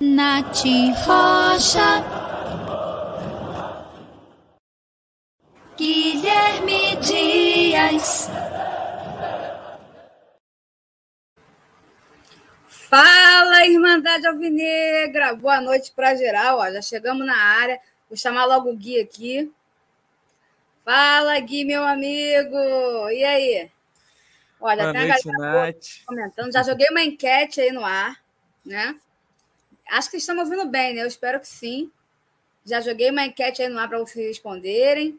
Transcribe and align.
Nath 0.00 0.64
Rocha. 1.06 2.02
Guilherme 5.76 6.96
Dias. 6.96 8.28
Fala, 12.68 13.66
Irmandade 13.66 14.26
Alvinegra! 14.26 15.34
Boa 15.34 15.60
noite 15.60 15.92
para 15.92 16.16
geral. 16.16 16.58
Ó, 16.58 16.70
já 16.70 16.82
chegamos 16.82 17.24
na 17.24 17.36
área. 17.36 17.80
Vou 18.08 18.16
chamar 18.16 18.46
logo 18.46 18.70
o 18.70 18.76
Gui 18.76 19.00
aqui. 19.00 19.52
Fala, 20.84 21.38
Gui, 21.38 21.64
meu 21.64 21.84
amigo! 21.84 22.56
E 23.10 23.24
aí? 23.24 23.70
Olha, 24.60 24.82
Boa 24.84 24.92
tem 24.92 25.08
noite, 25.08 25.28
a 25.28 25.32
galera 25.32 25.76
comentando. 26.06 26.52
Já 26.52 26.62
joguei 26.62 26.88
uma 26.90 27.02
enquete 27.02 27.60
aí 27.60 27.70
no 27.70 27.84
ar, 27.84 28.20
né? 28.64 28.94
Acho 29.90 30.10
que 30.10 30.16
estão 30.16 30.38
ouvindo 30.38 30.66
bem, 30.66 30.94
né? 30.94 31.02
Eu 31.02 31.06
espero 31.06 31.40
que 31.40 31.48
sim. 31.48 31.90
Já 32.64 32.80
joguei 32.80 33.10
uma 33.10 33.26
enquete 33.26 33.62
aí 33.62 33.68
no 33.68 33.78
ar 33.78 33.88
para 33.88 33.98
vocês 33.98 34.26
responderem. 34.26 35.18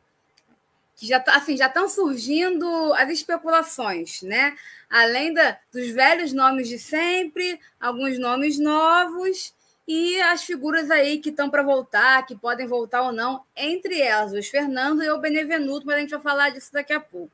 Que 0.96 1.08
já 1.08 1.20
tá, 1.20 1.36
assim, 1.36 1.58
já 1.58 1.68
estão 1.68 1.90
surgindo 1.90 2.94
as 2.94 3.10
especulações, 3.10 4.22
né? 4.22 4.56
Além 4.90 5.34
da, 5.34 5.58
dos 5.72 5.90
velhos 5.90 6.32
nomes 6.32 6.70
de 6.70 6.80
sempre, 6.80 7.60
alguns 7.80 8.18
nomes 8.18 8.58
novos 8.58 9.54
e 9.88 10.20
as 10.22 10.44
figuras 10.44 10.90
aí 10.90 11.20
que 11.20 11.30
estão 11.30 11.50
para 11.50 11.62
voltar, 11.62 12.26
que 12.26 12.36
podem 12.36 12.66
voltar 12.66 13.04
ou 13.04 13.12
não, 13.12 13.44
entre 13.56 14.02
elas, 14.02 14.34
o 14.34 14.50
Fernando 14.50 15.04
e 15.04 15.10
o 15.10 15.20
Benevenuto, 15.20 15.86
mas 15.86 15.98
a 15.98 16.00
gente 16.00 16.10
vai 16.12 16.22
falar 16.22 16.50
disso 16.50 16.74
daqui 16.74 16.94
a 16.94 17.00
pouco. 17.00 17.32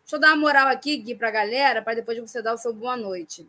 Deixa 0.00 0.16
eu 0.16 0.20
dar 0.20 0.28
uma 0.28 0.36
moral 0.36 0.68
aqui, 0.68 0.98
Gui, 0.98 1.14
para 1.14 1.28
a 1.28 1.30
galera, 1.30 1.80
para 1.80 1.94
depois 1.94 2.18
você 2.18 2.42
dar 2.42 2.52
o 2.52 2.58
seu 2.58 2.74
boa 2.74 2.96
noite. 2.96 3.46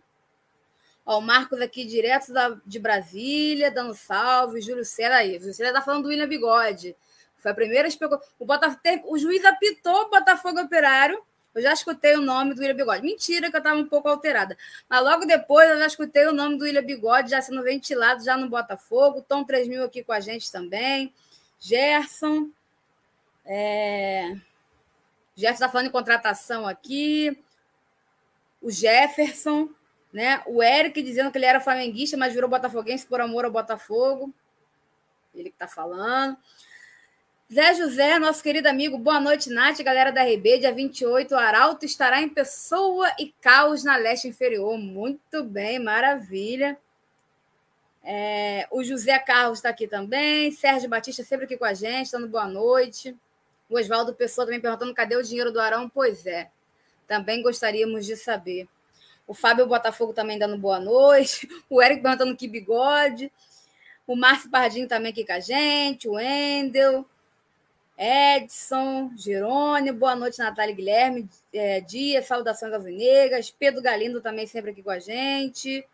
Ó, 1.06 1.20
o 1.20 1.22
Marcos 1.22 1.62
aqui, 1.62 1.86
direto 1.86 2.34
da, 2.34 2.58
de 2.66 2.80
Brasília, 2.80 3.70
dando 3.70 3.94
salve. 3.94 4.62
Júlio 4.62 4.84
Cera 4.84 5.18
aí. 5.18 5.38
Júlio 5.38 5.54
Cera 5.54 5.72
tá 5.72 5.82
falando 5.82 6.04
do 6.04 6.10
William 6.10 6.28
Bigode. 6.28 6.96
Foi 7.38 7.52
a 7.52 7.56
primeira 7.56 7.88
especulação. 7.88 8.28
O, 8.40 8.46
Botafogo, 8.46 8.82
o 9.06 9.18
juiz 9.20 9.46
apitou 9.46 10.04
o 10.04 10.10
Botafogo 10.10 10.60
Operário. 10.62 11.22
Eu 11.54 11.62
já 11.62 11.72
escutei 11.72 12.16
o 12.16 12.22
nome 12.22 12.56
do 12.56 12.60
William 12.60 12.76
Bigode. 12.76 13.04
Mentira, 13.04 13.52
que 13.52 13.56
eu 13.56 13.60
estava 13.60 13.80
um 13.80 13.88
pouco 13.88 14.10
alterada. 14.10 14.58
Mas 14.90 15.04
logo 15.04 15.26
depois 15.26 15.70
eu 15.70 15.78
já 15.78 15.86
escutei 15.86 16.26
o 16.26 16.34
nome 16.34 16.58
do 16.58 16.66
William 16.66 16.84
Bigode 16.84 17.30
já 17.30 17.42
sendo 17.42 17.62
ventilado 17.62 18.24
já 18.24 18.36
no 18.36 18.50
Botafogo. 18.50 19.22
Tom 19.22 19.44
3000 19.44 19.84
aqui 19.84 20.04
com 20.04 20.12
a 20.12 20.20
gente 20.20 20.52
também. 20.52 21.14
Gerson. 21.60 22.50
É... 23.46 24.36
Gerson 25.36 25.54
está 25.54 25.70
falando 25.70 25.88
em 25.88 25.92
contratação 25.92 26.68
aqui. 26.68 27.38
O 28.60 28.72
Jefferson. 28.72 29.70
Né? 30.16 30.42
O 30.46 30.64
Eric 30.64 31.04
dizendo 31.04 31.30
que 31.30 31.38
ele 31.38 31.46
era 31.46 31.60
flamenguista, 31.60 32.16
mas 32.16 32.34
virou 32.34 32.50
botafoguense 32.50 33.06
por 33.06 33.20
amor 33.20 33.44
ao 33.44 33.52
Botafogo. 33.52 34.34
Ele 35.36 35.50
que 35.50 35.58
está 35.58 35.68
falando. 35.68 36.38
Zé 37.54 37.74
José, 37.74 38.18
nosso 38.18 38.42
querido 38.42 38.70
amigo, 38.70 38.98
boa 38.98 39.20
noite, 39.20 39.50
Nath, 39.50 39.82
galera 39.82 40.14
da 40.14 40.24
RB, 40.24 40.60
dia 40.60 40.72
28, 40.72 41.36
o 41.36 41.38
Arauto 41.38 41.86
estará 41.86 42.22
em 42.22 42.30
Pessoa 42.30 43.14
e 43.20 43.34
Caos 43.42 43.84
na 43.84 43.98
Leste 43.98 44.30
Inferior. 44.30 44.78
Muito 44.78 45.44
bem, 45.44 45.80
maravilha. 45.80 46.78
É, 48.02 48.70
o 48.72 48.86
José 48.86 49.20
Carlos 49.20 49.60
está 49.60 49.68
aqui 49.68 49.86
também, 49.86 50.50
Sérgio 50.50 50.88
Batista 50.88 51.26
sempre 51.26 51.44
aqui 51.44 51.58
com 51.58 51.66
a 51.66 51.74
gente, 51.74 52.14
dando 52.14 52.30
boa 52.30 52.48
noite. 52.48 53.14
O 53.70 53.78
Oswaldo 53.78 54.16
Pessoa 54.16 54.46
também 54.46 54.62
perguntando 54.62 54.94
cadê 54.94 55.18
o 55.18 55.24
dinheiro 55.24 55.52
do 55.52 55.60
Arão? 55.60 55.90
Pois 55.90 56.26
é, 56.26 56.50
também 57.06 57.42
gostaríamos 57.42 58.06
de 58.06 58.16
saber. 58.16 58.66
O 59.28 59.34
Fábio 59.34 59.68
Botafogo 59.68 60.14
também 60.14 60.38
dando 60.38 60.58
boa 60.58 60.80
noite. 60.80 61.48
O 61.70 61.82
Eric 61.82 62.02
perguntando 62.02 62.36
que 62.36 62.48
bigode. 62.48 63.32
O 64.06 64.16
Márcio 64.16 64.50
Pardinho 64.50 64.88
também 64.88 65.12
aqui 65.12 65.26
com 65.26 65.34
a 65.34 65.40
gente. 65.40 66.08
O 66.08 66.14
Wendel. 66.14 67.06
Edson, 67.98 69.12
Jerônimo, 69.16 69.98
boa 69.98 70.18
noite, 70.18 70.38
Natália 70.38 70.76
Guilherme, 70.76 71.30
é, 71.54 71.80
Dias, 71.80 72.28
saudações 72.28 72.74
alvinegras, 72.74 73.50
Pedro 73.50 73.82
Galindo 73.82 74.20
também 74.20 74.46
sempre 74.46 74.72
aqui 74.72 74.84
com 74.84 74.90
a 74.90 75.00
gente. 75.00 75.88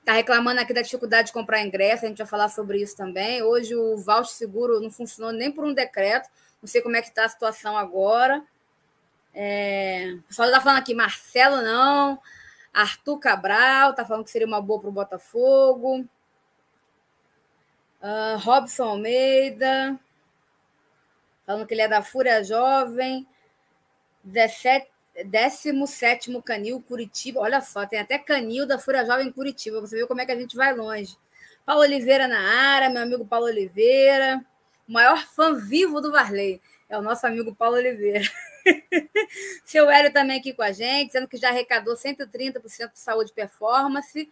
Está 0.00 0.14
reclamando 0.14 0.58
aqui 0.58 0.72
da 0.72 0.80
dificuldade 0.80 1.26
de 1.26 1.34
comprar 1.34 1.60
ingresso, 1.60 2.06
a 2.06 2.08
gente 2.08 2.16
vai 2.16 2.26
falar 2.26 2.48
sobre 2.48 2.80
isso 2.80 2.96
também. 2.96 3.42
Hoje 3.42 3.76
o 3.76 3.98
voucher 3.98 4.36
seguro 4.36 4.80
não 4.80 4.90
funcionou 4.90 5.30
nem 5.30 5.52
por 5.52 5.66
um 5.66 5.74
decreto, 5.74 6.30
não 6.62 6.68
sei 6.68 6.80
como 6.80 6.96
é 6.96 7.02
que 7.02 7.08
está 7.08 7.26
a 7.26 7.28
situação 7.28 7.76
agora. 7.76 8.42
É... 9.34 10.14
O 10.20 10.22
pessoal 10.28 10.48
está 10.48 10.62
falando 10.62 10.78
aqui, 10.78 10.94
Marcelo 10.94 11.60
não, 11.60 12.18
Arthur 12.78 13.18
Cabral 13.18 13.90
está 13.90 14.04
falando 14.04 14.24
que 14.24 14.30
seria 14.30 14.46
uma 14.46 14.60
boa 14.60 14.78
para 14.80 14.88
o 14.88 14.92
Botafogo. 14.92 16.06
Uh, 18.00 18.38
Robson 18.38 18.84
Almeida, 18.84 19.98
falando 21.44 21.66
que 21.66 21.74
ele 21.74 21.82
é 21.82 21.88
da 21.88 22.02
Fúria 22.02 22.44
Jovem. 22.44 23.26
17, 24.22 24.88
17 25.24 26.40
Canil, 26.42 26.80
Curitiba. 26.80 27.40
Olha 27.40 27.60
só, 27.60 27.84
tem 27.84 27.98
até 27.98 28.16
Canil 28.16 28.64
da 28.64 28.78
Fúria 28.78 29.04
Jovem 29.04 29.32
Curitiba. 29.32 29.80
Você 29.80 29.96
viu 29.96 30.06
como 30.06 30.20
é 30.20 30.26
que 30.26 30.30
a 30.30 30.38
gente 30.38 30.54
vai 30.54 30.72
longe. 30.72 31.16
Paulo 31.66 31.82
Oliveira 31.82 32.28
na 32.28 32.38
área, 32.38 32.90
meu 32.90 33.02
amigo 33.02 33.26
Paulo 33.26 33.46
Oliveira. 33.46 34.40
O 34.88 34.92
maior 34.92 35.26
fã 35.26 35.52
vivo 35.56 36.00
do 36.00 36.12
Varley. 36.12 36.62
É 36.88 36.96
o 36.96 37.02
nosso 37.02 37.26
amigo 37.26 37.52
Paulo 37.52 37.74
Oliveira. 37.74 38.24
Seu 39.64 39.90
Hélio 39.90 40.12
também 40.12 40.38
aqui 40.38 40.52
com 40.52 40.62
a 40.62 40.72
gente, 40.72 41.08
dizendo 41.08 41.28
que 41.28 41.36
já 41.36 41.48
arrecadou 41.48 41.94
130% 41.94 42.92
de 42.92 42.98
saúde 42.98 43.30
e 43.30 43.34
performance. 43.34 44.28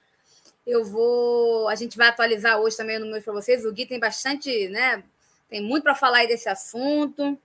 Eu 0.66 0.84
vou. 0.84 1.68
A 1.68 1.74
gente 1.74 1.96
vai 1.96 2.08
atualizar 2.08 2.58
hoje 2.58 2.76
também 2.76 2.98
no 2.98 3.06
meu 3.06 3.22
para 3.22 3.32
vocês. 3.32 3.64
O 3.64 3.72
Gui 3.72 3.86
tem 3.86 4.00
bastante, 4.00 4.68
né? 4.68 5.02
Tem 5.48 5.60
muito 5.60 5.84
para 5.84 5.94
falar 5.94 6.18
aí 6.18 6.28
desse 6.28 6.48
assunto. 6.48 7.38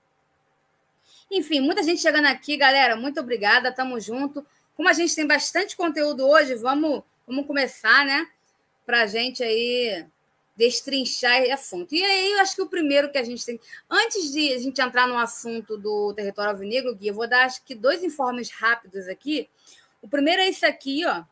Enfim, 1.30 1.62
muita 1.62 1.84
gente 1.84 2.02
chegando 2.02 2.26
aqui, 2.26 2.58
galera. 2.58 2.96
Muito 2.96 3.20
obrigada, 3.20 3.72
tamo 3.72 4.00
junto. 4.00 4.46
Como 4.76 4.90
a 4.90 4.94
gente 4.94 5.16
tem 5.16 5.28
bastante 5.28 5.78
conteúdo 5.78 6.28
hoje, 6.28 6.56
vamos, 6.56 7.04
vamos 7.28 7.46
começar, 7.46 8.06
né? 8.06 8.28
Para 8.86 9.04
a 9.04 9.08
gente 9.08 9.44
aí 9.44 10.06
destrinchar 10.62 11.42
esse 11.42 11.52
assunto. 11.52 11.96
E 11.96 12.04
aí, 12.04 12.34
eu 12.34 12.40
acho 12.40 12.56
que 12.56 12.62
o 12.62 12.70
primeiro 12.70 13.12
que 13.12 13.18
a 13.18 13.24
gente 13.24 13.44
tem. 13.44 13.60
Antes 13.90 14.32
de 14.32 14.54
a 14.54 14.60
gente 14.60 14.80
entrar 14.80 15.08
no 15.08 15.18
assunto 15.18 15.76
do 15.76 16.14
território 16.14 16.52
alvinegro, 16.52 16.96
Gui, 16.96 17.08
eu 17.08 17.16
vou 17.16 17.28
dar 17.28 17.46
acho 17.46 17.64
que 17.64 17.74
dois 17.74 18.04
informes 18.04 18.52
rápidos 18.52 19.08
aqui. 19.08 19.50
O 20.04 20.08
primeiro 20.08 20.40
é 20.40 20.50
esse 20.50 20.64
aqui, 20.64 21.04
ó. 21.04 21.24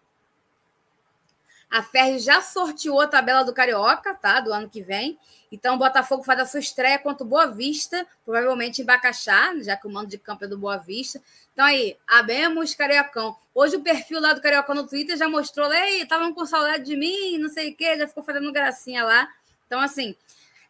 A 1.70 1.84
Ferri 1.84 2.18
já 2.20 2.42
sorteou 2.42 3.00
a 3.00 3.08
tabela 3.08 3.44
do 3.44 3.54
Carioca, 3.54 4.16
tá? 4.16 4.40
Do 4.40 4.52
ano 4.52 4.68
que 4.68 4.82
vem. 4.82 5.18
Então, 5.52 5.76
o 5.76 5.78
Botafogo 5.78 6.24
faz 6.24 6.40
a 6.40 6.46
sua 6.46 6.60
estreia 6.60 6.98
contra 6.98 7.24
o 7.24 7.28
Boa 7.28 7.48
Vista, 7.48 8.08
provavelmente 8.26 8.82
em 8.82 8.86
Bacaxá, 8.86 9.54
já 9.62 9.76
que 9.76 9.88
o 9.88 9.90
mando 9.90 10.08
de 10.08 10.18
campo 10.18 10.46
é 10.46 10.48
do 10.48 10.58
Boa 10.58 10.78
Vista. 10.78 11.22
Então, 11.54 11.66
aí, 11.66 11.96
abemos 12.08 12.74
Cariocão. 12.74 13.36
Hoje, 13.54 13.76
o 13.76 13.82
perfil 13.82 14.20
lá 14.20 14.34
do 14.34 14.42
Cariocão 14.42 14.74
no 14.74 14.88
Twitter 14.88 15.16
já 15.16 15.30
mostrou, 15.30 15.72
ei, 15.72 16.02
estavam 16.02 16.34
com 16.34 16.46
saudade 16.46 16.86
de 16.86 16.96
mim, 16.96 17.38
não 17.38 17.50
sei 17.50 17.72
o 17.72 17.76
quê, 17.76 17.98
já 17.98 18.08
ficou 18.08 18.24
fazendo 18.24 18.52
gracinha 18.52 19.04
lá. 19.04 19.28
Então, 19.68 19.80
assim, 19.80 20.16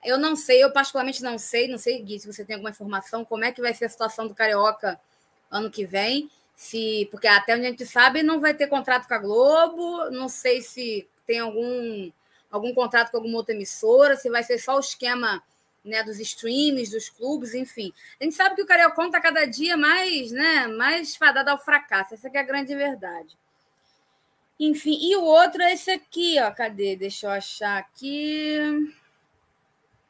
eu 0.04 0.18
não 0.18 0.36
sei, 0.36 0.64
eu 0.64 0.72
particularmente 0.72 1.24
não 1.24 1.38
sei, 1.38 1.68
não 1.68 1.78
sei, 1.78 2.02
Gui, 2.02 2.20
se 2.20 2.28
você 2.28 2.44
tem 2.44 2.56
alguma 2.56 2.72
informação, 2.72 3.24
como 3.24 3.44
é 3.46 3.52
que 3.52 3.62
vai 3.62 3.74
ser 3.74 3.86
a 3.86 3.90
situação 3.90 4.28
do 4.28 4.36
Carioca 4.36 5.00
ano 5.52 5.70
que 5.70 5.86
vem 5.86 6.30
se 6.60 7.08
porque 7.10 7.26
até 7.26 7.56
onde 7.56 7.68
a 7.68 7.70
gente 7.70 7.86
sabe 7.86 8.22
não 8.22 8.42
vai 8.42 8.54
ter 8.54 8.68
contrato 8.68 9.08
com 9.08 9.14
a 9.14 9.18
Globo, 9.18 10.12
não 10.12 10.28
sei 10.28 10.62
se 10.62 11.08
tem 11.26 11.40
algum 11.40 12.12
algum 12.52 12.74
contrato 12.74 13.12
com 13.12 13.18
alguma 13.18 13.38
outra 13.38 13.56
emissora, 13.56 14.18
se 14.18 14.30
vai 14.30 14.44
ser 14.44 14.60
só 14.60 14.76
o 14.76 14.82
esquema 14.82 15.42
né, 15.86 16.04
dos 16.04 16.20
streams, 16.20 16.92
dos 16.92 17.10
clubes, 17.10 17.54
enfim. 17.54 17.94
A 18.20 18.26
gente 18.26 18.36
sabe 18.36 18.56
que 18.58 18.62
o 18.62 18.66
Cariocão 18.66 19.06
está 19.06 19.22
cada 19.22 19.46
dia 19.46 19.78
mais, 19.78 20.32
né, 20.34 20.68
mais 20.68 21.16
fadado 21.16 21.50
ao 21.50 21.58
fracasso. 21.58 22.14
Essa 22.14 22.28
é 22.28 22.38
a 22.38 22.44
grande 22.44 22.76
verdade. 22.76 23.38
Enfim, 24.60 25.00
e 25.02 25.16
o 25.16 25.24
outro 25.24 25.62
é 25.62 25.72
esse 25.72 25.92
aqui, 25.92 26.42
ó. 26.42 26.52
Cadê? 26.52 26.98
Deixa 26.98 27.28
eu 27.28 27.32
achar 27.32 27.78
aqui. 27.78 28.94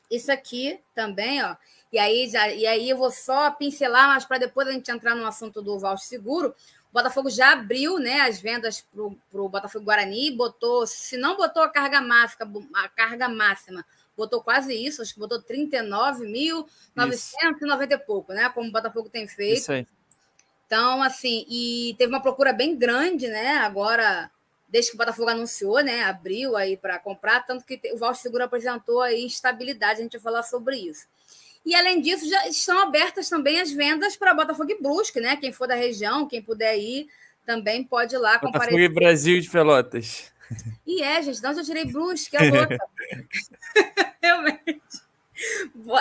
Isso 0.09 0.31
aqui 0.31 0.79
também, 0.95 1.44
ó. 1.44 1.56
E 1.91 1.97
aí, 1.97 2.30
já, 2.30 2.50
e 2.50 2.68
aí 2.68 2.89
eu 2.89 2.97
vou 2.97 3.12
só 3.12 3.50
pincelar, 3.51 4.09
mas 4.09 4.25
para 4.25 4.38
depois 4.38 4.68
a 4.68 4.71
gente 4.71 4.91
entrar 4.91 5.15
no 5.15 5.25
assunto 5.25 5.62
do 5.62 5.80
voucher 5.80 6.07
seguro, 6.07 6.53
o 6.89 6.94
Botafogo 6.94 7.30
já 7.30 7.53
abriu 7.53 8.00
né, 8.00 8.21
as 8.21 8.39
vendas 8.39 8.81
para 8.81 9.41
o 9.41 9.50
Botafogo 9.50 9.86
Guarani, 9.86 10.31
botou, 10.31 10.88
se 10.88 11.18
não 11.18 11.36
botou 11.36 11.63
a 11.63 11.69
carga 11.69 12.00
máxima, 12.01 12.47
a 12.75 12.89
carga 12.89 13.30
máxima, 13.30 13.86
botou 14.15 14.41
quase 14.41 14.74
isso, 14.74 15.01
acho 15.01 15.13
que 15.13 15.19
botou 15.19 15.41
39.990 15.41 17.91
e 17.91 17.97
pouco, 17.97 18.33
né? 18.33 18.50
Como 18.50 18.69
o 18.69 18.71
Botafogo 18.71 19.09
tem 19.09 19.27
feito. 19.27 19.59
Isso 19.59 19.71
aí. 19.71 19.88
Então, 20.65 21.01
assim, 21.01 21.45
e 21.50 21.95
teve 21.97 22.13
uma 22.13 22.21
procura 22.21 22.53
bem 22.53 22.75
grande, 22.75 23.27
né? 23.27 23.57
Agora, 23.57 24.30
desde 24.68 24.91
que 24.91 24.95
o 24.95 25.00
Botafogo 25.00 25.30
anunciou, 25.30 25.81
né? 25.81 26.03
Abriu 26.03 26.56
aí 26.56 26.77
para 26.77 27.00
comprar, 27.00 27.45
tanto 27.45 27.65
que 27.65 27.81
o 27.94 27.97
Voucher 27.97 28.21
Seguro 28.21 28.44
apresentou 28.44 29.01
aí 29.01 29.24
instabilidade, 29.24 30.00
a 30.00 30.03
gente 30.03 30.18
vai 30.18 30.21
falar 30.21 30.44
sobre 30.44 30.77
isso. 30.77 31.07
E 31.65 31.75
além 31.75 32.01
disso, 32.01 32.27
já 32.27 32.47
estão 32.47 32.79
abertas 32.79 33.29
também 33.29 33.59
as 33.59 33.71
vendas 33.71 34.15
para 34.15 34.33
Botafogo 34.33 34.71
e 34.71 34.81
Brusque, 34.81 35.19
né? 35.19 35.35
Quem 35.35 35.51
for 35.51 35.67
da 35.67 35.75
região, 35.75 36.27
quem 36.27 36.41
puder 36.41 36.77
ir, 36.77 37.07
também 37.45 37.83
pode 37.83 38.15
ir 38.15 38.17
lá 38.17 38.39
comparecer. 38.39 38.71
Botafogo 38.71 38.79
e 38.79 38.89
Brasil 38.89 39.39
de 39.39 39.50
Pelotas. 39.50 40.31
E 40.85 41.03
é, 41.03 41.21
gente, 41.21 41.45
onde 41.45 41.59
eu 41.59 41.65
tirei 41.65 41.85
Brusque, 41.85 42.35
é 42.35 42.50
louca. 42.50 42.77
Realmente. 44.21 44.81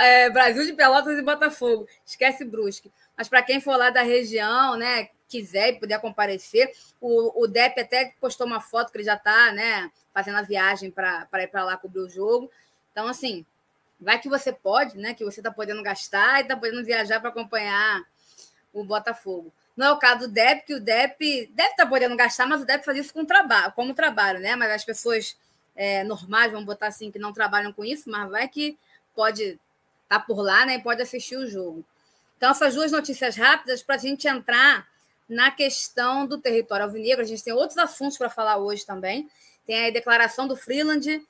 É, 0.01 0.31
Brasil 0.31 0.65
de 0.65 0.73
Pelotas 0.73 1.19
e 1.19 1.23
Botafogo. 1.23 1.87
Esquece 2.05 2.45
Brusque. 2.45 2.91
Mas 3.17 3.29
para 3.29 3.43
quem 3.43 3.61
for 3.61 3.77
lá 3.77 3.91
da 3.91 4.03
região, 4.03 4.77
né, 4.77 5.09
quiser 5.29 5.71
e 5.71 5.79
puder 5.79 6.01
comparecer, 6.01 6.73
o, 7.01 7.43
o 7.43 7.47
Dep 7.47 7.79
até 7.79 8.15
postou 8.21 8.47
uma 8.47 8.61
foto 8.61 8.91
que 8.91 8.99
ele 8.99 9.05
já 9.05 9.15
está 9.15 9.53
né, 9.53 9.91
fazendo 10.15 10.39
a 10.39 10.43
viagem 10.43 10.91
para 10.91 11.29
ir 11.35 11.49
para 11.49 11.65
lá 11.65 11.77
cobrir 11.77 12.01
o 12.01 12.09
jogo. 12.09 12.51
Então, 12.91 13.07
assim, 13.07 13.45
vai 14.01 14.19
que 14.19 14.29
você 14.29 14.53
pode, 14.53 14.97
né? 14.97 15.15
Que 15.15 15.25
você 15.25 15.41
está 15.41 15.51
podendo 15.51 15.83
gastar 15.83 16.39
e 16.39 16.43
está 16.43 16.57
podendo 16.57 16.85
viajar 16.85 17.21
para 17.21 17.31
acompanhar 17.31 18.03
o 18.73 18.85
Botafogo. 18.85 19.53
Não 19.77 19.87
é 19.87 19.93
o 19.93 19.99
caso 19.99 20.21
do 20.21 20.29
DEP, 20.29 20.67
que 20.67 20.75
o 20.75 20.81
DEP 20.81 21.51
deve 21.55 21.71
estar 21.71 21.85
tá 21.85 21.87
podendo 21.87 22.17
gastar, 22.17 22.47
mas 22.47 22.63
o 22.63 22.65
DEP 22.65 22.85
faz 22.85 22.99
isso 22.99 23.13
com 23.13 23.25
trabalho, 23.25 23.73
como 23.73 23.95
trabalho, 23.95 24.41
né? 24.41 24.57
Mas 24.57 24.71
as 24.73 24.85
pessoas 24.85 25.37
é, 25.77 26.03
normais, 26.05 26.51
vamos 26.51 26.67
botar 26.67 26.89
assim, 26.89 27.11
que 27.11 27.19
não 27.19 27.33
trabalham 27.33 27.73
com 27.73 27.85
isso, 27.85 28.11
mas 28.11 28.29
vai 28.31 28.49
que 28.49 28.77
pode 29.15 29.43
estar 29.43 29.59
tá 30.09 30.21
por 30.21 30.43
lá, 30.43 30.67
né? 30.67 30.77
E 30.77 30.83
pode 30.83 31.01
assistir 31.01 31.37
o 31.37 31.49
jogo. 31.49 31.85
Então, 32.37 32.51
essas 32.51 32.75
duas 32.75 32.93
notícias 32.93 33.37
rápidas 33.37 33.83
para 33.83 33.97
a 33.97 33.99
gente 33.99 34.27
entrar 34.27 34.87
na 35.29 35.51
questão 35.51 36.27
do 36.27 36.39
território 36.39 36.87
alvinegro. 36.87 37.23
A 37.23 37.27
gente 37.27 37.45
tem 37.45 37.53
outros 37.53 37.79
assuntos 37.79 38.17
para 38.17 38.31
falar 38.31 38.57
hoje 38.57 38.87
também. 38.87 39.29
Tem 39.67 39.87
a 39.87 39.91
declaração 39.91 40.49
do 40.49 40.57
Freeland, 40.57 41.23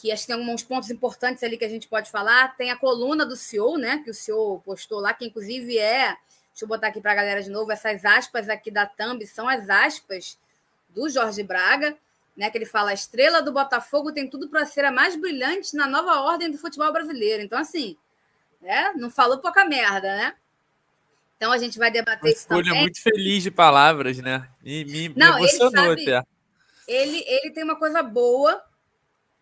que 0.00 0.10
acho 0.10 0.22
que 0.22 0.32
tem 0.32 0.36
alguns 0.36 0.62
pontos 0.62 0.90
importantes 0.90 1.42
ali 1.42 1.56
que 1.56 1.64
a 1.64 1.68
gente 1.68 1.86
pode 1.86 2.10
falar. 2.10 2.56
Tem 2.56 2.70
a 2.70 2.76
coluna 2.76 3.26
do 3.26 3.36
CEO, 3.36 3.76
né? 3.76 3.98
Que 4.04 4.10
o 4.10 4.14
CEO 4.14 4.60
postou 4.64 5.00
lá, 5.00 5.12
que 5.12 5.26
inclusive 5.26 5.78
é 5.78 6.16
Deixa 6.60 6.64
eu 6.64 6.68
botar 6.68 6.88
aqui 6.88 7.00
para 7.00 7.12
a 7.12 7.14
galera 7.14 7.42
de 7.42 7.48
novo. 7.48 7.72
Essas 7.72 8.04
aspas 8.04 8.48
aqui 8.48 8.70
da 8.70 8.84
thumb 8.84 9.26
são 9.26 9.48
as 9.48 9.70
aspas 9.70 10.36
do 10.90 11.08
Jorge 11.08 11.42
Braga, 11.42 11.96
né? 12.36 12.50
Que 12.50 12.58
ele 12.58 12.66
fala: 12.66 12.90
a 12.90 12.94
estrela 12.94 13.40
do 13.40 13.52
Botafogo 13.52 14.12
tem 14.12 14.28
tudo 14.28 14.48
para 14.48 14.66
ser 14.66 14.84
a 14.84 14.92
mais 14.92 15.16
brilhante 15.16 15.74
na 15.74 15.86
nova 15.86 16.20
ordem 16.20 16.50
do 16.50 16.58
futebol 16.58 16.92
brasileiro. 16.92 17.42
Então, 17.42 17.58
assim, 17.58 17.96
né? 18.60 18.92
Não 18.96 19.10
falou 19.10 19.38
pouca 19.38 19.64
merda, 19.64 20.14
né? 20.16 20.34
Então 21.36 21.50
a 21.50 21.56
gente 21.56 21.78
vai 21.78 21.90
debater 21.90 22.24
Uma 22.24 22.30
isso 22.30 22.46
também. 22.46 22.80
muito 22.82 23.00
feliz 23.00 23.42
de 23.42 23.50
palavras, 23.50 24.18
né? 24.18 24.46
E 24.62 24.84
me, 24.84 25.08
Não, 25.16 25.36
me 25.36 25.48
emocionou 25.48 25.92
ele 25.92 26.04
sabe, 26.04 26.14
até. 26.14 26.28
Ele, 26.86 27.24
ele 27.26 27.50
tem 27.52 27.64
uma 27.64 27.76
coisa 27.76 28.02
boa 28.02 28.62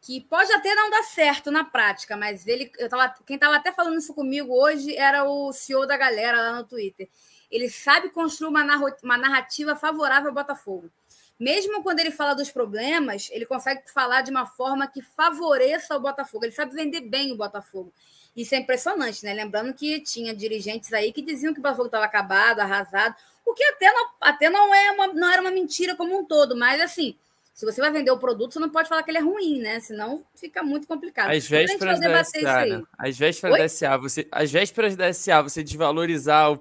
que 0.08 0.22
pode 0.22 0.50
até 0.55 0.75
não 0.75 0.88
dar 0.88 1.02
certo 1.02 1.50
na 1.50 1.64
prática, 1.64 2.16
mas 2.16 2.46
ele, 2.46 2.72
eu 2.78 2.88
tava, 2.88 3.14
quem 3.26 3.34
estava 3.34 3.56
até 3.56 3.70
falando 3.70 3.99
isso 3.99 4.14
comigo 4.14 4.55
hoje 4.55 4.96
era 4.96 5.25
o 5.25 5.52
CEO 5.52 5.87
da 5.87 5.99
galera 5.99 6.40
lá 6.40 6.56
no 6.56 6.64
Twitter. 6.64 7.10
Ele 7.50 7.69
sabe 7.69 8.08
construir 8.08 8.49
uma, 8.49 9.19
narrativa 9.19 9.76
favorável 9.76 10.31
ao 10.31 10.34
Botafogo. 10.34 10.90
Mesmo 11.38 11.82
quando 11.82 12.00
ele 12.00 12.10
fala 12.10 12.32
dos 12.32 12.50
problemas, 12.50 13.28
ele 13.31 13.44
consegue 13.44 13.82
falar 13.93 14.22
de 14.22 14.31
uma 14.31 14.46
forma 14.46 14.87
que 14.87 15.02
favoreça 15.02 15.94
o 15.94 16.00
Botafogo. 16.00 16.46
Ele 16.46 16.52
sabe 16.52 16.75
vender 16.75 17.02
bem 17.02 17.31
o 17.31 17.37
Botafogo. 17.37 17.93
Isso 18.34 18.55
é 18.55 18.58
impressionante, 18.58 19.22
né? 19.22 19.34
Lembrando 19.34 19.75
que 19.75 20.00
tinha 20.00 20.34
dirigentes 20.34 20.90
aí 20.94 21.12
que 21.12 21.20
diziam 21.20 21.52
que 21.52 21.60
o 21.60 21.62
Botafogo 21.62 21.88
estava 21.88 22.06
acabado, 22.06 22.60
arrasado, 22.60 23.14
o 23.44 23.52
que 23.52 23.62
até 23.62 23.93
não, 23.93 24.08
até 24.22 24.49
não, 24.49 24.75
é 24.75 24.90
uma, 24.90 25.08
não 25.08 25.31
era 25.31 25.43
uma 25.43 25.50
mentira 25.50 25.94
como 25.94 26.19
um 26.19 26.25
todo, 26.25 26.56
mas 26.56 26.81
assim, 26.81 27.14
se 27.58 27.64
você 27.64 27.81
vai 27.81 27.90
vender 27.90 28.12
o 28.12 28.19
produto, 28.19 28.52
você 28.52 28.60
não 28.60 28.70
pode 28.70 28.88
falar 28.88 29.02
que 29.02 29.10
ele 29.10 29.19
é 29.19 29.20
ruim, 29.20 29.58
né? 29.58 29.81
Senão 29.81 30.25
fica 30.37 30.62
muito 30.62 30.87
complicado. 30.87 31.32
Às 31.32 31.44
vésperas 31.44 31.99
da 31.99 32.22
SA, 32.22 32.66
né? 32.66 32.82
Às 32.96 33.19
vésperas 33.19 33.58
da 33.58 33.69
SA, 33.69 33.96
você, 33.96 34.28
às 34.31 34.52
vésperas 34.52 34.94
da 34.94 35.12
SA, 35.12 35.43
você 35.43 35.64
desvalorizar 35.64 36.52
o. 36.52 36.60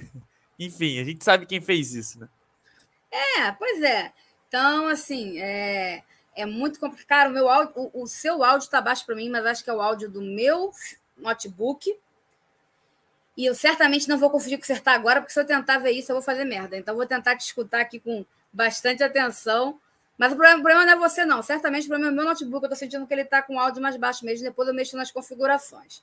Enfim, 0.58 0.98
a 0.98 1.04
gente 1.04 1.22
sabe 1.22 1.44
quem 1.44 1.60
fez 1.60 1.92
isso, 1.92 2.18
né? 2.18 2.28
É, 3.10 3.52
pois 3.52 3.82
é. 3.82 4.10
Então, 4.48 4.86
assim, 4.86 5.38
é, 5.38 6.02
é 6.34 6.46
muito 6.46 6.80
complicado. 6.80 7.28
O, 7.28 7.34
meu 7.34 7.50
áudio, 7.50 7.72
o, 7.76 8.04
o 8.04 8.06
seu 8.06 8.42
áudio 8.42 8.64
está 8.64 8.80
baixo 8.80 9.04
para 9.04 9.14
mim, 9.14 9.28
mas 9.28 9.44
acho 9.44 9.62
que 9.62 9.68
é 9.68 9.74
o 9.74 9.82
áudio 9.82 10.08
do 10.08 10.22
meu 10.22 10.72
notebook. 11.18 11.94
E 13.36 13.44
eu 13.44 13.54
certamente 13.54 14.08
não 14.08 14.16
vou 14.16 14.30
conseguir 14.30 14.56
consertar 14.56 14.94
agora, 14.94 15.20
porque 15.20 15.34
se 15.34 15.40
eu 15.40 15.46
tentar 15.46 15.76
ver 15.76 15.90
isso, 15.90 16.10
eu 16.10 16.16
vou 16.16 16.22
fazer 16.22 16.46
merda. 16.46 16.74
Então, 16.74 16.96
vou 16.96 17.04
tentar 17.04 17.36
te 17.36 17.42
escutar 17.42 17.82
aqui 17.82 18.00
com 18.00 18.24
bastante 18.50 19.02
atenção 19.02 19.78
mas 20.22 20.30
o 20.30 20.36
problema, 20.36 20.60
o 20.60 20.62
problema, 20.62 20.86
não 20.86 20.92
é 20.92 20.96
você, 20.96 21.24
não. 21.24 21.42
Certamente 21.42 21.86
o 21.86 21.88
problema 21.88 22.08
é 22.08 22.12
o 22.12 22.14
meu 22.14 22.24
notebook. 22.24 22.62
Eu 22.62 22.68
estou 22.68 22.76
sentindo 22.76 23.04
que 23.08 23.12
ele 23.12 23.22
está 23.22 23.42
com 23.42 23.58
áudio 23.58 23.82
mais 23.82 23.96
baixo 23.96 24.24
mesmo. 24.24 24.44
Depois 24.44 24.68
eu 24.68 24.72
mexo 24.72 24.96
nas 24.96 25.10
configurações. 25.10 26.00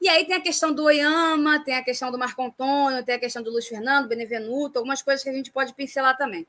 E 0.00 0.08
aí 0.08 0.24
tem 0.24 0.34
a 0.34 0.40
questão 0.40 0.72
do 0.72 0.82
Oyama, 0.82 1.62
tem 1.62 1.76
a 1.76 1.84
questão 1.84 2.10
do 2.10 2.18
Marco 2.18 2.42
Antônio, 2.42 3.04
tem 3.04 3.14
a 3.14 3.18
questão 3.20 3.44
do 3.44 3.52
Luiz 3.52 3.68
Fernando, 3.68 4.08
Benevenuto, 4.08 4.80
algumas 4.80 5.02
coisas 5.02 5.22
que 5.22 5.30
a 5.30 5.32
gente 5.32 5.52
pode 5.52 5.72
pincelar 5.72 6.16
também. 6.16 6.44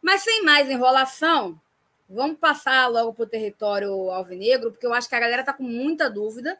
Mas 0.00 0.22
sem 0.22 0.44
mais 0.44 0.70
enrolação, 0.70 1.60
vamos 2.08 2.38
passar 2.38 2.86
logo 2.86 3.12
para 3.12 3.24
o 3.24 3.26
território 3.26 3.90
alvinegro, 4.12 4.70
porque 4.70 4.86
eu 4.86 4.94
acho 4.94 5.08
que 5.08 5.16
a 5.16 5.20
galera 5.20 5.42
está 5.42 5.52
com 5.52 5.64
muita 5.64 6.08
dúvida 6.08 6.56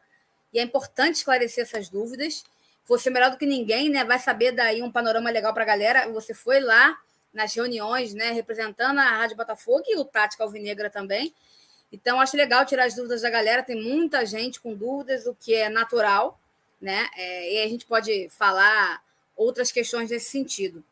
e 0.52 0.58
é 0.58 0.62
importante 0.62 1.14
esclarecer 1.14 1.62
essas 1.62 1.88
dúvidas. 1.88 2.42
Você, 2.86 3.08
melhor 3.08 3.30
do 3.30 3.36
que 3.36 3.46
ninguém, 3.46 3.88
né, 3.88 4.04
vai 4.04 4.18
saber 4.18 4.50
daí 4.50 4.82
um 4.82 4.90
panorama 4.90 5.30
legal 5.30 5.54
para 5.54 5.62
a 5.62 5.66
galera. 5.66 6.08
Você 6.08 6.34
foi 6.34 6.58
lá, 6.58 6.98
nas 7.32 7.54
reuniões, 7.54 8.14
né, 8.14 8.30
representando 8.32 8.98
a 8.98 9.08
Rádio 9.08 9.36
Botafogo 9.36 9.84
e 9.86 9.96
o 9.96 10.04
Tática 10.04 10.42
Alvinegra 10.42 10.88
também. 10.88 11.34
Então, 11.92 12.20
acho 12.20 12.36
legal 12.36 12.64
tirar 12.64 12.84
as 12.84 12.94
dúvidas 12.94 13.22
da 13.22 13.30
galera. 13.30 13.62
Tem 13.62 13.80
muita 13.80 14.24
gente 14.26 14.60
com 14.60 14.74
dúvidas, 14.74 15.26
o 15.26 15.34
que 15.34 15.54
é 15.54 15.68
natural, 15.68 16.40
né? 16.80 17.08
É, 17.16 17.54
e 17.54 17.62
a 17.62 17.68
gente 17.68 17.86
pode 17.86 18.28
falar 18.30 19.02
outras 19.36 19.70
questões 19.70 20.10
nesse 20.10 20.30
sentido. 20.30 20.84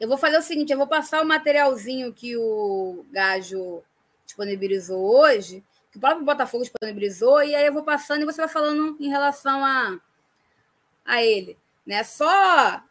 Eu 0.00 0.08
vou 0.08 0.16
fazer 0.16 0.38
o 0.38 0.42
seguinte: 0.42 0.72
eu 0.72 0.78
vou 0.78 0.86
passar 0.86 1.22
o 1.22 1.26
materialzinho 1.26 2.12
que 2.12 2.36
o 2.36 3.04
Gajo 3.10 3.82
disponibilizou 4.24 4.98
hoje, 4.98 5.64
que 5.90 5.98
o 5.98 6.00
próprio 6.00 6.24
Botafogo 6.24 6.62
disponibilizou, 6.64 7.42
e 7.42 7.54
aí 7.54 7.66
eu 7.66 7.72
vou 7.72 7.82
passando 7.82 8.22
e 8.22 8.24
você 8.24 8.40
vai 8.40 8.48
falando 8.48 8.96
em 9.00 9.08
relação 9.08 9.64
a, 9.64 9.98
a 11.04 11.22
ele. 11.22 11.58
Né? 11.86 12.04
Só 12.04 12.82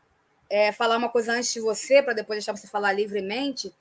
é, 0.50 0.72
falar 0.72 0.98
uma 0.98 1.10
coisa 1.10 1.34
antes 1.34 1.54
de 1.54 1.60
você, 1.60 2.02
para 2.02 2.14
depois 2.14 2.38
deixar 2.38 2.56
você 2.56 2.68
falar 2.68 2.94
livremente. 2.94 3.74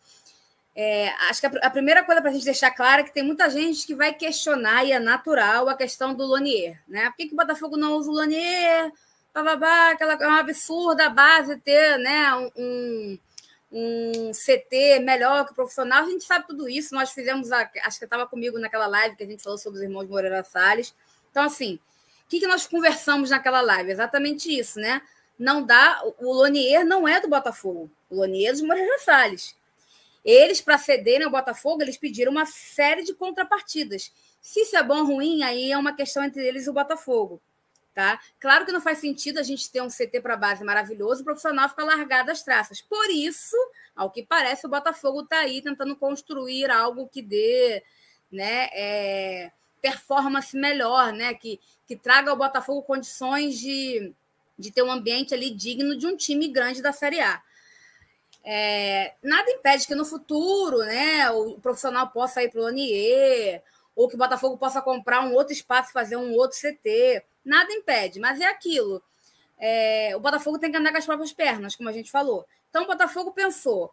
É, 0.74 1.08
acho 1.30 1.40
que 1.40 1.46
a, 1.46 1.50
a, 1.62 1.70
primeira 1.70 2.04
coisa 2.04 2.20
para 2.20 2.30
a 2.30 2.34
gente 2.34 2.44
deixar 2.44 2.70
claro 2.70 3.00
é 3.00 3.04
que 3.04 3.12
tem 3.12 3.22
muita 3.22 3.48
gente 3.48 3.86
que 3.86 3.94
vai 3.94 4.12
questionar, 4.12 4.84
e 4.84 4.92
é 4.92 4.98
natural, 4.98 5.68
a 5.68 5.74
questão 5.74 6.14
do 6.14 6.24
Lonier. 6.24 6.80
Né? 6.86 7.06
Por 7.06 7.16
que, 7.16 7.28
que 7.28 7.32
o 7.32 7.36
Botafogo 7.36 7.76
não 7.76 7.94
usa 7.96 8.10
o 8.10 8.14
Lonier? 8.14 8.92
Bababá, 9.32 9.90
aquela, 9.90 10.14
é 10.14 10.26
uma 10.26 10.40
absurda 10.40 11.10
base 11.10 11.58
ter 11.58 11.98
né, 11.98 12.34
um, 12.56 13.18
um 13.70 14.30
CT 14.32 15.00
melhor 15.00 15.46
que 15.46 15.54
profissional. 15.54 16.04
A 16.04 16.10
gente 16.10 16.24
sabe 16.24 16.46
tudo 16.46 16.68
isso. 16.68 16.94
Nós 16.94 17.10
fizemos, 17.10 17.52
a, 17.52 17.70
acho 17.84 17.98
que 17.98 18.04
estava 18.04 18.26
comigo 18.26 18.58
naquela 18.58 18.86
live 18.86 19.16
que 19.16 19.24
a 19.24 19.26
gente 19.26 19.42
falou 19.42 19.58
sobre 19.58 19.78
os 19.78 19.84
irmãos 19.84 20.08
Moreira 20.08 20.42
Salles. 20.42 20.94
Então, 21.30 21.42
assim, 21.42 21.78
o 22.24 22.28
que, 22.28 22.40
que 22.40 22.46
nós 22.46 22.66
conversamos 22.66 23.28
naquela 23.28 23.60
live? 23.60 23.90
Exatamente 23.90 24.50
isso, 24.58 24.80
né? 24.80 25.02
Não 25.38 25.62
dá. 25.62 26.02
O 26.18 26.32
Lonier 26.32 26.84
não 26.84 27.06
é 27.06 27.20
do 27.20 27.28
Botafogo. 27.28 27.90
O 28.08 28.16
Lonier 28.16 28.50
é 28.50 28.52
dos 28.52 28.62
Moreira 28.62 28.98
Salles. 28.98 29.56
Eles, 30.24 30.60
para 30.60 30.76
cederem 30.76 31.24
ao 31.24 31.30
Botafogo, 31.30 31.82
eles 31.82 31.96
pediram 31.96 32.32
uma 32.32 32.46
série 32.46 33.04
de 33.04 33.14
contrapartidas. 33.14 34.12
Se 34.40 34.60
isso 34.62 34.76
é 34.76 34.82
bom 34.82 34.98
ou 34.98 35.06
ruim, 35.06 35.42
aí 35.44 35.70
é 35.70 35.78
uma 35.78 35.94
questão 35.94 36.24
entre 36.24 36.44
eles 36.44 36.66
e 36.66 36.70
o 36.70 36.72
Botafogo. 36.72 37.40
Tá? 37.94 38.20
Claro 38.38 38.66
que 38.66 38.72
não 38.72 38.80
faz 38.80 38.98
sentido 38.98 39.38
a 39.38 39.42
gente 39.42 39.70
ter 39.70 39.80
um 39.80 39.88
CT 39.88 40.20
para 40.20 40.36
base 40.36 40.62
maravilhoso 40.62 41.22
o 41.22 41.24
profissional 41.24 41.66
ficar 41.68 41.84
largado 41.84 42.30
as 42.30 42.42
traças. 42.42 42.82
Por 42.82 43.08
isso, 43.08 43.56
ao 43.94 44.10
que 44.10 44.22
parece, 44.22 44.66
o 44.66 44.68
Botafogo 44.68 45.22
está 45.22 45.38
aí 45.38 45.62
tentando 45.62 45.96
construir 45.96 46.70
algo 46.70 47.08
que 47.08 47.22
dê 47.22 47.82
né, 48.30 48.68
é, 48.72 49.50
performance 49.80 50.54
melhor, 50.54 51.12
né, 51.12 51.32
que, 51.32 51.58
que 51.86 51.96
traga 51.96 52.30
ao 52.30 52.36
Botafogo 52.36 52.82
condições 52.82 53.58
de, 53.58 54.12
de 54.58 54.70
ter 54.70 54.82
um 54.82 54.90
ambiente 54.90 55.34
ali 55.34 55.50
digno 55.50 55.96
de 55.96 56.06
um 56.06 56.16
time 56.16 56.48
grande 56.48 56.82
da 56.82 56.92
Série 56.92 57.20
A. 57.20 57.42
É, 58.44 59.14
nada 59.22 59.50
impede 59.50 59.86
que 59.86 59.94
no 59.94 60.04
futuro 60.04 60.78
né, 60.78 61.28
o 61.30 61.58
profissional 61.60 62.08
possa 62.10 62.42
ir 62.42 62.50
para 62.50 62.60
o 62.60 62.64
Lanier, 62.64 63.62
ou 63.94 64.08
que 64.08 64.14
o 64.14 64.18
Botafogo 64.18 64.56
possa 64.56 64.80
comprar 64.80 65.22
um 65.22 65.34
outro 65.34 65.52
espaço, 65.52 65.92
fazer 65.92 66.16
um 66.16 66.32
outro 66.34 66.56
CT. 66.56 67.24
Nada 67.44 67.72
impede, 67.72 68.20
mas 68.20 68.40
é 68.40 68.46
aquilo. 68.46 69.02
É, 69.58 70.12
o 70.14 70.20
Botafogo 70.20 70.58
tem 70.58 70.70
que 70.70 70.76
andar 70.76 70.92
com 70.92 70.98
as 70.98 71.06
próprias 71.06 71.32
pernas, 71.32 71.74
como 71.74 71.88
a 71.88 71.92
gente 71.92 72.10
falou. 72.10 72.46
Então 72.70 72.84
o 72.84 72.86
Botafogo 72.86 73.32
pensou: 73.32 73.92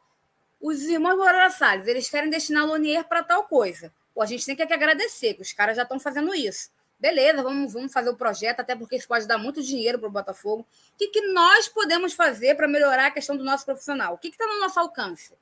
os 0.62 0.82
irmãos 0.84 1.18
Moreira 1.18 1.50
Salles, 1.50 1.88
eles 1.88 2.10
querem 2.10 2.30
destinar 2.30 2.66
o 2.66 2.68
Lonier 2.68 3.06
para 3.06 3.24
tal 3.24 3.46
coisa. 3.46 3.94
Pô, 4.14 4.22
a 4.22 4.26
gente 4.26 4.46
tem 4.46 4.56
que 4.56 4.62
agradecer, 4.62 5.34
que 5.34 5.42
os 5.42 5.54
caras 5.54 5.76
já 5.76 5.84
estão 5.84 6.00
fazendo 6.00 6.36
isso. 6.36 6.70
Beleza, 7.04 7.44
vamos, 7.44 7.74
vamos 7.74 7.92
fazer 7.92 8.10
o 8.10 8.16
projeto, 8.16 8.62
até 8.62 8.78
porque 8.78 8.96
isso 8.96 9.10
pode 9.10 9.28
dar 9.28 9.38
muito 9.38 9.62
dinheiro 9.62 10.00
para 10.00 10.08
o 10.08 10.12
Botafogo. 10.12 10.66
O 10.94 10.98
que, 10.98 11.10
que 11.10 11.20
nós 11.34 11.68
podemos 11.68 12.14
fazer 12.14 12.56
para 12.56 12.66
melhorar 12.66 13.08
a 13.08 13.12
questão 13.12 13.36
do 13.36 13.44
nosso 13.44 13.66
profissional? 13.66 14.14
O 14.14 14.18
que 14.18 14.30
está 14.30 14.48
no 14.48 14.58
nosso 14.62 14.80
alcance? 14.80 15.34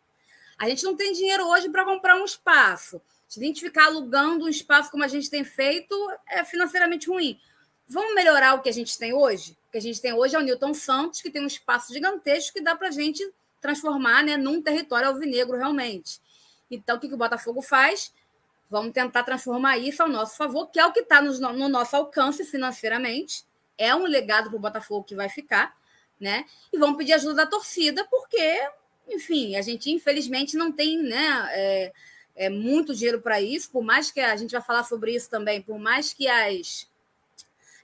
A 0.58 0.68
gente 0.68 0.84
não 0.84 0.96
tem 0.96 1.14
dinheiro 1.14 1.46
hoje 1.48 1.70
para 1.70 1.86
comprar 1.86 2.16
um 2.16 2.26
espaço. 2.26 3.00
Se 3.28 3.40
a 3.40 3.44
gente 3.44 3.62
ficar 3.62 3.86
alugando 3.86 4.46
um 4.46 4.50
espaço 4.50 4.90
como 4.90 5.04
a 5.04 5.08
gente 5.08 5.30
tem 5.30 5.44
feito, 5.44 5.94
é 6.28 6.44
financeiramente 6.44 7.08
ruim. 7.08 7.40
Vamos 7.88 8.16
melhorar 8.16 8.56
o 8.56 8.64
que 8.64 8.70
a 8.70 8.74
gente 8.74 8.98
tem 8.98 9.14
hoje? 9.14 9.56
O 9.68 9.72
que 9.72 9.78
a 9.78 9.82
gente 9.82 10.02
tem 10.02 10.14
hoje 10.14 10.36
é 10.36 10.40
o 10.40 10.42
Newton 10.42 10.74
Santos, 10.74 11.22
que 11.22 11.30
tem 11.30 11.44
um 11.44 11.48
espaço 11.48 11.94
gigantesco 11.94 12.54
que 12.54 12.64
dá 12.64 12.76
para 12.76 12.88
a 12.88 12.92
gente 12.92 13.24
transformar 13.62 14.24
né, 14.24 14.36
num 14.36 14.64
território 14.64 15.10
alvinegro 15.10 15.56
realmente. 15.56 16.20
Então, 16.72 16.98
o 16.98 17.00
que, 17.00 17.08
que 17.08 17.14
o 17.14 17.18
Botafogo 17.18 17.62
faz? 17.62 18.12
Vamos 18.72 18.94
tentar 18.94 19.24
transformar 19.24 19.78
isso 19.78 20.02
ao 20.02 20.08
nosso 20.08 20.38
favor, 20.38 20.68
que 20.68 20.80
é 20.80 20.86
o 20.86 20.94
que 20.94 21.02
está 21.02 21.22
no, 21.22 21.34
no 21.52 21.68
nosso 21.68 21.94
alcance 21.94 22.46
financeiramente. 22.46 23.44
É 23.78 23.94
um 23.94 24.06
legado 24.06 24.50
para 24.50 24.56
o 24.56 24.62
Botafogo 24.62 25.04
que 25.04 25.14
vai 25.14 25.28
ficar, 25.28 25.76
né? 26.18 26.46
E 26.72 26.78
vamos 26.78 26.96
pedir 26.96 27.12
ajuda 27.12 27.34
da 27.34 27.46
torcida, 27.46 28.08
porque, 28.10 28.62
enfim, 29.10 29.58
a 29.58 29.62
gente 29.62 29.92
infelizmente 29.92 30.56
não 30.56 30.72
tem, 30.72 31.04
né? 31.04 31.50
É, 31.52 31.94
é 32.34 32.50
muito 32.50 32.96
dinheiro 32.96 33.20
para 33.20 33.42
isso, 33.42 33.70
por 33.70 33.84
mais 33.84 34.10
que 34.10 34.22
a 34.22 34.38
gente 34.38 34.52
vai 34.52 34.62
falar 34.62 34.86
sobre 34.86 35.14
isso 35.14 35.30
também, 35.30 35.62
por 35.62 35.78
mais 35.78 36.14
que 36.14 36.30
as, 36.30 36.88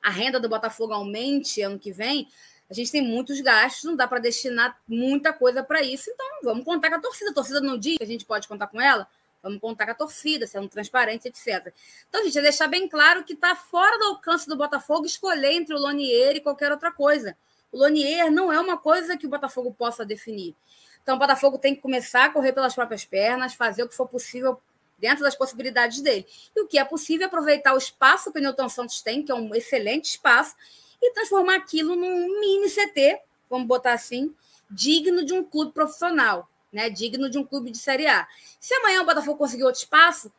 a 0.01 0.10
renda 0.10 0.39
do 0.39 0.48
Botafogo 0.48 0.94
aumente 0.94 1.62
ano 1.62 1.77
que 1.77 1.91
vem, 1.91 2.29
a 2.70 2.74
gente 2.74 2.94
tem 2.94 3.01
muitos 3.01 3.41
gastos, 3.41 3.84
não 3.84 3.96
dá 3.98 4.08
para 4.08 4.20
destinar 4.20 4.79
muita 4.88 5.34
coisa 5.34 5.62
para 5.62 5.82
isso, 5.82 6.10
então 6.10 6.25
vamos 6.44 6.63
contar 6.63 6.89
com 6.89 6.96
a 6.96 7.01
torcida. 7.01 7.32
A 7.32 7.34
torcida 7.34 7.60
não 7.60 7.77
diz 7.77 7.98
que 7.98 8.03
a 8.03 8.08
gente 8.08 8.24
pode 8.24 8.48
contar 8.48 8.67
com 8.67 8.79
ela, 8.79 9.06
Vamos 9.48 9.62
contar 9.62 9.86
com 9.86 9.92
a 9.94 9.96
torcida, 9.96 10.46
sendo 10.46 10.68
transparente, 10.68 11.27
etc. 11.27 11.74
Então, 12.10 12.24
gente, 12.24 12.38
é 12.38 12.42
deixar 12.42 12.68
bem 12.68 12.88
claro 12.88 13.24
que 13.24 13.34
está 13.34 13.56
fora 13.56 13.98
do 13.98 14.06
alcance 14.06 14.48
do 14.48 14.58
Botafogo 14.58 15.06
escolher 15.06 15.54
entre 15.54 15.74
o 15.74 15.80
Lonier 15.80 16.36
e 16.36 16.42
qualquer 16.42 16.72
outra 16.72 16.92
coisa. 16.92 17.38
O 17.72 17.77
Lonier 17.77 18.32
não 18.32 18.51
é 18.51 18.60
uma 18.60 18.77
coisa 18.77 19.18
que 19.18 19.25
o 19.25 19.30
Botafogo 19.30 19.74
possa 19.74 20.06
definir. 20.06 20.54
Então, 21.01 21.16
o 21.16 21.20
Botafogo 21.20 21.58
tem 21.58 21.74
que 21.74 21.82
começar 21.82 22.25
a 22.25 22.30
correr 22.30 22.51
pelas 22.51 22.75
próprias 22.75 23.06
pernas, 23.06 23.54
fazer 23.54 23.84
o 23.84 23.88
que 23.88 23.96
for 23.96 24.08
possível 24.08 24.60
dentro 24.98 25.24
das 25.24 25.36
possibilidades 25.36 26.01
dele. 26.01 26.25
E 26.56 26.62
o 26.62 26.68
que 26.68 26.77
é 26.77 26.84
possível 26.84 27.25
é 27.25 27.27
aproveitar 27.27 27.74
o 27.74 27.77
espaço 27.77 28.32
que 28.32 28.39
o 28.39 28.42
Newton 28.42 28.68
Santos 28.68 29.01
tem, 29.01 29.24
que 29.24 29.32
é 29.32 29.36
um 29.36 29.56
excelente 29.56 30.06
espaço, 30.06 30.56
e 31.01 31.13
transformar 31.13 31.56
aquilo 31.56 31.96
num 31.96 32.39
mini 32.39 32.70
CT, 32.70 33.22
vamos 33.50 33.68
botar 33.68 33.94
assim, 33.94 34.34
digno 34.70 35.24
de 35.24 35.34
um 35.34 35.44
clube 35.44 35.72
profissional 35.72 36.50
né, 36.77 36.91
digno 36.91 37.27
de 37.27 37.39
um 37.39 37.43
clube 37.43 37.72
de 37.72 37.79
Série 37.79 38.05
A. 38.05 38.27
Se 38.60 38.72
amanhã 38.75 39.01
o 39.01 39.05
Botafogo 39.05 39.36
conseguir 39.36 39.63
outro 39.63 39.81
espaço, 39.81 40.31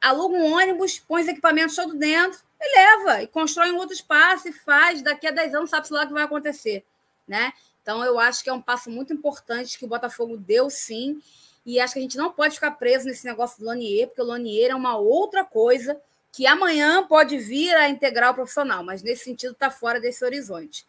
aluga 0.00 0.34
um 0.34 0.52
ônibus, 0.52 0.98
põe 0.98 1.22
os 1.22 1.28
equipamentos 1.28 1.76
todo 1.76 1.94
dentro 1.94 2.40
e 2.60 2.76
leva, 2.76 3.22
e 3.22 3.28
constrói 3.28 3.70
um 3.70 3.76
outro 3.76 3.94
espaço 3.94 4.48
e 4.48 4.52
faz. 4.52 5.02
Daqui 5.02 5.28
a 5.28 5.30
10 5.30 5.54
anos, 5.54 5.70
sabe-se 5.70 5.92
lá 5.92 6.02
o 6.02 6.08
que 6.08 6.12
vai 6.12 6.24
acontecer. 6.24 6.84
Né? 7.28 7.52
Então, 7.80 8.04
eu 8.04 8.18
acho 8.18 8.42
que 8.42 8.50
é 8.50 8.52
um 8.52 8.60
passo 8.60 8.90
muito 8.90 9.12
importante 9.12 9.78
que 9.78 9.84
o 9.84 9.88
Botafogo 9.88 10.36
deu 10.36 10.68
sim. 10.68 11.22
E 11.64 11.78
acho 11.78 11.92
que 11.92 12.00
a 12.00 12.02
gente 12.02 12.16
não 12.16 12.32
pode 12.32 12.56
ficar 12.56 12.72
preso 12.72 13.06
nesse 13.06 13.24
negócio 13.24 13.60
do 13.60 13.66
Lanier, 13.66 14.08
porque 14.08 14.22
o 14.22 14.24
Lanier 14.24 14.72
é 14.72 14.74
uma 14.74 14.96
outra 14.96 15.44
coisa 15.44 16.00
que 16.32 16.44
amanhã 16.44 17.06
pode 17.06 17.38
vir 17.38 17.72
a 17.76 17.88
integrar 17.88 18.32
o 18.32 18.34
profissional, 18.34 18.82
mas 18.82 19.00
nesse 19.00 19.24
sentido 19.24 19.52
está 19.52 19.70
fora 19.70 20.00
desse 20.00 20.24
horizonte. 20.24 20.84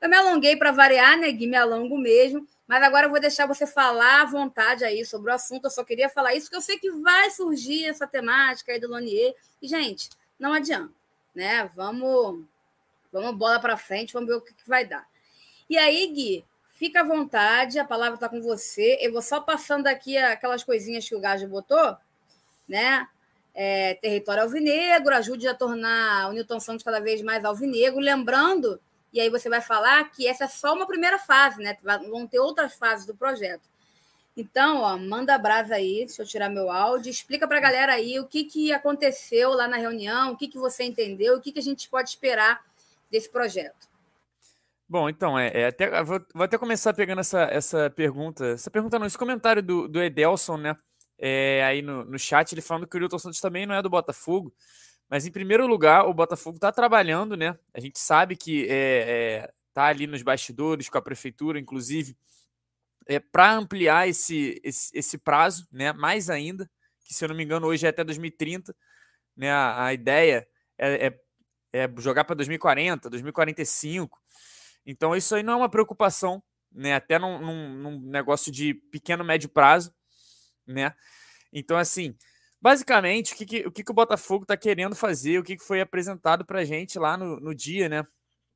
Eu 0.00 0.08
me 0.08 0.16
alonguei 0.16 0.56
para 0.56 0.72
variar, 0.72 1.16
né, 1.16 1.30
Gui? 1.30 1.46
Me 1.46 1.56
alongo 1.56 1.96
mesmo. 1.96 2.46
Mas 2.66 2.82
agora 2.82 3.06
eu 3.06 3.10
vou 3.10 3.20
deixar 3.20 3.46
você 3.46 3.66
falar 3.66 4.22
à 4.22 4.24
vontade 4.24 4.84
aí 4.84 5.04
sobre 5.04 5.30
o 5.30 5.34
assunto. 5.34 5.64
Eu 5.64 5.70
só 5.70 5.84
queria 5.84 6.08
falar 6.08 6.34
isso, 6.34 6.46
porque 6.46 6.56
eu 6.56 6.62
sei 6.62 6.78
que 6.78 6.90
vai 6.90 7.30
surgir 7.30 7.84
essa 7.84 8.06
temática 8.06 8.72
aí 8.72 8.80
do 8.80 8.88
Lonier. 8.88 9.34
E, 9.60 9.68
gente, 9.68 10.08
não 10.38 10.52
adianta, 10.52 10.92
né? 11.34 11.70
Vamos, 11.74 12.42
vamos 13.12 13.36
bola 13.36 13.60
para 13.60 13.76
frente, 13.76 14.14
vamos 14.14 14.28
ver 14.28 14.36
o 14.36 14.40
que, 14.40 14.54
que 14.54 14.68
vai 14.68 14.86
dar. 14.86 15.06
E 15.68 15.76
aí, 15.76 16.06
Gui, 16.06 16.44
fica 16.74 17.00
à 17.00 17.04
vontade, 17.04 17.78
a 17.78 17.84
palavra 17.84 18.14
está 18.14 18.28
com 18.28 18.40
você. 18.40 18.98
Eu 19.00 19.12
vou 19.12 19.22
só 19.22 19.40
passando 19.40 19.86
aqui 19.86 20.16
aquelas 20.16 20.64
coisinhas 20.64 21.08
que 21.08 21.14
o 21.14 21.20
Gajo 21.20 21.46
botou, 21.48 21.96
né? 22.66 23.06
É, 23.54 23.94
território 23.94 24.42
alvinegro, 24.42 25.14
ajude 25.14 25.46
a 25.46 25.54
tornar 25.54 26.28
o 26.28 26.32
Newton 26.32 26.58
Santos 26.58 26.82
cada 26.82 26.98
vez 26.98 27.22
mais 27.22 27.44
alvinegro. 27.44 28.00
Lembrando 28.00 28.80
e 29.14 29.20
aí 29.20 29.30
você 29.30 29.48
vai 29.48 29.60
falar 29.60 30.10
que 30.10 30.26
essa 30.26 30.44
é 30.44 30.48
só 30.48 30.74
uma 30.74 30.88
primeira 30.88 31.20
fase, 31.20 31.62
né? 31.62 31.76
Vão 32.10 32.26
ter 32.26 32.40
outras 32.40 32.74
fases 32.74 33.06
do 33.06 33.14
projeto. 33.14 33.62
Então, 34.36 34.80
ó, 34.80 34.96
manda 34.98 35.38
brasa 35.38 35.76
aí, 35.76 36.04
deixa 36.04 36.22
eu 36.22 36.26
tirar 36.26 36.48
meu 36.48 36.68
áudio, 36.68 37.08
explica 37.08 37.46
para 37.46 37.58
a 37.58 37.60
galera 37.60 37.92
aí 37.92 38.18
o 38.18 38.26
que, 38.26 38.42
que 38.42 38.72
aconteceu 38.72 39.50
lá 39.50 39.68
na 39.68 39.76
reunião, 39.76 40.32
o 40.32 40.36
que, 40.36 40.48
que 40.48 40.58
você 40.58 40.82
entendeu, 40.82 41.36
o 41.36 41.40
que, 41.40 41.52
que 41.52 41.60
a 41.60 41.62
gente 41.62 41.88
pode 41.88 42.08
esperar 42.08 42.60
desse 43.08 43.30
projeto. 43.30 43.88
Bom, 44.88 45.08
então, 45.08 45.38
é, 45.38 45.52
é 45.54 45.66
até, 45.68 46.02
vou, 46.02 46.20
vou, 46.34 46.42
até 46.42 46.58
começar 46.58 46.92
pegando 46.92 47.20
essa, 47.20 47.42
essa 47.44 47.88
pergunta, 47.90 48.44
essa 48.46 48.68
pergunta 48.68 48.98
não, 48.98 49.06
esse 49.06 49.16
comentário 49.16 49.62
do, 49.62 49.86
do 49.86 50.02
Edelson, 50.02 50.56
né, 50.56 50.76
é, 51.16 51.64
aí 51.64 51.80
no, 51.80 52.04
no 52.04 52.18
chat, 52.18 52.52
ele 52.52 52.60
falando 52.60 52.88
que 52.88 52.96
o 52.96 53.00
Hilton 53.00 53.18
Santos 53.20 53.40
também 53.40 53.64
não 53.64 53.76
é 53.76 53.80
do 53.80 53.88
Botafogo, 53.88 54.52
mas, 55.08 55.26
em 55.26 55.30
primeiro 55.30 55.66
lugar, 55.66 56.06
o 56.06 56.14
Botafogo 56.14 56.56
está 56.56 56.72
trabalhando, 56.72 57.36
né? 57.36 57.58
A 57.72 57.80
gente 57.80 57.98
sabe 57.98 58.36
que 58.36 58.66
é, 58.68 59.44
é, 59.44 59.52
tá 59.72 59.84
ali 59.84 60.06
nos 60.06 60.22
bastidores 60.22 60.88
com 60.88 60.98
a 60.98 61.02
prefeitura, 61.02 61.58
inclusive, 61.58 62.16
é, 63.06 63.20
para 63.20 63.52
ampliar 63.52 64.08
esse, 64.08 64.60
esse, 64.64 64.96
esse, 64.96 65.18
prazo, 65.18 65.68
né? 65.70 65.92
Mais 65.92 66.30
ainda, 66.30 66.70
que 67.04 67.14
se 67.14 67.24
eu 67.24 67.28
não 67.28 67.36
me 67.36 67.44
engano, 67.44 67.66
hoje 67.66 67.86
é 67.86 67.90
até 67.90 68.02
2030. 68.02 68.74
Né? 69.36 69.50
A, 69.50 69.86
a 69.86 69.94
ideia 69.94 70.48
é, 70.78 71.06
é, 71.06 71.84
é 71.84 71.90
jogar 71.98 72.24
para 72.24 72.36
2040, 72.36 73.10
2045. 73.10 74.20
Então, 74.86 75.14
isso 75.14 75.34
aí 75.34 75.42
não 75.42 75.54
é 75.54 75.56
uma 75.56 75.68
preocupação, 75.68 76.42
né? 76.72 76.94
Até 76.94 77.18
num, 77.18 77.38
num, 77.38 77.68
num 77.74 78.00
negócio 78.00 78.50
de 78.50 78.74
pequeno, 78.74 79.24
médio 79.24 79.48
prazo, 79.48 79.94
né? 80.66 80.94
Então, 81.52 81.76
assim, 81.76 82.16
Basicamente, 82.64 83.34
o 83.34 83.36
que, 83.36 83.44
que 83.44 83.66
o, 83.66 83.70
que, 83.70 83.84
que 83.84 83.90
o 83.90 83.94
Botafogo 83.94 84.44
está 84.44 84.56
querendo 84.56 84.96
fazer, 84.96 85.38
o 85.38 85.42
que, 85.42 85.54
que 85.54 85.62
foi 85.62 85.82
apresentado 85.82 86.46
para 86.46 86.64
gente 86.64 86.98
lá 86.98 87.14
no, 87.14 87.38
no 87.38 87.54
dia, 87.54 87.90
né? 87.90 88.02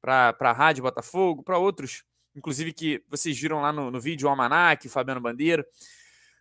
Para 0.01 0.35
a 0.41 0.53
Rádio 0.53 0.83
Botafogo, 0.83 1.43
para 1.43 1.59
outros, 1.59 2.05
inclusive 2.35 2.73
que 2.73 3.05
vocês 3.07 3.39
viram 3.39 3.61
lá 3.61 3.71
no, 3.71 3.91
no 3.91 4.01
vídeo, 4.01 4.27
o 4.27 4.31
Almanac, 4.31 4.89
Fabiano 4.89 5.21
Bandeira, 5.21 5.63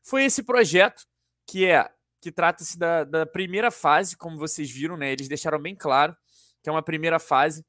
foi 0.02 0.24
esse 0.24 0.44
projeto 0.44 1.04
que 1.46 1.66
é 1.66 1.92
que 2.22 2.32
trata-se 2.32 2.80
da, 2.80 3.04
da 3.04 3.26
primeira 3.26 3.70
fase, 3.70 4.16
como 4.16 4.38
vocês 4.38 4.72
viram, 4.72 4.96
né? 4.96 5.12
Eles 5.12 5.28
deixaram 5.28 5.60
bem 5.60 5.76
claro 5.76 6.16
que 6.64 6.70
é 6.70 6.72
uma 6.72 6.82
primeira 6.82 7.20
fase 7.20 7.66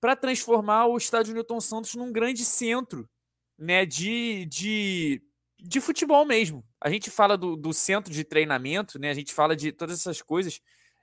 para 0.00 0.16
transformar 0.16 0.86
o 0.86 0.96
estádio 0.96 1.32
Newton 1.32 1.60
Santos 1.60 1.94
num 1.94 2.10
grande 2.10 2.44
centro, 2.44 3.08
né? 3.56 3.86
De, 3.86 4.46
de 4.46 5.22
de 5.60 5.80
futebol 5.80 6.24
mesmo. 6.24 6.64
A 6.80 6.88
gente 6.88 7.10
fala 7.10 7.36
do, 7.36 7.56
do, 7.56 7.72
centro 7.72 8.12
de 8.12 8.24
treinamento, 8.24 8.98
né? 8.98 9.10
A 9.10 9.14
gente 9.14 9.34
fala 9.34 9.56
de 9.56 9.72
todas 9.72 9.98
essas 9.98 10.22
coisas 10.22 10.60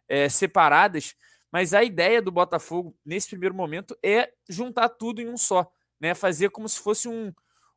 é, 0.07 0.29
separadas, 0.29 1.15
mas 1.51 1.74
a 1.74 1.83
ideia 1.83 2.21
do 2.21 2.31
Botafogo 2.31 2.97
nesse 3.05 3.29
primeiro 3.29 3.53
momento 3.53 3.97
é 4.03 4.31
juntar 4.47 4.89
tudo 4.89 5.21
em 5.21 5.27
um 5.27 5.38
só, 5.38 5.69
né? 6.00 6.13
Fazer 6.13 6.50
como 6.50 6.69
se 6.69 6.79
fosse 6.79 7.07
um, 7.07 7.33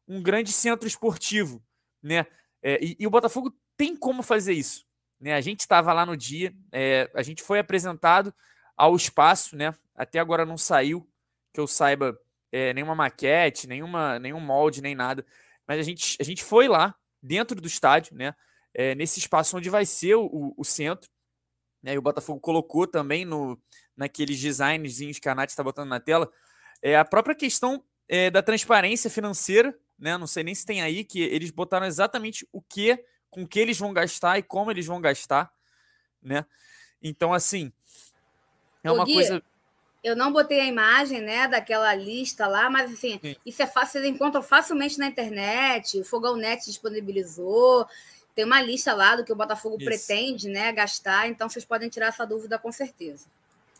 um 0.06 0.22
grande 0.22 0.52
centro 0.52 0.86
esportivo, 0.86 1.62
né? 2.02 2.26
É, 2.62 2.82
e, 2.82 2.96
e, 2.98 3.06
o 3.06 3.10
Botafogo 3.10 3.52
tem 3.76 3.96
como 3.96 4.22
fazer 4.22 4.52
isso, 4.52 4.84
né? 5.20 5.34
A 5.34 5.40
gente 5.40 5.60
estava 5.60 5.92
lá 5.92 6.06
no 6.06 6.16
dia, 6.16 6.54
é, 6.72 7.10
a 7.14 7.22
gente 7.22 7.42
foi 7.42 7.58
apresentado 7.58 8.32
ao 8.76 8.94
espaço, 8.94 9.56
né? 9.56 9.74
Até 9.94 10.20
agora 10.20 10.46
não 10.46 10.56
saiu, 10.56 11.08
que 11.52 11.58
eu 11.58 11.66
saiba, 11.66 12.16
nenhuma 12.74 12.94
maquete, 12.94 13.66
nenhuma, 13.66 14.18
nenhum 14.18 14.40
molde, 14.40 14.80
nem 14.80 14.94
nada 14.94 15.26
mas 15.68 15.78
a 15.78 15.82
gente, 15.82 16.16
a 16.18 16.24
gente 16.24 16.42
foi 16.42 16.66
lá, 16.66 16.94
dentro 17.22 17.60
do 17.60 17.66
estádio, 17.68 18.16
né? 18.16 18.34
É, 18.74 18.94
nesse 18.94 19.18
espaço 19.18 19.56
onde 19.56 19.68
vai 19.68 19.84
ser 19.84 20.14
o, 20.14 20.54
o 20.56 20.64
centro. 20.64 21.10
Né, 21.82 21.94
e 21.94 21.98
o 21.98 22.02
Botafogo 22.02 22.40
colocou 22.40 22.88
também 22.88 23.24
no, 23.24 23.60
naqueles 23.96 24.40
designzinhos 24.40 25.20
que 25.20 25.28
a 25.28 25.34
Nath 25.34 25.50
está 25.50 25.62
botando 25.62 25.88
na 25.88 26.00
tela. 26.00 26.30
É, 26.82 26.96
a 26.96 27.04
própria 27.04 27.36
questão 27.36 27.84
é, 28.08 28.30
da 28.30 28.42
transparência 28.42 29.10
financeira, 29.10 29.76
né? 29.98 30.16
Não 30.16 30.26
sei 30.26 30.42
nem 30.42 30.54
se 30.54 30.64
tem 30.64 30.80
aí, 30.82 31.04
que 31.04 31.20
eles 31.20 31.50
botaram 31.50 31.86
exatamente 31.86 32.46
o 32.52 32.62
que, 32.62 33.04
com 33.30 33.46
que 33.46 33.58
eles 33.58 33.78
vão 33.78 33.92
gastar 33.92 34.38
e 34.38 34.42
como 34.42 34.70
eles 34.70 34.86
vão 34.86 35.00
gastar, 35.00 35.52
né? 36.22 36.44
Então, 37.02 37.32
assim, 37.32 37.72
é 38.82 38.90
uma 38.90 39.04
Gui, 39.04 39.14
coisa. 39.14 39.42
Eu 40.02 40.14
não 40.14 40.32
botei 40.32 40.60
a 40.60 40.66
imagem, 40.66 41.20
né, 41.20 41.48
daquela 41.48 41.94
lista 41.94 42.46
lá, 42.46 42.70
mas 42.70 42.92
assim, 42.92 43.18
Sim. 43.20 43.36
isso 43.44 43.62
é 43.62 43.66
fácil, 43.66 44.00
você 44.00 44.08
encontra 44.08 44.40
facilmente 44.40 44.98
na 44.98 45.08
internet, 45.08 45.98
o 46.00 46.04
Fogão 46.04 46.36
Net 46.36 46.64
disponibilizou, 46.64 47.86
tem 48.34 48.44
uma 48.44 48.62
lista 48.62 48.94
lá 48.94 49.16
do 49.16 49.24
que 49.24 49.32
o 49.32 49.36
Botafogo 49.36 49.76
isso. 49.76 49.84
pretende, 49.84 50.48
né, 50.48 50.70
gastar, 50.72 51.28
então 51.28 51.48
vocês 51.48 51.64
podem 51.64 51.88
tirar 51.88 52.06
essa 52.06 52.24
dúvida 52.24 52.58
com 52.58 52.70
certeza. 52.70 53.26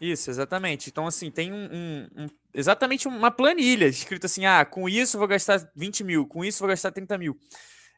Isso, 0.00 0.30
exatamente. 0.30 0.88
Então, 0.90 1.06
assim, 1.06 1.30
tem 1.30 1.52
um, 1.52 1.68
um, 1.72 2.22
um, 2.22 2.26
exatamente 2.54 3.08
uma 3.08 3.30
planilha 3.30 3.86
escrito 3.86 4.26
assim: 4.26 4.46
ah, 4.46 4.64
com 4.64 4.88
isso 4.88 5.18
vou 5.18 5.26
gastar 5.26 5.68
20 5.74 6.04
mil, 6.04 6.26
com 6.26 6.44
isso 6.44 6.60
vou 6.60 6.68
gastar 6.68 6.92
30 6.92 7.18
mil. 7.18 7.36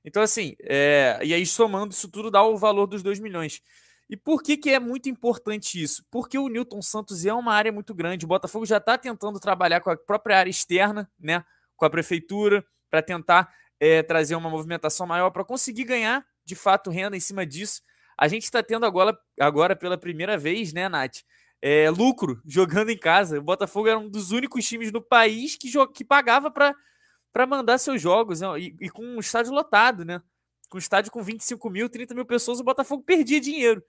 Então, 0.05 0.23
assim, 0.23 0.57
é, 0.61 1.19
e 1.23 1.35
aí 1.35 1.45
somando 1.45 1.93
isso 1.93 2.09
tudo 2.09 2.31
dá 2.31 2.43
o 2.43 2.57
valor 2.57 2.87
dos 2.87 3.03
2 3.03 3.21
milhões. 3.21 3.63
E 4.11 4.17
por 4.17 4.43
que, 4.43 4.57
que 4.57 4.71
é 4.71 4.81
muito 4.81 5.09
importante 5.09 5.81
isso? 5.81 6.05
Porque 6.11 6.37
o 6.37 6.49
Newton 6.49 6.83
Santos 6.83 7.25
é 7.25 7.33
uma 7.33 7.55
área 7.55 7.71
muito 7.71 7.95
grande. 7.95 8.25
O 8.25 8.29
Botafogo 8.29 8.67
já 8.67 8.79
está 8.79 8.99
tentando 8.99 9.39
trabalhar 9.39 9.81
com 9.81 9.89
a 9.89 9.97
própria 9.97 10.37
área 10.37 10.51
externa, 10.51 11.09
né? 11.17 11.45
Com 11.77 11.85
a 11.85 11.91
prefeitura, 11.91 12.65
para 12.91 13.01
tentar 13.01 13.55
é, 13.79 14.03
trazer 14.03 14.35
uma 14.35 14.51
movimentação 14.51 15.07
maior, 15.07 15.31
para 15.31 15.45
conseguir 15.45 15.85
ganhar 15.85 16.27
de 16.45 16.57
fato 16.57 16.91
renda 16.91 17.17
em 17.17 17.21
cima 17.21 17.47
disso. 17.47 17.83
A 18.19 18.27
gente 18.27 18.43
está 18.43 18.65
tendo 18.65 18.85
agora, 18.85 19.17
agora 19.39 19.77
pela 19.77 19.97
primeira 19.97 20.37
vez, 20.37 20.73
né, 20.73 20.89
Nath? 20.89 21.19
É, 21.63 21.89
lucro 21.89 22.43
jogando 22.45 22.91
em 22.91 22.99
casa. 22.99 23.39
O 23.39 23.43
Botafogo 23.43 23.87
era 23.87 23.99
um 23.99 24.11
dos 24.11 24.33
únicos 24.33 24.67
times 24.67 24.91
no 24.91 25.01
país 25.01 25.55
que, 25.55 25.71
que 25.95 26.05
pagava 26.05 26.51
para 26.51 27.47
mandar 27.47 27.79
seus 27.79 28.03
jogos 28.03 28.41
né? 28.41 28.49
e, 28.59 28.77
e, 28.81 28.91
com 28.91 29.05
um 29.05 29.21
estádio 29.21 29.53
lotado, 29.53 30.05
né? 30.05 30.21
com 30.69 30.79
estádio 30.79 31.13
com 31.13 31.23
25 31.23 31.71
mil, 31.71 31.89
30 31.89 32.13
mil 32.13 32.27
pessoas, 32.27 32.59
o 32.59 32.65
Botafogo 32.65 33.05
perdia 33.05 33.41
dinheiro. 33.41 33.81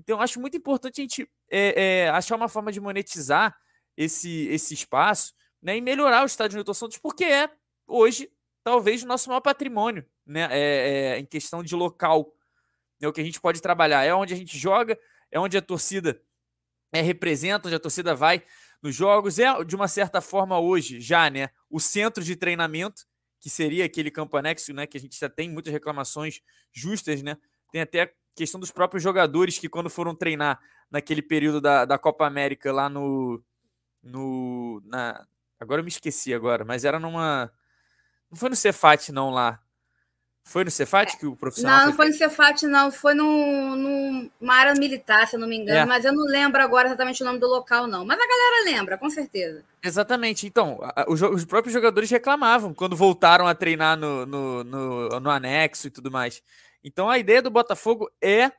Então, 0.00 0.20
acho 0.20 0.40
muito 0.40 0.56
importante 0.56 1.00
a 1.00 1.04
gente 1.04 1.30
é, 1.50 1.82
é, 2.04 2.08
achar 2.08 2.36
uma 2.36 2.48
forma 2.48 2.72
de 2.72 2.80
monetizar 2.80 3.54
esse, 3.96 4.46
esse 4.48 4.72
espaço 4.72 5.34
né, 5.62 5.76
e 5.76 5.80
melhorar 5.80 6.22
o 6.22 6.26
estádio 6.26 6.56
Newton 6.56 6.72
Santos, 6.72 6.96
porque 6.96 7.24
é, 7.24 7.50
hoje, 7.86 8.32
talvez 8.64 9.02
o 9.02 9.06
nosso 9.06 9.28
maior 9.28 9.42
patrimônio 9.42 10.06
né, 10.26 10.48
é, 10.50 10.58
é, 10.58 11.18
em 11.18 11.26
questão 11.26 11.62
de 11.62 11.74
local. 11.74 12.34
É 13.02 13.08
o 13.08 13.12
que 13.12 13.20
a 13.20 13.24
gente 13.24 13.40
pode 13.40 13.60
trabalhar. 13.60 14.04
É 14.04 14.14
onde 14.14 14.32
a 14.32 14.36
gente 14.36 14.56
joga, 14.56 14.98
é 15.30 15.38
onde 15.38 15.56
a 15.56 15.62
torcida 15.62 16.20
é, 16.92 17.00
representa, 17.00 17.68
onde 17.68 17.76
a 17.76 17.80
torcida 17.80 18.14
vai 18.14 18.42
nos 18.82 18.94
jogos. 18.94 19.38
É, 19.38 19.64
de 19.64 19.76
uma 19.76 19.88
certa 19.88 20.20
forma, 20.20 20.58
hoje, 20.58 21.00
já, 21.00 21.28
né? 21.28 21.50
O 21.68 21.78
centro 21.78 22.24
de 22.24 22.36
treinamento, 22.36 23.02
que 23.38 23.50
seria 23.50 23.84
aquele 23.84 24.10
campo 24.10 24.36
anexo, 24.36 24.72
né? 24.72 24.86
Que 24.86 24.96
a 24.96 25.00
gente 25.00 25.18
já 25.18 25.28
tem 25.28 25.50
muitas 25.50 25.72
reclamações 25.72 26.40
justas, 26.72 27.22
né? 27.22 27.36
Tem 27.72 27.80
até 27.80 28.14
questão 28.34 28.60
dos 28.60 28.70
próprios 28.70 29.02
jogadores 29.02 29.58
que, 29.58 29.68
quando 29.68 29.90
foram 29.90 30.14
treinar 30.14 30.60
naquele 30.90 31.22
período 31.22 31.60
da, 31.60 31.84
da 31.84 31.98
Copa 31.98 32.26
América 32.26 32.72
lá 32.72 32.88
no. 32.88 33.42
no 34.02 34.82
na, 34.84 35.26
agora 35.58 35.80
eu 35.80 35.84
me 35.84 35.90
esqueci 35.90 36.34
agora, 36.34 36.64
mas 36.64 36.84
era 36.84 36.98
numa. 36.98 37.50
Não 38.30 38.38
foi 38.38 38.48
no 38.48 38.56
Cefat, 38.56 39.10
não, 39.12 39.30
lá. 39.30 39.60
Foi 40.42 40.64
no 40.64 40.70
Cefat 40.70 41.16
que 41.16 41.26
o 41.26 41.36
profissional. 41.36 41.80
Não, 41.80 41.86
não 41.88 41.92
foi 41.92 42.08
no 42.08 42.12
Cefat, 42.14 42.66
não. 42.66 42.90
Foi 42.90 43.14
num, 43.14 44.26
numa 44.40 44.54
área 44.54 44.74
militar, 44.74 45.26
se 45.28 45.36
eu 45.36 45.40
não 45.40 45.46
me 45.46 45.56
engano. 45.56 45.78
É. 45.78 45.84
Mas 45.84 46.04
eu 46.04 46.12
não 46.12 46.24
lembro 46.24 46.60
agora 46.62 46.88
exatamente 46.88 47.22
o 47.22 47.26
nome 47.26 47.38
do 47.38 47.46
local, 47.46 47.86
não. 47.86 48.04
Mas 48.04 48.18
a 48.18 48.26
galera 48.26 48.64
lembra, 48.64 48.98
com 48.98 49.08
certeza. 49.10 49.62
Exatamente. 49.82 50.46
Então, 50.46 50.80
os, 51.06 51.22
os 51.22 51.44
próprios 51.44 51.72
jogadores 51.72 52.10
reclamavam 52.10 52.74
quando 52.74 52.96
voltaram 52.96 53.46
a 53.46 53.54
treinar 53.54 53.96
no, 53.96 54.26
no, 54.26 54.64
no, 54.64 55.20
no 55.20 55.30
anexo 55.30 55.86
e 55.86 55.90
tudo 55.90 56.10
mais. 56.10 56.42
Então, 56.82 57.08
a 57.08 57.18
ideia 57.18 57.42
do 57.42 57.50
Botafogo 57.50 58.10
é 58.22 58.52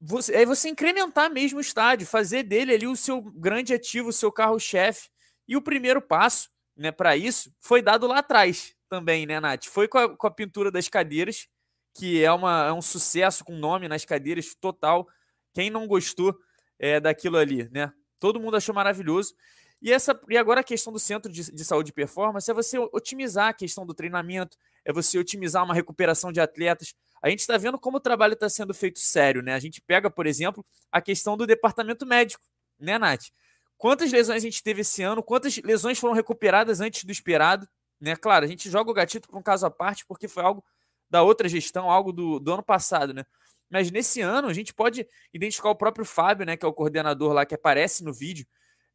você, 0.00 0.34
é 0.34 0.46
você 0.46 0.68
incrementar 0.68 1.30
mesmo 1.30 1.58
o 1.58 1.60
estádio, 1.60 2.06
fazer 2.06 2.42
dele 2.42 2.74
ali 2.74 2.86
o 2.86 2.96
seu 2.96 3.20
grande 3.20 3.72
ativo, 3.74 4.10
o 4.10 4.12
seu 4.12 4.30
carro-chefe. 4.30 5.08
E 5.48 5.56
o 5.56 5.62
primeiro 5.62 6.02
passo 6.02 6.50
né, 6.76 6.92
para 6.92 7.16
isso 7.16 7.54
foi 7.60 7.80
dado 7.80 8.06
lá 8.06 8.18
atrás 8.18 8.74
também, 8.88 9.26
né, 9.26 9.40
Nath? 9.40 9.66
Foi 9.66 9.88
com 9.88 9.98
a, 9.98 10.16
com 10.16 10.26
a 10.26 10.30
pintura 10.30 10.70
das 10.70 10.88
cadeiras, 10.88 11.48
que 11.94 12.22
é, 12.22 12.30
uma, 12.30 12.66
é 12.66 12.72
um 12.72 12.82
sucesso 12.82 13.44
com 13.44 13.56
nome 13.56 13.88
nas 13.88 14.04
cadeiras 14.04 14.54
total. 14.54 15.08
Quem 15.54 15.70
não 15.70 15.86
gostou 15.86 16.36
é, 16.78 17.00
daquilo 17.00 17.38
ali, 17.38 17.68
né? 17.70 17.92
Todo 18.18 18.40
mundo 18.40 18.56
achou 18.56 18.74
maravilhoso. 18.74 19.34
E, 19.82 19.92
essa, 19.92 20.18
e 20.28 20.36
agora 20.36 20.60
a 20.60 20.64
questão 20.64 20.92
do 20.92 20.98
centro 20.98 21.30
de, 21.30 21.52
de 21.52 21.64
saúde 21.64 21.90
e 21.90 21.92
performance 21.92 22.50
é 22.50 22.54
você 22.54 22.78
otimizar 22.78 23.48
a 23.48 23.52
questão 23.52 23.84
do 23.84 23.94
treinamento, 23.94 24.56
é 24.84 24.92
você 24.92 25.18
otimizar 25.18 25.64
uma 25.64 25.74
recuperação 25.74 26.32
de 26.32 26.40
atletas. 26.40 26.94
A 27.22 27.28
gente 27.28 27.40
está 27.40 27.56
vendo 27.56 27.78
como 27.78 27.98
o 27.98 28.00
trabalho 28.00 28.34
está 28.34 28.48
sendo 28.48 28.72
feito 28.72 28.98
sério, 28.98 29.42
né? 29.42 29.54
A 29.54 29.58
gente 29.58 29.80
pega, 29.80 30.10
por 30.10 30.26
exemplo, 30.26 30.64
a 30.90 31.00
questão 31.00 31.36
do 31.36 31.46
departamento 31.46 32.06
médico, 32.06 32.42
né, 32.78 32.98
Nath? 32.98 33.26
Quantas 33.76 34.10
lesões 34.10 34.42
a 34.42 34.46
gente 34.46 34.62
teve 34.62 34.80
esse 34.80 35.02
ano? 35.02 35.22
Quantas 35.22 35.56
lesões 35.58 35.98
foram 35.98 36.14
recuperadas 36.14 36.80
antes 36.80 37.04
do 37.04 37.12
esperado? 37.12 37.68
Né? 38.00 38.16
Claro, 38.16 38.44
a 38.44 38.48
gente 38.48 38.70
joga 38.70 38.90
o 38.90 38.94
gatito 38.94 39.28
para 39.28 39.38
um 39.38 39.42
caso 39.42 39.66
à 39.66 39.70
parte, 39.70 40.06
porque 40.06 40.28
foi 40.28 40.42
algo 40.42 40.64
da 41.08 41.22
outra 41.22 41.48
gestão, 41.48 41.90
algo 41.90 42.12
do, 42.12 42.38
do 42.38 42.52
ano 42.52 42.62
passado, 42.62 43.12
né? 43.12 43.24
Mas 43.70 43.90
nesse 43.90 44.20
ano 44.20 44.48
a 44.48 44.52
gente 44.52 44.72
pode 44.72 45.06
identificar 45.32 45.70
o 45.70 45.76
próprio 45.76 46.04
Fábio, 46.04 46.46
né, 46.46 46.56
que 46.56 46.64
é 46.64 46.68
o 46.68 46.72
coordenador 46.72 47.32
lá 47.32 47.44
que 47.44 47.54
aparece 47.54 48.04
no 48.04 48.12
vídeo, 48.12 48.46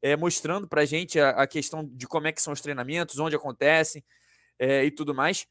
é, 0.02 0.16
mostrando 0.16 0.68
para 0.68 0.82
a 0.82 0.86
gente 0.86 1.20
a 1.20 1.46
questão 1.46 1.86
de 1.86 2.08
como 2.08 2.28
é 2.28 2.32
que 2.32 2.42
são 2.42 2.54
os 2.54 2.62
treinamentos, 2.62 3.20
onde 3.20 3.36
acontecem 3.36 4.04
é, 4.58 4.84
e 4.84 4.92
tudo 4.92 5.14
mais, 5.14 5.48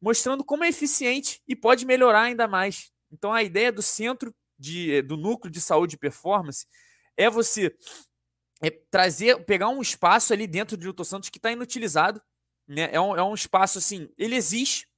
mostrando 0.00 0.44
como 0.44 0.64
é 0.64 0.68
eficiente 0.68 1.42
e 1.46 1.54
pode 1.54 1.84
melhorar 1.84 2.22
ainda 2.22 2.48
mais. 2.48 2.90
Então 3.10 3.32
a 3.32 3.42
ideia 3.42 3.70
do 3.70 3.82
centro 3.82 4.34
de, 4.58 5.02
do 5.02 5.16
núcleo 5.16 5.52
de 5.52 5.60
saúde 5.60 5.96
e 5.96 5.98
performance 5.98 6.66
é 7.16 7.28
você 7.28 7.74
é 8.62 8.70
trazer, 8.70 9.44
pegar 9.44 9.68
um 9.68 9.82
espaço 9.82 10.32
ali 10.32 10.46
dentro 10.46 10.76
de 10.76 10.86
Hilton 10.86 11.04
Santos 11.04 11.28
que 11.28 11.38
está 11.38 11.50
inutilizado 11.50 12.22
né? 12.66 12.88
É, 12.92 13.00
um, 13.00 13.16
é 13.16 13.22
um 13.22 13.34
espaço 13.34 13.78
assim, 13.78 14.08
ele 14.16 14.36
existe 14.36 14.88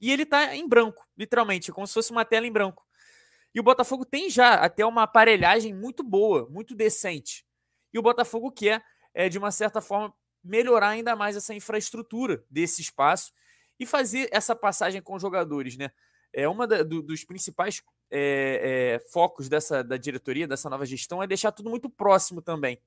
e 0.00 0.10
ele 0.10 0.22
está 0.22 0.54
em 0.54 0.66
branco, 0.68 1.06
literalmente, 1.16 1.72
como 1.72 1.86
se 1.86 1.94
fosse 1.94 2.10
uma 2.10 2.24
tela 2.24 2.46
em 2.46 2.52
branco. 2.52 2.86
E 3.54 3.60
o 3.60 3.62
Botafogo 3.62 4.04
tem 4.04 4.30
já 4.30 4.54
até 4.54 4.84
uma 4.84 5.02
aparelhagem 5.02 5.74
muito 5.74 6.02
boa, 6.02 6.48
muito 6.50 6.74
decente. 6.74 7.44
E 7.98 8.00
o 8.00 8.02
Botafogo 8.02 8.52
quer, 8.52 8.80
é, 9.12 9.28
de 9.28 9.38
uma 9.38 9.50
certa 9.50 9.80
forma, 9.80 10.14
melhorar 10.44 10.90
ainda 10.90 11.16
mais 11.16 11.36
essa 11.36 11.52
infraestrutura 11.52 12.44
desse 12.48 12.80
espaço 12.80 13.32
e 13.76 13.84
fazer 13.84 14.28
essa 14.30 14.54
passagem 14.54 15.02
com 15.02 15.16
os 15.16 15.20
jogadores, 15.20 15.76
né? 15.76 15.90
É 16.32 16.48
uma 16.48 16.64
do, 16.64 17.02
dos 17.02 17.24
principais 17.24 17.82
é, 18.08 19.00
é, 19.02 19.10
focos 19.10 19.48
dessa 19.48 19.82
da 19.82 19.96
diretoria, 19.96 20.46
dessa 20.46 20.70
nova 20.70 20.86
gestão, 20.86 21.20
é 21.20 21.26
deixar 21.26 21.50
tudo 21.50 21.70
muito 21.70 21.90
próximo 21.90 22.40
também. 22.40 22.80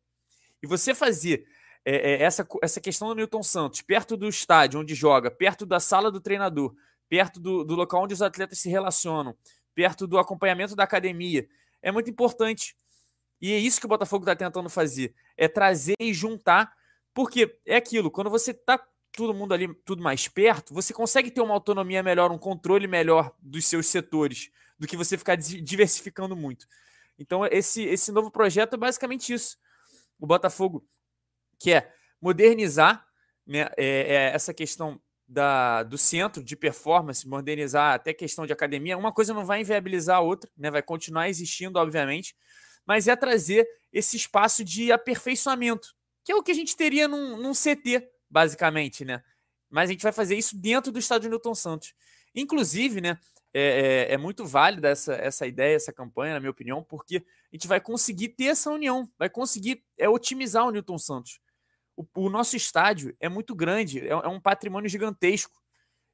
E 0.64 0.68
você 0.68 0.96
fazer 0.96 1.46
é, 1.84 2.24
essa, 2.24 2.48
essa 2.64 2.80
questão 2.80 3.10
do 3.10 3.16
Newton 3.16 3.44
Santos, 3.44 3.82
perto 3.82 4.16
do 4.16 4.30
estádio 4.30 4.80
onde 4.80 4.96
joga, 4.96 5.30
perto 5.30 5.66
da 5.66 5.82
sala 5.82 6.10
do 6.10 6.22
treinador, 6.22 6.74
perto 7.10 7.38
do, 7.38 7.66
do 7.66 7.76
local 7.76 8.04
onde 8.04 8.14
os 8.14 8.22
atletas 8.22 8.60
se 8.60 8.70
relacionam, 8.70 9.36
perto 9.76 10.08
do 10.08 10.18
acompanhamento 10.18 10.74
da 10.74 10.86
academia, 10.86 11.46
é 11.82 11.92
muito 11.92 12.10
importante. 12.10 12.78
E 13.42 13.54
é 13.54 13.58
isso 13.58 13.80
que 13.80 13.86
o 13.86 13.90
Botafogo 13.90 14.24
está 14.24 14.36
tentando 14.36 14.70
fazer: 14.70 15.14
é 15.36 15.48
trazer 15.48 15.96
e 16.00 16.14
juntar, 16.14 16.74
porque 17.14 17.60
é 17.66 17.76
aquilo, 17.76 18.12
quando 18.12 18.30
você 18.30 18.52
está 18.52 18.78
todo 19.12 19.34
mundo 19.34 19.54
ali, 19.54 19.74
tudo 19.84 20.02
mais 20.02 20.28
perto, 20.28 20.74
você 20.74 20.94
consegue 20.94 21.30
ter 21.30 21.42
uma 21.42 21.54
autonomia 21.54 22.02
melhor, 22.02 22.32
um 22.32 22.38
controle 22.38 22.88
melhor 22.88 23.36
dos 23.40 23.66
seus 23.66 23.88
setores, 23.88 24.50
do 24.80 24.88
que 24.88 24.96
você 24.96 25.18
ficar 25.18 25.36
diversificando 25.36 26.36
muito. 26.36 26.66
Então, 27.20 27.46
esse, 27.46 27.84
esse 27.84 28.12
novo 28.12 28.32
projeto 28.32 28.76
é 28.76 28.78
basicamente 28.78 29.34
isso. 29.34 29.58
O 30.20 30.26
Botafogo 30.26 30.86
que 31.60 31.72
é 31.72 31.94
modernizar 32.20 33.06
né, 33.46 33.70
é, 33.78 34.16
é 34.16 34.16
essa 34.34 34.54
questão 34.54 35.00
da, 35.28 35.84
do 35.84 35.98
centro 35.98 36.44
de 36.44 36.56
performance, 36.56 37.28
modernizar 37.28 37.94
até 37.94 38.14
questão 38.14 38.46
de 38.46 38.54
academia. 38.54 38.98
Uma 38.98 39.14
coisa 39.14 39.34
não 39.34 39.46
vai 39.46 39.62
inviabilizar 39.62 40.18
a 40.18 40.22
outra, 40.22 40.50
né, 40.58 40.72
vai 40.72 40.82
continuar 40.82 41.30
existindo, 41.30 41.78
obviamente, 41.78 42.36
mas 42.86 43.08
é 43.08 43.16
trazer 43.16 43.68
esse 43.92 44.18
espaço 44.18 44.64
de 44.64 44.92
aperfeiçoamento, 44.92 45.94
que 46.24 46.32
é 46.32 46.36
o 46.36 46.44
que 46.44 46.52
a 46.52 46.56
gente 46.56 46.76
teria 46.76 47.08
num, 47.08 47.38
num 47.38 47.54
CT, 47.54 48.08
basicamente, 48.30 49.04
né? 49.04 49.24
Mas 49.70 49.90
a 49.90 49.94
gente 49.94 50.04
vai 50.04 50.12
fazer 50.12 50.36
isso 50.36 50.58
dentro 50.58 50.92
do 50.92 51.00
estádio 51.00 51.30
Newton 51.30 51.56
Santos. 51.56 51.94
Inclusive, 52.36 53.02
né, 53.02 53.18
é, 53.54 54.08
é, 54.10 54.14
é, 54.14 54.18
muito 54.18 54.46
válida 54.46 54.90
essa, 54.90 55.14
essa 55.14 55.48
ideia, 55.48 55.76
essa 55.76 55.94
campanha, 55.94 56.34
na 56.34 56.40
minha 56.40 56.52
opinião, 56.52 56.84
porque 56.84 57.18
a 57.18 57.56
gente 57.56 57.68
vai 57.68 57.80
conseguir 57.80 58.30
ter 58.30 58.46
essa 58.46 58.70
união, 58.70 59.10
vai 59.18 59.30
conseguir 59.30 59.84
é, 59.98 60.08
otimizar 60.08 60.66
o 60.66 60.72
Newton 60.72 60.98
Santos 60.98 61.40
o, 61.96 62.26
o 62.26 62.30
nosso 62.30 62.56
estádio 62.56 63.16
é 63.20 63.30
muito 63.30 63.56
grande, 63.56 64.00
é, 64.00 64.10
é 64.10 64.28
um 64.28 64.40
patrimônio 64.40 64.90
gigantesco 64.90 65.62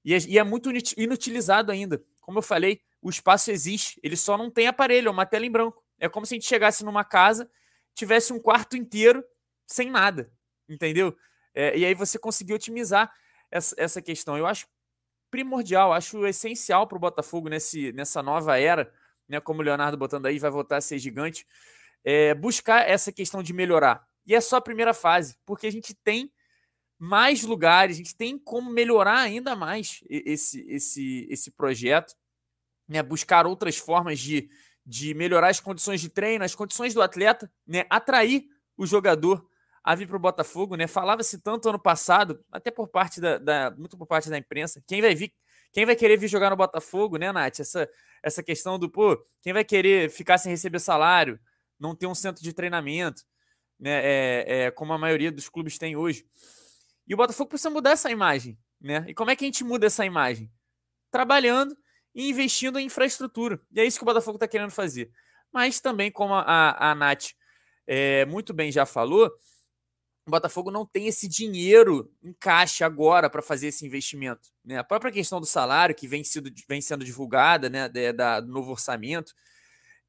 e 0.03 0.13
é, 0.13 0.17
e 0.27 0.37
é, 0.37 0.43
muito 0.43 0.69
inutilizado 0.97 1.71
ainda. 1.71 2.03
Como 2.21 2.39
eu 2.39 2.43
falei, 2.43 2.81
o 3.01 3.09
espaço 3.09 3.51
existe, 3.51 3.99
ele 4.03 4.17
só 4.17 4.37
não 4.37 4.49
tem 4.51 4.67
aparelho, 4.67 5.07
é 5.07 5.11
uma 5.11 5.25
tela 5.25 5.45
em 5.45 5.51
branco. 5.51 5.83
É 5.99 6.07
como 6.07 6.25
se 6.25 6.33
a 6.33 6.35
gente 6.35 6.47
chegasse 6.47 6.83
numa 6.83 7.03
casa, 7.03 7.49
tivesse 7.93 8.31
um 8.31 8.39
quarto 8.39 8.77
inteiro 8.77 9.23
sem 9.65 9.89
nada, 9.89 10.31
entendeu? 10.69 11.15
É, 11.53 11.77
e 11.77 11.85
aí 11.85 11.93
você 11.93 12.19
conseguir 12.19 12.53
otimizar 12.53 13.11
essa, 13.51 13.75
essa 13.77 14.01
questão. 14.01 14.37
Eu 14.37 14.45
acho 14.45 14.67
primordial, 15.29 15.91
acho 15.91 16.25
essencial 16.25 16.87
para 16.87 16.97
o 16.97 17.01
Botafogo 17.01 17.49
nesse, 17.49 17.91
nessa 17.93 18.21
nova 18.21 18.59
era, 18.59 18.91
né? 19.27 19.39
Como 19.41 19.59
o 19.59 19.63
Leonardo 19.63 19.97
botando 19.97 20.25
aí, 20.25 20.39
vai 20.39 20.49
voltar 20.49 20.77
a 20.77 20.81
ser 20.81 20.99
gigante, 20.99 21.45
é, 22.03 22.33
buscar 22.33 22.87
essa 22.87 23.11
questão 23.11 23.43
de 23.43 23.53
melhorar. 23.53 24.07
E 24.25 24.35
é 24.35 24.41
só 24.41 24.57
a 24.57 24.61
primeira 24.61 24.93
fase, 24.93 25.37
porque 25.45 25.67
a 25.67 25.71
gente 25.71 25.93
tem 25.95 26.31
mais 26.99 27.43
lugares, 27.43 27.95
a 27.95 27.97
gente 27.97 28.15
tem 28.15 28.37
como 28.37 28.71
melhorar 28.71 29.19
ainda 29.19 29.55
mais 29.55 30.03
esse, 30.09 30.65
esse, 30.67 31.27
esse 31.29 31.51
projeto, 31.51 32.15
né? 32.87 33.03
buscar 33.03 33.45
outras 33.45 33.77
formas 33.77 34.19
de, 34.19 34.49
de 34.87 35.13
melhorar 35.13 35.49
as 35.49 35.59
condições 35.59 35.99
de 35.99 36.07
treino, 36.07 36.45
as 36.45 36.55
condições 36.55 36.93
do 36.93 37.01
atleta, 37.01 37.51
né? 37.67 37.85
atrair 37.89 38.45
o 38.77 38.85
jogador 38.85 39.45
a 39.83 39.93
vir 39.93 40.07
para 40.07 40.15
o 40.15 40.19
Botafogo. 40.19 40.77
Né? 40.77 40.87
Falava-se 40.87 41.41
tanto 41.41 41.67
ano 41.67 41.77
passado, 41.77 42.41
até 42.49 42.71
por 42.71 42.87
parte 42.87 43.19
da, 43.19 43.37
da, 43.37 43.71
muito 43.71 43.97
por 43.97 44.07
parte 44.07 44.29
da 44.29 44.37
imprensa, 44.37 44.81
quem 44.87 45.01
vai 45.01 45.13
vir, 45.13 45.33
quem 45.73 45.85
vai 45.85 45.93
querer 45.93 46.15
vir 46.15 46.29
jogar 46.29 46.49
no 46.49 46.55
Botafogo, 46.55 47.17
né, 47.17 47.33
Nath? 47.33 47.59
Essa, 47.59 47.89
essa 48.23 48.41
questão 48.41 48.79
do, 48.79 48.89
pô, 48.89 49.21
quem 49.41 49.51
vai 49.51 49.65
querer 49.65 50.09
ficar 50.09 50.37
sem 50.37 50.49
receber 50.53 50.79
salário, 50.79 51.37
não 51.77 51.93
ter 51.93 52.07
um 52.07 52.15
centro 52.15 52.41
de 52.41 52.53
treinamento 52.53 53.23
né, 53.77 53.91
é, 53.91 54.45
é, 54.47 54.71
como 54.71 54.93
a 54.93 54.97
maioria 54.97 55.33
dos 55.33 55.49
clubes 55.49 55.77
tem 55.77 55.97
hoje. 55.97 56.25
E 57.05 57.13
o 57.13 57.17
Botafogo 57.17 57.49
precisa 57.49 57.69
mudar 57.69 57.91
essa 57.91 58.09
imagem. 58.09 58.57
Né? 58.79 59.03
E 59.09 59.13
como 59.13 59.31
é 59.31 59.35
que 59.35 59.43
a 59.43 59.47
gente 59.47 59.65
muda 59.65 59.85
essa 59.85 60.05
imagem? 60.05 60.49
Trabalhando 61.11 61.75
e 62.17 62.31
investindo 62.31 62.79
em 62.79 62.87
infraestrutura. 62.87 63.61
E 63.71 63.79
é 63.79 63.85
isso 63.85 63.99
que 63.99 64.03
o 64.03 64.05
Botafogo 64.05 64.37
está 64.37 64.47
querendo 64.47 64.71
fazer. 64.71 65.11
Mas 65.53 65.79
também, 65.79 66.11
como 66.11 66.33
a, 66.33 66.91
a 66.91 66.95
Nath 66.95 67.27
é, 67.85 68.25
muito 68.25 68.55
bem 68.55 68.71
já 68.71 68.87
falou, 68.87 69.31
o 70.25 70.31
Botafogo 70.31 70.71
não 70.71 70.83
tem 70.83 71.05
esse 71.05 71.27
dinheiro 71.27 72.11
em 72.23 72.33
caixa 72.33 72.87
agora 72.87 73.29
para 73.29 73.43
fazer 73.43 73.67
esse 73.67 73.85
investimento. 73.85 74.49
Né? 74.65 74.79
A 74.79 74.83
própria 74.83 75.11
questão 75.11 75.39
do 75.39 75.45
salário, 75.45 75.93
que 75.93 76.07
vem, 76.07 76.23
sido, 76.23 76.51
vem 76.67 76.81
sendo 76.81 77.05
divulgada, 77.05 77.69
né, 77.69 77.87
da, 78.11 78.39
do 78.39 78.51
novo 78.51 78.71
orçamento, 78.71 79.33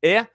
é 0.02 0.26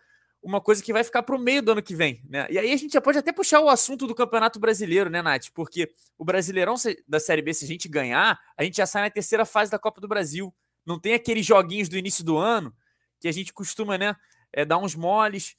uma 0.43 0.61
coisa 0.61 0.83
que 0.83 0.93
vai 0.93 1.03
ficar 1.03 1.23
para 1.23 1.35
o 1.35 1.39
meio 1.39 1.63
do 1.63 1.71
ano 1.71 1.81
que 1.81 1.95
vem. 1.95 2.21
Né? 2.29 2.45
E 2.51 2.59
aí 2.59 2.71
a 2.71 2.77
gente 2.77 2.93
já 2.93 3.01
pode 3.01 3.17
até 3.17 3.33
puxar 3.33 3.61
o 3.61 3.69
assunto 3.69 4.05
do 4.05 4.13
Campeonato 4.13 4.59
Brasileiro, 4.59 5.09
né, 5.09 5.23
Nath? 5.23 5.47
Porque 5.55 5.89
o 6.19 6.23
Brasileirão 6.23 6.75
da 7.07 7.19
Série 7.19 7.41
B, 7.41 7.51
se 7.51 7.65
a 7.65 7.67
gente 7.67 7.87
ganhar, 7.87 8.39
a 8.55 8.63
gente 8.63 8.77
já 8.77 8.85
sai 8.85 9.01
na 9.01 9.09
terceira 9.09 9.43
fase 9.43 9.71
da 9.71 9.79
Copa 9.79 9.99
do 9.99 10.07
Brasil. 10.07 10.53
Não 10.85 10.99
tem 10.99 11.13
aqueles 11.13 11.45
joguinhos 11.45 11.89
do 11.89 11.97
início 11.97 12.23
do 12.23 12.37
ano 12.37 12.73
que 13.19 13.27
a 13.27 13.31
gente 13.31 13.53
costuma 13.53 13.97
né, 13.97 14.15
é, 14.51 14.65
dar 14.65 14.77
uns 14.77 14.95
moles. 14.95 15.55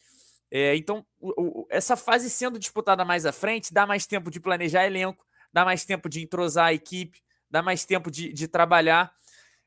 É, 0.50 0.76
então, 0.76 1.04
o, 1.18 1.62
o, 1.62 1.66
essa 1.70 1.96
fase 1.96 2.28
sendo 2.28 2.58
disputada 2.58 3.04
mais 3.04 3.24
à 3.24 3.32
frente, 3.32 3.72
dá 3.72 3.86
mais 3.86 4.06
tempo 4.06 4.30
de 4.30 4.38
planejar 4.38 4.84
elenco, 4.84 5.26
dá 5.52 5.64
mais 5.64 5.84
tempo 5.84 6.08
de 6.08 6.22
entrosar 6.22 6.66
a 6.66 6.74
equipe, 6.74 7.22
dá 7.50 7.62
mais 7.62 7.84
tempo 7.84 8.10
de, 8.10 8.32
de 8.32 8.46
trabalhar. 8.46 9.14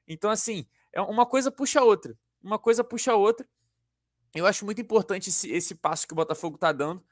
Então, 0.08 0.30
assim, 0.30 0.67
é 0.93 1.02
uma 1.02 1.26
coisa 1.26 1.52
puxa 1.52 1.80
a 1.80 1.84
outra. 1.84 2.15
Uma 2.41 2.60
coisa 2.60 2.84
puxa 2.84 3.12
a 3.12 3.15
outra. 3.15 3.48
Eu 4.36 4.46
acho 4.46 4.63
muito 4.63 4.80
importante 4.80 5.30
esse, 5.30 5.50
esse 5.52 5.76
passo 5.76 6.08
que 6.08 6.13
o 6.13 6.15
Botafogo 6.15 6.56
está 6.56 6.72
dando. 6.72 7.04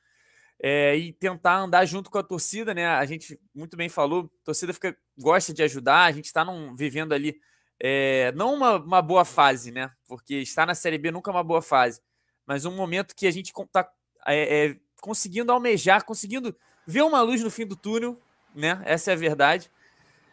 É, 0.60 0.96
e 0.96 1.12
tentar 1.12 1.58
andar 1.58 1.86
junto 1.86 2.10
com 2.10 2.18
a 2.18 2.24
torcida, 2.24 2.74
né? 2.74 2.88
A 2.88 3.06
gente 3.06 3.40
muito 3.54 3.76
bem 3.76 3.90
falou, 3.90 4.32
a 4.42 4.46
torcida 4.46 4.74
fica, 4.74 4.96
gosta 5.18 5.54
de 5.54 5.62
ajudar, 5.64 6.06
a 6.06 6.12
gente 6.12 6.26
está 6.26 6.46
vivendo 6.78 7.12
ali 7.14 7.42
é, 7.80 8.32
não 8.36 8.54
uma, 8.54 8.78
uma 8.78 9.02
boa 9.02 9.26
fase, 9.26 9.72
né? 9.72 9.92
Porque 10.08 10.36
estar 10.36 10.66
na 10.66 10.76
Série 10.76 10.98
B 10.98 11.12
nunca 11.12 11.32
é 11.32 11.34
uma 11.34 11.44
boa 11.44 11.62
fase 11.62 12.02
mas 12.46 12.66
um 12.66 12.72
momento 12.72 13.16
que 13.16 13.28
a 13.28 13.32
gente 13.32 13.52
está 13.52 13.90
é, 14.26 14.68
é, 14.68 14.76
conseguindo 15.02 15.52
almejar, 15.52 16.06
conseguindo 16.06 16.56
ver 16.86 17.02
uma 17.02 17.22
luz 17.22 17.42
no 17.42 17.50
fim 17.50 17.66
do 17.66 17.76
túnel, 17.76 18.20
né? 18.54 18.82
Essa 18.86 19.12
é 19.12 19.14
a 19.14 19.18
verdade. 19.18 19.72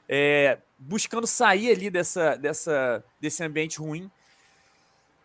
É, 0.08 0.58
buscando 0.78 1.26
sair 1.26 1.70
ali 1.70 1.88
dessa, 1.88 2.36
dessa, 2.36 3.02
desse 3.20 3.42
ambiente 3.42 3.78
ruim. 3.78 4.10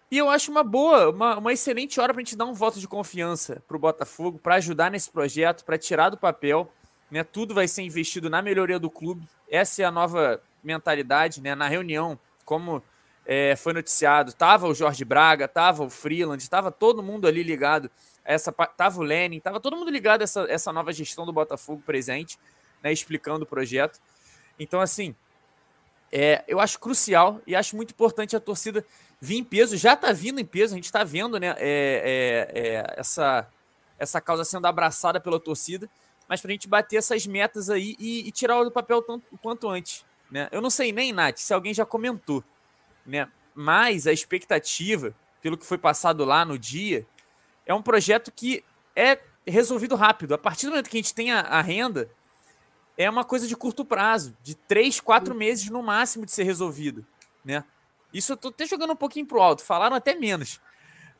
E 0.10 0.18
eu 0.18 0.30
acho 0.30 0.50
uma 0.50 0.64
boa, 0.64 1.10
uma, 1.10 1.38
uma 1.38 1.52
excelente 1.52 2.00
hora 2.00 2.14
para 2.14 2.22
a 2.22 2.24
gente 2.24 2.38
dar 2.38 2.46
um 2.46 2.54
voto 2.54 2.80
de 2.80 2.88
confiança 2.88 3.62
para 3.68 3.76
o 3.76 3.80
Botafogo, 3.80 4.40
para 4.40 4.56
ajudar 4.56 4.90
nesse 4.90 5.12
projeto, 5.12 5.66
para 5.66 5.78
tirar 5.78 6.10
do 6.10 6.18
papel. 6.18 6.72
Né? 7.12 7.26
Tudo 7.26 7.54
vai 7.54 7.68
ser 7.68 7.82
investido 7.82 8.30
na 8.30 8.42
melhoria 8.42 8.80
do 8.80 8.90
clube. 8.90 9.28
Essa 9.50 9.82
é 9.82 9.86
a 9.86 9.92
nova 9.92 10.42
mentalidade. 10.68 11.42
Né? 11.42 11.56
Na 11.56 11.68
reunião, 11.68 12.20
como 12.46 12.84
é, 13.26 13.56
foi 13.56 13.74
noticiado, 13.74 14.32
tava 14.34 14.68
o 14.68 14.74
Jorge 14.74 15.04
Braga, 15.04 15.48
tava 15.48 15.84
o 15.84 15.90
Freeland, 15.90 16.42
estava 16.42 16.72
todo 16.72 17.02
mundo 17.02 17.28
ali 17.28 17.44
ligado, 17.44 17.92
essa, 18.24 18.52
tava 18.52 19.00
o 19.00 19.04
Lenin, 19.04 19.40
tava 19.40 19.60
todo 19.60 19.76
mundo 19.76 19.92
ligado 19.92 20.22
a 20.22 20.24
essa, 20.24 20.46
essa 20.50 20.72
nova 20.72 20.94
gestão 20.94 21.26
do 21.26 21.34
Botafogo 21.34 21.82
presente, 21.86 22.40
né, 22.82 22.92
explicando 22.92 23.44
o 23.44 23.48
projeto. 23.48 24.00
Então, 24.58 24.80
assim, 24.80 25.14
é, 26.10 26.44
eu 26.48 26.60
acho 26.60 26.80
crucial 26.80 27.42
e 27.46 27.54
acho 27.54 27.76
muito 27.76 27.92
importante 27.92 28.36
a 28.36 28.40
torcida 28.40 28.86
vir 29.20 29.38
em 29.38 29.44
peso, 29.44 29.76
já 29.76 29.94
está 29.94 30.14
vindo 30.14 30.40
em 30.40 30.46
peso, 30.46 30.74
a 30.74 30.78
gente 30.78 30.86
está 30.86 31.04
vendo 31.04 31.38
né, 31.38 31.54
é, 31.58 31.58
é, 31.60 32.60
é, 32.60 32.94
essa, 32.98 33.48
essa 34.00 34.22
causa 34.22 34.46
sendo 34.46 34.68
abraçada 34.68 35.20
pela 35.20 35.40
torcida, 35.40 35.90
mas 36.30 36.40
para 36.40 36.50
a 36.50 36.54
gente 36.54 36.68
bater 36.68 36.98
essas 36.98 37.28
metas 37.28 37.70
aí 37.70 37.96
e, 38.00 38.28
e 38.28 38.32
tirar 38.32 38.64
do 38.64 38.72
papel 38.72 39.02
tanto 39.02 39.26
quanto 39.42 39.68
antes. 39.68 40.06
Né? 40.30 40.50
Eu 40.52 40.62
não 40.62 40.70
sei 40.70 40.92
nem, 40.92 41.12
Nath, 41.12 41.38
se 41.38 41.54
alguém 41.54 41.74
já 41.74 41.86
comentou, 41.86 42.44
né? 43.06 43.30
Mas 43.56 44.06
a 44.06 44.14
expectativa, 44.14 45.16
pelo 45.42 45.58
que 45.58 45.66
foi 45.66 45.78
passado 45.78 46.24
lá 46.26 46.46
no 46.46 46.60
dia, 46.60 47.08
é 47.66 47.74
um 47.74 47.82
projeto 47.82 48.32
que 48.32 48.64
é 48.96 49.20
resolvido 49.46 49.96
rápido. 49.96 50.34
A 50.34 50.38
partir 50.38 50.66
do 50.66 50.72
momento 50.72 50.90
que 50.90 50.98
a 50.98 51.02
gente 51.02 51.14
tem 51.14 51.32
a, 51.32 51.40
a 51.40 51.62
renda, 51.62 52.10
é 52.98 53.10
uma 53.10 53.24
coisa 53.24 53.48
de 53.48 53.56
curto 53.56 53.86
prazo, 53.86 54.36
de 54.44 54.56
três, 54.56 55.00
quatro 55.00 55.34
meses 55.34 55.70
no 55.70 55.82
máximo 55.82 56.26
de 56.26 56.32
ser 56.32 56.44
resolvido, 56.44 57.06
né? 57.46 57.64
Isso 58.14 58.34
eu 58.34 58.38
tô 58.38 58.48
até 58.48 58.66
jogando 58.66 58.94
um 58.94 58.96
pouquinho 58.96 59.26
pro 59.26 59.42
alto, 59.42 59.64
falaram 59.64 59.96
até 59.96 60.16
menos. 60.16 60.60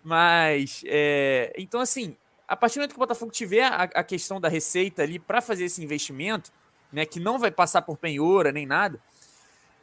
Mas, 0.04 0.84
é, 0.86 1.54
então 1.58 1.80
assim, 1.80 2.16
a 2.48 2.56
partir 2.56 2.76
do 2.76 2.80
momento 2.80 2.92
que 2.92 2.98
o 2.98 3.00
Botafogo 3.00 3.32
tiver 3.32 3.64
a, 3.64 3.84
a 3.84 4.04
questão 4.04 4.40
da 4.40 4.48
receita 4.48 5.04
ali 5.04 5.20
para 5.20 5.42
fazer 5.42 5.66
esse 5.66 5.84
investimento, 5.84 6.52
né, 6.92 7.06
que 7.06 7.20
não 7.20 7.38
vai 7.40 7.52
passar 7.52 7.82
por 7.82 7.98
penhora 7.98 8.52
nem 8.52 8.66
nada, 8.66 9.00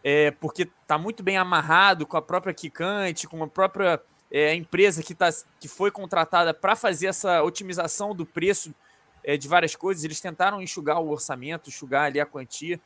é, 0.03 0.31
porque 0.33 0.69
está 0.83 0.99
muito 0.99 1.23
bem 1.23 1.37
amarrado 1.37 2.07
com 2.07 2.17
a 2.17 2.23
própria 2.23 2.53
Kikante, 2.53 3.27
com 3.27 3.43
a 3.43 3.49
própria 3.49 4.01
é, 4.31 4.55
empresa 4.55 5.03
que, 5.03 5.15
tá, 5.15 5.31
que 5.61 5.69
foi 5.69 5.91
contratada 5.91 6.53
para 6.53 6.77
fazer 6.77 7.07
essa 7.07 7.43
otimização 7.43 8.15
do 8.15 8.27
preço 8.27 8.75
é, 9.23 9.37
de 9.37 9.49
várias 9.49 9.75
coisas. 9.75 10.05
Eles 10.05 10.21
tentaram 10.21 10.61
enxugar 10.61 11.01
o 11.01 11.11
orçamento, 11.11 11.71
enxugar 11.71 12.05
ali 12.05 12.21
a 12.21 12.27
quantia. 12.27 12.79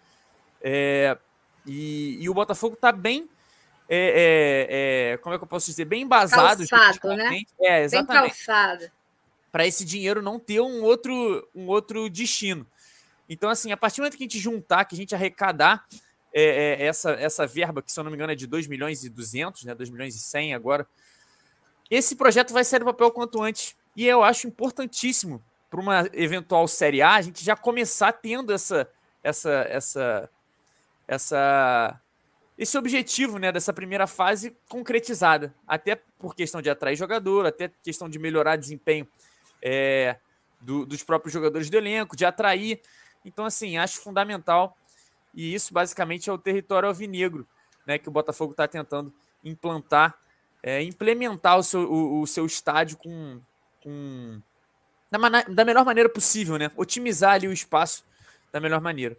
É, 0.62 1.16
e, 1.66 2.18
e, 2.20 2.28
o 2.28 2.34
Botafogo 2.34 2.74
está 2.74 2.92
bem. 2.92 3.28
É, 3.88 5.12
é, 5.14 5.16
como 5.18 5.34
é 5.34 5.38
que 5.38 5.44
eu 5.44 5.48
posso 5.48 5.66
dizer? 5.66 5.86
Bem 5.86 6.02
embasado. 6.02 6.66
Calçado, 6.68 7.16
né? 7.16 7.40
É, 7.60 7.82
exatamente. 7.82 8.36
Para 9.50 9.66
esse 9.66 9.84
dinheiro 9.84 10.20
não 10.22 10.38
ter 10.38 10.60
um 10.60 10.82
outro, 10.82 11.48
um 11.54 11.66
outro 11.66 12.08
destino. 12.08 12.66
Então, 13.28 13.50
assim, 13.50 13.72
a 13.72 13.76
partir 13.76 13.96
do 13.96 14.00
momento 14.02 14.16
que 14.16 14.24
a 14.24 14.26
gente 14.26 14.38
juntar, 14.38 14.84
que 14.84 14.94
a 14.94 14.98
gente 14.98 15.14
arrecadar 15.14 15.86
é, 16.32 16.42
é, 16.42 16.86
essa, 16.86 17.12
essa 17.12 17.46
verba, 17.46 17.82
que 17.82 17.92
se 17.92 17.98
eu 17.98 18.04
não 18.04 18.10
me 18.10 18.16
engano 18.16 18.32
é 18.32 18.36
de 18.36 18.46
2 18.46 18.66
milhões 18.66 19.04
e 19.04 19.08
200, 19.08 19.64
né, 19.64 19.74
2 19.74 19.90
milhões 19.90 20.14
e 20.14 20.18
100 20.18 20.54
agora, 20.54 20.86
esse 21.90 22.16
projeto 22.16 22.52
vai 22.52 22.64
sair 22.64 22.80
do 22.80 22.84
papel 22.84 23.10
quanto 23.10 23.42
antes. 23.42 23.74
E 23.96 24.06
eu 24.06 24.22
acho 24.22 24.46
importantíssimo 24.46 25.42
para 25.70 25.80
uma 25.80 26.08
eventual 26.12 26.66
Série 26.68 27.02
A 27.02 27.14
a 27.14 27.22
gente 27.22 27.44
já 27.44 27.56
começar 27.56 28.12
tendo 28.12 28.52
essa, 28.52 28.88
essa, 29.22 29.50
essa, 29.68 30.30
essa, 31.06 32.00
esse 32.56 32.78
objetivo 32.78 33.38
né, 33.38 33.50
dessa 33.50 33.72
primeira 33.72 34.06
fase 34.06 34.56
concretizada. 34.68 35.54
Até 35.66 35.96
por 36.18 36.34
questão 36.34 36.62
de 36.62 36.70
atrair 36.70 36.96
jogador, 36.96 37.46
até 37.46 37.70
questão 37.82 38.08
de 38.08 38.18
melhorar 38.18 38.56
desempenho 38.56 39.06
é, 39.62 40.16
do, 40.60 40.86
dos 40.86 41.02
próprios 41.02 41.32
jogadores 41.32 41.70
do 41.70 41.76
elenco, 41.76 42.16
de 42.16 42.24
atrair. 42.24 42.80
Então, 43.24 43.44
assim, 43.44 43.76
acho 43.76 44.00
fundamental 44.00 44.76
e 45.34 45.54
isso 45.54 45.72
basicamente 45.72 46.28
é 46.28 46.32
o 46.32 46.38
território 46.38 46.88
alvinegro, 46.88 47.46
né, 47.86 47.98
que 47.98 48.08
o 48.08 48.12
Botafogo 48.12 48.52
está 48.52 48.66
tentando 48.66 49.12
implantar, 49.44 50.18
é, 50.62 50.82
implementar 50.82 51.58
o 51.58 51.62
seu, 51.62 51.90
o, 51.90 52.22
o 52.22 52.26
seu 52.26 52.44
estádio 52.44 52.96
com, 52.96 53.40
com 53.82 54.40
da, 55.10 55.18
da, 55.48 55.64
melhor 55.64 55.84
maneira 55.84 56.08
possível, 56.08 56.58
né? 56.58 56.70
Otimizar 56.76 57.34
ali 57.34 57.46
o 57.46 57.52
espaço 57.52 58.04
da 58.52 58.60
melhor 58.60 58.80
maneira. 58.80 59.16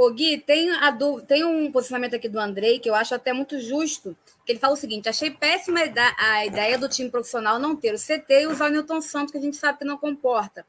Ô 0.00 0.12
Gui, 0.12 0.38
tem, 0.38 0.70
a, 0.70 0.96
tem 1.26 1.44
um 1.44 1.72
posicionamento 1.72 2.14
aqui 2.14 2.28
do 2.28 2.38
Andrei 2.38 2.78
que 2.78 2.88
eu 2.88 2.94
acho 2.94 3.16
até 3.16 3.32
muito 3.32 3.58
justo, 3.58 4.16
que 4.46 4.52
ele 4.52 4.60
fala 4.60 4.74
o 4.74 4.76
seguinte, 4.76 5.08
achei 5.08 5.28
péssima 5.28 5.80
a 6.16 6.46
ideia 6.46 6.78
do 6.78 6.88
time 6.88 7.10
profissional 7.10 7.58
não 7.58 7.74
ter 7.74 7.92
o 7.92 7.98
CT 7.98 8.42
e 8.42 8.46
usar 8.46 8.66
o 8.66 8.68
Newton 8.68 9.00
Santos, 9.00 9.32
que 9.32 9.38
a 9.38 9.40
gente 9.40 9.56
sabe 9.56 9.78
que 9.80 9.84
não 9.84 9.98
comporta. 9.98 10.64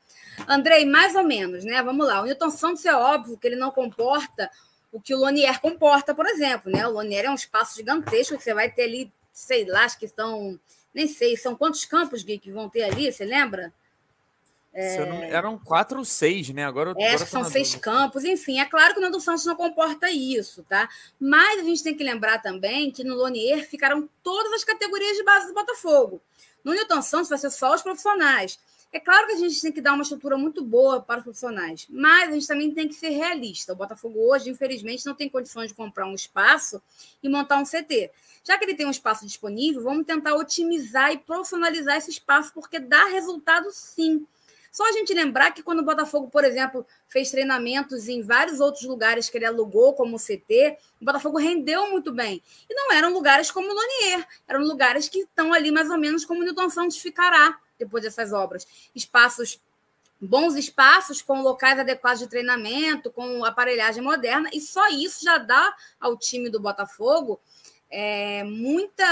Andrei, 0.48 0.84
mais 0.84 1.14
ou 1.14 1.24
menos, 1.24 1.64
né? 1.64 1.80
Vamos 1.84 2.08
lá. 2.08 2.24
O 2.24 2.26
Newton 2.26 2.50
Santos 2.50 2.84
é 2.88 2.96
óbvio 2.96 3.38
que 3.38 3.46
ele 3.46 3.56
não 3.56 3.70
comporta 3.70 4.50
o 4.92 5.00
que 5.00 5.14
o 5.14 5.20
Lonier 5.20 5.62
comporta, 5.62 6.16
por 6.16 6.26
exemplo, 6.26 6.72
né? 6.72 6.88
O 6.88 6.92
Lonier 6.92 7.26
é 7.26 7.30
um 7.30 7.36
espaço 7.36 7.76
gigantesco 7.76 8.36
que 8.36 8.44
você 8.44 8.56
vai 8.56 8.72
ter 8.72 8.86
ali, 8.86 9.14
sei 9.32 9.64
lá, 9.64 9.84
acho 9.84 10.00
que 10.00 10.08
são, 10.08 10.60
nem 10.92 11.08
sei, 11.08 11.38
são 11.38 11.56
quantos 11.56 11.86
campos, 11.86 12.24
Gui, 12.24 12.40
que 12.40 12.50
vão 12.50 12.68
ter 12.68 12.82
ali, 12.82 13.14
você 13.14 13.26
lembra? 13.26 13.72
É... 14.80 15.06
Não... 15.06 15.24
Eram 15.24 15.58
quatro 15.58 16.00
ou 16.00 16.06
seis, 16.06 16.50
né? 16.50 16.64
Agora, 16.64 16.94
é, 16.98 17.10
agora 17.10 17.26
são 17.26 17.44
seis 17.44 17.68
dúvida. 17.70 17.84
campos, 17.84 18.24
enfim. 18.24 18.60
É 18.60 18.66
claro 18.66 18.94
que 18.94 19.00
o 19.00 19.04
Nando 19.04 19.20
Santos 19.20 19.46
não 19.46 19.56
comporta 19.56 20.10
isso, 20.10 20.64
tá? 20.64 20.88
Mas 21.20 21.60
a 21.60 21.64
gente 21.64 21.84
tem 21.84 21.96
que 21.96 22.04
lembrar 22.04 22.42
também 22.42 22.90
que 22.90 23.04
no 23.04 23.16
Lonier 23.16 23.68
ficaram 23.68 24.08
todas 24.24 24.54
as 24.54 24.64
categorias 24.64 25.18
de 25.18 25.24
base 25.24 25.48
do 25.48 25.54
Botafogo. 25.54 26.22
No 26.64 26.74
Newton 26.74 27.02
Santos 27.02 27.30
vai 27.30 27.38
ser 27.38 27.50
só 27.50 27.76
os 27.76 27.82
profissionais. 27.82 28.58
É 28.92 29.00
claro 29.00 29.28
que 29.28 29.34
a 29.34 29.38
gente 29.38 29.62
tem 29.62 29.72
que 29.72 29.82
dar 29.82 29.94
uma 29.94 30.02
estrutura 30.02 30.36
muito 30.38 30.64
boa 30.64 31.02
para 31.02 31.20
os 31.20 31.24
profissionais, 31.24 31.86
mas 31.90 32.30
a 32.30 32.34
gente 32.34 32.48
também 32.48 32.74
tem 32.74 32.88
que 32.88 32.96
ser 32.96 33.10
realista. 33.10 33.74
O 33.74 33.76
Botafogo 33.76 34.18
hoje, 34.32 34.50
infelizmente, 34.50 35.06
não 35.06 35.14
tem 35.14 35.30
condições 35.30 35.68
de 35.68 35.76
comprar 35.76 36.08
um 36.08 36.16
espaço 36.16 36.82
e 37.22 37.30
montar 37.30 37.58
um 37.58 37.66
CT. 37.66 38.10
Já 38.44 38.58
que 38.58 38.66
ele 38.66 38.74
tem 38.74 38.88
um 38.88 38.92
espaço 38.92 39.28
disponível, 39.28 39.84
vamos 39.84 40.06
tentar 40.06 40.34
otimizar 40.36 41.12
e 41.12 41.18
profissionalizar 41.20 41.98
esse 41.98 42.10
espaço, 42.10 42.52
porque 42.54 42.80
dá 42.80 43.06
resultado 43.06 43.70
sim. 43.72 44.26
Só 44.72 44.88
a 44.88 44.92
gente 44.92 45.14
lembrar 45.14 45.52
que 45.52 45.64
quando 45.64 45.80
o 45.80 45.86
Botafogo, 45.86 46.30
por 46.30 46.44
exemplo, 46.44 46.86
fez 47.08 47.32
treinamentos 47.32 48.08
em 48.08 48.22
vários 48.22 48.60
outros 48.60 48.84
lugares 48.84 49.30
que 49.30 49.38
ele 49.38 49.46
alugou 49.46 49.94
como 49.94 50.18
CT, 50.18 50.78
o 51.02 51.06
Botafogo 51.06 51.38
rendeu 51.38 51.90
muito 51.90 52.12
bem. 52.12 52.42
E 52.70 52.74
não 52.74 52.94
eram 52.94 53.14
lugares 53.14 53.52
como 53.52 53.70
o 53.70 53.74
Lonier, 53.74 54.28
eram 54.48 54.62
lugares 54.62 55.10
que 55.10 55.20
estão 55.20 55.54
ali 55.54 55.72
mais 55.72 55.90
ou 55.90 55.98
menos 55.98 56.26
como 56.26 56.42
o 56.42 56.44
Newton 56.44 56.70
Santos 56.70 56.98
ficará 56.98 57.58
depois 57.78 58.04
dessas 58.04 58.34
obras. 58.34 58.68
Espaços 58.94 59.60
bons 60.22 60.56
espaços 60.56 61.22
com 61.22 61.42
locais 61.42 61.80
adequados 61.80 62.20
de 62.20 62.28
treinamento, 62.28 63.10
com 63.10 63.46
aparelhagem 63.46 64.04
moderna, 64.04 64.50
e 64.52 64.60
só 64.60 64.90
isso 64.90 65.24
já 65.24 65.38
dá 65.38 65.74
ao 65.98 66.18
time 66.18 66.50
do 66.50 66.60
Botafogo 66.60 67.40
é, 67.90 68.44
muita. 68.44 69.04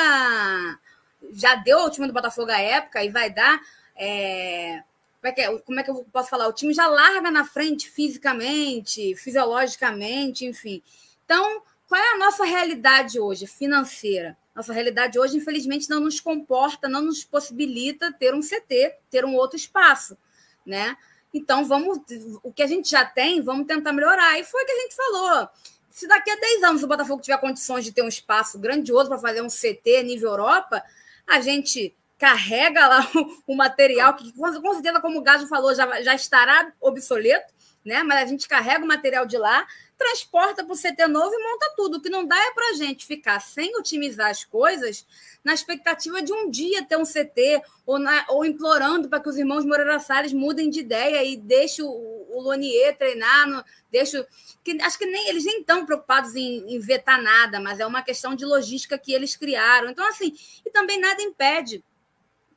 Já 1.32 1.56
deu 1.56 1.80
ao 1.80 1.90
time 1.90 2.08
do 2.08 2.14
Botafogo 2.14 2.52
à 2.52 2.60
época 2.60 3.04
e 3.04 3.10
vai 3.10 3.30
dar 3.30 3.60
é, 3.96 4.84
como 5.20 5.30
é, 5.30 5.32
que 5.32 5.42
é, 5.42 5.58
como 5.60 5.80
é 5.80 5.84
que 5.84 5.90
eu 5.90 6.06
posso 6.12 6.30
falar? 6.30 6.48
O 6.48 6.54
time 6.54 6.74
já 6.74 6.88
larga 6.88 7.32
na 7.32 7.44
frente 7.44 7.90
fisicamente, 7.90 9.16
fisiologicamente, 9.16 10.46
enfim. 10.46 10.82
Então, 11.26 11.62
qual 11.88 12.00
é 12.00 12.14
a 12.14 12.18
nossa 12.18 12.46
realidade 12.46 13.20
hoje 13.20 13.48
financeira? 13.48 14.38
Nossa 14.56 14.74
realidade 14.74 15.20
hoje, 15.20 15.38
infelizmente, 15.38 15.90
não 15.90 16.00
nos 16.00 16.20
comporta, 16.20 16.88
não 16.88 17.02
nos 17.02 17.24
possibilita 17.24 18.12
ter 18.12 18.34
um 18.34 18.42
CT, 18.42 18.96
ter 19.10 19.26
um 19.26 19.36
outro 19.36 19.58
espaço, 19.58 20.18
né? 20.66 20.98
Então, 21.34 21.66
vamos, 21.66 22.00
o 22.44 22.52
que 22.52 22.64
a 22.64 22.68
gente 22.68 22.90
já 22.90 23.06
tem, 23.06 23.42
vamos 23.42 23.68
tentar 23.68 23.94
melhorar. 23.94 24.40
E 24.40 24.44
foi 24.44 24.64
o 24.64 24.66
que 24.66 24.72
a 24.72 24.80
gente 24.82 24.96
falou. 24.96 25.50
Se 25.90 26.08
daqui 26.08 26.30
a 26.30 26.36
10 26.36 26.64
anos 26.64 26.84
o 26.84 26.88
Botafogo 26.88 27.22
tiver 27.22 27.38
condições 27.38 27.84
de 27.84 27.92
ter 27.92 28.02
um 28.02 28.08
espaço 28.08 28.58
grandioso 28.60 29.10
para 29.10 29.18
fazer 29.18 29.42
um 29.42 29.48
CT 29.48 30.04
nível 30.04 30.30
Europa, 30.30 30.84
a 31.26 31.42
gente 31.42 31.96
carrega 32.18 32.88
lá 32.88 33.12
o, 33.16 33.54
o 33.54 33.56
material, 33.56 34.16
que 34.16 34.32
com 34.34 34.74
certeza, 34.74 35.00
como 35.00 35.20
o 35.20 35.24
Gajo 35.24 35.48
falou, 35.48 35.74
já, 35.74 36.02
já 36.02 36.16
estará 36.16 36.72
obsoleto, 36.82 37.54
né? 37.86 38.04
Mas 38.04 38.24
a 38.24 38.26
gente 38.26 38.48
carrega 38.50 38.84
o 38.84 38.88
material 38.88 39.26
de 39.26 39.38
lá, 39.38 39.66
transporta 39.98 40.64
para 40.64 40.74
o 40.74 40.78
CT 40.78 41.08
novo 41.08 41.34
e 41.34 41.44
monta 41.44 41.74
tudo. 41.76 41.98
O 41.98 42.02
que 42.02 42.10
não 42.10 42.26
dá 42.26 42.38
é 42.38 42.52
para 42.52 42.72
a 42.72 42.74
gente 42.74 43.06
ficar 43.06 43.40
sem 43.40 43.76
otimizar 43.78 44.30
as 44.30 44.44
coisas 44.44 45.06
na 45.42 45.54
expectativa 45.54 46.22
de 46.22 46.34
um 46.34 46.50
dia 46.50 46.84
ter 46.84 46.98
um 46.98 47.06
CT 47.06 47.62
ou, 47.86 47.98
na, 47.98 48.26
ou 48.28 48.44
implorando 48.44 49.08
para 49.08 49.22
que 49.22 49.30
os 49.30 49.38
irmãos 49.38 49.64
Moreira 49.64 50.00
Salles 50.00 50.34
mudem 50.34 50.70
de 50.70 50.82
ideia 50.82 51.24
e 51.24 51.38
deixem 51.38 51.86
o, 51.86 51.90
o 51.90 52.42
Lonier 52.42 52.98
treinar, 52.98 53.48
no, 53.48 53.64
deixe, 53.90 54.22
que, 54.66 54.78
acho 54.82 55.00
que 55.00 55.06
nem 55.06 55.30
eles 55.30 55.46
nem 55.46 55.62
estão 55.62 55.86
preocupados 55.86 56.36
em, 56.36 56.76
em 56.76 56.80
vetar 56.80 57.22
nada, 57.22 57.60
mas 57.62 57.80
é 57.80 57.86
uma 57.86 58.02
questão 58.02 58.36
de 58.36 58.46
logística 58.46 58.98
que 58.98 59.14
eles 59.14 59.38
criaram. 59.38 59.90
Então, 59.90 60.06
assim, 60.10 60.36
e 60.66 60.70
também 60.70 61.00
nada 61.00 61.22
impede 61.22 61.82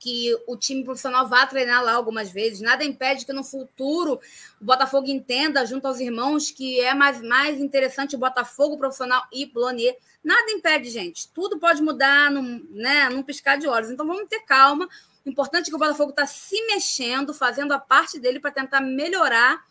que 0.01 0.35
o 0.47 0.57
time 0.57 0.83
profissional 0.83 1.29
vá 1.29 1.47
treinar 1.47 1.85
lá 1.85 1.93
algumas 1.93 2.31
vezes. 2.31 2.61
Nada 2.61 2.83
impede 2.83 3.27
que 3.27 3.35
no 3.35 3.45
futuro 3.45 4.19
o 4.59 4.65
Botafogo 4.65 5.07
entenda, 5.09 5.65
junto 5.67 5.87
aos 5.87 6.01
irmãos, 6.01 6.51
que 6.51 6.81
é 6.81 6.95
mais, 6.95 7.21
mais 7.21 7.61
interessante 7.61 8.17
o 8.17 8.19
Botafogo 8.19 8.79
profissional 8.79 9.23
e 9.31 9.47
Plonier. 9.47 9.95
Nada 10.25 10.51
impede, 10.51 10.89
gente. 10.89 11.29
Tudo 11.29 11.59
pode 11.59 11.83
mudar 11.83 12.31
num, 12.31 12.67
né, 12.71 13.11
num 13.11 13.23
piscar 13.23 13.59
de 13.59 13.69
olhos. 13.69 13.91
Então 13.91 14.07
vamos 14.07 14.27
ter 14.27 14.41
calma. 14.41 14.89
O 15.25 15.29
importante 15.29 15.67
é 15.67 15.71
que 15.71 15.77
o 15.77 15.79
Botafogo 15.79 16.11
está 16.11 16.27
se 16.27 16.57
mexendo, 16.67 17.35
fazendo 17.35 17.73
a 17.73 17.79
parte 17.79 18.19
dele 18.19 18.41
para 18.41 18.51
tentar 18.51 18.81
melhorar 18.81 19.63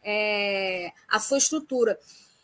é, 0.00 0.92
a 1.08 1.18
sua 1.18 1.38
estrutura. 1.38 1.98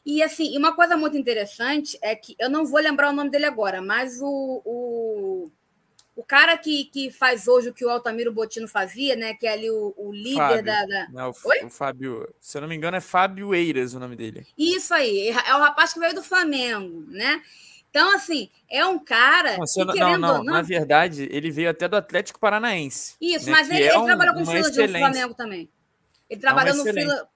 E 0.05 0.24
assim, 0.24 0.59
uma 0.59 0.74
coisa 0.74 0.96
muito 0.96 1.16
interessante 1.16 1.96
é 2.03 2.16
que 2.16 2.35
eu 2.37 2.51
não 2.51 2.66
vou 2.66 2.81
lembrar 2.81 3.11
o 3.11 3.12
nome 3.12 3.31
dele 3.31 3.44
agora, 3.44 3.81
mas 3.81 4.20
o, 4.20 4.62
o 4.64 5.51
o 6.18 6.24
cara 6.24 6.59
que, 6.59 6.87
que 6.87 7.12
faz 7.12 7.46
hoje 7.46 7.68
o 7.68 7.72
que 7.72 7.85
o 7.85 7.88
Altamiro 7.88 8.33
Botino 8.33 8.66
fazia, 8.66 9.14
né? 9.14 9.35
Que 9.35 9.46
é 9.46 9.52
ali 9.52 9.70
o, 9.70 9.94
o 9.96 10.12
líder 10.12 10.35
Fábio. 10.35 10.64
da. 10.64 10.85
da... 10.85 11.09
Não, 11.11 11.31
o, 11.31 11.66
o, 11.66 11.70
Fábio, 11.70 12.35
se 12.40 12.59
eu 12.59 12.62
não 12.62 12.68
me 12.68 12.74
engano, 12.74 12.96
é 12.96 13.00
Fábio 13.00 13.54
Eiras 13.54 13.94
o 13.94 14.00
nome 14.00 14.16
dele. 14.16 14.44
Isso 14.59 14.92
aí, 14.92 15.28
é 15.28 15.54
o 15.54 15.61
rapaz 15.61 15.92
que 15.92 16.00
veio 16.00 16.16
do 16.16 16.22
Flamengo, 16.24 17.04
né? 17.09 17.40
Então, 17.88 18.16
assim, 18.16 18.50
é 18.68 18.85
um 18.85 18.98
cara. 18.98 19.59
Não, 19.59 19.64
que, 19.64 20.00
não, 20.00 20.18
não, 20.18 20.44
não, 20.44 20.54
na 20.54 20.61
verdade, 20.61 21.28
ele 21.31 21.52
veio 21.52 21.70
até 21.70 21.87
do 21.87 21.94
Atlético 21.94 22.40
Paranaense. 22.40 23.14
Isso, 23.20 23.46
né, 23.46 23.52
mas 23.52 23.70
ele, 23.70 23.85
é 23.85 23.90
ele 23.90 23.98
um, 23.98 24.04
trabalhou 24.04 24.35
com 24.35 24.42
o 24.42 24.44
Freeland 24.44 24.76
no 24.76 24.98
Flamengo 24.98 25.35
também. 25.35 25.70
Ele 26.28 26.40
trabalhou 26.40 26.74
é 26.74 26.78
no 26.78 26.83
Freeland. 26.83 27.28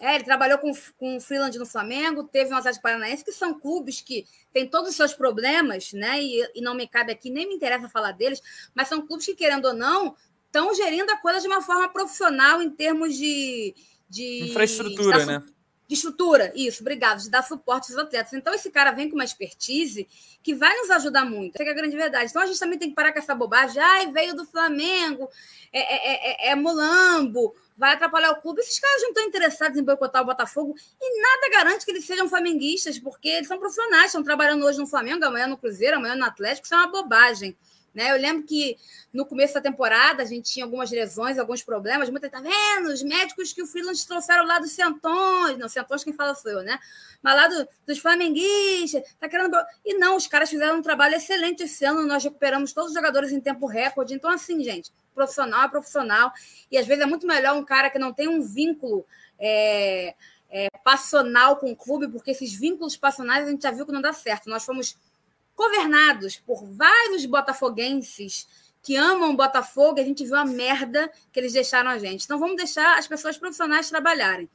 É, 0.00 0.14
ele 0.14 0.24
trabalhou 0.24 0.58
com, 0.58 0.72
com 0.98 1.18
o 1.18 1.20
Freeland 1.20 1.58
no 1.58 1.66
Flamengo, 1.66 2.24
teve 2.24 2.52
um 2.52 2.56
Atlético 2.56 2.82
Paranaense, 2.82 3.22
que 3.22 3.32
são 3.32 3.60
clubes 3.60 4.00
que 4.00 4.26
têm 4.50 4.66
todos 4.66 4.90
os 4.90 4.96
seus 4.96 5.12
problemas, 5.12 5.92
né? 5.92 6.22
E, 6.22 6.50
e 6.54 6.62
não 6.62 6.74
me 6.74 6.88
cabe 6.88 7.12
aqui, 7.12 7.28
nem 7.28 7.46
me 7.46 7.54
interessa 7.54 7.88
falar 7.88 8.12
deles, 8.12 8.40
mas 8.74 8.88
são 8.88 9.06
clubes 9.06 9.26
que, 9.26 9.34
querendo 9.34 9.66
ou 9.66 9.74
não, 9.74 10.16
estão 10.46 10.74
gerindo 10.74 11.12
a 11.12 11.18
coisa 11.18 11.40
de 11.40 11.46
uma 11.46 11.60
forma 11.60 11.88
profissional 11.90 12.62
em 12.62 12.70
termos 12.70 13.14
de. 13.14 13.74
de 14.08 14.48
Infraestrutura, 14.50 15.20
de 15.20 15.26
né? 15.26 15.44
De 15.90 15.96
estrutura, 15.96 16.52
isso, 16.54 16.82
obrigado, 16.82 17.20
de 17.20 17.28
dar 17.28 17.42
suporte 17.42 17.90
aos 17.90 18.00
atletas. 18.00 18.32
Então, 18.32 18.54
esse 18.54 18.70
cara 18.70 18.92
vem 18.92 19.08
com 19.08 19.16
uma 19.16 19.24
expertise 19.24 20.06
que 20.40 20.54
vai 20.54 20.72
nos 20.76 20.88
ajudar 20.88 21.24
muito. 21.24 21.56
Essa 21.56 21.68
é 21.68 21.72
a 21.72 21.74
grande 21.74 21.96
verdade. 21.96 22.30
Então, 22.30 22.40
a 22.40 22.46
gente 22.46 22.60
também 22.60 22.78
tem 22.78 22.90
que 22.90 22.94
parar 22.94 23.12
com 23.12 23.18
essa 23.18 23.34
bobagem. 23.34 23.82
Ai, 23.82 24.06
veio 24.12 24.36
do 24.36 24.46
Flamengo, 24.46 25.28
é, 25.72 25.80
é, 25.80 26.48
é, 26.48 26.52
é 26.52 26.54
Mulambo, 26.54 27.56
vai 27.76 27.94
atrapalhar 27.94 28.30
o 28.30 28.40
clube. 28.40 28.60
Esses 28.60 28.78
caras 28.78 29.02
não 29.02 29.08
estão 29.08 29.24
interessados 29.24 29.76
em 29.76 29.82
boicotar 29.82 30.22
o 30.22 30.26
Botafogo 30.26 30.76
e 31.00 31.20
nada 31.22 31.50
garante 31.50 31.84
que 31.84 31.90
eles 31.90 32.04
sejam 32.04 32.28
flamenguistas, 32.28 32.96
porque 32.96 33.28
eles 33.28 33.48
são 33.48 33.58
profissionais, 33.58 34.06
estão 34.06 34.22
trabalhando 34.22 34.64
hoje 34.64 34.78
no 34.78 34.86
Flamengo, 34.86 35.24
amanhã 35.24 35.48
no 35.48 35.58
Cruzeiro, 35.58 35.96
amanhã 35.96 36.14
no 36.14 36.24
Atlético, 36.24 36.66
isso 36.66 36.74
é 36.74 36.76
uma 36.76 36.86
bobagem. 36.86 37.56
Né? 37.94 38.12
Eu 38.12 38.16
lembro 38.16 38.44
que 38.44 38.76
no 39.12 39.26
começo 39.26 39.54
da 39.54 39.60
temporada 39.60 40.22
a 40.22 40.26
gente 40.26 40.52
tinha 40.52 40.64
algumas 40.64 40.90
lesões, 40.90 41.38
alguns 41.38 41.62
problemas. 41.62 42.08
Muita 42.08 42.30
tá 42.30 42.40
vendo? 42.40 42.88
Os 42.88 43.02
médicos 43.02 43.52
que 43.52 43.62
o 43.62 43.66
Freeland 43.66 44.06
trouxeram 44.06 44.46
lá 44.46 44.58
do 44.58 44.68
Centões, 44.68 45.58
não, 45.58 45.68
Centões 45.68 46.04
quem 46.04 46.12
fala 46.12 46.34
sou 46.34 46.50
eu, 46.50 46.62
né? 46.62 46.78
Mas 47.22 47.34
lá 47.34 47.48
do, 47.48 47.68
dos 47.86 47.98
flamenguistas, 47.98 49.02
tá 49.18 49.28
querendo. 49.28 49.56
E 49.84 49.94
não, 49.94 50.16
os 50.16 50.26
caras 50.26 50.48
fizeram 50.50 50.78
um 50.78 50.82
trabalho 50.82 51.16
excelente 51.16 51.64
esse 51.64 51.84
ano. 51.84 52.06
Nós 52.06 52.22
recuperamos 52.22 52.72
todos 52.72 52.90
os 52.90 52.96
jogadores 52.96 53.32
em 53.32 53.40
tempo 53.40 53.66
recorde. 53.66 54.14
Então, 54.14 54.30
assim, 54.30 54.62
gente, 54.62 54.92
profissional 55.14 55.64
é 55.64 55.68
profissional. 55.68 56.32
E 56.70 56.78
às 56.78 56.86
vezes 56.86 57.02
é 57.02 57.06
muito 57.06 57.26
melhor 57.26 57.56
um 57.56 57.64
cara 57.64 57.90
que 57.90 57.98
não 57.98 58.12
tem 58.12 58.28
um 58.28 58.40
vínculo. 58.40 59.04
É, 59.38 60.14
é, 60.50 60.68
passional 60.82 61.56
com 61.56 61.70
o 61.70 61.76
clube, 61.76 62.08
porque 62.08 62.32
esses 62.32 62.52
vínculos 62.52 62.96
passionais 62.96 63.46
a 63.46 63.50
gente 63.50 63.62
já 63.62 63.70
viu 63.70 63.86
que 63.86 63.92
não 63.92 64.00
dá 64.00 64.12
certo. 64.12 64.50
Nós 64.50 64.64
fomos 64.64 64.96
governados 65.60 66.38
por 66.38 66.64
vários 66.64 67.26
botafoguenses 67.26 68.48
que 68.82 68.96
amam 68.96 69.36
Botafogo, 69.36 69.98
e 69.98 70.00
a 70.00 70.04
gente 70.04 70.24
viu 70.24 70.36
a 70.36 70.44
merda 70.44 71.12
que 71.30 71.38
eles 71.38 71.52
deixaram 71.52 71.90
a 71.90 71.98
gente. 71.98 72.24
Então 72.24 72.38
vamos 72.38 72.56
deixar 72.56 72.98
as 72.98 73.06
pessoas 73.06 73.36
profissionais 73.36 73.90
trabalharem. 73.90 74.48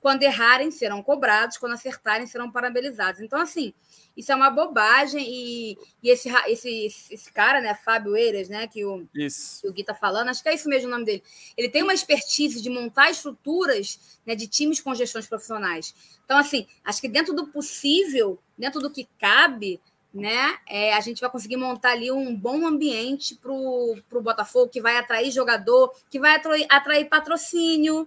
Quando 0.00 0.22
errarem, 0.22 0.70
serão 0.70 1.02
cobrados, 1.02 1.58
quando 1.58 1.72
acertarem, 1.72 2.28
serão 2.28 2.50
parabenizados. 2.50 3.20
Então, 3.20 3.40
assim, 3.40 3.72
isso 4.16 4.30
é 4.30 4.36
uma 4.36 4.50
bobagem. 4.50 5.24
E, 5.28 5.78
e 6.02 6.10
esse, 6.10 6.28
esse, 6.46 6.86
esse 7.10 7.32
cara, 7.32 7.60
né, 7.60 7.74
Fábio 7.74 8.16
Eiras, 8.16 8.48
né, 8.48 8.66
que 8.68 8.84
o, 8.84 9.06
que 9.12 9.68
o 9.68 9.72
Gui 9.72 9.80
está 9.80 9.94
falando, 9.94 10.28
acho 10.28 10.42
que 10.42 10.48
é 10.48 10.54
isso 10.54 10.68
mesmo 10.68 10.88
o 10.88 10.90
nome 10.90 11.04
dele. 11.04 11.22
Ele 11.56 11.68
tem 11.68 11.82
uma 11.82 11.94
expertise 11.94 12.60
de 12.60 12.70
montar 12.70 13.10
estruturas 13.10 14.20
né, 14.26 14.34
de 14.34 14.46
times 14.46 14.80
com 14.80 14.94
gestões 14.94 15.26
profissionais. 15.26 15.94
Então, 16.24 16.36
assim, 16.36 16.66
acho 16.84 17.00
que 17.00 17.08
dentro 17.08 17.32
do 17.32 17.48
possível, 17.48 18.40
dentro 18.58 18.80
do 18.80 18.90
que 18.90 19.08
cabe, 19.18 19.80
né? 20.12 20.58
É, 20.68 20.94
a 20.94 21.00
gente 21.00 21.20
vai 21.20 21.30
conseguir 21.30 21.56
montar 21.56 21.92
ali 21.92 22.12
um 22.12 22.36
bom 22.36 22.66
ambiente 22.66 23.34
para 23.34 23.52
o 23.52 24.22
Botafogo, 24.22 24.70
que 24.70 24.80
vai 24.80 24.96
atrair 24.98 25.30
jogador, 25.30 25.94
que 26.10 26.18
vai 26.18 26.36
atrair, 26.36 26.66
atrair 26.68 27.08
patrocínio. 27.08 28.06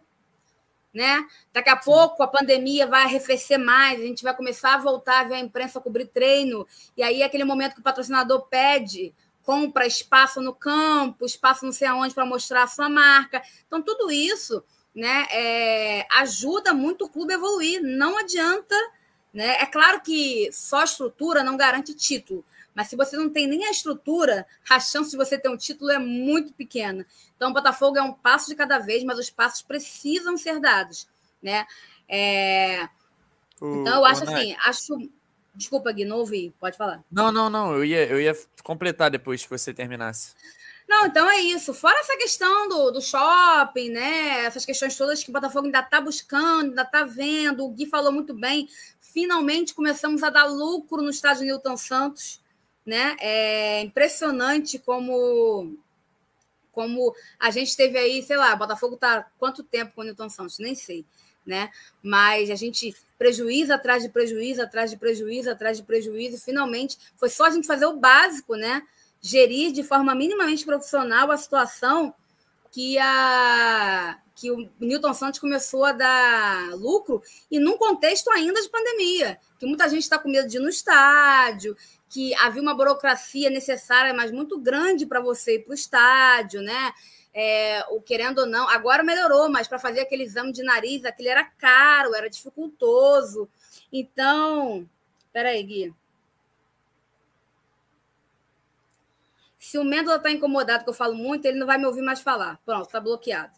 Né? 0.94 1.28
Daqui 1.52 1.70
a 1.70 1.76
pouco 1.76 2.24
a 2.24 2.28
pandemia 2.28 2.88
vai 2.88 3.04
arrefecer 3.04 3.60
mais, 3.60 4.00
a 4.00 4.04
gente 4.04 4.24
vai 4.24 4.34
começar 4.34 4.76
a 4.76 4.78
voltar 4.78 5.20
a 5.20 5.24
ver 5.26 5.36
a 5.36 5.39
imprensa 5.39 5.82
cobrir 5.82 6.06
treino, 6.06 6.65
e 6.96 7.04
aí 7.04 7.22
é 7.22 7.26
aquele 7.26 7.44
momento 7.44 7.74
que 7.74 7.82
o 7.82 7.84
patrocinador 7.84 8.48
pede, 8.48 9.13
compra 9.44 9.86
espaço 9.86 10.41
no 10.41 10.54
campo, 10.56 11.26
espaço 11.26 11.65
não 11.65 11.74
sei 11.74 11.88
aonde 11.88 12.13
para 12.13 12.26
mostrar 12.26 12.63
a 12.63 12.68
sua 12.68 12.88
marca. 12.88 13.41
Então, 13.68 13.82
tudo 13.82 14.10
isso 14.10 14.63
né, 14.94 15.28
é, 15.32 16.08
ajuda 16.18 16.74
muito 16.74 17.06
o 17.06 17.10
clube 17.10 17.34
a 17.34 17.36
evoluir. 17.36 17.82
Não 17.84 18.18
adianta 18.18 18.76
né? 19.36 19.58
É 19.62 19.65
claro 19.65 20.00
que 20.00 20.50
só 20.54 20.82
estrutura 20.82 21.43
não 21.43 21.58
garante 21.58 21.93
título, 21.93 22.43
mas 22.74 22.88
se 22.88 22.95
você 22.95 23.17
não 23.17 23.30
tem 23.30 23.45
nem 23.45 23.65
a 23.65 23.71
estrutura, 23.71 24.48
a 24.69 24.80
chance 24.80 25.12
de 25.12 25.17
você 25.17 25.38
ter 25.38 25.50
um 25.50 25.58
título 25.58 25.91
é 25.91 26.00
muito 26.00 26.54
pequena. 26.54 27.06
Então, 27.36 27.52
o 27.52 27.54
Botafogo 27.54 27.98
é 27.98 28.02
um 28.02 28.13
passo 28.13 28.48
de 28.48 28.56
cada 28.56 28.80
vez, 28.80 29.04
mas 29.04 29.19
os 29.19 29.30
passos 29.30 29.62
precisam 29.62 30.38
ser 30.38 30.62
dados. 30.62 31.06
Né? 31.43 31.67
É... 32.08 32.88
O, 33.60 33.82
então, 33.82 33.95
eu 33.98 34.06
acho 34.06 34.24
assim, 34.24 34.56
acho. 34.65 35.10
Desculpa, 35.54 35.91
Gui, 35.91 36.06
não 36.06 36.17
ouvi, 36.17 36.54
pode 36.60 36.78
falar. 36.78 37.04
Não, 37.12 37.32
não, 37.32 37.50
não, 37.50 37.74
eu 37.74 37.84
ia, 37.84 38.06
eu 38.06 38.19
ia 38.19 38.38
completar 38.63 39.12
depois 39.12 39.43
que 39.43 39.50
você 39.50 39.74
terminasse. 39.74 40.34
Não, 40.88 41.08
então 41.08 41.30
é 41.30 41.39
isso. 41.41 41.74
Fora 41.74 42.00
essa 42.00 42.15
questão 42.17 42.69
do, 42.69 42.91
do 42.91 43.02
shopping, 43.02 43.89
né? 43.89 44.45
Essas 44.45 44.65
questões 44.65 44.95
todas 44.95 45.24
que 45.24 45.30
o 45.30 45.34
Botafogo 45.34 45.65
ainda 45.65 45.80
está 45.80 46.00
buscando, 46.00 46.69
ainda 46.69 46.84
está 46.84 47.04
vendo. 47.04 47.65
O 47.65 47.69
Gui 47.69 47.88
falou 47.88 48.12
muito 48.12 48.34
bem. 48.34 48.69
Finalmente 49.00 49.74
começamos 49.74 50.21
a 50.24 50.30
dar 50.30 50.45
lucro 50.45 51.02
no 51.02 51.10
estádio 51.10 51.45
Newton 51.45 51.76
Santos, 51.78 52.39
né? 52.86 53.15
É 53.19 53.82
impressionante 53.82 54.78
como 54.80 55.76
como 56.71 57.15
a 57.39 57.50
gente 57.52 57.76
teve 57.76 57.98
aí, 57.98 58.21
sei 58.21 58.36
lá, 58.36 58.54
Botafogo 58.54 58.95
está 58.95 59.26
quanto 59.39 59.63
tempo 59.63 59.95
com 59.95 60.02
o 60.02 60.04
Newton 60.04 60.30
Santos? 60.30 60.60
Nem 60.60 60.76
sei, 60.76 61.06
né? 61.45 61.71
Mas 62.04 62.50
a 62.50 62.56
gente 62.56 62.93
prejuízo 63.17 63.74
atrás 63.74 64.04
de 64.04 64.10
prejuízo, 64.10 64.62
atrás 64.62 64.91
de 64.91 64.98
prejuízo, 64.98 65.50
atrás 65.50 65.78
de 65.78 65.84
prejuízo. 65.84 66.43
Finalmente, 66.43 66.98
foi 67.15 67.30
só 67.30 67.45
a 67.45 67.50
gente 67.50 67.65
fazer 67.65 67.86
o 67.86 67.95
básico, 67.95 68.56
né? 68.56 68.84
Gerir 69.26 69.72
de 69.72 69.84
forma 69.84 70.14
minimamente 70.14 70.66
profissional 70.66 71.32
a 71.32 71.38
situação 71.38 72.14
que, 72.72 72.98
a, 73.00 74.20
que 74.36 74.52
o 74.52 74.70
Newton 74.80 75.14
Santos 75.14 75.40
começou 75.40 75.86
a 75.86 75.92
dar 75.92 76.76
lucro 76.76 77.24
e 77.50 77.60
num 77.60 77.78
contexto 77.78 78.30
ainda 78.30 78.62
de 78.62 78.70
pandemia, 78.70 79.40
que 79.58 79.66
muita 79.66 79.90
gente 79.90 80.04
está 80.04 80.20
com 80.20 80.30
medo 80.30 80.48
de 80.48 80.58
ir 80.58 80.60
no 80.60 80.70
estádio, 80.70 81.76
que 82.10 82.36
havia 82.36 82.62
uma 82.62 82.76
burocracia 82.76 83.50
necessária, 83.50 84.14
mas 84.14 84.32
muito 84.32 84.60
grande 84.60 85.06
para 85.06 85.20
você 85.20 85.56
ir 85.56 85.64
para 85.64 85.72
o 85.72 85.76
estádio, 85.76 86.62
né? 86.62 86.94
é, 87.36 87.84
o 87.90 88.00
querendo 88.00 88.40
ou 88.40 88.46
não, 88.46 88.70
agora 88.70 89.04
melhorou, 89.04 89.50
mas 89.50 89.68
para 89.68 89.78
fazer 89.78 90.00
aquele 90.00 90.24
exame 90.24 90.54
de 90.54 90.64
nariz, 90.64 91.04
aquele 91.04 91.28
era 91.28 91.44
caro, 91.44 92.16
era 92.16 92.30
dificultoso. 92.30 93.50
Então, 93.92 94.90
peraí, 95.34 95.62
Gui. 95.62 95.94
Se 99.76 99.80
o 99.80 99.84
Mendola 99.84 100.16
está 100.16 100.32
incomodado 100.32 100.86
que 100.86 100.90
eu 100.90 100.94
falo 100.94 101.14
muito, 101.16 101.46
ele 101.46 101.60
não 101.60 101.68
vai 101.68 101.78
me 101.78 101.86
ouvir 101.86 102.02
mais 102.02 102.22
falar. 102.22 102.58
Pronto, 102.66 102.86
está 102.86 102.98
bloqueado. 102.98 103.52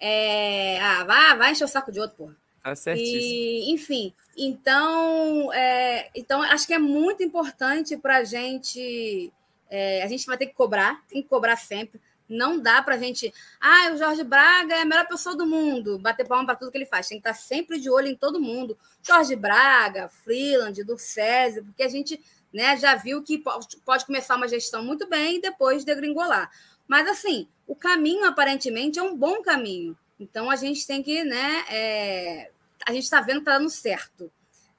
É... 0.00 0.80
Ah, 0.80 1.04
vai, 1.04 1.36
vai 1.36 1.52
encher 1.52 1.64
o 1.64 1.68
saco 1.68 1.92
de 1.92 2.00
outro, 2.00 2.16
porra. 2.16 2.36
Tá 2.62 2.74
certíssimo. 2.74 3.20
E, 3.20 3.70
enfim, 3.70 4.14
então, 4.34 5.52
é, 5.52 6.08
então 6.14 6.40
acho 6.40 6.66
que 6.66 6.72
é 6.72 6.78
muito 6.78 7.22
importante 7.22 7.94
para 7.94 8.16
a 8.16 8.24
gente. 8.24 9.30
É, 9.68 10.02
a 10.02 10.06
gente 10.06 10.24
vai 10.24 10.38
ter 10.38 10.46
que 10.46 10.54
cobrar, 10.54 11.04
tem 11.06 11.20
que 11.20 11.28
cobrar 11.28 11.56
sempre. 11.56 12.00
Não 12.26 12.58
dá 12.58 12.80
para 12.82 12.94
a 12.94 12.98
gente. 12.98 13.30
Ah, 13.60 13.90
o 13.92 13.98
Jorge 13.98 14.24
Braga 14.24 14.76
é 14.76 14.80
a 14.80 14.86
melhor 14.86 15.06
pessoa 15.08 15.36
do 15.36 15.44
mundo. 15.44 15.98
Bater 15.98 16.26
palma 16.26 16.46
para 16.46 16.56
tudo 16.56 16.70
que 16.70 16.78
ele 16.78 16.86
faz. 16.86 17.06
Tem 17.06 17.20
que 17.20 17.28
estar 17.28 17.38
sempre 17.38 17.78
de 17.78 17.90
olho 17.90 18.08
em 18.08 18.16
todo 18.16 18.40
mundo. 18.40 18.78
Jorge 19.02 19.36
Braga, 19.36 20.08
Freeland, 20.08 20.82
do 20.84 20.98
César, 20.98 21.62
porque 21.64 21.82
a 21.82 21.88
gente 21.88 22.18
né, 22.58 22.76
já 22.76 22.96
viu 22.96 23.22
que 23.22 23.40
pode 23.84 24.04
começar 24.04 24.34
uma 24.34 24.48
gestão 24.48 24.82
muito 24.82 25.08
bem 25.08 25.36
e 25.36 25.40
depois 25.40 25.84
degringolar. 25.84 26.50
Mas, 26.88 27.08
assim, 27.08 27.46
o 27.68 27.76
caminho 27.76 28.24
aparentemente 28.24 28.98
é 28.98 29.02
um 29.02 29.16
bom 29.16 29.40
caminho. 29.42 29.96
Então, 30.18 30.50
a 30.50 30.56
gente 30.56 30.84
tem 30.84 31.00
que, 31.00 31.22
né, 31.22 31.64
é... 31.70 32.50
a 32.84 32.92
gente 32.92 33.04
está 33.04 33.20
vendo 33.20 33.36
que 33.36 33.42
está 33.42 33.58
dando 33.58 33.70
certo. 33.70 34.28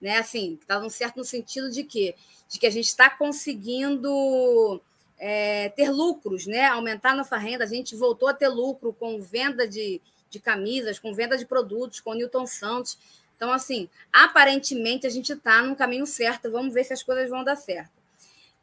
Né? 0.02 0.18
Assim, 0.18 0.60
está 0.62 0.78
dando 0.78 0.90
certo 0.90 1.16
no 1.16 1.24
sentido 1.24 1.72
de 1.72 1.86
que, 1.86 2.14
de 2.50 2.60
que 2.60 2.68
a 2.68 2.70
gente 2.70 2.88
está 2.88 3.10
conseguindo 3.10 4.82
é, 5.18 5.70
ter 5.70 5.90
lucros, 5.90 6.48
né? 6.48 6.66
aumentar 6.66 7.16
nossa 7.16 7.38
renda. 7.38 7.64
A 7.64 7.68
gente 7.68 7.96
voltou 7.96 8.28
a 8.28 8.34
ter 8.34 8.50
lucro 8.50 8.92
com 8.92 9.22
venda 9.22 9.66
de, 9.66 10.02
de 10.30 10.38
camisas, 10.38 11.00
com 11.00 11.14
venda 11.14 11.38
de 11.38 11.46
produtos, 11.46 12.02
com 12.02 12.14
Newton 12.14 12.46
Santos. 12.46 12.98
Então, 13.40 13.54
assim, 13.54 13.88
aparentemente 14.12 15.08
a 15.08 15.10
gente 15.10 15.32
está 15.32 15.62
no 15.64 15.74
caminho 15.74 16.06
certo. 16.06 16.52
Vamos 16.52 16.74
ver 16.74 16.84
se 16.84 16.92
as 16.92 17.02
coisas 17.02 17.30
vão 17.30 17.42
dar 17.42 17.56
certo. 17.56 17.92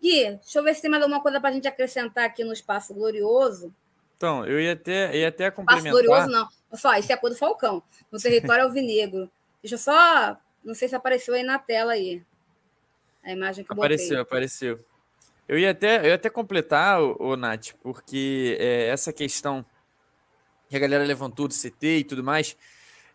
Gui, 0.03 0.33
deixa 0.33 0.59
eu 0.59 0.63
ver 0.63 0.75
se 0.75 0.83
tem 0.83 0.91
mais 0.91 1.03
alguma 1.03 1.23
coisa 1.23 1.41
para 1.41 1.49
a 1.49 1.53
gente 1.55 1.67
acrescentar 1.67 2.27
aqui 2.27 2.45
no 2.45 2.53
Espaço 2.53 2.93
Glorioso. 2.93 3.75
Então, 4.19 4.45
eu 4.45 4.61
ia 4.61 4.75
até, 4.75 5.17
ia 5.17 5.29
até 5.29 5.51
complementar. 5.51 5.91
Espaço 5.91 6.07
Glorioso, 6.07 6.31
não. 6.31 6.77
Só, 6.77 6.95
esse 6.95 7.11
é 7.11 7.15
a 7.15 7.19
cor 7.19 7.31
do 7.31 7.37
Falcão, 7.37 7.83
no 8.13 8.19
território 8.21 8.65
alvinegro. 8.65 9.31
Deixa 9.63 9.77
eu 9.77 9.79
só. 9.79 10.37
Não 10.63 10.75
sei 10.75 10.89
se 10.89 10.95
apareceu 10.95 11.33
aí 11.33 11.43
na 11.43 11.59
tela 11.59 11.93
aí. 11.93 12.23
A 13.25 13.33
imagem 13.33 13.65
que 13.65 13.73
eu 13.73 13.75
Apareceu, 13.75 14.09
botei. 14.09 14.21
apareceu. 14.21 14.85
Eu 15.49 15.59
ia 15.59 15.71
até, 15.71 16.01
eu 16.01 16.09
ia 16.09 16.17
até 16.17 16.29
completar, 16.29 17.01
o, 17.01 17.17
o 17.19 17.37
Nath, 17.37 17.73
porque 17.83 18.59
é, 18.61 18.89
essa 18.89 19.11
questão 19.11 19.65
que 20.69 20.77
a 20.77 20.79
galera 20.79 21.03
levantou 21.03 21.49
do 21.49 21.55
CT 21.55 21.99
e 21.99 22.05
tudo 22.05 22.23
mais, 22.23 22.55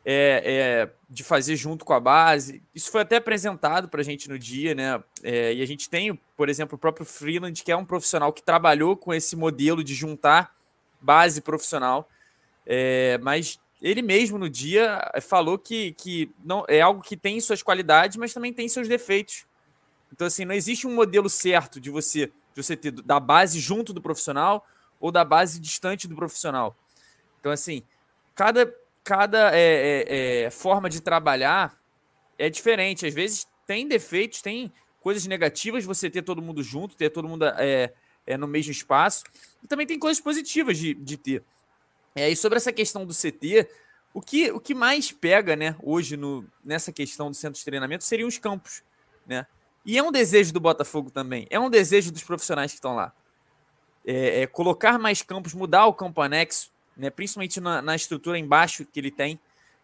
é, 0.05 0.41
é, 0.43 0.89
de 1.09 1.23
fazer 1.23 1.55
junto 1.55 1.85
com 1.85 1.93
a 1.93 1.99
base. 1.99 2.61
Isso 2.73 2.91
foi 2.91 3.01
até 3.01 3.17
apresentado 3.17 3.87
para 3.87 4.01
a 4.01 4.03
gente 4.03 4.27
no 4.27 4.37
dia, 4.37 4.73
né? 4.73 5.03
É, 5.23 5.53
e 5.53 5.61
a 5.61 5.65
gente 5.65 5.89
tem, 5.89 6.19
por 6.35 6.49
exemplo, 6.49 6.75
o 6.75 6.79
próprio 6.79 7.05
Freeland, 7.05 7.63
que 7.63 7.71
é 7.71 7.75
um 7.75 7.85
profissional 7.85 8.33
que 8.33 8.41
trabalhou 8.41 8.97
com 8.97 9.13
esse 9.13 9.35
modelo 9.35 9.83
de 9.83 9.93
juntar 9.93 10.55
base 10.99 11.41
profissional, 11.41 12.09
é, 12.65 13.17
mas 13.21 13.59
ele 13.81 14.01
mesmo 14.01 14.37
no 14.37 14.49
dia 14.49 15.11
falou 15.21 15.57
que, 15.57 15.93
que 15.93 16.31
não 16.43 16.63
é 16.67 16.81
algo 16.81 17.01
que 17.01 17.17
tem 17.17 17.39
suas 17.39 17.63
qualidades, 17.63 18.17
mas 18.17 18.33
também 18.33 18.53
tem 18.53 18.69
seus 18.69 18.87
defeitos. 18.87 19.45
Então, 20.13 20.27
assim, 20.27 20.45
não 20.45 20.53
existe 20.53 20.85
um 20.85 20.93
modelo 20.93 21.29
certo 21.29 21.79
de 21.79 21.89
você, 21.89 22.27
de 22.53 22.63
você 22.63 22.75
ter 22.75 22.91
da 22.91 23.19
base 23.19 23.59
junto 23.59 23.93
do 23.93 24.01
profissional 24.01 24.65
ou 24.99 25.11
da 25.11 25.25
base 25.25 25.59
distante 25.59 26.07
do 26.07 26.15
profissional. 26.15 26.75
Então, 27.39 27.51
assim, 27.51 27.81
cada 28.35 28.71
cada 29.03 29.55
é, 29.55 29.59
é, 29.59 30.43
é, 30.43 30.49
forma 30.49 30.89
de 30.89 31.01
trabalhar 31.01 31.77
é 32.37 32.49
diferente. 32.49 33.05
Às 33.05 33.13
vezes 33.13 33.47
tem 33.65 33.87
defeitos, 33.87 34.41
tem 34.41 34.71
coisas 34.99 35.25
negativas 35.25 35.85
você 35.85 36.09
ter 36.09 36.21
todo 36.21 36.41
mundo 36.41 36.61
junto, 36.63 36.95
ter 36.95 37.09
todo 37.09 37.27
mundo 37.27 37.45
é, 37.45 37.93
é 38.25 38.37
no 38.37 38.47
mesmo 38.47 38.71
espaço. 38.71 39.23
E 39.63 39.67
também 39.67 39.87
tem 39.87 39.99
coisas 39.99 40.21
positivas 40.21 40.77
de, 40.77 40.93
de 40.93 41.17
ter. 41.17 41.43
É, 42.15 42.29
e 42.29 42.35
sobre 42.35 42.57
essa 42.57 42.71
questão 42.71 43.05
do 43.05 43.13
CT, 43.13 43.67
o 44.13 44.21
que, 44.21 44.51
o 44.51 44.59
que 44.59 44.73
mais 44.73 45.11
pega 45.11 45.55
né, 45.55 45.75
hoje 45.81 46.17
no, 46.17 46.45
nessa 46.63 46.91
questão 46.91 47.29
do 47.29 47.35
centro 47.35 47.57
de 47.57 47.65
treinamento 47.65 48.03
seriam 48.03 48.27
os 48.27 48.37
campos. 48.37 48.83
Né? 49.25 49.45
E 49.85 49.97
é 49.97 50.03
um 50.03 50.11
desejo 50.11 50.53
do 50.53 50.59
Botafogo 50.59 51.09
também, 51.09 51.47
é 51.49 51.59
um 51.59 51.69
desejo 51.69 52.11
dos 52.11 52.23
profissionais 52.23 52.71
que 52.71 52.77
estão 52.77 52.95
lá. 52.95 53.13
É, 54.05 54.41
é, 54.41 54.47
colocar 54.47 54.97
mais 54.97 55.21
campos, 55.21 55.53
mudar 55.53 55.85
o 55.85 55.93
campo 55.93 56.21
anexo, 56.21 56.71
né, 57.01 57.09
principalmente 57.09 57.59
na, 57.59 57.81
na, 57.81 57.95
estrutura 57.95 58.37
embaixo 58.37 58.85
que 58.85 58.99
ele 58.99 59.09
tem, 59.09 59.39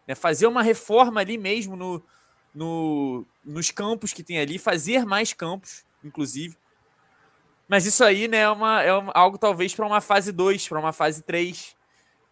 né, 0.08 0.13
fazer 0.13 0.45
uma 0.45 0.62
reforma 0.62 1.19
ali 1.19 1.36
mesmo 1.36 1.75
no, 1.75 2.03
no, 2.53 3.25
nos 3.43 3.71
campos 3.71 4.13
que 4.13 4.21
tem 4.21 4.38
ali, 4.38 4.60
fazer 4.60 5.03
mais 5.03 5.34
campos, 5.34 5.84
inclusive. 6.03 6.56
Mas 7.67 7.88
isso 7.88 8.03
aí 8.03 8.27
né, 8.27 8.41
é, 8.41 8.49
uma, 8.49 8.84
é 8.84 8.89
algo 9.15 9.38
talvez 9.39 9.73
para 9.73 9.88
uma 9.88 9.99
fase 9.99 10.32
2, 10.32 10.67
para 10.67 10.80
uma 10.80 10.93
fase 10.93 11.23
3. 11.23 11.75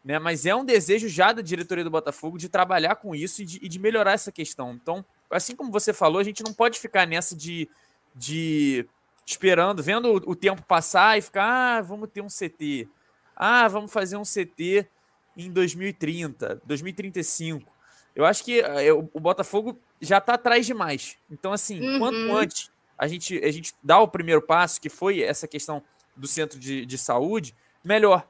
Né, 0.03 0.19
mas 0.19 0.45
é 0.45 0.53
um 0.53 0.63
desejo 0.63 1.09
já 1.09 1.33
da 1.33 1.41
diretoria 1.41 1.83
do 1.83 1.89
Botafogo 1.89 2.37
de 2.37 2.47
trabalhar 2.47 2.95
com 2.95 3.15
isso 3.15 3.41
e 3.41 3.45
de, 3.45 3.59
e 3.63 3.67
de 3.67 3.79
melhorar 3.79 4.11
essa 4.11 4.31
questão. 4.31 4.73
Então, 4.73 5.03
assim 5.31 5.55
como 5.55 5.71
você 5.71 5.93
falou, 5.93 6.19
a 6.19 6.23
gente 6.23 6.43
não 6.43 6.53
pode 6.53 6.79
ficar 6.79 7.07
nessa 7.07 7.35
de, 7.35 7.67
de 8.15 8.85
esperando, 9.25 9.81
vendo 9.81 10.13
o, 10.13 10.31
o 10.31 10.35
tempo 10.35 10.61
passar 10.61 11.17
e 11.17 11.23
ficar, 11.23 11.79
ah, 11.79 11.81
vamos 11.81 12.07
ter 12.11 12.21
um 12.21 12.27
CT. 12.27 12.87
Ah, 13.35 13.67
vamos 13.67 13.91
fazer 13.91 14.17
um 14.17 14.23
CT 14.23 14.87
em 15.35 15.51
2030, 15.51 16.61
2035. 16.65 17.71
Eu 18.15 18.25
acho 18.25 18.43
que 18.43 18.61
eh, 18.61 18.93
o 18.93 19.19
Botafogo 19.19 19.77
já 19.99 20.19
está 20.19 20.35
atrás 20.35 20.65
demais. 20.65 21.17
Então, 21.29 21.51
assim, 21.51 21.81
uhum. 21.81 21.99
quanto 21.99 22.35
antes 22.35 22.71
a 22.97 23.07
gente, 23.07 23.37
a 23.43 23.51
gente 23.51 23.73
dá 23.83 23.99
o 23.99 24.07
primeiro 24.07 24.41
passo, 24.41 24.79
que 24.79 24.89
foi 24.89 25.21
essa 25.21 25.47
questão 25.47 25.83
do 26.15 26.27
centro 26.27 26.57
de, 26.57 26.85
de 26.85 26.97
saúde, 26.97 27.53
melhor. 27.83 28.27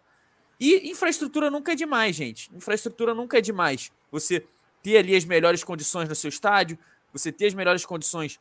E 0.60 0.89
infraestrutura 0.89 1.52
nunca 1.52 1.74
é 1.74 1.76
demais, 1.76 2.15
gente. 2.15 2.50
Infraestrutura 2.56 3.13
nunca 3.13 3.38
é 3.38 3.41
demais. 3.41 3.91
Você 4.12 4.44
ter 4.82 4.98
ali 4.98 5.15
as 5.15 5.26
melhores 5.26 5.63
condições 5.63 6.10
no 6.10 6.15
seu 6.15 6.30
estádio, 6.30 6.78
você 7.13 7.32
ter 7.32 7.48
as 7.48 7.54
melhores 7.54 7.86
condições 7.86 8.39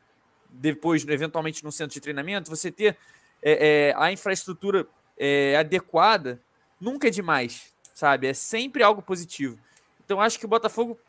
depois, 0.49 1.05
eventualmente, 1.07 1.63
no 1.63 1.71
centro 1.71 1.93
de 1.93 2.01
treinamento, 2.01 2.49
você 2.49 2.71
ter 2.71 2.97
é, 3.41 3.89
é, 3.89 3.93
a 3.97 4.11
infraestrutura 4.11 4.87
é, 5.17 5.57
adequada 5.57 6.41
nunca 6.79 7.07
é 7.07 7.11
demais, 7.11 7.73
sabe? 7.93 8.27
É 8.27 8.33
sempre 8.33 8.83
algo 8.83 9.01
positivo. 9.01 9.57
Então 10.03 10.21
acho 10.21 10.39
que 10.39 10.45
o 10.45 10.49
Botafogo 10.49 10.99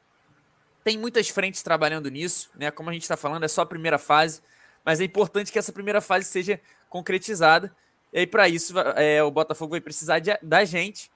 tem 0.83 0.97
muitas 0.97 1.29
frentes 1.29 1.63
trabalhando 1.63 2.09
nisso, 2.09 2.51
né? 2.55 2.71
Como 2.71 2.89
a 2.89 2.93
gente 2.93 3.03
está 3.03 3.17
falando, 3.17 3.45
é 3.45 3.49
só 3.49 3.63
a 3.63 3.67
primeira 3.67 3.99
fase, 3.99 4.41
mas 4.85 5.01
é 5.01 5.05
importante 5.05 5.51
que 5.51 5.59
essa 5.59 5.73
primeira 5.73 6.01
fase 6.01 6.27
seja 6.27 6.61
concretizada. 6.89 7.75
E 8.13 8.21
aí, 8.21 8.27
para 8.27 8.49
isso, 8.49 8.73
é, 8.97 9.23
o 9.23 9.31
Botafogo 9.31 9.73
vai 9.73 9.81
precisar 9.81 10.21
de, 10.21 10.37
da 10.41 10.65
gente 10.65 11.11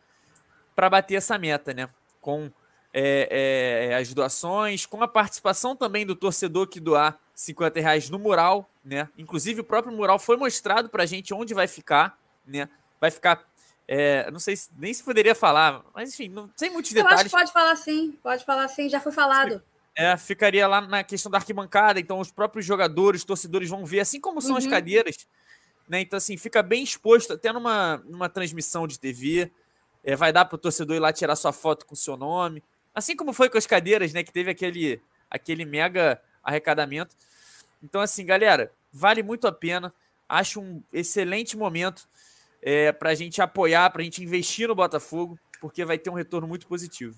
para 0.74 0.90
bater 0.90 1.14
essa 1.14 1.38
meta, 1.38 1.72
né? 1.72 1.88
Com 2.20 2.50
é, 2.92 3.90
é, 3.90 3.94
as 3.94 4.12
doações, 4.12 4.86
com 4.86 5.02
a 5.02 5.08
participação 5.08 5.76
também 5.76 6.04
do 6.04 6.16
torcedor 6.16 6.66
que 6.66 6.80
doar 6.80 7.18
50 7.34 7.80
reais 7.80 8.10
no 8.10 8.18
mural, 8.18 8.68
né? 8.84 9.08
Inclusive, 9.16 9.60
o 9.60 9.64
próprio 9.64 9.96
mural 9.96 10.18
foi 10.18 10.36
mostrado 10.36 10.88
para 10.88 11.04
a 11.04 11.06
gente 11.06 11.32
onde 11.32 11.54
vai 11.54 11.68
ficar, 11.68 12.18
né? 12.44 12.68
Vai 13.00 13.10
ficar 13.10 13.48
é, 13.92 14.30
não 14.30 14.38
sei 14.38 14.54
se, 14.54 14.70
nem 14.78 14.94
se 14.94 15.02
poderia 15.02 15.34
falar, 15.34 15.82
mas 15.92 16.14
enfim, 16.14 16.28
não 16.28 16.48
sem 16.54 16.70
muitos 16.70 16.92
detalhes. 16.92 17.12
Eu 17.12 17.16
acho 17.16 17.24
que 17.24 17.36
pode 17.36 17.52
falar 17.52 17.74
sim, 17.74 18.18
pode 18.22 18.44
falar 18.44 18.68
sim, 18.68 18.88
já 18.88 19.00
foi 19.00 19.10
falado. 19.10 19.60
É, 19.96 20.16
ficaria 20.16 20.68
lá 20.68 20.80
na 20.80 21.02
questão 21.02 21.28
da 21.28 21.38
arquibancada, 21.38 21.98
então 21.98 22.20
os 22.20 22.30
próprios 22.30 22.64
jogadores, 22.64 23.24
torcedores 23.24 23.68
vão 23.68 23.84
ver, 23.84 23.98
assim 23.98 24.20
como 24.20 24.40
são 24.40 24.52
uhum. 24.52 24.58
as 24.58 24.66
cadeiras, 24.68 25.26
né? 25.88 26.02
Então, 26.02 26.16
assim, 26.16 26.36
fica 26.36 26.62
bem 26.62 26.84
exposto, 26.84 27.32
até 27.32 27.52
numa, 27.52 27.96
numa 28.06 28.28
transmissão 28.28 28.86
de 28.86 28.96
TV. 28.96 29.50
É, 30.04 30.14
vai 30.14 30.32
dar 30.32 30.44
para 30.44 30.54
o 30.54 30.58
torcedor 30.58 30.94
ir 30.94 31.00
lá 31.00 31.12
tirar 31.12 31.34
sua 31.34 31.52
foto 31.52 31.84
com 31.84 31.94
o 31.94 31.96
seu 31.96 32.16
nome. 32.16 32.62
Assim 32.94 33.16
como 33.16 33.32
foi 33.32 33.50
com 33.50 33.58
as 33.58 33.66
cadeiras, 33.66 34.12
né? 34.12 34.22
Que 34.22 34.32
teve 34.32 34.52
aquele, 34.52 35.02
aquele 35.28 35.64
mega 35.64 36.22
arrecadamento. 36.44 37.16
Então, 37.82 38.00
assim, 38.00 38.24
galera, 38.24 38.72
vale 38.92 39.20
muito 39.20 39.48
a 39.48 39.52
pena. 39.52 39.92
Acho 40.28 40.60
um 40.60 40.80
excelente 40.92 41.56
momento 41.56 42.08
é, 42.62 42.92
para 42.92 43.10
a 43.10 43.14
gente 43.14 43.40
apoiar, 43.40 43.90
para 43.90 44.02
a 44.02 44.04
gente 44.04 44.22
investir 44.22 44.68
no 44.68 44.74
Botafogo, 44.74 45.38
porque 45.60 45.84
vai 45.84 45.98
ter 45.98 46.10
um 46.10 46.14
retorno 46.14 46.48
muito 46.48 46.66
positivo. 46.66 47.16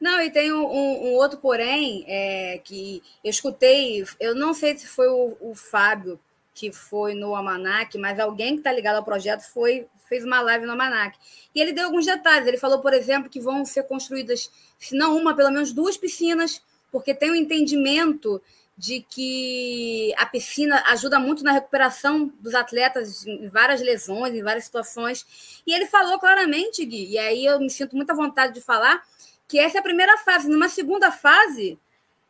Não, 0.00 0.20
e 0.22 0.30
tem 0.30 0.52
um, 0.52 0.64
um 0.64 1.14
outro 1.14 1.38
porém 1.38 2.04
é, 2.08 2.60
que 2.64 3.02
eu 3.22 3.30
escutei, 3.30 4.04
eu 4.18 4.34
não 4.34 4.54
sei 4.54 4.76
se 4.76 4.86
foi 4.86 5.08
o, 5.08 5.36
o 5.40 5.54
Fábio 5.54 6.18
que 6.54 6.72
foi 6.72 7.14
no 7.14 7.34
Almanac, 7.34 7.96
mas 7.96 8.18
alguém 8.18 8.52
que 8.54 8.60
está 8.60 8.72
ligado 8.72 8.96
ao 8.96 9.04
projeto 9.04 9.42
foi 9.50 9.86
fez 10.08 10.24
uma 10.24 10.40
live 10.40 10.66
no 10.66 10.72
Almanac. 10.72 11.16
E 11.54 11.60
ele 11.60 11.72
deu 11.72 11.86
alguns 11.86 12.04
detalhes. 12.04 12.46
Ele 12.46 12.58
falou, 12.58 12.80
por 12.80 12.92
exemplo, 12.92 13.30
que 13.30 13.40
vão 13.40 13.64
ser 13.64 13.84
construídas, 13.84 14.50
se 14.76 14.96
não 14.96 15.16
uma, 15.16 15.34
pelo 15.34 15.50
menos 15.50 15.72
duas 15.72 15.96
piscinas, 15.96 16.60
porque 16.90 17.14
tem 17.14 17.30
um 17.30 17.34
entendimento 17.34 18.42
de 18.80 19.02
que 19.02 20.14
a 20.16 20.24
piscina 20.24 20.82
ajuda 20.86 21.18
muito 21.18 21.44
na 21.44 21.52
recuperação 21.52 22.32
dos 22.40 22.54
atletas 22.54 23.26
em 23.26 23.46
várias 23.46 23.82
lesões, 23.82 24.34
em 24.34 24.42
várias 24.42 24.64
situações. 24.64 25.62
E 25.66 25.74
ele 25.74 25.84
falou 25.84 26.18
claramente, 26.18 26.82
Gui, 26.86 27.10
e 27.10 27.18
aí 27.18 27.44
eu 27.44 27.60
me 27.60 27.68
sinto 27.68 27.94
muita 27.94 28.14
vontade 28.14 28.54
de 28.54 28.62
falar, 28.62 29.02
que 29.46 29.58
essa 29.58 29.76
é 29.76 29.80
a 29.80 29.82
primeira 29.82 30.16
fase. 30.16 30.48
Numa 30.48 30.70
segunda 30.70 31.12
fase, 31.12 31.78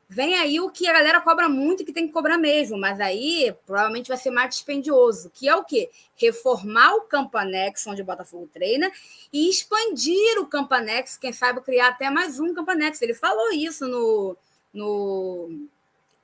vem 0.09 0.34
aí 0.34 0.59
o 0.59 0.70
que 0.70 0.88
a 0.88 0.92
galera 0.92 1.20
cobra 1.20 1.48
muito 1.48 1.84
e 1.84 1.86
que 1.86 1.92
tem 1.92 2.09
que 2.09 2.12
cobrar 2.12 2.36
mesmo, 2.36 2.76
mas 2.76 2.98
aí 2.98 3.55
provavelmente 3.64 4.09
vai 4.09 4.16
ser 4.16 4.32
mais 4.32 4.51
dispendioso, 4.51 5.30
que 5.30 5.48
é 5.48 5.55
o 5.55 5.62
quê? 5.62 5.88
Reformar 6.16 6.96
o 6.96 7.03
Campo 7.03 7.38
Anexo, 7.38 7.88
onde 7.88 8.03
o 8.03 8.05
Botafogo 8.05 8.51
treina, 8.53 8.90
e 9.32 9.48
expandir 9.48 10.40
o 10.40 10.46
Campo 10.46 10.74
Anexo, 10.74 11.20
quem 11.20 11.32
sabe 11.32 11.61
criar 11.61 11.90
até 11.90 12.11
mais 12.11 12.40
um 12.40 12.53
Campo 12.53 12.72
Anexo. 12.72 13.05
Ele 13.05 13.14
falou 13.14 13.53
isso 13.53 13.86
no, 13.86 14.36
no 14.74 15.68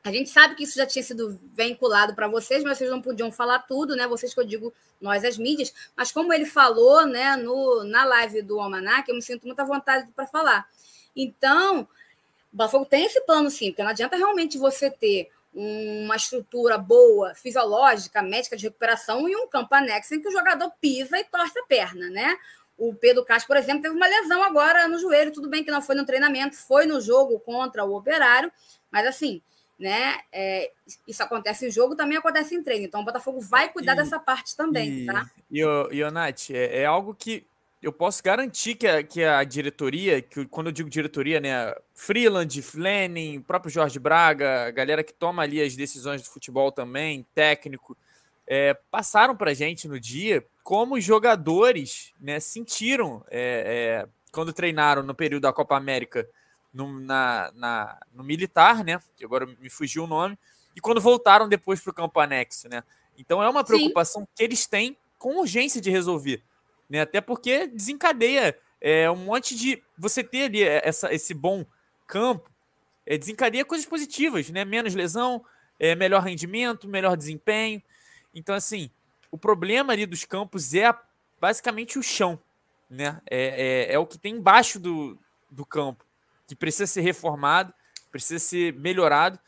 a 0.07 0.13
gente 0.13 0.31
sabe 0.31 0.55
que 0.55 0.63
isso 0.63 0.77
já 0.77 0.87
tinha 0.87 1.03
sido 1.03 1.37
vinculado 1.53 2.15
para 2.15 2.29
vocês, 2.29 2.63
mas 2.63 2.79
vocês 2.79 2.89
não 2.89 3.03
podiam 3.03 3.33
falar 3.33 3.59
tudo, 3.59 3.97
né? 3.97 4.07
Vocês 4.07 4.33
que 4.33 4.39
eu 4.39 4.47
digo, 4.47 4.73
nós 5.01 5.25
as 5.25 5.37
mídias. 5.37 5.75
Mas 5.97 6.13
como 6.13 6.33
ele 6.33 6.47
falou, 6.47 7.05
né, 7.05 7.35
no, 7.35 7.83
na 7.83 8.05
live 8.05 8.41
do 8.43 8.61
Almanac, 8.61 9.09
eu 9.09 9.17
me 9.17 9.21
sinto 9.21 9.45
muita 9.49 9.65
vontade 9.65 10.09
para 10.13 10.25
falar. 10.25 10.69
Então, 11.17 11.81
o 12.53 12.57
Botafogo 12.57 12.85
tem 12.85 13.05
esse 13.05 13.21
plano 13.23 13.51
sim, 13.51 13.73
porque 13.73 13.83
não 13.83 13.91
adianta 13.91 14.17
realmente 14.17 14.57
você 14.57 14.89
ter 14.89 15.29
uma 15.53 16.15
estrutura 16.15 16.79
boa, 16.79 17.35
fisiológica, 17.35 18.23
médica 18.23 18.57
de 18.57 18.67
recuperação 18.67 19.29
e 19.29 19.35
um 19.35 19.49
campo 19.49 19.75
anexo 19.75 20.15
em 20.15 20.21
que 20.21 20.29
o 20.29 20.33
jogador 20.33 20.71
pisa 20.81 21.19
e 21.19 21.25
torce 21.25 21.59
a 21.59 21.65
perna, 21.65 22.09
né? 22.11 22.39
O 22.79 22.95
Pedro 22.95 23.25
Castro, 23.25 23.49
por 23.49 23.57
exemplo, 23.57 23.83
teve 23.83 23.97
uma 23.97 24.07
lesão 24.07 24.41
agora 24.45 24.87
no 24.87 25.01
joelho. 25.01 25.33
Tudo 25.33 25.49
bem 25.49 25.65
que 25.65 25.71
não 25.73 25.83
foi 25.83 25.97
no 25.97 26.07
treinamento, 26.07 26.55
foi 26.55 26.87
no 26.87 27.01
jogo 27.01 27.41
contra 27.41 27.85
o 27.85 27.97
Operário, 27.97 28.53
mas 28.93 29.05
assim, 29.05 29.43
né? 29.79 30.19
É, 30.33 30.71
isso 31.07 31.23
acontece 31.23 31.67
em 31.67 31.71
jogo, 31.71 31.95
também 31.95 32.17
acontece 32.17 32.55
em 32.55 32.63
treino. 32.63 32.87
Então 32.87 33.03
o 33.03 33.05
Botafogo 33.05 33.41
vai 33.41 33.69
cuidar 33.69 33.95
e, 33.95 33.97
dessa 33.97 34.19
parte 34.19 34.57
também, 34.57 35.01
e, 35.01 35.07
tá? 35.07 35.31
E, 35.51 35.61
e, 35.61 36.01
e 36.01 36.11
Nath, 36.11 36.51
é, 36.51 36.81
é, 36.81 36.87
algo 36.87 37.15
que 37.15 37.47
eu 37.83 37.93
posso 37.93 38.23
garantir 38.23 38.75
que 38.75 38.87
a, 38.87 39.03
que 39.03 39.23
a 39.23 39.45
diretoria, 39.45 40.23
que 40.23 40.47
quando 40.47 40.69
eu 40.69 40.73
digo 40.73 40.89
diretoria, 40.89 41.41
né? 41.41 41.75
Freeland, 41.95 42.63
Fleming, 42.63 43.41
próprio 43.43 43.71
Jorge 43.71 43.99
Braga, 43.99 44.67
a 44.67 44.71
galera 44.71 45.05
que 45.05 45.13
toma 45.13 45.43
ali 45.43 45.61
as 45.61 45.77
decisões 45.77 46.23
do 46.23 46.29
futebol 46.29 46.73
também, 46.73 47.27
técnico, 47.35 47.97
é, 48.47 48.75
passaram 48.91 49.37
para 49.37 49.55
gente 49.55 49.89
no 49.89 49.99
dia 49.99 50.45
como 50.63 50.97
os 50.97 51.05
jogadores 51.05 52.13
né, 52.21 52.41
sentiram 52.41 53.25
é, 53.31 54.03
é, 54.05 54.09
quando 54.33 54.53
treinaram 54.53 55.03
no 55.03 55.15
período 55.15 55.43
da 55.43 55.53
Copa 55.53 55.77
América 55.77 56.29
no, 56.77 57.01
na, 57.01 57.51
na, 57.55 57.99
no 58.13 58.23
militar, 58.23 58.85
né? 58.85 59.01
Que 59.17 59.25
agora 59.25 59.47
me 59.47 59.71
fugiu 59.71 60.05
o 60.05 60.07
nome, 60.07 60.39
e 60.75 60.81
quando 60.81 61.01
voltaram 61.01 61.49
depois 61.49 61.81
para 61.81 61.91
o 61.91 61.95
campo 61.95 62.21
anexo, 62.21 62.69
né? 62.69 62.85
Então 63.17 63.43
é 63.43 63.49
uma 63.49 63.65
preocupação 63.65 64.23
Sim. 64.23 64.29
que 64.35 64.45
eles 64.45 64.67
têm 64.67 64.95
com 65.19 65.39
urgência 65.39 65.81
de 65.81 65.91
resolver, 65.91 66.43
né? 66.89 67.01
Até 67.01 67.23
porque 67.23 67.67
desencadeia 67.67 68.59
é, 68.79 69.11
um 69.11 69.17
monte 69.17 69.57
de. 69.57 69.83
Você 69.97 70.23
ter 70.23 70.45
ali 70.45 70.63
é, 70.63 70.87
essa, 70.87 71.13
esse 71.15 71.33
bom 71.33 71.65
campo, 72.07 72.51
é, 73.07 73.17
desencadeia 73.17 73.65
coisas 73.65 73.87
positivas, 73.87 74.51
né? 74.51 74.63
Menos 74.63 74.95
lesão, 74.95 75.43
é, 75.81 75.95
melhor 75.95 76.23
rendimento, 76.23 76.87
melhor 76.87 77.17
desempenho. 77.17 77.83
Então, 78.35 78.55
assim, 78.55 78.91
o 79.31 79.39
problema 79.39 79.95
ali 79.95 80.05
dos 80.05 80.27
campos 80.27 80.75
é 80.75 80.95
basicamente 81.41 81.99
o 81.99 82.03
chão, 82.03 82.39
né? 82.91 83.19
É, 83.31 83.89
é, 83.89 83.95
é 83.95 83.99
o 83.99 84.07
que 84.07 84.19
tem 84.19 84.35
embaixo 84.35 84.79
do, 84.79 85.19
do 85.51 85.65
campo 85.65 86.06
que 86.47 86.55
precisa 86.55 86.87
ser 86.87 87.01
reformado, 87.01 87.73
precisa 88.11 88.39
ser 88.39 88.73
melhorado. 88.75 89.39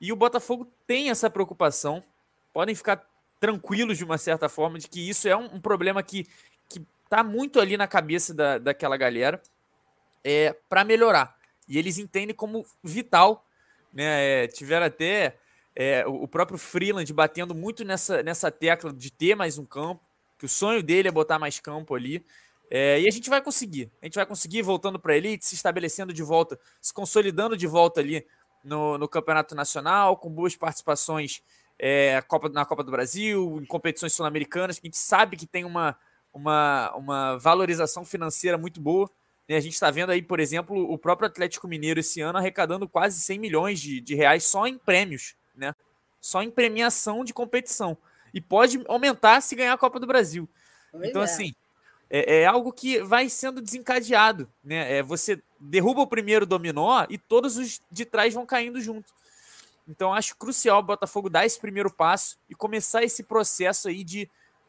E 0.00 0.12
o 0.12 0.16
Botafogo 0.16 0.70
tem 0.86 1.10
essa 1.10 1.28
preocupação. 1.28 2.02
Podem 2.52 2.74
ficar 2.74 3.06
tranquilos 3.38 3.98
de 3.98 4.04
uma 4.04 4.18
certa 4.18 4.48
forma 4.48 4.78
de 4.78 4.88
que 4.88 5.08
isso 5.08 5.28
é 5.28 5.36
um, 5.36 5.56
um 5.56 5.60
problema 5.60 6.02
que 6.02 6.26
está 7.04 7.24
muito 7.24 7.60
ali 7.60 7.76
na 7.76 7.88
cabeça 7.88 8.32
da, 8.32 8.56
daquela 8.58 8.96
galera 8.96 9.42
é 10.22 10.54
para 10.68 10.84
melhorar. 10.84 11.36
E 11.68 11.76
eles 11.76 11.98
entendem 11.98 12.34
como 12.34 12.64
vital, 12.84 13.44
né? 13.92 14.44
É, 14.44 14.46
tiveram 14.46 14.86
até 14.86 15.36
é, 15.74 16.06
o 16.06 16.28
próprio 16.28 16.56
Freeland 16.58 17.12
batendo 17.12 17.54
muito 17.54 17.84
nessa, 17.84 18.22
nessa 18.22 18.50
tecla 18.50 18.92
de 18.92 19.10
ter 19.10 19.34
mais 19.34 19.58
um 19.58 19.64
campo, 19.64 20.00
que 20.38 20.46
o 20.46 20.48
sonho 20.48 20.82
dele 20.82 21.08
é 21.08 21.12
botar 21.12 21.38
mais 21.38 21.58
campo 21.58 21.94
ali. 21.94 22.24
É, 22.70 23.00
e 23.00 23.08
a 23.08 23.10
gente 23.10 23.28
vai 23.28 23.42
conseguir. 23.42 23.90
A 24.00 24.06
gente 24.06 24.14
vai 24.14 24.24
conseguir 24.24 24.62
voltando 24.62 24.98
para 24.98 25.12
a 25.12 25.16
elite, 25.16 25.44
se 25.44 25.56
estabelecendo 25.56 26.12
de 26.12 26.22
volta, 26.22 26.58
se 26.80 26.94
consolidando 26.94 27.56
de 27.56 27.66
volta 27.66 28.00
ali 28.00 28.24
no, 28.62 28.96
no 28.96 29.08
Campeonato 29.08 29.56
Nacional, 29.56 30.16
com 30.16 30.30
boas 30.30 30.54
participações 30.54 31.42
é, 31.76 32.22
Copa, 32.28 32.48
na 32.48 32.64
Copa 32.64 32.84
do 32.84 32.92
Brasil, 32.92 33.58
em 33.60 33.66
competições 33.66 34.12
sul-americanas, 34.12 34.78
que 34.78 34.86
a 34.86 34.88
gente 34.88 34.98
sabe 34.98 35.36
que 35.36 35.46
tem 35.46 35.64
uma, 35.64 35.96
uma, 36.32 36.94
uma 36.94 37.36
valorização 37.38 38.04
financeira 38.04 38.56
muito 38.56 38.80
boa. 38.80 39.10
Né? 39.48 39.56
A 39.56 39.60
gente 39.60 39.72
está 39.72 39.90
vendo 39.90 40.10
aí, 40.10 40.22
por 40.22 40.38
exemplo, 40.38 40.76
o 40.92 40.96
próprio 40.96 41.26
Atlético 41.26 41.66
Mineiro 41.66 41.98
esse 41.98 42.20
ano 42.20 42.38
arrecadando 42.38 42.88
quase 42.88 43.20
100 43.20 43.38
milhões 43.38 43.80
de, 43.80 44.00
de 44.00 44.14
reais 44.14 44.44
só 44.44 44.66
em 44.66 44.78
prêmios, 44.78 45.34
né? 45.56 45.74
só 46.20 46.40
em 46.42 46.50
premiação 46.50 47.24
de 47.24 47.32
competição. 47.34 47.96
E 48.32 48.40
pode 48.40 48.80
aumentar 48.86 49.40
se 49.40 49.56
ganhar 49.56 49.72
a 49.72 49.78
Copa 49.78 49.98
do 49.98 50.06
Brasil. 50.06 50.48
Pois 50.92 51.08
então, 51.08 51.22
é. 51.22 51.24
assim, 51.24 51.54
é, 52.10 52.40
é, 52.40 52.46
algo 52.46 52.72
que 52.72 53.00
vai 53.00 53.28
sendo 53.28 53.62
desencadeado. 53.62 54.50
Né? 54.64 54.98
É, 54.98 55.02
você 55.02 55.40
derruba 55.60 56.00
o 56.00 56.06
primeiro 56.06 56.44
dominó 56.44 57.06
e 57.08 57.16
todos 57.16 57.56
os 57.56 57.80
de 57.90 58.04
trás 58.04 58.34
vão 58.34 58.44
caindo 58.44 58.80
junto. 58.80 59.12
Então, 59.88 60.12
acho 60.12 60.36
crucial 60.36 60.80
o 60.80 60.82
Botafogo 60.82 61.30
dar 61.30 61.46
esse 61.46 61.58
primeiro 61.58 61.90
passo 61.90 62.36
e 62.48 62.54
começar 62.54 63.02
esse 63.02 63.22
processo 63.22 63.88
aí 63.88 64.04
de, 64.04 64.28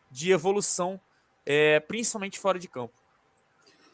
de 0.09 0.31
evolução, 0.31 0.99
é, 1.45 1.79
principalmente 1.79 2.39
fora 2.39 2.57
de 2.57 2.67
campo. 2.67 2.93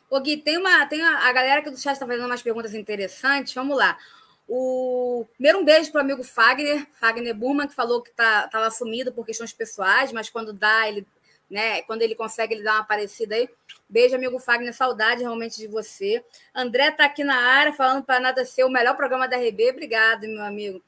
Ô 0.10 0.20
Gui, 0.22 0.38
tem, 0.38 0.58
uma, 0.58 0.86
tem 0.86 1.02
a, 1.02 1.28
a 1.28 1.34
galera 1.34 1.62
que 1.62 1.70
do 1.70 1.78
chat 1.78 1.94
está 1.94 2.08
fazendo 2.08 2.26
umas 2.26 2.42
perguntas 2.42 2.74
interessantes. 2.74 3.54
Vamos 3.54 3.78
lá. 3.78 3.98
O 4.48 5.26
primeiro 5.34 5.60
um 5.60 5.66
beijo 5.66 5.92
para 5.92 6.00
o 6.00 6.02
amigo 6.02 6.24
Fagner, 6.24 6.88
Fagner 6.94 7.36
Burman, 7.36 7.68
que 7.68 7.76
falou 7.76 8.02
que 8.02 8.12
estava 8.12 8.48
tá, 8.48 8.72
sumido 8.72 9.12
por 9.12 9.26
questões 9.26 9.52
pessoais, 9.52 10.14
mas 10.14 10.30
quando 10.30 10.54
dá, 10.54 10.88
ele 10.88 11.06
né? 11.50 11.82
Quando 11.84 12.02
ele 12.02 12.16
consegue, 12.16 12.54
ele 12.54 12.64
dá 12.64 12.76
uma 12.76 12.84
parecida 12.84 13.36
aí. 13.36 13.50
Beijo, 13.90 14.16
amigo 14.16 14.40
Fagner, 14.40 14.74
saudade 14.74 15.22
realmente 15.22 15.58
de 15.58 15.68
você. 15.68 16.24
André 16.54 16.90
está 16.90 17.06
aqui 17.06 17.24
na 17.24 17.38
área 17.38 17.74
falando 17.74 18.04
para 18.04 18.20
nada 18.20 18.46
ser 18.46 18.64
o 18.64 18.70
melhor 18.70 18.96
programa 18.96 19.28
da 19.28 19.38
RB. 19.38 19.72
Obrigado, 19.72 20.28
meu 20.28 20.44
amigo. 20.44 20.82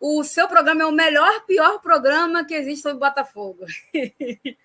O 0.00 0.24
seu 0.24 0.48
programa 0.48 0.82
é 0.82 0.86
o 0.86 0.92
melhor, 0.92 1.44
pior 1.46 1.80
programa 1.80 2.44
que 2.44 2.54
existe 2.54 2.82
sobre 2.82 2.98
Botafogo. 2.98 3.64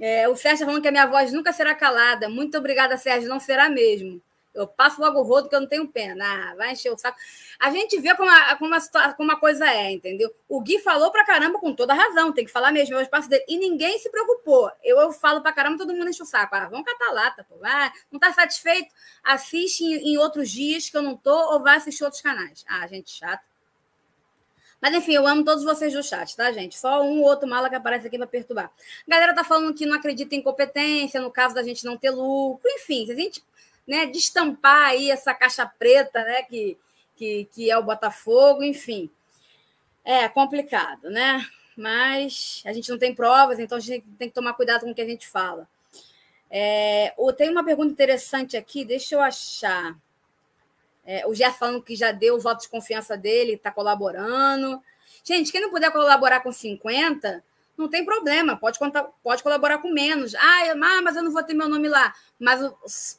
é, 0.00 0.28
o 0.28 0.34
Sérgio 0.34 0.66
falando 0.66 0.82
que 0.82 0.88
a 0.88 0.92
minha 0.92 1.06
voz 1.06 1.32
nunca 1.32 1.52
será 1.52 1.74
calada. 1.74 2.28
Muito 2.28 2.56
obrigada, 2.56 2.96
Sérgio. 2.96 3.28
Não 3.28 3.38
será 3.38 3.68
mesmo. 3.68 4.20
Eu 4.56 4.66
passo 4.66 5.00
logo 5.00 5.20
o 5.20 5.22
rodo 5.22 5.48
que 5.48 5.54
eu 5.54 5.60
não 5.60 5.68
tenho 5.68 5.86
pena. 5.88 6.24
Ah, 6.24 6.54
vai 6.56 6.72
encher 6.72 6.92
o 6.92 6.98
saco. 6.98 7.18
A 7.58 7.70
gente 7.70 8.00
vê 8.00 8.14
como 8.14 8.30
a, 8.30 8.56
como 8.56 8.74
a, 8.74 9.12
como 9.14 9.32
a 9.32 9.36
coisa 9.38 9.66
é, 9.70 9.92
entendeu? 9.92 10.32
O 10.48 10.60
Gui 10.60 10.78
falou 10.78 11.10
pra 11.10 11.24
caramba 11.24 11.58
com 11.58 11.74
toda 11.74 11.94
razão, 11.94 12.32
tem 12.32 12.44
que 12.44 12.50
falar 12.50 12.72
mesmo, 12.72 12.94
é 12.96 12.98
o 12.98 13.02
espaço 13.02 13.28
dele. 13.28 13.44
E 13.48 13.56
ninguém 13.56 13.98
se 13.98 14.10
preocupou. 14.10 14.70
Eu, 14.82 14.98
eu 14.98 15.12
falo 15.12 15.40
pra 15.40 15.52
caramba, 15.52 15.78
todo 15.78 15.94
mundo 15.94 16.08
enche 16.08 16.22
o 16.22 16.26
saco. 16.26 16.54
Ah, 16.54 16.68
vamos 16.68 16.86
catar 16.86 17.12
lata, 17.12 17.44
pô. 17.44 17.56
Vai, 17.58 17.90
não 18.10 18.18
tá 18.18 18.32
satisfeito? 18.32 18.92
Assiste 19.22 19.84
em, 19.84 20.14
em 20.14 20.18
outros 20.18 20.50
dias 20.50 20.88
que 20.88 20.96
eu 20.96 21.02
não 21.02 21.16
tô, 21.16 21.52
ou 21.52 21.60
vai 21.60 21.76
assistir 21.76 22.04
outros 22.04 22.22
canais. 22.22 22.64
Ah, 22.68 22.86
gente 22.86 23.10
chata. 23.10 23.44
Mas 24.80 24.94
enfim, 24.94 25.14
eu 25.14 25.26
amo 25.26 25.42
todos 25.42 25.64
vocês 25.64 25.92
do 25.92 26.02
chat, 26.02 26.36
tá, 26.36 26.52
gente? 26.52 26.78
Só 26.78 27.02
um 27.02 27.20
ou 27.20 27.26
outro 27.26 27.48
mala 27.48 27.68
que 27.68 27.74
aparece 27.74 28.06
aqui 28.06 28.18
para 28.18 28.26
perturbar. 28.26 28.66
A 29.06 29.10
galera 29.10 29.34
tá 29.34 29.42
falando 29.42 29.74
que 29.74 29.86
não 29.86 29.96
acredita 29.96 30.34
em 30.34 30.42
competência, 30.42 31.20
no 31.20 31.30
caso 31.30 31.54
da 31.54 31.62
gente 31.62 31.84
não 31.84 31.96
ter 31.96 32.10
lucro. 32.10 32.68
Enfim, 32.70 33.06
se 33.06 33.12
a 33.12 33.14
gente 33.16 33.42
né, 33.86 34.06
destampar 34.06 34.90
aí 34.90 35.10
essa 35.10 35.32
caixa 35.32 35.66
preta, 35.66 36.22
né, 36.24 36.42
que, 36.42 36.76
que, 37.16 37.48
que 37.52 37.70
é 37.70 37.78
o 37.78 37.84
Botafogo, 37.84 38.62
enfim. 38.62 39.10
É 40.04 40.28
complicado, 40.28 41.10
né? 41.10 41.44
Mas 41.76 42.62
a 42.64 42.72
gente 42.72 42.88
não 42.90 42.98
tem 42.98 43.14
provas, 43.14 43.58
então 43.58 43.76
a 43.76 43.80
gente 43.80 44.06
tem 44.18 44.28
que 44.28 44.34
tomar 44.34 44.54
cuidado 44.54 44.82
com 44.82 44.90
o 44.90 44.94
que 44.94 45.02
a 45.02 45.06
gente 45.06 45.26
fala. 45.26 45.68
É, 46.50 47.12
tem 47.36 47.50
uma 47.50 47.64
pergunta 47.64 47.92
interessante 47.92 48.56
aqui, 48.56 48.84
deixa 48.84 49.14
eu 49.14 49.20
achar. 49.20 49.96
É, 51.04 51.26
o 51.26 51.32
Jeff 51.34 51.58
falando 51.58 51.82
que 51.82 51.94
já 51.94 52.12
deu 52.12 52.36
o 52.36 52.40
voto 52.40 52.62
de 52.62 52.68
confiança 52.68 53.16
dele, 53.16 53.52
está 53.52 53.70
colaborando. 53.70 54.82
Gente, 55.22 55.52
quem 55.52 55.60
não 55.60 55.70
puder 55.70 55.92
colaborar 55.92 56.40
com 56.40 56.52
50, 56.52 57.44
não 57.76 57.88
tem 57.88 58.04
problema, 58.04 58.56
pode, 58.56 58.78
contar, 58.78 59.04
pode 59.22 59.42
colaborar 59.42 59.78
com 59.78 59.92
menos. 59.92 60.34
Ah, 60.34 60.74
mas 61.02 61.16
eu 61.16 61.22
não 61.22 61.32
vou 61.32 61.42
ter 61.42 61.54
meu 61.54 61.68
nome 61.68 61.88
lá. 61.88 62.14
Mas 62.38 62.60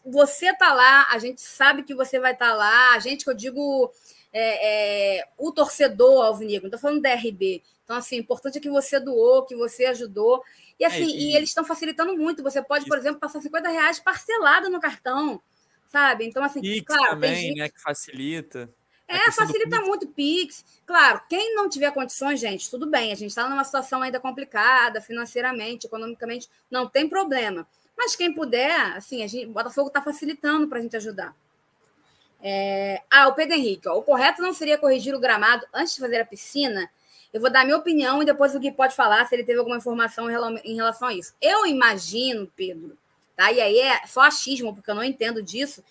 você 0.06 0.56
tá 0.56 0.74
lá, 0.74 1.08
a 1.12 1.20
gente 1.20 1.42
sabe 1.42 1.84
que 1.84 1.94
você 1.94 2.20
vai 2.20 2.34
estar 2.34 2.50
tá 2.50 2.56
lá. 2.56 2.94
A 2.94 3.00
gente, 3.00 3.24
que 3.24 3.30
eu 3.30 3.36
digo, 3.36 3.92
é, 4.34 5.20
é, 5.20 5.28
o 5.38 5.52
torcedor 5.52 6.26
alvinegro, 6.26 6.64
não 6.64 6.76
estou 6.76 6.80
falando 6.80 7.02
da 7.02 7.14
RB. 7.14 7.62
Então, 7.84 7.96
assim, 7.96 8.18
o 8.18 8.20
importante 8.20 8.58
é 8.58 8.62
que 8.62 8.70
você 8.70 9.00
doou, 9.00 9.46
que 9.46 9.56
você 9.56 9.86
ajudou. 9.86 10.44
E 10.80 10.84
assim, 10.84 11.04
é, 11.04 11.06
e... 11.06 11.32
e 11.32 11.36
eles 11.36 11.50
estão 11.50 11.64
facilitando 11.64 12.18
muito. 12.18 12.44
Você 12.44 12.62
pode, 12.62 12.86
por 12.86 12.98
exemplo, 12.98 13.20
passar 13.20 13.40
50 13.40 13.70
reais 13.70 14.00
parcelado 14.00 14.70
no 14.70 14.80
cartão, 14.80 15.42
sabe? 15.88 16.26
Então, 16.26 16.44
assim, 16.44 16.62
Pix 16.62 16.86
claro, 16.86 17.12
também, 17.12 17.54
né, 17.54 17.70
que 17.70 17.82
facilita. 17.82 18.70
É, 19.08 19.32
facilita 19.32 19.82
muito 19.82 20.08
Pix. 20.08 20.66
Claro, 20.86 21.22
quem 21.30 21.56
não 21.56 21.70
tiver 21.70 21.92
condições, 21.92 22.40
gente, 22.40 22.70
tudo 22.70 22.86
bem. 22.86 23.14
A 23.14 23.16
gente 23.16 23.30
está 23.30 23.48
numa 23.48 23.64
situação 23.64 24.02
ainda 24.02 24.20
complicada, 24.20 25.02
financeiramente, 25.02 25.88
economicamente, 25.88 26.50
não 26.70 26.88
tem 26.88 27.08
problema. 27.08 27.66
Mas 27.98 28.16
quem 28.16 28.34
puder, 28.34 28.96
assim, 28.96 29.24
a 29.24 29.28
gente, 29.28 29.46
o 29.48 29.52
Botafogo 29.54 29.88
está 29.88 30.02
facilitando 30.02 30.68
para 30.68 30.80
a 30.80 30.82
gente 30.82 30.98
ajudar. 30.98 31.34
É... 32.44 33.02
Ah, 33.10 33.28
o 33.30 33.34
Pedro 33.34 33.56
Henrique, 33.56 33.88
ó, 33.88 33.98
o 33.98 34.04
correto 34.04 34.42
não 34.42 34.54
seria 34.54 34.78
corrigir 34.78 35.16
o 35.16 35.20
gramado 35.20 35.66
antes 35.74 35.96
de 35.96 36.02
fazer 36.02 36.20
a 36.20 36.26
piscina? 36.26 36.90
Eu 37.34 37.42
vou 37.42 37.50
dar 37.50 37.66
minha 37.66 37.78
opinião 37.78 38.22
e 38.22 38.26
depois 38.26 38.56
o 38.56 38.60
Gui 38.60 38.72
pode 38.72 38.96
falar 38.96 39.26
se 39.26 39.36
ele 39.36 39.44
teve 39.44 39.60
alguma 39.60 39.78
informação 39.78 40.30
em 40.64 40.76
relação 40.76 41.08
a 41.08 41.14
isso. 41.14 41.34
Eu 41.42 41.66
imagino, 41.66 42.52
Pedro, 42.56 42.98
tá? 43.36 43.52
E 43.52 43.60
aí 43.60 43.80
é 43.80 44.06
só 44.06 44.22
achismo, 44.22 44.74
porque 44.74 44.90
eu 44.90 44.96
não 44.96 45.04
entendo 45.04 45.42
disso, 45.42 45.84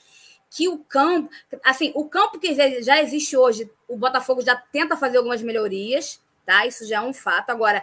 que 0.51 0.69
o 0.69 0.79
campo, 0.79 1.31
assim, 1.65 1.93
o 1.95 2.09
campo 2.09 2.39
que 2.39 2.55
já 2.83 3.03
existe 3.03 3.37
hoje, 3.37 3.71
o 3.89 3.97
Botafogo 3.97 4.43
já 4.43 4.57
tenta 4.57 4.97
fazer 4.97 5.19
algumas 5.19 5.43
melhorias, 5.43 6.21
tá? 6.45 6.67
Isso 6.67 6.87
já 6.87 6.97
é 6.97 7.01
um 7.01 7.13
fato. 7.13 7.51
Agora, 7.51 7.83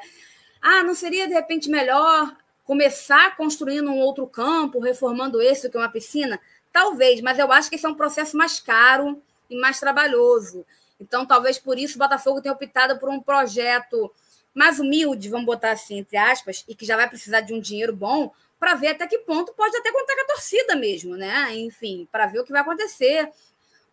ah, 0.62 0.84
não 0.84 0.96
seria 0.96 1.28
de 1.28 1.34
repente 1.34 1.70
melhor 1.70 2.36
começar 2.64 3.36
construindo 3.36 3.92
um 3.92 4.00
outro 4.00 4.26
campo, 4.26 4.80
reformando 4.80 5.42
esse 5.42 5.68
do 5.68 5.72
que 5.72 5.78
uma 5.78 5.92
piscina? 5.92 6.40
Talvez, 6.72 7.22
mas 7.22 7.38
eu 7.38 7.52
acho 7.52 7.70
que 7.70 7.76
esse 7.76 7.86
é 7.86 7.90
um 7.90 7.96
processo 7.96 8.36
mais 8.38 8.60
caro 8.60 9.22
e 9.50 9.60
mais 9.60 9.80
trabalhoso. 9.80 10.66
Então, 11.00 11.26
talvez 11.26 11.60
por 11.60 11.78
isso 11.78 11.96
o 11.96 12.00
Botafogo 12.00 12.42
tenha 12.42 12.54
optado 12.54 12.98
por 12.98 13.10
um 13.10 13.20
projeto 13.20 14.12
mais 14.54 14.80
humilde, 14.80 15.30
vamos 15.30 15.46
botar 15.46 15.72
assim, 15.72 16.00
entre 16.00 16.16
aspas, 16.16 16.64
e 16.68 16.76
que 16.76 16.86
já 16.86 16.96
vai 16.96 17.10
precisar 17.10 17.42
de 17.42 17.54
um 17.54 17.60
dinheiro 17.60 17.96
bom, 17.96 18.32
para 18.64 18.76
ver 18.76 18.88
até 18.88 19.06
que 19.06 19.18
ponto 19.18 19.54
pode 19.54 19.76
até 19.76 19.92
contar 19.92 20.16
com 20.16 20.22
a 20.22 20.36
torcida 20.36 20.74
mesmo, 20.78 21.18
né? 21.18 21.54
Enfim, 21.54 22.08
para 22.10 22.28
ver 22.28 22.40
o 22.40 22.46
que 22.46 22.52
vai 22.54 22.62
acontecer. 22.62 23.30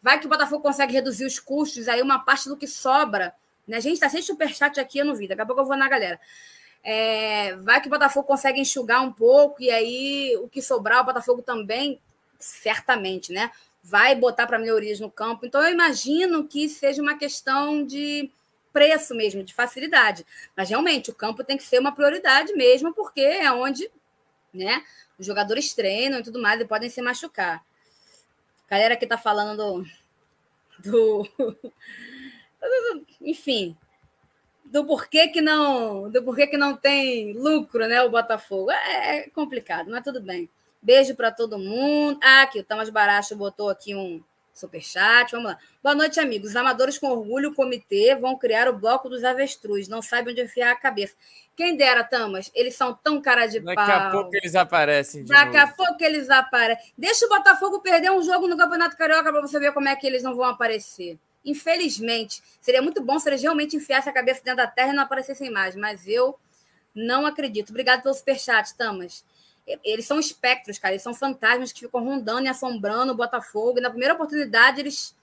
Vai 0.01 0.21
que 0.21 0.27
o 0.27 0.29
Botafogo 0.29 0.62
consegue 0.62 0.93
reduzir 0.93 1.25
os 1.25 1.41
custos, 1.41 1.89
aí 1.89 2.01
uma 2.01 2.21
parte 2.21 2.49
do 2.49 2.57
que 2.57 2.68
sobra. 2.68 3.35
Né? 3.66 3.81
Gente 3.81 3.95
está 3.95 4.09
sem 4.09 4.23
superchat 4.23 4.79
aqui, 4.79 4.99
eu 4.99 5.05
não 5.05 5.16
vi, 5.16 5.27
daqui 5.27 5.43
a 5.43 5.47
pouco 5.47 5.62
eu 5.62 5.66
vou 5.66 5.77
na 5.77 5.89
galera. 5.89 6.21
É, 6.85 7.57
vai 7.57 7.81
que 7.81 7.89
o 7.89 7.91
Botafogo 7.91 8.29
consegue 8.29 8.61
enxugar 8.61 9.03
um 9.03 9.12
pouco, 9.12 9.61
e 9.61 9.73
aí 9.73 10.37
o 10.41 10.49
que 10.49 10.62
sobrar, 10.62 11.01
o 11.01 11.05
Botafogo 11.05 11.43
também 11.43 12.01
certamente, 12.39 13.33
né? 13.33 13.51
Vai 13.83 14.14
botar 14.14 14.47
para 14.47 14.57
melhorias 14.57 15.01
no 15.01 15.11
campo. 15.11 15.45
Então, 15.45 15.61
eu 15.64 15.73
imagino 15.73 16.47
que 16.47 16.68
seja 16.68 17.03
uma 17.03 17.18
questão 17.18 17.85
de 17.85 18.31
preço 18.73 19.16
mesmo, 19.16 19.43
de 19.43 19.53
facilidade. 19.53 20.25
Mas 20.57 20.71
realmente 20.71 21.11
o 21.11 21.14
campo 21.14 21.43
tem 21.43 21.57
que 21.57 21.64
ser 21.64 21.81
uma 21.81 21.93
prioridade 21.93 22.53
mesmo, 22.53 22.95
porque 22.95 23.21
é 23.21 23.51
onde 23.51 23.91
né, 24.53 24.84
os 25.18 25.26
jogadores 25.26 25.74
treinam 25.74 26.20
e 26.20 26.22
tudo 26.22 26.40
mais 26.40 26.61
e 26.61 26.64
podem 26.64 26.90
se 26.90 27.01
machucar. 27.03 27.64
Galera 28.68 28.96
que 28.96 29.05
está 29.05 29.18
falando 29.18 29.57
do, 29.57 29.86
do, 30.90 31.28
enfim, 33.20 33.76
do 34.64 34.84
porquê 34.84 35.28
que 35.28 35.40
não, 35.40 36.11
do 36.11 36.22
porquê 36.22 36.46
que 36.46 36.57
não 36.57 36.76
tem 36.76 37.32
lucro, 37.32 37.86
né, 37.86 38.03
o 38.03 38.11
Botafogo. 38.11 38.70
É, 38.70 39.18
é 39.18 39.30
complicado, 39.30 39.90
mas 39.90 40.05
tudo 40.05 40.20
bem. 40.20 40.48
Beijo 40.80 41.14
para 41.14 41.30
todo 41.30 41.59
mundo. 41.59 42.18
Ah, 42.22 42.42
aqui 42.42 42.61
o 42.61 42.64
Tamas 42.64 42.88
Baracho 42.88 43.36
botou 43.36 43.68
aqui 43.68 43.94
um 43.94 44.22
superchat. 44.53 45.32
Vamos 45.32 45.51
lá. 45.51 45.59
Boa 45.82 45.94
noite, 45.94 46.20
amigos. 46.20 46.51
Os 46.51 46.57
amadores 46.57 46.98
com 46.98 47.09
orgulho, 47.09 47.55
comitê, 47.55 48.14
vão 48.14 48.36
criar 48.36 48.68
o 48.68 48.78
bloco 48.78 49.09
dos 49.09 49.24
avestruz. 49.24 49.88
Não 49.88 50.03
sabem 50.03 50.32
onde 50.32 50.42
enfiar 50.42 50.72
a 50.72 50.76
cabeça. 50.76 51.14
Quem 51.57 51.76
dera, 51.76 52.03
Tamas, 52.05 52.51
eles 52.55 52.74
são 52.74 52.94
tão 52.94 53.20
cara 53.20 53.46
de 53.46 53.61
Daqui 53.61 53.76
pau. 53.76 53.86
Daqui 53.86 54.01
a 54.01 54.11
pouco 54.11 54.30
eles 54.34 54.55
aparecem. 54.55 55.24
Daqui 55.24 55.57
novo. 55.57 55.59
a 55.59 55.66
pouco 55.68 56.05
eles 56.05 56.30
aparecem. 56.30 56.92
Deixa 56.96 57.26
o 57.26 57.28
Botafogo 57.28 57.80
perder 57.80 58.11
um 58.11 58.22
jogo 58.22 58.48
no 58.48 58.57
Campeonato 58.57 58.96
Carioca 58.96 59.30
para 59.30 59.40
você 59.40 59.59
ver 59.59 59.72
como 59.72 59.88
é 59.88 59.96
que 59.96 60.07
eles 60.07 60.22
não 60.22 60.34
vão 60.34 60.46
aparecer. 60.46 61.18
Infelizmente, 61.44 62.42
seria 62.61 62.82
muito 62.82 63.03
bom 63.03 63.18
se 63.18 63.28
eles 63.28 63.42
realmente 63.42 63.76
enfiassem 63.76 64.11
a 64.11 64.14
cabeça 64.14 64.42
dentro 64.42 64.59
da 64.59 64.66
terra 64.66 64.92
e 64.92 64.96
não 64.96 65.03
aparecessem 65.03 65.51
mais, 65.51 65.74
mas 65.74 66.07
eu 66.07 66.38
não 66.94 67.26
acredito. 67.26 67.70
Obrigado 67.70 68.03
pelo 68.03 68.14
superchat, 68.14 68.74
Tamas. 68.76 69.24
Eles 69.85 70.07
são 70.07 70.18
espectros, 70.18 70.79
cara. 70.79 70.95
Eles 70.95 71.03
são 71.03 71.14
fantasmas 71.14 71.73
que 71.73 71.81
ficam 71.81 72.05
rondando 72.05 72.47
e 72.47 72.49
assombrando 72.49 73.12
o 73.12 73.16
Botafogo. 73.16 73.79
E 73.79 73.83
na 73.83 73.91
primeira 73.91 74.14
oportunidade, 74.14 74.81
eles 74.81 75.14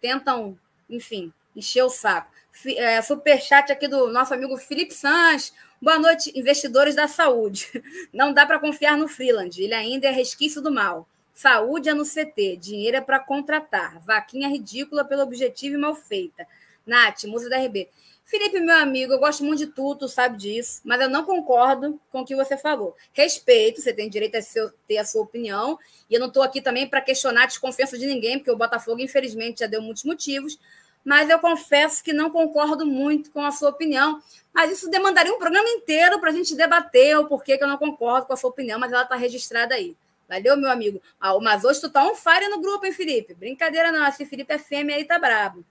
tentam, 0.00 0.58
enfim, 0.88 1.32
encher 1.54 1.82
o 1.82 1.90
saco. 1.90 2.30
É, 2.76 3.00
superchat 3.02 3.70
aqui 3.70 3.86
do 3.86 4.10
nosso 4.10 4.32
amigo 4.32 4.56
Felipe 4.56 4.94
Sanz. 4.94 5.52
Boa 5.80 5.98
noite, 5.98 6.32
investidores 6.34 6.94
da 6.94 7.06
saúde. 7.06 7.68
Não 8.12 8.32
dá 8.32 8.46
para 8.46 8.58
confiar 8.58 8.96
no 8.96 9.08
Freeland. 9.08 9.62
Ele 9.62 9.74
ainda 9.74 10.06
é 10.06 10.10
resquício 10.10 10.62
do 10.62 10.70
mal. 10.70 11.06
Saúde 11.34 11.90
é 11.90 11.94
no 11.94 12.04
CT. 12.04 12.56
Dinheiro 12.56 12.96
é 12.96 13.00
para 13.00 13.20
contratar. 13.20 14.00
Vaquinha 14.00 14.48
ridícula 14.48 15.04
pelo 15.04 15.22
objetivo 15.22 15.76
e 15.76 15.78
mal 15.78 15.94
feita. 15.94 16.46
Nath, 16.86 17.24
musa 17.24 17.50
da 17.50 17.58
RB. 17.58 17.88
Felipe, 18.28 18.58
meu 18.58 18.74
amigo, 18.74 19.12
eu 19.12 19.20
gosto 19.20 19.44
muito 19.44 19.60
de 19.60 19.68
tudo, 19.68 20.00
tu 20.00 20.08
sabe 20.08 20.36
disso, 20.36 20.80
mas 20.84 21.00
eu 21.00 21.08
não 21.08 21.24
concordo 21.24 22.00
com 22.10 22.22
o 22.22 22.24
que 22.24 22.34
você 22.34 22.56
falou. 22.56 22.96
Respeito, 23.12 23.80
você 23.80 23.92
tem 23.92 24.10
direito 24.10 24.34
a 24.36 24.42
seu, 24.42 24.68
ter 24.84 24.98
a 24.98 25.04
sua 25.04 25.22
opinião, 25.22 25.78
e 26.10 26.14
eu 26.14 26.18
não 26.18 26.26
estou 26.26 26.42
aqui 26.42 26.60
também 26.60 26.88
para 26.88 27.00
questionar 27.00 27.44
a 27.44 27.46
desconfiança 27.46 27.96
de 27.96 28.04
ninguém, 28.04 28.36
porque 28.36 28.50
o 28.50 28.56
Botafogo, 28.56 29.00
infelizmente, 29.00 29.60
já 29.60 29.68
deu 29.68 29.80
muitos 29.80 30.02
motivos, 30.02 30.58
mas 31.04 31.30
eu 31.30 31.38
confesso 31.38 32.02
que 32.02 32.12
não 32.12 32.28
concordo 32.28 32.84
muito 32.84 33.30
com 33.30 33.44
a 33.44 33.52
sua 33.52 33.70
opinião. 33.70 34.20
Mas 34.52 34.72
isso 34.72 34.90
demandaria 34.90 35.32
um 35.32 35.38
programa 35.38 35.68
inteiro 35.68 36.18
para 36.18 36.30
a 36.30 36.32
gente 36.32 36.56
debater 36.56 37.16
o 37.16 37.28
porquê 37.28 37.56
que 37.56 37.62
eu 37.62 37.68
não 37.68 37.78
concordo 37.78 38.26
com 38.26 38.32
a 38.32 38.36
sua 38.36 38.50
opinião, 38.50 38.80
mas 38.80 38.90
ela 38.90 39.04
está 39.04 39.14
registrada 39.14 39.76
aí. 39.76 39.96
Valeu, 40.28 40.56
meu 40.56 40.68
amigo? 40.68 41.00
Ah, 41.20 41.38
mas 41.38 41.62
hoje 41.62 41.80
tu 41.80 41.88
tá 41.88 42.04
on 42.04 42.16
fire 42.16 42.48
no 42.48 42.60
grupo, 42.60 42.84
hein, 42.84 42.92
Felipe? 42.92 43.34
Brincadeira 43.34 43.92
não, 43.92 44.04
esse 44.08 44.26
Felipe 44.26 44.52
é 44.52 44.58
fêmea 44.58 44.96
aí, 44.96 45.04
tá 45.04 45.16
brabo. 45.16 45.64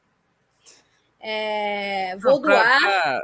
É, 1.28 2.16
vou 2.18 2.34
não, 2.34 2.42
pra, 2.42 2.54
doar. 2.54 2.80
Pra, 2.80 3.22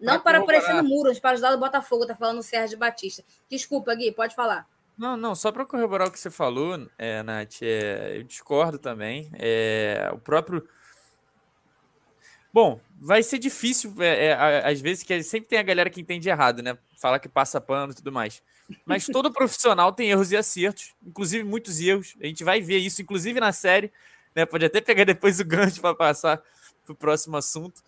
não 0.00 0.20
para 0.20 0.38
aparecer 0.38 0.72
no 0.72 0.82
muro, 0.82 1.14
para 1.20 1.32
ajudar 1.32 1.52
o 1.52 1.58
Botafogo, 1.58 2.06
tá 2.06 2.14
falando 2.14 2.38
o 2.38 2.42
Sérgio 2.42 2.78
Batista. 2.78 3.22
Desculpa, 3.50 3.94
Gui, 3.94 4.10
pode 4.12 4.34
falar. 4.34 4.66
Não, 4.96 5.14
não, 5.14 5.34
só 5.34 5.52
para 5.52 5.66
corroborar 5.66 6.08
o 6.08 6.10
que 6.10 6.18
você 6.18 6.30
falou, 6.30 6.88
é, 6.96 7.22
Nath, 7.22 7.60
é, 7.60 8.16
eu 8.16 8.22
discordo 8.22 8.78
também. 8.78 9.30
É, 9.34 10.10
o 10.14 10.18
próprio. 10.18 10.66
Bom, 12.50 12.80
vai 12.98 13.22
ser 13.22 13.38
difícil, 13.38 13.94
é, 13.98 14.28
é, 14.28 14.70
às 14.70 14.80
vezes, 14.80 15.02
que 15.04 15.22
sempre 15.22 15.50
tem 15.50 15.58
a 15.58 15.62
galera 15.62 15.90
que 15.90 16.00
entende 16.00 16.30
errado, 16.30 16.62
né? 16.62 16.78
Fala 16.98 17.18
que 17.18 17.28
passa 17.28 17.60
pano 17.60 17.92
e 17.92 17.96
tudo 17.96 18.10
mais. 18.10 18.42
Mas 18.86 19.04
todo 19.04 19.30
profissional 19.32 19.92
tem 19.92 20.10
erros 20.10 20.32
e 20.32 20.36
acertos, 20.36 20.94
inclusive 21.04 21.44
muitos 21.44 21.78
erros. 21.78 22.16
A 22.22 22.26
gente 22.26 22.42
vai 22.42 22.62
ver 22.62 22.78
isso, 22.78 23.02
inclusive 23.02 23.38
na 23.38 23.52
série. 23.52 23.92
Né? 24.34 24.46
Pode 24.46 24.64
até 24.64 24.80
pegar 24.80 25.04
depois 25.04 25.40
o 25.40 25.44
gancho 25.44 25.80
para 25.82 25.94
passar 25.94 26.42
para 26.84 26.92
o 26.92 26.96
próximo 26.96 27.36
assunto. 27.36 27.82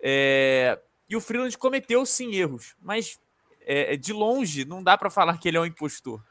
É... 0.00 0.78
E 1.08 1.16
o 1.16 1.20
Freeland 1.20 1.56
cometeu 1.56 2.04
sim 2.04 2.34
erros, 2.34 2.74
mas 2.80 3.18
é, 3.66 3.96
de 3.96 4.12
longe 4.12 4.64
não 4.64 4.82
dá 4.82 4.96
para 4.96 5.10
falar 5.10 5.38
que 5.38 5.48
ele 5.48 5.56
é 5.56 5.60
um 5.60 5.66
impostor. 5.66 6.22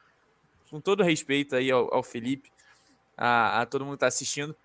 Com 0.70 0.82
todo 0.82 1.03
respeito 1.03 1.55
aí 1.55 1.72
ao, 1.72 1.93
ao 1.93 2.03
Felipe, 2.03 2.51
a, 3.18 3.61
a, 3.61 3.66
todo 3.66 3.86
mundo 3.86 3.93
que 3.93 3.97
está 3.97 4.07
assistindo, 4.07 4.55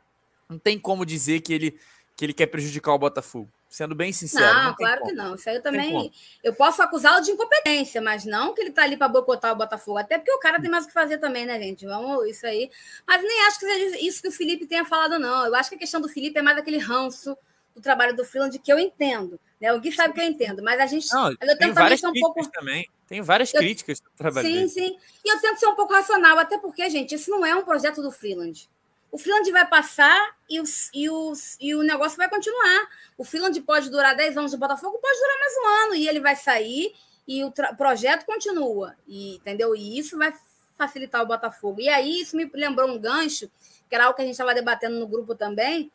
não 0.49 0.59
tem 0.59 0.79
como 0.79 1.05
dizer 1.05 1.41
que 1.41 1.53
ele, 1.53 1.81
que 2.17 2.25
ele 2.25 2.33
quer 2.33 2.47
prejudicar 2.47 2.93
o 2.93 2.99
Botafogo. 2.99 3.51
Sendo 3.71 3.95
bem 3.95 4.13
sincero. 4.13 4.53
Não, 4.53 4.65
não 4.65 4.75
claro 4.75 4.99
como. 4.99 5.11
que 5.13 5.17
não. 5.17 5.37
Isso 5.37 5.49
aí 5.49 5.55
eu 5.55 5.63
também. 5.63 6.13
Eu 6.43 6.53
posso 6.53 6.83
acusá-lo 6.83 7.23
de 7.23 7.31
incompetência, 7.31 8.03
mas 8.03 8.25
não 8.25 8.53
que 8.53 8.61
ele 8.61 8.71
está 8.71 8.83
ali 8.83 8.97
para 8.97 9.07
boicotar 9.07 9.53
o 9.53 9.57
Botafogo. 9.57 9.97
Até 9.97 10.19
porque 10.19 10.33
o 10.33 10.41
cara 10.41 10.61
tem 10.61 10.69
mais 10.69 10.85
o 10.85 10.89
que 10.89 10.93
fazer 10.93 11.19
também, 11.19 11.47
né, 11.47 11.57
gente? 11.61 11.87
Vamos, 11.87 12.29
isso 12.29 12.45
aí. 12.45 12.69
Mas 13.07 13.23
nem 13.23 13.47
acho 13.47 13.61
que 13.61 13.67
seja 13.67 13.97
isso 14.05 14.21
que 14.21 14.27
o 14.27 14.33
Felipe 14.33 14.67
tenha 14.67 14.85
falado, 14.85 15.21
não. 15.21 15.47
Eu 15.47 15.55
acho 15.55 15.71
que 15.71 15.77
a 15.77 15.79
questão 15.79 16.01
do 16.01 16.09
Felipe 16.09 16.37
é 16.37 16.43
mais 16.43 16.59
aquele 16.59 16.79
ranço 16.79 17.39
do 17.73 17.81
trabalho 17.81 18.17
do 18.17 18.25
Freeland 18.25 18.59
que 18.59 18.73
eu 18.73 18.79
entendo. 18.79 19.39
Né? 19.61 19.73
O 19.73 19.79
Gui 19.79 19.93
sabe 19.93 20.15
que 20.15 20.21
eu 20.21 20.25
entendo, 20.25 20.65
mas 20.65 20.81
a 20.81 20.87
gente. 20.87 21.09
Não, 21.15 21.31
eu 21.31 21.57
tento 21.57 21.75
também 21.75 21.97
ser 21.97 22.09
um 22.09 22.13
pouco. 22.13 22.51
Também. 22.51 22.91
Tem 23.07 23.23
várias 23.23 23.55
eu... 23.55 23.61
críticas 23.61 24.01
do 24.01 24.11
trabalho 24.17 24.49
Sim, 24.49 24.55
dele. 24.55 24.69
sim. 24.69 24.99
E 25.25 25.33
eu 25.33 25.41
tento 25.41 25.61
ser 25.61 25.67
um 25.69 25.77
pouco 25.77 25.93
racional, 25.93 26.39
até 26.39 26.59
porque, 26.59 26.91
gente, 26.91 27.15
isso 27.15 27.31
não 27.31 27.47
é 27.47 27.55
um 27.55 27.63
projeto 27.63 28.03
do 28.03 28.11
Freeland. 28.11 28.69
O 29.13 29.19
Freeland 29.19 29.51
vai 29.51 29.67
passar 29.67 30.37
e, 30.49 30.61
os, 30.61 30.91
e, 30.95 31.11
os, 31.11 31.57
e 31.61 31.75
o 31.75 31.83
negócio 31.83 32.17
vai 32.17 32.29
continuar. 32.29 32.89
O 33.19 33.25
Freeland 33.25 33.61
pode 33.63 33.91
durar 33.91 34.15
10 34.17 34.37
anos 34.37 34.51
de 34.53 34.57
Botafogo, 34.57 34.99
pode 34.99 35.19
durar 35.19 35.39
mais 35.39 35.53
um 35.55 35.85
ano, 35.85 35.95
e 35.95 36.09
ele 36.09 36.21
vai 36.21 36.37
sair 36.37 36.95
e 37.27 37.45
o 37.45 37.53
projeto 37.77 38.25
continua. 38.25 38.97
E, 39.07 39.37
entendeu? 39.37 39.75
E 39.75 39.99
isso 39.99 40.17
vai 40.17 40.33
facilitar 40.77 41.23
o 41.23 41.27
Botafogo. 41.27 41.81
E 41.81 41.89
aí, 41.89 42.21
isso 42.21 42.37
me 42.37 42.51
lembrou 42.55 42.89
um 42.89 42.99
gancho, 42.99 43.51
que 43.89 43.95
era 43.95 44.05
algo 44.05 44.17
que 44.17 44.23
a 44.23 44.25
gente 44.25 44.35
estava 44.35 44.55
debatendo 44.55 44.99
no 44.99 45.07
grupo 45.07 45.35
também, 45.35 45.91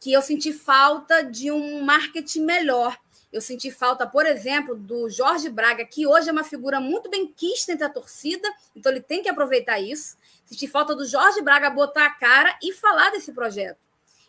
que 0.00 0.12
eu 0.12 0.22
senti 0.22 0.52
falta 0.52 1.22
de 1.22 1.50
um 1.50 1.82
marketing 1.82 2.42
melhor. 2.42 2.96
Eu 3.32 3.40
senti 3.40 3.70
falta, 3.70 4.06
por 4.06 4.24
exemplo, 4.26 4.76
do 4.76 5.10
Jorge 5.10 5.48
Braga, 5.48 5.84
que 5.84 6.06
hoje 6.06 6.28
é 6.28 6.32
uma 6.32 6.44
figura 6.44 6.78
muito 6.78 7.10
bem 7.10 7.26
quista 7.26 7.72
entre 7.72 7.84
a 7.84 7.88
torcida, 7.88 8.48
então 8.76 8.92
ele 8.92 9.00
tem 9.00 9.22
que 9.22 9.28
aproveitar 9.28 9.80
isso. 9.80 10.16
Senti 10.44 10.68
falta 10.68 10.94
do 10.94 11.06
Jorge 11.06 11.40
Braga 11.40 11.70
botar 11.70 12.06
a 12.06 12.10
cara 12.10 12.56
e 12.62 12.72
falar 12.72 13.10
desse 13.10 13.32
projeto. 13.32 13.78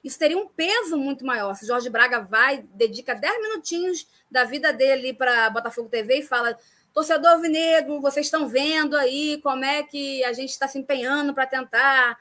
Isso 0.04 0.20
teria 0.20 0.38
um 0.38 0.48
peso 0.48 0.98
muito 0.98 1.26
maior. 1.26 1.56
Se 1.56 1.66
Jorge 1.66 1.90
Braga 1.90 2.20
vai, 2.22 2.64
dedica 2.74 3.16
10 3.16 3.42
minutinhos 3.42 4.08
da 4.30 4.44
vida 4.44 4.72
dele 4.72 5.14
para 5.14 5.50
Botafogo 5.50 5.90
TV 5.90 6.20
e 6.20 6.24
fala: 6.24 6.56
torcedor 6.94 7.42
vinegro, 7.42 8.00
vocês 8.00 8.28
estão 8.28 8.48
vendo 8.48 8.96
aí 8.96 9.42
como 9.42 9.66
é 9.66 9.84
que 9.84 10.24
a 10.24 10.32
gente 10.32 10.52
está 10.52 10.68
se 10.68 10.78
empenhando 10.78 11.34
para 11.34 11.48
tentar 11.48 12.18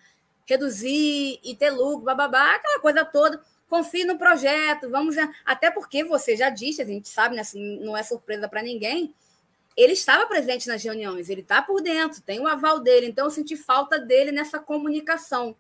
reduzir 0.47 1.39
e 1.45 1.55
ter 1.55 1.71
lucro, 1.71 2.05
bababá, 2.05 2.55
aquela 2.55 2.81
coisa 2.81 3.05
toda. 3.05 3.41
Confie 3.69 4.05
no 4.05 4.19
projeto, 4.19 4.91
vamos. 4.91 5.17
Até 5.45 5.71
porque 5.71 6.05
você 6.05 6.37
já 6.37 6.49
disse, 6.49 6.83
a 6.83 6.85
gente 6.85 7.09
sabe, 7.09 7.35
né, 7.35 7.43
assim, 7.43 7.81
não 7.81 7.97
é 7.97 8.03
surpresa 8.03 8.49
para 8.49 8.63
ninguém. 8.63 9.15
Ele 9.77 9.93
estava 9.93 10.27
presente 10.27 10.69
nas 10.69 10.83
reuniões, 10.83 11.29
ele 11.29 11.41
está 11.41 11.61
por 11.61 11.81
dentro, 11.81 12.23
tem 12.23 12.41
o 12.41 12.47
aval 12.47 12.79
dele, 12.79 13.07
então 13.07 13.27
eu 13.27 13.31
senti 13.31 13.57
falta 13.57 13.99
dele 13.99 14.31
nessa 14.31 14.59
comunicação. 14.61 15.57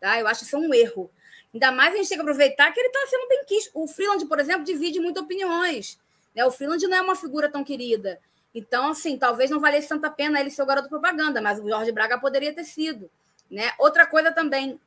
Tá? 0.00 0.20
Eu 0.20 0.28
acho 0.28 0.44
isso 0.44 0.56
um 0.56 0.72
erro. 0.72 1.10
Ainda 1.52 1.72
mais 1.72 1.94
a 1.94 1.96
gente 1.96 2.08
tem 2.08 2.18
que 2.18 2.22
aproveitar 2.22 2.70
que 2.70 2.78
ele 2.78 2.88
está 2.88 3.00
sendo 3.08 3.28
bem 3.28 3.44
quisto. 3.44 3.70
O 3.74 3.88
Freeland, 3.88 4.24
por 4.26 4.38
exemplo, 4.38 4.64
divide 4.64 5.00
muito 5.00 5.20
opiniões. 5.20 5.98
Né? 6.34 6.44
O 6.44 6.50
Freeland 6.50 6.86
não 6.86 6.96
é 6.96 7.00
uma 7.00 7.16
figura 7.16 7.50
tão 7.50 7.64
querida. 7.64 8.20
Então, 8.54 8.90
assim, 8.90 9.18
talvez 9.18 9.50
não 9.50 9.58
valesse 9.58 9.88
tanta 9.88 10.10
pena 10.10 10.40
ele 10.40 10.50
ser 10.50 10.62
o 10.62 10.66
garoto 10.66 10.88
propaganda, 10.88 11.40
mas 11.40 11.58
o 11.58 11.68
Jorge 11.68 11.92
Braga 11.92 12.18
poderia 12.18 12.54
ter 12.54 12.64
sido. 12.64 13.10
Né? 13.50 13.72
Outra 13.78 14.06
coisa 14.06 14.30
também, 14.32 14.80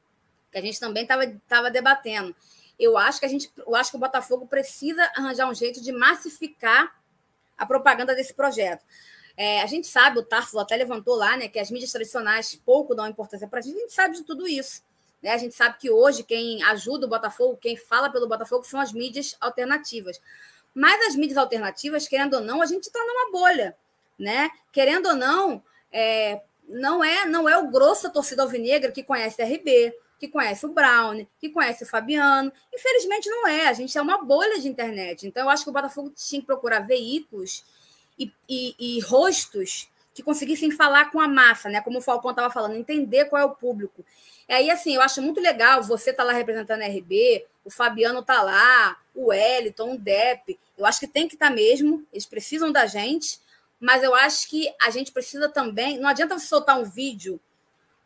que 0.51 0.57
a 0.57 0.61
gente 0.61 0.80
também 0.80 1.03
estava 1.03 1.69
debatendo. 1.69 2.36
Eu 2.80 2.97
acho 2.97 3.19
que 3.19 3.25
a 3.25 3.30
gente, 3.30 3.51
eu 3.57 3.75
acho 3.75 3.91
que 3.91 3.97
o 3.97 3.99
Botafogo 3.99 4.47
precisa 4.47 5.03
arranjar 5.15 5.49
um 5.49 5.53
jeito 5.53 5.82
de 5.82 5.91
massificar 5.91 6.99
a 7.60 7.66
propaganda 7.66 8.16
desse 8.16 8.34
projeto. 8.34 8.84
É, 9.38 9.62
a 9.62 9.66
gente 9.68 9.88
sabe, 9.88 10.20
o 10.20 10.24
Tarso 10.24 10.57
até 10.57 10.76
levantou 10.76 11.16
lá, 11.16 11.38
né, 11.38 11.47
que 11.47 11.60
as 11.60 11.70
mídias 11.70 11.91
tradicionais 11.91 12.55
pouco 12.66 12.95
dão 12.95 13.07
importância 13.07 13.47
para 13.47 13.60
a 13.60 13.62
gente, 13.62 13.78
a 13.78 13.80
gente 13.82 13.93
sabe 13.93 14.16
de 14.16 14.24
tudo 14.24 14.47
isso. 14.47 14.82
Né? 15.22 15.32
A 15.32 15.38
gente 15.38 15.55
sabe 15.55 15.78
que 15.78 15.89
hoje 15.89 16.24
quem 16.24 16.64
ajuda 16.64 17.05
o 17.05 17.10
Botafogo, 17.10 17.57
quem 17.57 17.78
fala 17.78 18.10
pelo 18.10 18.28
Botafogo, 18.28 18.64
são 18.64 18.80
as 18.80 18.91
mídias 18.91 19.38
alternativas. 19.39 20.20
Mas 20.74 21.07
as 21.07 21.16
mídias 21.16 21.38
alternativas, 21.38 22.07
querendo 22.07 22.36
ou 22.36 22.41
não, 22.41 22.62
a 22.62 22.66
gente 22.66 22.84
está 22.84 22.99
numa 22.99 23.32
bolha. 23.32 23.76
Né? 24.18 24.49
Querendo 24.72 25.07
ou 25.07 25.16
não, 25.16 25.64
é, 25.91 26.41
não 26.68 27.03
é 27.03 27.26
não 27.26 27.47
é 27.47 27.57
o 27.57 27.70
grosso 27.70 28.03
da 28.03 28.10
torcida 28.10 28.43
alvinegra 28.43 28.91
que 28.91 29.03
conhece 29.03 29.41
RB, 29.41 29.93
que 30.20 30.28
conhece 30.28 30.65
o 30.65 30.70
Brown, 30.70 31.26
que 31.39 31.49
conhece 31.49 31.84
o 31.84 31.88
Fabiano. 31.88 32.51
Infelizmente 32.74 33.30
não 33.30 33.47
é, 33.47 33.67
a 33.67 33.74
gente 33.74 33.97
é 33.97 34.01
uma 34.01 34.24
bolha 34.24 34.59
de 34.59 34.67
internet. 34.67 35.26
Então 35.26 35.43
eu 35.43 35.49
acho 35.49 35.63
que 35.63 35.70
o 35.70 35.74
Botafogo 35.74 36.11
tinha 36.15 36.41
que 36.41 36.47
procurar 36.47 36.82
veículos 36.82 37.63
e, 38.17 38.32
e, 38.47 38.76
e 38.78 38.99
rostos 39.01 39.88
que 40.13 40.22
conseguissem 40.22 40.70
falar 40.70 41.11
com 41.11 41.20
a 41.22 41.28
massa, 41.28 41.70
né? 41.70 41.80
Como 41.80 41.99
o 41.99 42.01
Falcão 42.01 42.32
estava 42.32 42.51
falando, 42.51 42.76
entender 42.76 43.26
qual 43.26 43.41
é 43.41 43.45
o 43.45 43.55
público. 43.55 44.03
E 44.49 44.53
aí, 44.53 44.70
assim, 44.70 44.95
eu 44.95 45.01
acho 45.01 45.22
muito 45.22 45.39
legal 45.39 45.82
você 45.82 46.11
tá 46.11 46.24
lá 46.24 46.34
representando 46.34 46.82
a 46.82 46.88
RB, 46.88 47.45
o 47.63 47.70
Fabiano 47.70 48.22
tá 48.22 48.41
lá, 48.41 48.97
o 49.15 49.28
Wellington, 49.28 49.93
o 49.93 49.97
Depp. 49.97 50.59
Eu 50.78 50.86
acho 50.86 50.99
que 50.99 51.07
tem 51.07 51.28
que 51.28 51.36
estar 51.36 51.49
tá 51.49 51.55
mesmo, 51.55 52.05
eles 52.11 52.26
precisam 52.26 52.70
da 52.72 52.86
gente, 52.86 53.39
mas 53.80 54.03
eu 54.03 54.13
acho 54.13 54.49
que 54.49 54.70
a 54.82 54.89
gente 54.89 55.11
precisa 55.13 55.47
também. 55.47 55.97
Não 55.97 56.09
adianta 56.09 56.38
você 56.38 56.47
soltar 56.47 56.78
um 56.78 56.84
vídeo. 56.84 57.39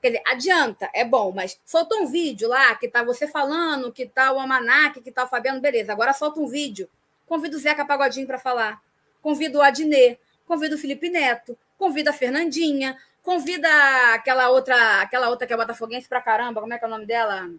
Quer 0.03 0.09
dizer, 0.09 0.23
adianta, 0.27 0.89
é 0.93 1.05
bom, 1.05 1.31
mas 1.31 1.57
soltou 1.65 2.01
um 2.01 2.07
vídeo 2.07 2.49
lá 2.49 2.75
que 2.75 2.89
tá 2.89 3.01
você 3.01 3.25
falando, 3.25 3.89
que 3.89 4.05
tá 4.05 4.33
o 4.33 4.39
Amanac, 4.39 4.99
que 4.99 5.09
tá 5.09 5.23
o 5.23 5.29
Fabiano, 5.29 5.61
beleza. 5.61 5.93
Agora 5.93 6.11
solta 6.11 6.41
um 6.41 6.45
vídeo. 6.45 6.89
Convido 7.25 7.55
o 7.55 7.59
Zeca 7.59 7.85
Pagodinho 7.85 8.27
para 8.27 8.37
falar. 8.37 8.81
Convido 9.21 9.59
o 9.59 9.61
Adnet, 9.61 10.19
convido 10.45 10.75
o 10.75 10.77
Felipe 10.77 11.09
Neto, 11.09 11.57
convida 11.77 12.09
a 12.09 12.13
Fernandinha, 12.13 12.97
convida 13.21 13.69
aquela 14.13 14.49
outra, 14.49 14.99
aquela 14.99 15.29
outra 15.29 15.47
que 15.47 15.53
é 15.53 15.55
botafoguense 15.55 16.09
pra 16.09 16.19
caramba, 16.19 16.59
como 16.59 16.73
é 16.73 16.77
que 16.77 16.83
é 16.83 16.87
o 16.89 16.91
nome 16.91 17.05
dela? 17.05 17.49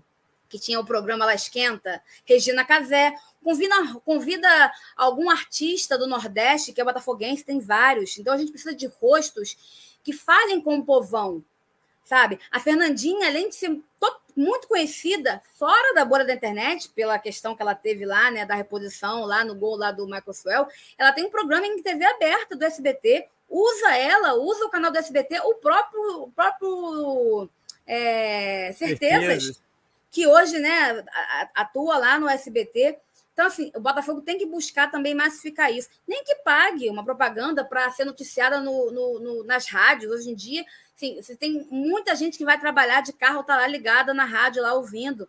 Que 0.46 0.58
tinha 0.58 0.78
o 0.78 0.84
programa 0.84 1.24
Ela 1.24 1.34
Esquenta, 1.34 2.02
Regina 2.26 2.62
Casé. 2.62 3.14
Convida, 3.42 3.74
convida 4.04 4.70
algum 4.94 5.30
artista 5.30 5.96
do 5.96 6.06
Nordeste 6.06 6.74
que 6.74 6.80
é 6.82 6.84
botafoguense, 6.84 7.42
tem 7.42 7.58
vários. 7.58 8.18
Então 8.18 8.34
a 8.34 8.36
gente 8.36 8.52
precisa 8.52 8.74
de 8.74 8.86
rostos 8.86 9.96
que 10.02 10.12
falem 10.12 10.60
com 10.60 10.76
o 10.76 10.84
povão, 10.84 11.42
sabe? 12.04 12.38
A 12.50 12.60
Fernandinha, 12.60 13.26
além 13.26 13.48
de 13.48 13.54
ser 13.54 13.80
muito 14.36 14.66
conhecida 14.68 15.40
fora 15.54 15.94
da 15.94 16.04
bolha 16.04 16.24
da 16.24 16.34
internet, 16.34 16.88
pela 16.90 17.18
questão 17.18 17.54
que 17.54 17.62
ela 17.62 17.74
teve 17.74 18.04
lá, 18.04 18.30
né, 18.30 18.44
da 18.44 18.54
reposição 18.54 19.24
lá 19.24 19.44
no 19.44 19.54
gol 19.54 19.76
lá 19.76 19.90
do 19.90 20.06
Michael 20.06 20.34
Swell, 20.34 20.66
ela 20.98 21.12
tem 21.12 21.24
um 21.24 21.30
programa 21.30 21.66
em 21.66 21.82
TV 21.82 22.04
aberta 22.04 22.56
do 22.56 22.64
SBT, 22.64 23.26
usa 23.48 23.96
ela, 23.96 24.34
usa 24.34 24.66
o 24.66 24.70
canal 24.70 24.90
do 24.90 24.98
SBT, 24.98 25.40
o 25.40 25.54
próprio, 25.54 26.22
o 26.24 26.30
próprio 26.32 27.48
é, 27.86 28.72
Certezas, 28.72 29.60
que 30.10 30.26
hoje 30.26 30.58
né, 30.58 31.04
atua 31.54 31.98
lá 31.98 32.18
no 32.18 32.28
SBT. 32.28 32.98
Então, 33.34 33.46
assim, 33.46 33.70
o 33.74 33.80
Botafogo 33.80 34.22
tem 34.22 34.38
que 34.38 34.46
buscar 34.46 34.88
também 34.88 35.12
massificar 35.12 35.70
isso. 35.72 35.88
Nem 36.06 36.22
que 36.22 36.36
pague 36.36 36.88
uma 36.88 37.04
propaganda 37.04 37.64
para 37.64 37.90
ser 37.90 38.04
noticiada 38.04 38.60
no, 38.60 38.92
no, 38.92 39.18
no, 39.18 39.44
nas 39.44 39.66
rádios. 39.66 40.12
Hoje 40.12 40.30
em 40.30 40.36
dia, 40.36 40.64
assim, 40.94 41.20
você 41.20 41.36
tem 41.36 41.66
muita 41.68 42.14
gente 42.14 42.38
que 42.38 42.44
vai 42.44 42.58
trabalhar 42.58 43.00
de 43.00 43.12
carro, 43.12 43.40
está 43.40 43.56
lá 43.56 43.66
ligada 43.66 44.14
na 44.14 44.24
rádio, 44.24 44.62
lá 44.62 44.72
ouvindo. 44.74 45.28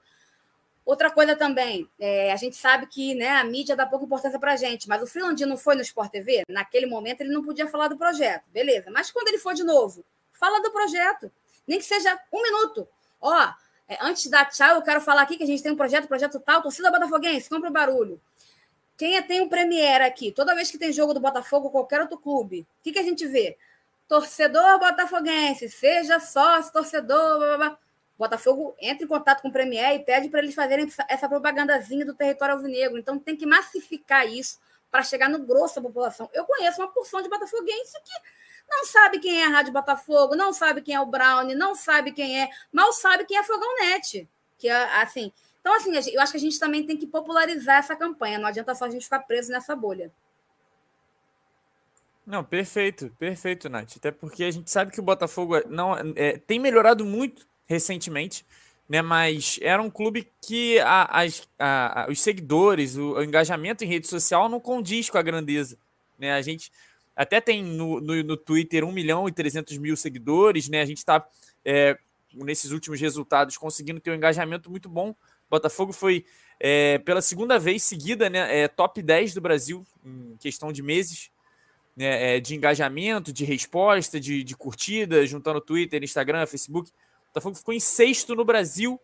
Outra 0.86 1.10
coisa 1.10 1.36
também, 1.36 1.90
é, 2.00 2.32
a 2.32 2.36
gente 2.36 2.56
sabe 2.56 2.86
que 2.86 3.16
né, 3.16 3.30
a 3.30 3.44
mídia 3.44 3.76
dá 3.76 3.88
pouca 3.88 4.06
importância 4.06 4.38
para 4.38 4.54
a 4.54 4.56
gente, 4.56 4.88
mas 4.88 5.02
o 5.02 5.08
Finlandinho 5.08 5.50
não 5.50 5.58
foi 5.58 5.74
no 5.74 5.82
Sport 5.82 6.12
TV? 6.12 6.44
Naquele 6.48 6.86
momento 6.86 7.22
ele 7.22 7.34
não 7.34 7.42
podia 7.44 7.66
falar 7.68 7.88
do 7.88 7.98
projeto, 7.98 8.48
beleza. 8.52 8.92
Mas 8.92 9.10
quando 9.10 9.30
ele 9.30 9.40
for 9.40 9.56
de 9.56 9.64
novo, 9.64 10.06
fala 10.32 10.62
do 10.62 10.72
projeto. 10.72 11.32
Nem 11.68 11.80
que 11.80 11.86
seja 11.86 12.16
um 12.32 12.40
minuto. 12.40 12.88
Ó, 13.20 13.52
é, 13.88 13.98
antes 14.02 14.28
dar 14.28 14.46
tchau, 14.46 14.76
eu 14.76 14.82
quero 14.82 15.02
falar 15.02 15.22
aqui 15.22 15.38
que 15.38 15.44
a 15.44 15.48
gente 15.48 15.62
tem 15.62 15.72
um 15.72 15.76
projeto, 15.76 16.08
projeto 16.08 16.40
tal, 16.40 16.62
torcida 16.62 16.92
Botafoguense, 16.92 17.50
compra 17.50 17.70
o 17.70 17.74
barulho. 17.74 18.20
Quem 18.98 19.18
é, 19.18 19.22
tem 19.22 19.42
um 19.42 19.50
Premiere 19.50 20.04
aqui, 20.04 20.32
toda 20.32 20.56
vez 20.56 20.72
que 20.72 20.78
tem 20.78 20.92
jogo 20.92 21.14
do 21.14 21.20
Botafogo 21.20 21.70
qualquer 21.70 22.02
outro 22.02 22.18
clube, 22.18 22.62
o 22.80 22.84
que, 22.84 22.94
que 22.94 23.00
a 23.00 23.04
gente 23.04 23.28
vê? 23.28 23.58
Torcedor 24.08 24.80
botafoguense, 24.80 25.68
seja 25.68 26.20
sócio, 26.20 26.72
torcedor, 26.72 27.40
blá, 27.40 27.48
blá, 27.48 27.58
blá. 27.58 27.78
Botafogo 28.18 28.76
entra 28.80 29.04
em 29.04 29.08
contato 29.08 29.42
com 29.42 29.50
o 29.50 29.52
Premier 29.52 29.96
e 29.96 30.00
pede 30.00 30.30
para 30.30 30.40
eles 30.40 30.56
fazerem 30.56 30.88
essa 31.10 31.28
propagandazinha 31.28 32.06
do 32.06 32.14
território 32.14 32.56
alvinegro. 32.56 32.98
Então 32.98 33.20
tem 33.20 33.36
que 33.36 33.46
massificar 33.46 34.26
isso 34.26 34.58
para 34.90 35.04
chegar 35.04 35.28
no 35.28 35.40
grosso 35.40 35.76
da 35.76 35.82
população. 35.82 36.30
Eu 36.34 36.46
conheço 36.46 36.80
uma 36.80 36.88
porção 36.88 37.22
de 37.22 37.28
botafoguense 37.28 37.94
que 38.04 38.14
não 38.70 38.86
sabe 38.86 39.20
quem 39.20 39.42
é 39.42 39.46
a 39.46 39.50
Rádio 39.50 39.74
Botafogo, 39.74 40.36
não 40.36 40.52
sabe 40.54 40.82
quem 40.82 40.96
é 40.96 41.00
o 41.00 41.06
Brown, 41.06 41.56
não 41.56 41.76
sabe 41.76 42.12
quem 42.12 42.42
é, 42.42 42.50
mal 42.72 42.92
sabe 42.92 43.26
quem 43.26 43.38
é 43.38 43.44
Fogão 43.44 43.76
Net. 43.76 44.28
Que 44.58 44.68
é 44.68 45.02
assim. 45.02 45.32
Então, 45.60 45.76
assim, 45.76 45.92
eu 46.14 46.22
acho 46.22 46.32
que 46.32 46.38
a 46.38 46.42
gente 46.42 46.60
também 46.60 46.86
tem 46.86 46.96
que 46.96 47.08
popularizar 47.08 47.78
essa 47.78 47.96
campanha. 47.96 48.38
Não 48.38 48.48
adianta 48.48 48.76
só 48.76 48.86
a 48.86 48.90
gente 48.90 49.04
ficar 49.04 49.20
preso 49.20 49.52
nessa 49.52 49.76
bolha. 49.76 50.12
Não, 52.26 52.44
perfeito, 52.44 53.14
perfeito, 53.20 53.70
Nath. 53.70 53.98
Até 53.98 54.12
porque 54.12 54.44
a 54.44 54.52
gente 54.52 54.70
sabe 54.72 54.92
que 54.92 55.00
o 55.00 55.04
Botafogo 55.04 55.56
não 55.68 55.96
é, 56.16 56.38
tem 56.38 56.60
melhorado 56.60 57.06
muito 57.06 57.48
recentemente, 57.68 58.46
né? 58.90 59.02
Mas 59.02 59.60
era 59.62 59.82
um 59.82 59.90
clube 59.90 60.32
que 60.42 60.80
a, 60.80 61.22
a, 61.22 61.24
a, 61.60 62.08
os 62.10 62.20
seguidores, 62.20 62.96
o, 62.98 63.14
o, 63.14 63.24
engajamento 63.24 63.84
em 63.84 63.88
rede 63.88 64.08
social 64.08 64.50
não 64.50 64.60
condiz 64.60 65.10
com 65.10 65.18
a 65.18 65.24
grandeza, 65.24 65.78
né? 66.18 66.34
A 66.34 66.42
gente 66.42 66.72
até 67.16 67.40
tem 67.40 67.64
no, 67.64 68.00
no, 68.00 68.24
no 68.24 68.38
Twitter 68.38 68.84
1 68.84 68.92
milhão 68.92 69.28
e 69.28 69.32
300 69.32 69.78
mil 69.78 69.96
seguidores, 69.96 70.68
né? 70.68 70.82
A 70.82 70.86
gente 70.86 70.98
está 70.98 71.26
é, 71.64 71.98
nesses 72.34 72.72
últimos 72.72 73.00
resultados 73.00 73.58
conseguindo 73.58 74.00
ter 74.00 74.12
um 74.12 74.16
engajamento 74.16 74.70
muito 74.70 74.90
bom. 74.90 75.16
Botafogo 75.50 75.94
foi 75.94 76.26
é, 76.60 76.98
pela 77.00 77.22
segunda 77.22 77.58
vez 77.58 77.84
seguida, 77.84 78.30
né? 78.30 78.64
É, 78.64 78.68
top 78.68 79.02
10 79.02 79.34
do 79.34 79.42
Brasil 79.42 79.86
em 80.04 80.36
questão 80.38 80.72
de 80.72 80.82
meses. 80.82 81.32
Né, 81.98 82.36
é, 82.36 82.40
de 82.42 82.54
engajamento, 82.54 83.32
de 83.32 83.46
resposta, 83.46 84.20
de, 84.20 84.44
de 84.44 84.54
curtida, 84.54 85.26
juntando 85.26 85.62
Twitter, 85.62 86.04
Instagram, 86.04 86.46
Facebook. 86.46 86.92
Botafogo 87.28 87.56
ficou 87.56 87.74
em 87.74 87.80
sexto 87.80 88.36
no 88.36 88.44
Brasil, 88.44 89.00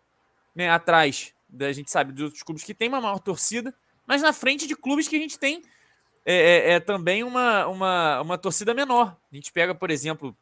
né, 0.53 0.70
atrás 0.70 1.34
da 1.51 1.72
gente 1.72 1.91
sabe 1.91 2.14
dos 2.14 2.24
outros 2.24 2.43
clubes 2.43 2.64
que 2.64 2.74
tem 2.74 2.88
uma 2.88 3.01
maior 3.01 3.20
torcida, 3.20 3.74
mas 4.07 4.22
na 4.22 4.32
frente 4.32 4.68
de 4.68 4.76
clubes 4.76 5.07
que 5.07 5.16
a 5.16 5.20
gente 5.20 5.38
tem 5.38 5.62
é, 6.26 6.36
é, 6.36 6.72
é, 6.74 6.80
também 6.80 7.24
uma, 7.24 7.67
uma, 7.67 8.22
uma 8.22 8.38
torcida 8.38 8.74
menor. 8.74 9.17
A 9.32 9.36
gente 9.36 9.51
pega, 9.51 9.74
por 9.74 9.89
exemplo, 9.89 10.36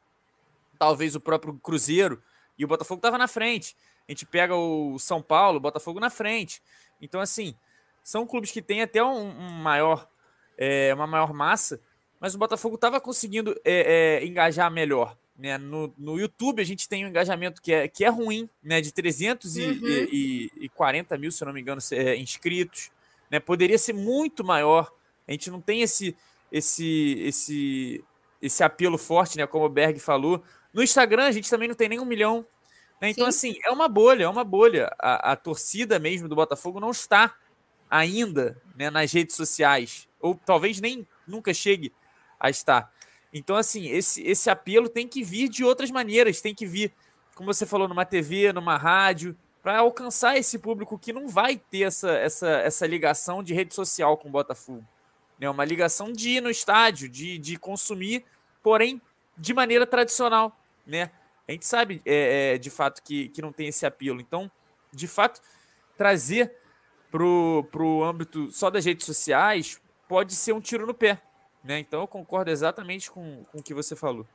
talvez 0.77 1.15
o 1.15 1.19
próprio 1.19 1.53
Cruzeiro 1.61 2.21
e 2.57 2.65
o 2.65 2.67
Botafogo 2.67 2.99
estava 2.99 3.17
na 3.17 3.27
frente. 3.27 3.75
A 4.07 4.11
gente 4.11 4.25
pega 4.25 4.55
o 4.55 4.97
São 4.99 5.21
Paulo, 5.21 5.57
o 5.57 5.61
Botafogo 5.61 5.99
na 5.99 6.09
frente. 6.09 6.61
Então, 7.01 7.21
assim, 7.21 7.55
são 8.03 8.25
clubes 8.25 8.51
que 8.51 8.61
têm 8.61 8.81
até 8.81 9.03
um, 9.03 9.29
um 9.29 9.51
maior, 9.51 10.09
é, 10.57 10.93
uma 10.93 11.07
maior 11.07 11.33
massa, 11.33 11.79
mas 12.19 12.35
o 12.35 12.37
Botafogo 12.37 12.75
estava 12.75 12.99
conseguindo 12.99 13.55
é, 13.63 14.19
é, 14.19 14.25
engajar 14.25 14.69
melhor. 14.71 15.17
Né? 15.37 15.57
No, 15.57 15.93
no 15.97 16.19
YouTube 16.19 16.61
a 16.61 16.65
gente 16.65 16.89
tem 16.89 17.05
um 17.05 17.09
engajamento 17.09 17.61
que 17.61 17.71
é, 17.71 17.87
que 17.87 18.03
é 18.03 18.09
ruim, 18.09 18.49
né? 18.61 18.81
de 18.81 18.91
340 18.91 21.15
uhum. 21.15 21.21
mil, 21.21 21.31
se 21.31 21.41
eu 21.41 21.45
não 21.45 21.53
me 21.53 21.61
engano, 21.61 21.79
é, 21.91 22.17
inscritos. 22.17 22.91
Né? 23.31 23.39
Poderia 23.39 23.77
ser 23.77 23.93
muito 23.93 24.43
maior. 24.43 24.91
A 25.29 25.33
gente 25.33 25.51
não 25.51 25.61
tem 25.61 25.81
esse, 25.81 26.17
esse, 26.51 27.19
esse, 27.21 28.03
esse 28.41 28.63
apelo 28.63 28.97
forte, 28.97 29.37
né? 29.37 29.47
como 29.47 29.65
o 29.65 29.69
Berg 29.69 29.99
falou. 29.99 30.43
No 30.73 30.83
Instagram 30.83 31.25
a 31.25 31.31
gente 31.31 31.49
também 31.49 31.67
não 31.67 31.75
tem 31.75 31.87
nem 31.87 31.99
um 31.99 32.05
milhão. 32.05 32.45
Né? 32.99 33.11
Então, 33.11 33.31
Sim. 33.31 33.51
assim, 33.51 33.59
é 33.63 33.71
uma 33.71 33.87
bolha, 33.87 34.25
é 34.25 34.29
uma 34.29 34.43
bolha. 34.43 34.91
A, 34.99 35.31
a 35.31 35.35
torcida 35.35 35.99
mesmo 35.99 36.27
do 36.27 36.35
Botafogo 36.35 36.79
não 36.79 36.91
está 36.91 37.33
ainda 37.89 38.61
né, 38.75 38.89
nas 38.89 39.11
redes 39.13 39.35
sociais. 39.35 40.09
Ou 40.19 40.35
talvez 40.35 40.81
nem 40.81 41.07
nunca 41.25 41.53
chegue 41.53 41.93
a 42.39 42.49
estar. 42.49 42.91
Então, 43.31 43.55
assim, 43.55 43.87
esse, 43.87 44.21
esse 44.23 44.49
apelo 44.49 44.89
tem 44.89 45.07
que 45.07 45.23
vir 45.23 45.47
de 45.47 45.63
outras 45.63 45.91
maneiras, 45.91 46.41
tem 46.41 46.55
que 46.55 46.65
vir 46.65 46.91
como 47.39 47.53
você 47.53 47.65
falou, 47.65 47.87
numa 47.87 48.03
TV, 48.03 48.51
numa 48.51 48.75
rádio, 48.75 49.33
para 49.63 49.79
alcançar 49.79 50.37
esse 50.37 50.59
público 50.59 50.99
que 50.99 51.13
não 51.13 51.25
vai 51.25 51.55
ter 51.55 51.83
essa, 51.83 52.11
essa, 52.11 52.49
essa 52.49 52.85
ligação 52.85 53.41
de 53.41 53.53
rede 53.53 53.73
social 53.73 54.17
com 54.17 54.27
o 54.27 54.31
Botafogo. 54.31 54.83
Né? 55.39 55.49
Uma 55.49 55.63
ligação 55.63 56.11
de 56.11 56.31
ir 56.31 56.41
no 56.41 56.49
estádio, 56.49 57.07
de, 57.07 57.37
de 57.37 57.57
consumir, 57.57 58.25
porém 58.61 59.01
de 59.37 59.53
maneira 59.53 59.87
tradicional. 59.87 60.59
Né? 60.85 61.09
A 61.47 61.51
gente 61.51 61.65
sabe 61.65 62.01
é, 62.05 62.53
é, 62.53 62.57
de 62.57 62.69
fato 62.69 63.01
que, 63.01 63.29
que 63.29 63.41
não 63.41 63.51
tem 63.51 63.67
esse 63.67 63.85
apelo. 63.85 64.19
Então, 64.19 64.51
de 64.91 65.07
fato, 65.07 65.41
trazer 65.97 66.53
para 67.09 67.23
o 67.23 68.03
âmbito 68.03 68.51
só 68.51 68.69
das 68.69 68.85
redes 68.85 69.05
sociais 69.05 69.81
pode 70.07 70.35
ser 70.35 70.53
um 70.53 70.61
tiro 70.61 70.85
no 70.85 70.93
pé. 70.93 71.21
Né? 71.63 71.79
Então, 71.79 72.01
eu 72.01 72.07
concordo 72.07 72.51
exatamente 72.51 73.09
com, 73.09 73.43
com 73.45 73.59
o 73.59 73.63
que 73.63 73.73
você 73.73 73.95
falou. 73.95 74.27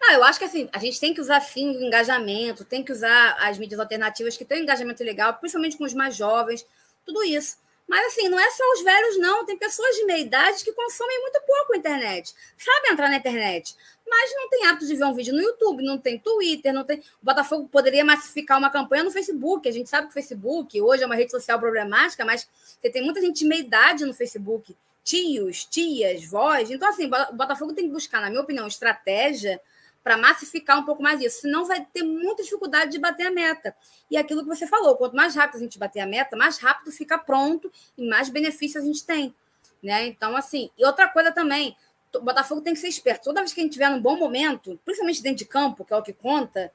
Ah, 0.00 0.14
eu 0.14 0.22
acho 0.22 0.38
que 0.38 0.44
assim, 0.44 0.68
a 0.72 0.78
gente 0.78 1.00
tem 1.00 1.12
que 1.12 1.20
usar 1.20 1.40
sim 1.40 1.76
o 1.76 1.82
engajamento, 1.82 2.64
tem 2.64 2.84
que 2.84 2.92
usar 2.92 3.36
as 3.40 3.58
mídias 3.58 3.80
alternativas 3.80 4.36
que 4.36 4.44
têm 4.44 4.60
um 4.60 4.62
engajamento 4.62 5.02
legal, 5.02 5.34
principalmente 5.34 5.76
com 5.76 5.84
os 5.84 5.94
mais 5.94 6.14
jovens, 6.14 6.64
tudo 7.04 7.24
isso. 7.24 7.56
Mas 7.86 8.06
assim, 8.06 8.28
não 8.28 8.38
é 8.38 8.50
só 8.50 8.64
os 8.72 8.82
velhos, 8.82 9.18
não. 9.18 9.44
Tem 9.44 9.56
pessoas 9.56 9.94
de 9.96 10.04
meia 10.04 10.20
idade 10.20 10.64
que 10.64 10.72
consomem 10.72 11.20
muito 11.20 11.40
pouco 11.46 11.74
a 11.74 11.76
internet. 11.76 12.34
Sabem 12.56 12.92
entrar 12.92 13.08
na 13.08 13.16
internet, 13.16 13.74
mas 14.06 14.30
não 14.34 14.48
tem 14.48 14.66
hábito 14.66 14.86
de 14.86 14.96
ver 14.96 15.04
um 15.04 15.14
vídeo 15.14 15.34
no 15.34 15.42
YouTube, 15.42 15.82
não 15.82 15.98
tem 15.98 16.18
Twitter, 16.18 16.72
não 16.72 16.84
tem. 16.84 16.98
O 16.98 17.02
Botafogo 17.24 17.68
poderia 17.68 18.04
massificar 18.04 18.58
uma 18.58 18.70
campanha 18.70 19.04
no 19.04 19.10
Facebook. 19.10 19.68
A 19.68 19.72
gente 19.72 19.88
sabe 19.90 20.06
que 20.06 20.12
o 20.12 20.14
Facebook 20.14 20.80
hoje 20.80 21.02
é 21.02 21.06
uma 21.06 21.14
rede 21.14 21.30
social 21.30 21.58
problemática, 21.58 22.24
mas 22.24 22.48
você 22.80 22.90
tem 22.90 23.02
muita 23.02 23.20
gente 23.20 23.40
de 23.40 23.44
meia 23.44 23.60
idade 23.60 24.04
no 24.04 24.14
Facebook 24.14 24.74
tios, 25.04 25.64
tias, 25.66 26.24
vós. 26.24 26.70
Então, 26.70 26.88
assim, 26.88 27.06
o 27.06 27.34
Botafogo 27.34 27.74
tem 27.74 27.86
que 27.86 27.92
buscar, 27.92 28.20
na 28.20 28.30
minha 28.30 28.40
opinião, 28.40 28.66
estratégia 28.66 29.60
para 30.04 30.18
massificar 30.18 30.78
um 30.78 30.84
pouco 30.84 31.02
mais 31.02 31.18
isso. 31.22 31.40
Senão 31.40 31.64
vai 31.64 31.84
ter 31.86 32.02
muita 32.02 32.42
dificuldade 32.42 32.92
de 32.92 32.98
bater 32.98 33.26
a 33.26 33.30
meta. 33.30 33.74
E 34.10 34.18
aquilo 34.18 34.42
que 34.42 34.48
você 34.48 34.66
falou, 34.66 34.94
quanto 34.96 35.16
mais 35.16 35.34
rápido 35.34 35.56
a 35.56 35.60
gente 35.60 35.78
bater 35.78 36.00
a 36.00 36.06
meta, 36.06 36.36
mais 36.36 36.58
rápido 36.58 36.92
fica 36.92 37.16
pronto 37.16 37.72
e 37.96 38.06
mais 38.06 38.28
benefícios 38.28 38.84
a 38.84 38.86
gente 38.86 39.04
tem. 39.04 39.34
Né? 39.82 40.06
Então, 40.06 40.36
assim, 40.36 40.70
e 40.76 40.84
outra 40.84 41.08
coisa 41.08 41.32
também, 41.32 41.74
o 42.14 42.20
Botafogo 42.20 42.60
tem 42.60 42.74
que 42.74 42.80
ser 42.80 42.88
esperto. 42.88 43.24
Toda 43.24 43.40
vez 43.40 43.54
que 43.54 43.60
a 43.60 43.64
gente 43.64 43.72
tiver 43.72 43.88
num 43.88 44.00
bom 44.00 44.16
momento, 44.16 44.78
principalmente 44.84 45.22
dentro 45.22 45.38
de 45.38 45.46
campo, 45.46 45.84
que 45.84 45.94
é 45.94 45.96
o 45.96 46.02
que 46.02 46.12
conta, 46.12 46.70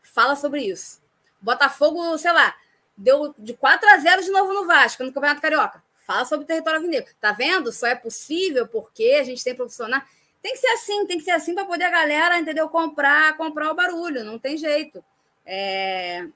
fala 0.00 0.34
sobre 0.34 0.62
isso. 0.62 1.00
Botafogo, 1.38 2.16
sei 2.16 2.32
lá, 2.32 2.56
deu 2.96 3.34
de 3.38 3.52
4 3.52 3.88
a 3.90 3.98
0 3.98 4.22
de 4.22 4.30
novo 4.30 4.54
no 4.54 4.66
Vasco, 4.66 5.04
no 5.04 5.12
Campeonato 5.12 5.42
Carioca. 5.42 5.82
Fala 6.06 6.24
sobre 6.24 6.44
o 6.44 6.46
território 6.46 6.78
alvinegro. 6.78 7.12
Tá 7.20 7.32
vendo? 7.32 7.70
Só 7.72 7.86
é 7.86 7.94
possível 7.94 8.66
porque 8.66 9.18
a 9.20 9.24
gente 9.24 9.44
tem 9.44 9.54
profissional. 9.54 10.02
Tem 10.42 10.52
que 10.52 10.58
ser 10.58 10.68
assim, 10.68 11.06
tem 11.06 11.18
que 11.18 11.24
ser 11.24 11.32
assim 11.32 11.54
para 11.54 11.64
poder 11.64 11.84
a 11.84 11.90
galera, 11.90 12.38
entendeu? 12.38 12.68
Comprar, 12.68 13.36
comprar 13.36 13.70
o 13.70 13.74
barulho, 13.74 14.24
não 14.24 14.38
tem 14.38 14.56
jeito. 14.56 15.04
É... 15.44 16.26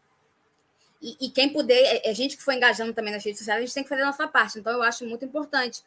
E, 1.00 1.26
e, 1.26 1.30
quem 1.30 1.52
puder, 1.52 1.76
é, 1.76 2.10
é 2.10 2.14
gente 2.14 2.36
que 2.36 2.42
foi 2.42 2.54
engajando 2.54 2.94
também 2.94 3.12
nas 3.12 3.24
redes 3.24 3.38
sociais, 3.38 3.58
a 3.58 3.64
gente 3.64 3.74
tem 3.74 3.82
que 3.82 3.88
fazer 3.88 4.02
a 4.02 4.06
nossa 4.06 4.26
parte. 4.26 4.58
Então, 4.58 4.72
eu 4.72 4.82
acho 4.82 5.04
muito 5.06 5.24
importante. 5.24 5.82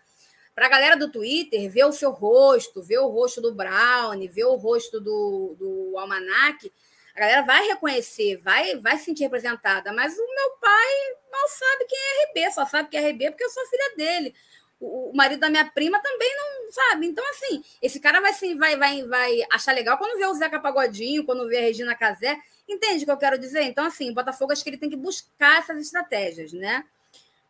Para 0.53 0.67
a 0.67 0.69
galera 0.69 0.95
do 0.95 1.11
Twitter, 1.11 1.69
ver 1.71 1.85
o 1.85 1.91
seu 1.91 2.11
rosto, 2.11 2.83
ver 2.83 2.99
o 2.99 3.07
rosto 3.07 3.41
do 3.41 3.53
Brown, 3.53 4.19
ver 4.29 4.45
o 4.45 4.55
rosto 4.55 4.99
do, 4.99 5.55
do 5.57 5.97
Almanac, 5.97 6.71
a 7.15 7.19
galera 7.19 7.41
vai 7.41 7.67
reconhecer, 7.67 8.37
vai, 8.37 8.75
vai 8.75 8.97
se 8.97 9.05
sentir 9.05 9.23
representada, 9.23 9.91
mas 9.91 10.13
o 10.13 10.35
meu 10.35 10.51
pai 10.61 10.93
mal 11.31 11.47
sabe 11.47 11.85
quem 11.85 11.99
é 11.99 12.25
RB, 12.25 12.53
só 12.53 12.65
sabe 12.65 12.89
que 12.89 12.97
é 12.97 13.09
RB 13.09 13.31
porque 13.31 13.43
eu 13.43 13.49
sou 13.49 13.65
filha 13.65 13.95
dele. 13.95 14.35
O, 14.79 15.11
marido 15.13 15.39
da 15.39 15.49
minha 15.49 15.65
prima 15.65 15.99
também 15.99 16.29
não 16.35 16.71
sabe. 16.71 17.07
Então, 17.07 17.23
assim, 17.31 17.63
esse 17.81 17.99
cara 17.99 18.21
vai, 18.21 18.31
assim, 18.31 18.57
vai, 18.57 18.77
vai, 18.77 19.03
vai 19.03 19.39
achar 19.51 19.73
legal 19.73 19.97
quando 19.97 20.17
vê 20.17 20.25
o 20.25 20.33
Zeca 20.33 20.59
Pagodinho, 20.59 21.25
quando 21.25 21.47
vê 21.47 21.57
a 21.57 21.61
Regina 21.61 21.95
Casé. 21.95 22.37
Entende 22.67 23.03
o 23.03 23.05
que 23.05 23.11
eu 23.11 23.17
quero 23.17 23.39
dizer? 23.39 23.63
Então, 23.63 23.85
assim, 23.85 24.11
o 24.11 24.13
Botafogo 24.13 24.51
acho 24.51 24.63
que 24.63 24.69
ele 24.69 24.77
tem 24.77 24.89
que 24.89 24.95
buscar 24.95 25.59
essas 25.59 25.81
estratégias, 25.81 26.53
né? 26.53 26.83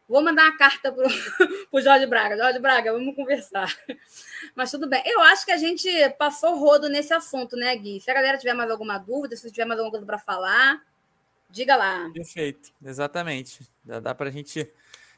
Vou 0.08 0.24
mandar 0.24 0.44
uma 0.44 0.58
carta 0.58 0.90
para 0.90 1.06
o 1.06 1.82
Jorge 1.82 2.06
Braga. 2.06 2.38
Jorge 2.38 2.60
Braga, 2.60 2.94
vamos 2.94 3.14
conversar. 3.14 3.68
Mas 4.56 4.72
tudo 4.72 4.88
bem. 4.88 5.04
Eu 5.06 5.20
acho 5.22 5.46
que 5.46 5.52
a 5.52 5.58
gente 5.58 5.90
passou 6.18 6.56
rodo 6.56 6.88
nesse 6.88 7.14
assunto, 7.14 7.58
né, 7.58 7.76
Gui? 7.76 8.00
Se 8.00 8.10
a 8.10 8.14
galera 8.14 8.38
tiver 8.38 8.54
mais 8.54 8.72
alguma 8.72 8.98
dúvida, 8.98 9.36
se 9.36 9.52
tiver 9.52 9.66
mais 9.66 9.80
alguma 9.80 9.92
coisa 9.92 10.06
para 10.06 10.18
falar, 10.18 10.82
diga 11.50 11.76
lá. 11.76 12.10
Perfeito, 12.14 12.72
exatamente. 12.86 13.70
Dá, 13.84 14.00
dá 14.00 14.16
para 14.16 14.30
a 14.30 14.32
gente 14.32 14.72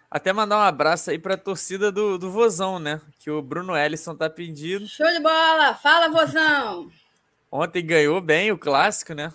até 0.10 0.34
mandar 0.34 0.57
um 0.57 0.62
abraço 0.62 1.12
aí 1.12 1.20
para 1.20 1.36
a 1.36 1.38
torcida 1.38 1.91
do, 1.91 2.18
do 2.18 2.32
Vozão, 2.32 2.80
né? 2.80 2.99
Que 3.20 3.30
o 3.30 3.41
Bruno 3.41 3.78
Ellison 3.78 4.16
tá 4.16 4.30
pedindo. 4.30 4.88
Show 4.88 5.07
de 5.07 5.20
bola! 5.20 5.76
Fala, 5.76 6.10
Vozão! 6.10 6.91
Ontem 7.51 7.86
ganhou 7.86 8.20
bem 8.20 8.51
o 8.51 8.57
clássico, 8.57 9.14
né? 9.14 9.34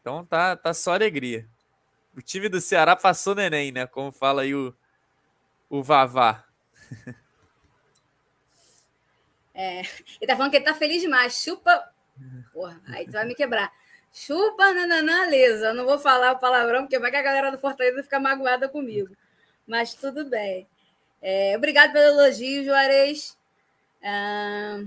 Então 0.00 0.24
tá, 0.24 0.56
tá 0.56 0.72
só 0.72 0.94
alegria. 0.94 1.48
O 2.16 2.22
time 2.22 2.48
do 2.48 2.60
Ceará 2.60 2.94
passou 2.94 3.34
neném, 3.34 3.72
né? 3.72 3.86
Como 3.86 4.12
fala 4.12 4.42
aí 4.42 4.54
o, 4.54 4.74
o 5.68 5.82
Vavá. 5.82 6.44
É, 9.58 9.80
ele 10.20 10.26
tá 10.26 10.36
falando 10.36 10.50
que 10.50 10.58
ele 10.58 10.66
tá 10.66 10.74
feliz 10.74 11.00
demais. 11.00 11.42
Chupa. 11.42 11.82
Porra, 12.52 12.78
aí 12.88 13.06
tu 13.06 13.12
vai 13.12 13.24
me 13.24 13.34
quebrar. 13.34 13.72
Chupa, 14.12 14.74
nananã, 14.74 15.26
lesa. 15.30 15.68
Eu 15.68 15.74
não 15.74 15.86
vou 15.86 15.98
falar 15.98 16.32
o 16.32 16.38
palavrão, 16.38 16.82
porque 16.82 16.98
vai 16.98 17.10
que 17.10 17.16
a 17.16 17.22
galera 17.22 17.50
do 17.50 17.56
Fortaleza 17.56 18.02
fica 18.02 18.20
magoada 18.20 18.68
comigo. 18.68 19.16
Mas 19.66 19.94
tudo 19.94 20.24
bem. 20.24 20.66
É, 21.20 21.56
obrigado 21.56 21.92
pelo 21.92 22.20
elogio, 22.20 22.64
Juarez. 22.64 23.36
Ah, 24.02 24.84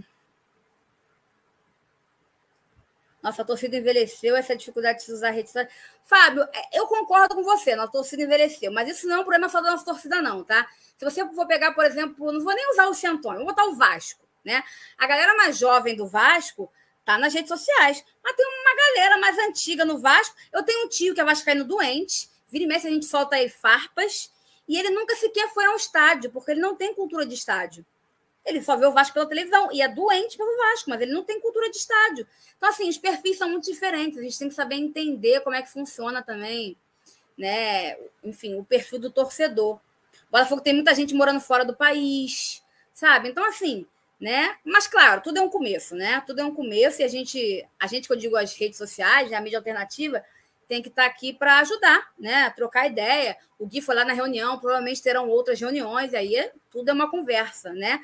Nossa, 3.22 3.42
a 3.42 3.46
torcida 3.46 3.76
envelheceu, 3.76 4.36
essa 4.36 4.56
dificuldade 4.56 5.06
de 5.06 5.12
usar 5.12 5.32
redes 5.32 5.52
sociais. 5.52 5.74
Fábio, 6.04 6.44
é, 6.54 6.80
eu 6.80 6.88
concordo 6.88 7.36
com 7.36 7.44
você, 7.44 7.76
nossa 7.76 7.92
torcida 7.92 8.24
envelheceu, 8.24 8.72
mas 8.72 8.90
isso 8.90 9.08
não 9.08 9.18
é 9.18 9.20
um 9.20 9.24
problema 9.24 9.50
só 9.50 9.62
da 9.62 9.72
nossa 9.72 9.84
torcida, 9.84 10.22
não, 10.22 10.44
tá? 10.44 10.66
Se 10.98 11.04
você 11.04 11.28
for 11.34 11.46
pegar, 11.46 11.74
por 11.74 11.84
exemplo, 11.84 12.32
não 12.32 12.42
vou 12.42 12.56
nem 12.56 12.72
usar 12.72 12.88
o 12.88 12.94
Centônio, 12.94 13.40
vou 13.40 13.48
botar 13.48 13.66
o 13.66 13.76
Vasco, 13.76 14.26
né? 14.44 14.64
A 14.98 15.06
galera 15.06 15.36
mais 15.36 15.58
jovem 15.58 15.96
do 15.98 16.08
Vasco 16.08 16.72
tá 17.04 17.18
nas 17.18 17.34
redes 17.34 17.50
sociais, 17.50 18.04
mas 18.24 18.36
tem 18.36 18.46
uma 18.46 18.76
galera 18.76 19.18
mais 19.18 19.38
antiga 19.38 19.84
no 19.84 20.00
Vasco. 20.00 20.36
Eu 20.54 20.64
tenho 20.64 20.86
um 20.86 20.90
tio 20.90 21.14
que 21.14 21.20
é 21.20 21.26
vascaíno 21.26 21.66
doente, 21.66 22.30
vira 22.48 22.64
e 22.64 22.68
mexe 22.68 22.88
a 22.88 22.92
gente 22.92 23.06
solta 23.06 23.36
aí 23.36 23.50
farpas, 23.50 24.32
e 24.70 24.78
ele 24.78 24.92
nunca 24.92 25.16
sequer 25.16 25.52
foi 25.52 25.66
a 25.66 25.72
um 25.72 25.76
estádio, 25.76 26.30
porque 26.30 26.52
ele 26.52 26.62
não 26.62 26.76
tem 26.76 26.94
cultura 26.94 27.26
de 27.26 27.34
estádio. 27.34 27.84
Ele 28.46 28.62
só 28.62 28.76
vê 28.78 28.86
o 28.86 28.92
Vasco 28.92 29.16
pela 29.16 29.26
televisão 29.26 29.72
e 29.72 29.82
é 29.82 29.88
doente 29.88 30.38
pelo 30.38 30.56
Vasco, 30.58 30.92
mas 30.92 31.02
ele 31.02 31.12
não 31.12 31.24
tem 31.24 31.42
cultura 31.42 31.72
de 31.72 31.78
estádio. 31.78 32.28
Então, 32.56 32.70
assim, 32.70 32.88
os 32.88 32.98
perfis 33.00 33.40
são 33.40 33.50
muito 33.50 33.66
diferentes. 33.66 34.20
A 34.20 34.22
gente 34.22 34.38
tem 34.38 34.48
que 34.48 34.54
saber 34.54 34.76
entender 34.76 35.42
como 35.42 35.56
é 35.56 35.64
que 35.64 35.72
funciona 35.72 36.22
também, 36.22 36.78
né? 37.36 37.98
Enfim, 38.24 38.56
o 38.56 38.64
perfil 38.64 39.00
do 39.00 39.10
torcedor. 39.10 39.76
O 39.76 40.32
Botafogo 40.32 40.62
tem 40.62 40.76
muita 40.76 40.94
gente 40.94 41.16
morando 41.16 41.42
fora 41.42 41.66
do 41.66 41.76
país, 41.76 42.64
sabe? 42.94 43.30
Então, 43.30 43.44
assim, 43.46 43.88
né? 44.22 44.56
Mas, 44.64 44.88
claro, 44.88 45.22
tudo 45.22 45.40
é 45.40 45.42
um 45.42 45.50
começo, 45.50 45.96
né? 45.96 46.22
Tudo 46.28 46.42
é 46.42 46.46
um 46.46 46.54
começo 46.54 47.02
e 47.02 47.04
a 47.04 47.08
gente, 47.08 47.68
a 47.80 47.88
gente 47.88 48.06
que 48.06 48.14
eu 48.14 48.18
digo 48.18 48.38
as 48.38 48.54
redes 48.54 48.78
sociais, 48.78 49.32
né? 49.32 49.38
a 49.38 49.42
mídia 49.42 49.58
alternativa, 49.58 50.24
tem 50.70 50.84
que 50.84 50.90
estar 50.90 51.08
aqui 51.08 51.34
para 51.34 51.58
ajudar, 51.62 52.14
né? 52.18 52.48
Trocar 52.52 52.86
ideia. 52.86 53.36
O 53.58 53.66
Gui 53.66 53.82
foi 53.82 53.96
lá 53.96 54.06
na 54.06 54.14
reunião, 54.14 54.60
provavelmente 54.60 55.02
terão 55.02 55.28
outras 55.28 55.60
reuniões, 55.60 56.14
aí 56.14 56.50
tudo 56.72 56.90
é 56.90 56.94
uma 56.94 57.10
conversa, 57.10 57.74
né? 57.74 58.00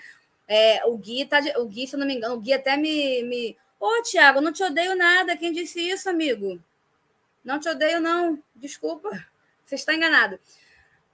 É, 0.48 0.84
o 0.86 0.98
Gui 0.98 1.26
tá. 1.26 1.40
O 1.58 1.66
Gui, 1.68 1.88
se 1.88 1.96
eu 1.96 2.00
não 2.00 2.08
me 2.08 2.16
engano, 2.16 2.34
o 2.34 2.40
Gui 2.40 2.54
até 2.54 2.76
me. 2.76 3.22
me... 3.24 3.56
Ô, 3.80 4.02
Tiago, 4.02 4.42
não 4.42 4.52
te 4.52 4.64
odeio 4.64 4.96
nada. 4.96 5.38
Quem 5.38 5.54
disse 5.54 5.80
isso, 5.80 6.10
amigo? 6.10 6.60
Não 7.44 7.60
te 7.60 7.70
odeio, 7.70 8.02
não. 8.02 8.42
Desculpa. 8.56 9.10
Você 9.64 9.76
está 9.76 9.94
enganado. 9.94 10.40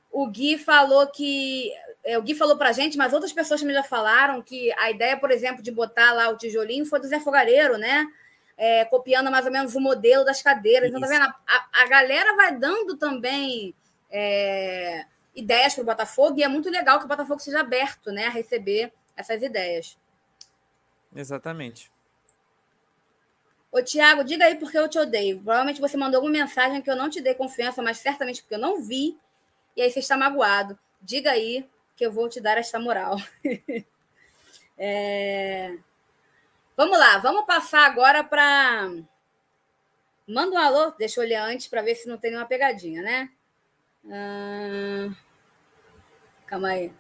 O 0.10 0.28
Gui 0.28 0.58
falou 0.58 1.06
que. 1.08 1.70
É, 2.02 2.18
o 2.18 2.22
Gui 2.22 2.34
falou 2.34 2.58
para 2.58 2.72
gente, 2.72 2.98
mas 2.98 3.12
outras 3.12 3.34
pessoas 3.34 3.60
também 3.60 3.76
já 3.76 3.84
falaram 3.84 4.42
que 4.42 4.72
a 4.78 4.90
ideia, 4.90 5.18
por 5.18 5.32
exemplo, 5.32 5.62
de 5.62 5.72
botar 5.72 6.14
lá 6.14 6.30
o 6.30 6.38
tijolinho 6.38 6.86
foi 6.86 7.02
do 7.02 7.08
Zé 7.08 7.20
Fogareiro, 7.20 7.78
né? 7.78 8.08
É, 8.64 8.86
copiando 8.86 9.32
mais 9.32 9.44
ou 9.44 9.52
menos 9.52 9.74
o 9.74 9.80
modelo 9.80 10.24
das 10.24 10.40
cadeiras. 10.40 10.90
Então, 10.90 11.02
tá 11.02 11.08
vendo? 11.08 11.24
A, 11.24 11.68
a 11.82 11.88
galera 11.88 12.36
vai 12.36 12.56
dando 12.56 12.96
também 12.96 13.74
é, 14.12 15.04
ideias 15.36 15.74
para 15.74 15.82
o 15.82 15.86
Botafogo 15.86 16.38
e 16.38 16.44
é 16.44 16.48
muito 16.48 16.70
legal 16.70 17.00
que 17.00 17.06
o 17.06 17.08
Botafogo 17.08 17.40
seja 17.40 17.62
aberto 17.62 18.12
né, 18.12 18.28
a 18.28 18.30
receber 18.30 18.94
essas 19.16 19.42
ideias. 19.42 19.98
Exatamente. 21.16 21.92
Ô, 23.72 23.82
Tiago, 23.82 24.24
diga 24.24 24.46
aí 24.46 24.56
porque 24.56 24.78
eu 24.78 24.90
te 24.90 25.00
odeio. 25.00 25.38
Provavelmente 25.38 25.80
você 25.80 25.96
mandou 25.96 26.18
alguma 26.18 26.34
mensagem 26.34 26.82
que 26.82 26.92
eu 26.92 26.96
não 26.96 27.10
te 27.10 27.22
dei 27.22 27.34
confiança, 27.34 27.82
mas 27.82 27.98
certamente 27.98 28.42
porque 28.42 28.56
eu 28.56 28.60
não 28.60 28.82
vi. 28.82 29.18
E 29.76 29.82
aí 29.82 29.90
você 29.90 30.00
está 30.00 30.18
magoado. 30.18 30.78
Diga 31.02 31.32
aí 31.32 31.66
que 31.96 32.06
eu 32.06 32.12
vou 32.12 32.28
te 32.28 32.42
dar 32.42 32.58
esta 32.58 32.80
moral. 32.80 33.18
é... 34.78 35.78
Vamos 36.82 36.98
lá, 36.98 37.20
vamos 37.20 37.46
passar 37.46 37.86
agora 37.86 38.24
para. 38.24 38.90
Manda 40.28 40.56
um 40.56 40.58
alô, 40.58 40.92
deixa 40.98 41.20
eu 41.20 41.24
olhar 41.24 41.46
antes 41.46 41.68
para 41.68 41.84
ver 41.84 41.94
se 41.94 42.10
não 42.10 42.18
tem 42.18 42.32
nenhuma 42.32 42.48
pegadinha, 42.48 43.04
né? 43.04 43.30
Calma 46.48 46.70
aí. 46.70 46.92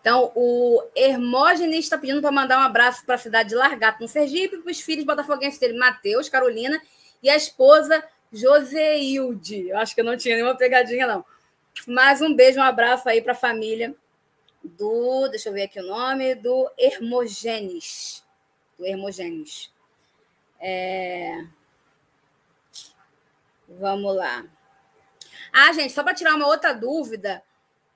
Então, 0.00 0.30
o 0.36 0.80
Hermógenes 0.94 1.86
está 1.86 1.98
pedindo 1.98 2.20
para 2.20 2.30
mandar 2.30 2.60
um 2.60 2.62
abraço 2.62 3.04
para 3.04 3.16
a 3.16 3.18
cidade 3.18 3.48
de 3.48 3.56
Largato, 3.56 4.00
no 4.00 4.06
Sergipe, 4.06 4.58
para 4.58 4.70
os 4.70 4.80
filhos 4.80 5.04
botafoguenses 5.04 5.58
dele, 5.58 5.76
Matheus, 5.76 6.28
Carolina, 6.28 6.80
e 7.20 7.28
a 7.28 7.34
esposa 7.34 8.04
Joseilde. 8.32 9.70
Eu 9.70 9.78
acho 9.78 9.96
que 9.96 10.00
eu 10.00 10.04
não 10.04 10.16
tinha 10.16 10.36
nenhuma 10.36 10.54
pegadinha, 10.54 11.08
não. 11.08 11.24
Mas 11.88 12.22
um 12.22 12.32
beijo, 12.32 12.60
um 12.60 12.62
abraço 12.62 13.08
aí 13.08 13.20
para 13.20 13.32
a 13.32 13.34
família 13.34 13.96
do. 14.66 15.28
Deixa 15.28 15.48
eu 15.48 15.52
ver 15.52 15.62
aqui 15.62 15.80
o 15.80 15.86
nome, 15.86 16.34
do 16.34 16.70
Hermógenes. 16.78 18.24
Do 18.78 18.84
Hermógenes. 18.84 19.70
É... 20.60 21.46
Vamos 23.68 24.14
lá. 24.14 24.44
Ah, 25.52 25.72
gente, 25.72 25.92
só 25.92 26.02
para 26.02 26.14
tirar 26.14 26.34
uma 26.34 26.46
outra 26.46 26.72
dúvida, 26.72 27.42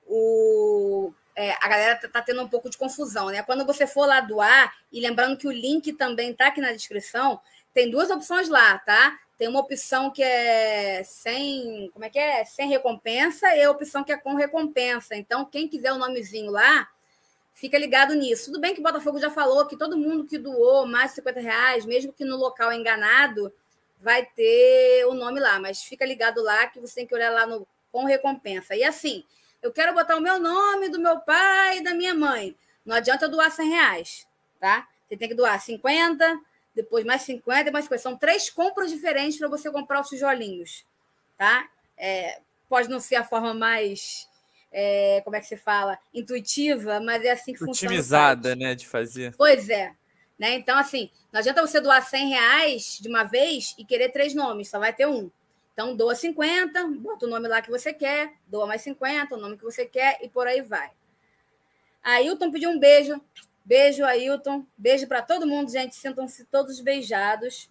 o, 0.07 1.13
é, 1.35 1.51
a 1.53 1.67
galera 1.67 1.95
tá, 1.95 2.07
tá, 2.07 2.21
tendo 2.21 2.41
um 2.41 2.47
pouco 2.47 2.69
de 2.69 2.77
confusão, 2.77 3.27
né? 3.27 3.41
Quando 3.43 3.65
você 3.65 3.87
for 3.87 4.05
lá 4.05 4.19
doar, 4.19 4.73
e 4.91 4.99
lembrando 4.99 5.37
que 5.37 5.47
o 5.47 5.51
link 5.51 5.93
também 5.93 6.33
tá 6.33 6.47
aqui 6.47 6.59
na 6.59 6.73
descrição, 6.73 7.39
tem 7.73 7.89
duas 7.89 8.09
opções 8.09 8.49
lá, 8.49 8.77
tá? 8.79 9.17
Tem 9.41 9.47
uma 9.47 9.61
opção 9.61 10.11
que 10.11 10.21
é 10.21 11.01
sem, 11.03 11.89
como 11.93 12.05
é 12.05 12.11
que 12.11 12.19
é? 12.19 12.45
Sem 12.45 12.69
recompensa 12.69 13.55
e 13.55 13.63
a 13.63 13.71
opção 13.71 14.03
que 14.03 14.11
é 14.11 14.15
com 14.15 14.35
recompensa. 14.35 15.15
Então, 15.15 15.43
quem 15.43 15.67
quiser 15.67 15.91
o 15.91 15.97
nomezinho 15.97 16.51
lá, 16.51 16.87
fica 17.51 17.75
ligado 17.75 18.13
nisso. 18.13 18.51
Tudo 18.51 18.59
bem 18.59 18.75
que 18.75 18.79
o 18.79 18.83
Botafogo 18.83 19.17
já 19.17 19.31
falou 19.31 19.65
que 19.65 19.75
todo 19.75 19.97
mundo 19.97 20.25
que 20.27 20.37
doou 20.37 20.85
mais 20.85 21.09
de 21.09 21.15
50 21.15 21.39
reais, 21.39 21.85
mesmo 21.87 22.13
que 22.13 22.23
no 22.23 22.37
local 22.37 22.71
enganado, 22.71 23.51
vai 23.97 24.23
ter 24.23 25.07
o 25.07 25.15
nome 25.15 25.39
lá, 25.39 25.59
mas 25.59 25.81
fica 25.81 26.05
ligado 26.05 26.39
lá 26.43 26.67
que 26.67 26.79
você 26.79 26.93
tem 26.93 27.07
que 27.07 27.15
olhar 27.15 27.31
lá 27.31 27.47
no 27.47 27.67
com 27.91 28.03
recompensa. 28.05 28.75
E 28.75 28.83
assim, 28.83 29.25
eu 29.59 29.71
quero 29.71 29.91
botar 29.95 30.17
o 30.17 30.21
meu 30.21 30.39
nome, 30.39 30.87
do 30.87 30.99
meu 30.99 31.19
pai 31.19 31.79
e 31.79 31.83
da 31.83 31.95
minha 31.95 32.13
mãe. 32.13 32.55
Não 32.85 32.95
adianta 32.95 33.27
doar 33.27 33.49
100 33.49 33.67
reais, 33.67 34.27
tá? 34.59 34.87
Você 35.07 35.17
tem 35.17 35.27
que 35.27 35.33
doar 35.33 35.59
50, 35.59 36.39
depois 36.75 37.05
mais 37.05 37.21
50 37.23 37.69
e 37.69 37.71
mais 37.71 37.87
coisa. 37.87 38.01
São 38.01 38.17
três 38.17 38.49
compras 38.49 38.91
diferentes 38.91 39.37
para 39.37 39.47
você 39.47 39.69
comprar 39.69 40.01
os 40.01 40.09
tijolinhos, 40.09 40.85
tá? 41.37 41.69
É, 41.97 42.39
pode 42.67 42.89
não 42.89 42.99
ser 42.99 43.15
a 43.15 43.23
forma 43.23 43.53
mais, 43.53 44.29
é, 44.71 45.21
como 45.23 45.35
é 45.35 45.39
que 45.39 45.47
se 45.47 45.57
fala, 45.57 45.97
intuitiva, 46.13 46.99
mas 46.99 47.23
é 47.23 47.31
assim 47.31 47.53
que 47.53 47.59
funciona. 47.59 47.93
Otimizada, 47.93 48.55
né, 48.55 48.75
de 48.75 48.87
fazer. 48.87 49.35
Pois 49.37 49.69
é. 49.69 49.93
Né? 50.39 50.55
Então, 50.55 50.77
assim, 50.77 51.11
não 51.31 51.39
adianta 51.39 51.61
você 51.61 51.79
doar 51.79 52.01
100 52.01 52.29
reais 52.29 52.97
de 52.99 53.07
uma 53.07 53.23
vez 53.23 53.75
e 53.77 53.85
querer 53.85 54.09
três 54.09 54.33
nomes, 54.33 54.69
só 54.69 54.79
vai 54.79 54.91
ter 54.91 55.05
um. 55.05 55.29
Então, 55.73 55.95
doa 55.95 56.15
50, 56.15 56.87
bota 56.99 57.25
o 57.25 57.29
nome 57.29 57.47
lá 57.47 57.61
que 57.61 57.69
você 57.69 57.93
quer, 57.93 58.33
doa 58.47 58.65
mais 58.65 58.81
50, 58.81 59.35
o 59.35 59.39
nome 59.39 59.57
que 59.57 59.63
você 59.63 59.85
quer 59.85 60.17
e 60.21 60.27
por 60.27 60.47
aí 60.47 60.61
vai. 60.61 60.91
Ailton 62.03 62.51
pediu 62.51 62.69
um 62.69 62.79
beijo. 62.79 63.21
Beijo, 63.63 64.03
Ailton. 64.03 64.65
Beijo 64.77 65.07
para 65.07 65.21
todo 65.21 65.47
mundo, 65.47 65.71
gente. 65.71 65.95
Sintam-se 65.95 66.45
todos 66.45 66.79
beijados. 66.79 67.69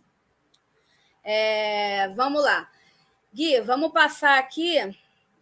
É, 1.22 2.09
vamos 2.09 2.43
lá. 2.43 2.70
Gui, 3.32 3.61
vamos 3.61 3.93
passar 3.93 4.38
aqui. 4.38 4.76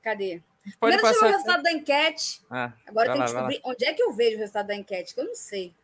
Cadê? 0.03 0.43
Pode 0.79 0.97
Primeiro 0.97 1.03
passar. 1.03 1.27
o 1.27 1.31
resultado 1.31 1.63
da 1.63 1.73
enquete. 1.73 2.43
Ah, 2.51 2.73
Agora 2.87 3.13
tem 3.13 3.21
que 3.21 3.27
descobrir 3.27 3.61
onde 3.65 3.85
é 3.85 3.95
que 3.95 4.03
eu 4.03 4.13
vejo 4.13 4.37
o 4.37 4.41
resultado 4.41 4.67
da 4.67 4.75
enquete, 4.75 5.15
que 5.15 5.21
eu 5.21 5.25
não 5.25 5.35
sei. 5.35 5.75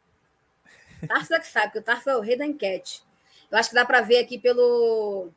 Tarso 1.06 1.34
é 1.34 1.40
que 1.40 1.46
sabe, 1.46 1.66
porque 1.66 1.78
o 1.78 1.82
Tarso 1.82 2.10
é 2.10 2.16
o 2.16 2.20
rei 2.20 2.36
da 2.36 2.46
enquete. 2.46 3.02
Eu 3.50 3.58
acho 3.58 3.68
que 3.68 3.74
dá 3.74 3.84
para 3.84 4.00
ver 4.00 4.18
aqui 4.18 4.38
pelo. 4.38 5.30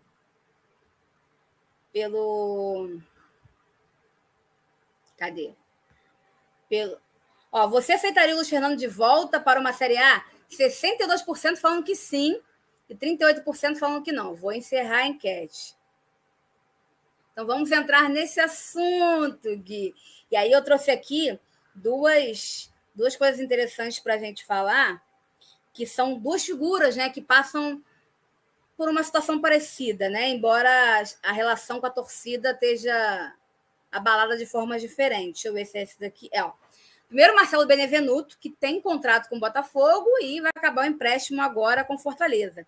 Pelo. 1.91 2.99
Cadê? 5.17 5.53
Pelo. 6.69 6.99
Ó, 7.57 7.67
você 7.67 7.93
aceitaria 7.93 8.33
o 8.33 8.35
Luiz 8.35 8.47
Fernando 8.47 8.77
de 8.77 8.85
volta 8.85 9.39
para 9.39 9.59
uma 9.59 9.73
Série 9.73 9.97
A? 9.97 10.23
62% 10.47 11.57
falando 11.57 11.83
que 11.83 11.95
sim 11.95 12.39
e 12.87 12.93
38% 12.93 13.77
falando 13.77 14.03
que 14.03 14.11
não. 14.11 14.35
Vou 14.35 14.53
encerrar 14.53 14.97
a 14.97 15.07
enquete. 15.07 15.75
Então 17.31 17.47
vamos 17.47 17.71
entrar 17.71 18.09
nesse 18.09 18.39
assunto, 18.39 19.57
Gui. 19.57 19.95
E 20.29 20.35
aí 20.35 20.51
eu 20.51 20.63
trouxe 20.63 20.91
aqui 20.91 21.39
duas, 21.73 22.71
duas 22.93 23.15
coisas 23.15 23.39
interessantes 23.39 23.97
para 23.97 24.13
a 24.13 24.19
gente 24.19 24.45
falar, 24.45 25.03
que 25.73 25.87
são 25.87 26.19
duas 26.19 26.45
figuras 26.45 26.95
né, 26.95 27.09
que 27.09 27.21
passam 27.23 27.83
por 28.77 28.87
uma 28.87 29.01
situação 29.01 29.41
parecida, 29.41 30.09
né? 30.09 30.29
Embora 30.29 30.69
a 31.23 31.31
relação 31.31 31.79
com 31.79 31.87
a 31.87 31.91
torcida 31.91 32.51
esteja 32.51 33.33
abalada 33.91 34.37
de 34.37 34.45
formas 34.45 34.79
diferentes. 34.79 35.41
Deixa 35.41 35.47
eu 35.47 35.53
ver 35.53 35.65
se 35.65 35.79
é 35.79 35.81
esse 35.81 35.99
daqui. 35.99 36.29
É, 36.31 36.43
ó. 36.43 36.53
Primeiro, 37.07 37.35
Marcelo 37.35 37.65
Benevenuto, 37.65 38.37
que 38.37 38.49
tem 38.49 38.81
contrato 38.81 39.29
com 39.29 39.37
o 39.37 39.39
Botafogo 39.39 40.09
e 40.21 40.41
vai 40.41 40.51
acabar 40.53 40.83
o 40.83 40.89
empréstimo 40.89 41.41
agora 41.41 41.83
com 41.83 41.97
Fortaleza. 41.97 42.67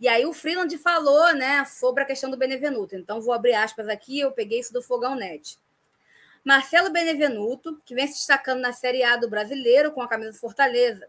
E 0.00 0.08
aí 0.08 0.26
o 0.26 0.32
Freeland 0.32 0.76
falou 0.78 1.32
né, 1.34 1.64
sobre 1.64 2.02
a 2.02 2.06
questão 2.06 2.30
do 2.30 2.36
Benevenuto. 2.36 2.96
Então, 2.96 3.20
vou 3.20 3.32
abrir 3.32 3.54
aspas 3.54 3.88
aqui, 3.88 4.20
eu 4.20 4.32
peguei 4.32 4.60
isso 4.60 4.72
do 4.72 4.82
Fogão 4.82 5.14
Net. 5.14 5.58
Marcelo 6.44 6.90
Benevenuto, 6.90 7.80
que 7.84 7.94
vem 7.94 8.06
se 8.06 8.14
destacando 8.14 8.60
na 8.60 8.72
Série 8.72 9.02
A 9.02 9.16
do 9.16 9.28
Brasileiro 9.28 9.92
com 9.92 10.00
a 10.00 10.08
camisa 10.08 10.32
do 10.32 10.38
Fortaleza. 10.38 11.06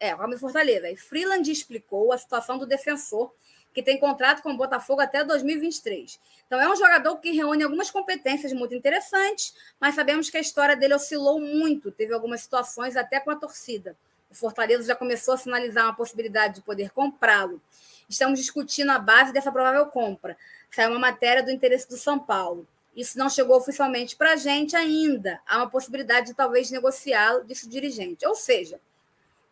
É, 0.00 0.10
com 0.10 0.16
a 0.16 0.20
camisa 0.20 0.38
do 0.38 0.40
Fortaleza. 0.40 0.90
E 0.90 0.96
Freeland 0.96 1.50
explicou 1.50 2.12
a 2.12 2.18
situação 2.18 2.58
do 2.58 2.66
defensor, 2.66 3.32
que 3.74 3.82
tem 3.82 3.98
contrato 3.98 4.40
com 4.40 4.52
o 4.52 4.56
Botafogo 4.56 5.00
até 5.00 5.24
2023. 5.24 6.20
Então, 6.46 6.60
é 6.60 6.70
um 6.70 6.76
jogador 6.76 7.16
que 7.16 7.32
reúne 7.32 7.64
algumas 7.64 7.90
competências 7.90 8.52
muito 8.52 8.74
interessantes, 8.74 9.52
mas 9.80 9.96
sabemos 9.96 10.30
que 10.30 10.36
a 10.36 10.40
história 10.40 10.76
dele 10.76 10.94
oscilou 10.94 11.40
muito, 11.40 11.90
teve 11.90 12.14
algumas 12.14 12.40
situações 12.42 12.96
até 12.96 13.18
com 13.18 13.32
a 13.32 13.36
torcida. 13.36 13.96
O 14.30 14.34
Fortaleza 14.34 14.84
já 14.84 14.94
começou 14.94 15.34
a 15.34 15.36
sinalizar 15.36 15.84
uma 15.84 15.96
possibilidade 15.96 16.56
de 16.56 16.62
poder 16.62 16.90
comprá-lo. 16.90 17.60
Estamos 18.08 18.38
discutindo 18.38 18.90
a 18.90 18.98
base 18.98 19.32
dessa 19.32 19.50
provável 19.50 19.86
compra. 19.86 20.36
Saiu 20.70 20.90
uma 20.90 20.98
matéria 20.98 21.42
do 21.42 21.50
interesse 21.50 21.88
do 21.88 21.96
São 21.96 22.18
Paulo. 22.18 22.66
Isso 22.96 23.18
não 23.18 23.28
chegou 23.28 23.56
oficialmente 23.56 24.14
para 24.14 24.34
a 24.34 24.36
gente 24.36 24.76
ainda. 24.76 25.40
Há 25.46 25.58
uma 25.58 25.70
possibilidade 25.70 26.28
de 26.28 26.34
talvez 26.34 26.70
negociá-lo, 26.70 27.44
disse 27.44 27.66
o 27.66 27.68
dirigente. 27.68 28.24
Ou 28.24 28.36
seja, 28.36 28.80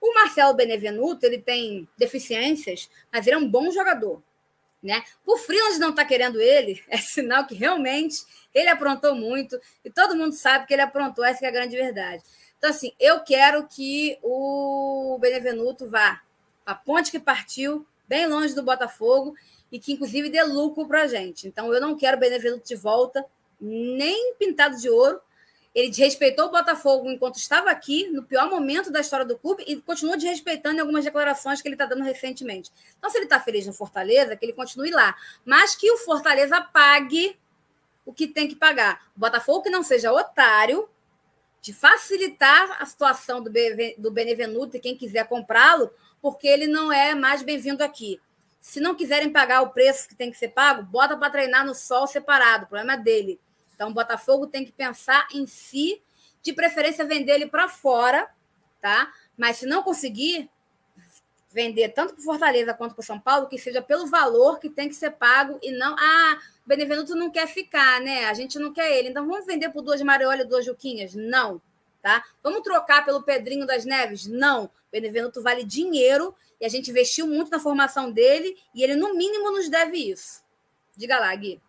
o 0.03 0.15
Marcelo 0.15 0.53
Benevenuto 0.53 1.25
ele 1.25 1.39
tem 1.39 1.89
deficiências, 1.97 2.91
mas 3.11 3.25
ele 3.25 3.37
é 3.37 3.39
um 3.39 3.49
bom 3.49 3.71
jogador. 3.71 4.21
Né? 4.83 5.01
O 5.25 5.37
Freeland 5.37 5.79
não 5.79 5.91
está 5.91 6.05
querendo 6.05 6.41
ele, 6.41 6.83
é 6.91 6.97
sinal 6.97 7.47
que 7.47 7.55
realmente 7.55 8.17
ele 8.53 8.69
aprontou 8.69 9.15
muito, 9.15 9.59
e 9.85 9.91
todo 9.91 10.17
mundo 10.17 10.33
sabe 10.35 10.67
que 10.67 10.75
ele 10.75 10.83
aprontou, 10.83 11.25
essa 11.25 11.47
é 11.47 11.49
a 11.49 11.53
grande 11.53 11.77
verdade. 11.77 12.23
Então, 12.59 12.69
assim, 12.69 12.93
eu 12.99 13.21
quero 13.21 13.67
que 13.69 14.19
o 14.23 15.17
Benevenuto 15.21 15.89
vá 15.89 16.21
para 16.65 16.75
a 16.75 16.77
ponte 16.77 17.11
que 17.11 17.21
partiu, 17.21 17.87
bem 18.09 18.27
longe 18.27 18.55
do 18.55 18.63
Botafogo, 18.63 19.35
e 19.71 19.79
que, 19.79 19.93
inclusive, 19.93 20.29
dê 20.29 20.43
lucro 20.43 20.87
para 20.87 21.03
a 21.03 21.07
gente. 21.07 21.47
Então, 21.47 21.73
eu 21.73 21.81
não 21.81 21.97
quero 21.97 22.17
o 22.17 22.21
Benevenuto 22.21 22.67
de 22.67 22.75
volta, 22.75 23.25
nem 23.61 24.35
pintado 24.35 24.77
de 24.77 24.91
ouro, 24.91 25.21
ele 25.75 25.89
desrespeitou 25.89 26.47
o 26.47 26.51
Botafogo 26.51 27.11
enquanto 27.11 27.37
estava 27.37 27.71
aqui, 27.71 28.09
no 28.09 28.23
pior 28.23 28.51
momento 28.51 28.91
da 28.91 29.01
história 29.01 29.25
do 29.25 29.39
clube, 29.39 29.65
e 29.67 29.77
continua 29.77 30.17
desrespeitando 30.17 30.77
em 30.77 30.81
algumas 30.81 31.05
declarações 31.05 31.63
que 31.63 31.69
ele 31.69 31.75
está 31.75 31.87
dando 31.87 32.05
recentemente. 32.05 32.71
Então, 32.99 33.09
se 33.09 33.17
ele 33.17 33.25
está 33.25 33.41
feliz 33.41 33.67
no 33.67 33.73
Fortaleza, 33.73 34.37
que 34.37 34.45
ele 34.45 34.53
continue 34.53 34.91
lá. 34.91 35.17
Mas 35.45 35.75
que 35.75 35.91
o 35.91 35.99
Fortaleza 35.99 36.61
pague 36.61 37.39
o 38.05 38.13
que 38.13 38.27
tem 38.27 38.49
que 38.49 38.57
pagar. 38.57 39.03
O 39.17 39.21
Botafogo 39.21 39.63
que 39.63 39.71
não 39.71 39.83
seja 39.83 40.13
otário 40.13 40.89
de 41.63 41.73
facilitar 41.73 42.83
a 42.83 42.85
situação 42.85 43.41
do, 43.41 43.51
do 43.97 44.11
Benevenuto 44.11 44.77
e 44.77 44.81
quem 44.81 44.97
quiser 44.97 45.27
comprá-lo, 45.27 45.91
porque 46.21 46.47
ele 46.47 46.67
não 46.67 46.93
é 46.93 47.15
mais 47.15 47.43
bem-vindo 47.43 47.83
aqui. 47.83 48.21
Se 48.61 48.81
não 48.81 48.95
quiserem 48.95 49.31
pagar 49.31 49.63
o 49.63 49.71
preço 49.71 50.09
que 50.09 50.15
tem 50.15 50.31
que 50.31 50.37
ser 50.37 50.49
pago, 50.49 50.83
bota 50.83 51.17
para 51.17 51.31
treinar 51.31 51.65
no 51.65 51.75
sol 51.75 52.07
separado. 52.07 52.65
O 52.65 52.69
problema 52.69 52.95
é 52.95 52.97
dele. 52.97 53.41
Então, 53.83 53.91
o 53.91 53.95
Botafogo 53.95 54.47
tem 54.47 54.65
que 54.65 54.71
pensar 54.71 55.27
em 55.33 55.45
si, 55.45 56.01
de 56.41 56.53
preferência 56.53 57.05
vender 57.05 57.33
ele 57.33 57.49
para 57.49 57.69
fora, 57.69 58.31
tá? 58.81 59.13
Mas 59.37 59.57
se 59.57 59.67
não 59.67 59.83
conseguir 59.83 60.49
vender 61.51 61.89
tanto 61.89 62.15
para 62.15 62.23
Fortaleza 62.23 62.73
quanto 62.75 62.95
para 62.95 63.03
São 63.03 63.19
Paulo, 63.19 63.49
que 63.49 63.59
seja 63.59 63.83
pelo 63.83 64.07
valor 64.07 64.61
que 64.61 64.71
tem 64.71 64.89
que 64.89 64.95
ser 64.95 65.11
pago 65.11 65.59
e 65.61 65.73
não, 65.73 65.97
ah, 65.99 66.41
Benevenuto 66.65 67.17
não 67.17 67.29
quer 67.29 67.49
ficar, 67.49 68.01
né? 68.01 68.27
A 68.27 68.35
gente 68.35 68.57
não 68.57 68.73
quer 68.73 68.97
ele, 68.97 69.09
então 69.09 69.27
vamos 69.27 69.45
vender 69.47 69.71
por 69.71 69.83
duas 69.83 70.01
Mariola 70.01 70.43
e 70.43 70.47
duas 70.47 70.65
Juquinhas? 70.65 71.13
Não, 71.17 71.61
tá? 72.01 72.25
Vamos 72.41 72.63
trocar 72.63 73.05
pelo 73.05 73.25
Pedrinho 73.25 73.67
das 73.67 73.85
Neves? 73.85 74.29
Não. 74.29 74.71
Benevenuto 74.93 75.43
vale 75.43 75.65
dinheiro 75.65 76.33
e 76.61 76.65
a 76.65 76.69
gente 76.69 76.93
investiu 76.93 77.27
muito 77.27 77.51
na 77.51 77.59
formação 77.59 78.13
dele 78.13 78.57
e 78.73 78.85
ele, 78.85 78.95
no 78.95 79.13
mínimo, 79.13 79.51
nos 79.51 79.69
deve 79.69 79.99
isso. 79.99 80.41
Diga 80.97 81.19
lá, 81.19 81.35
Gui. 81.35 81.61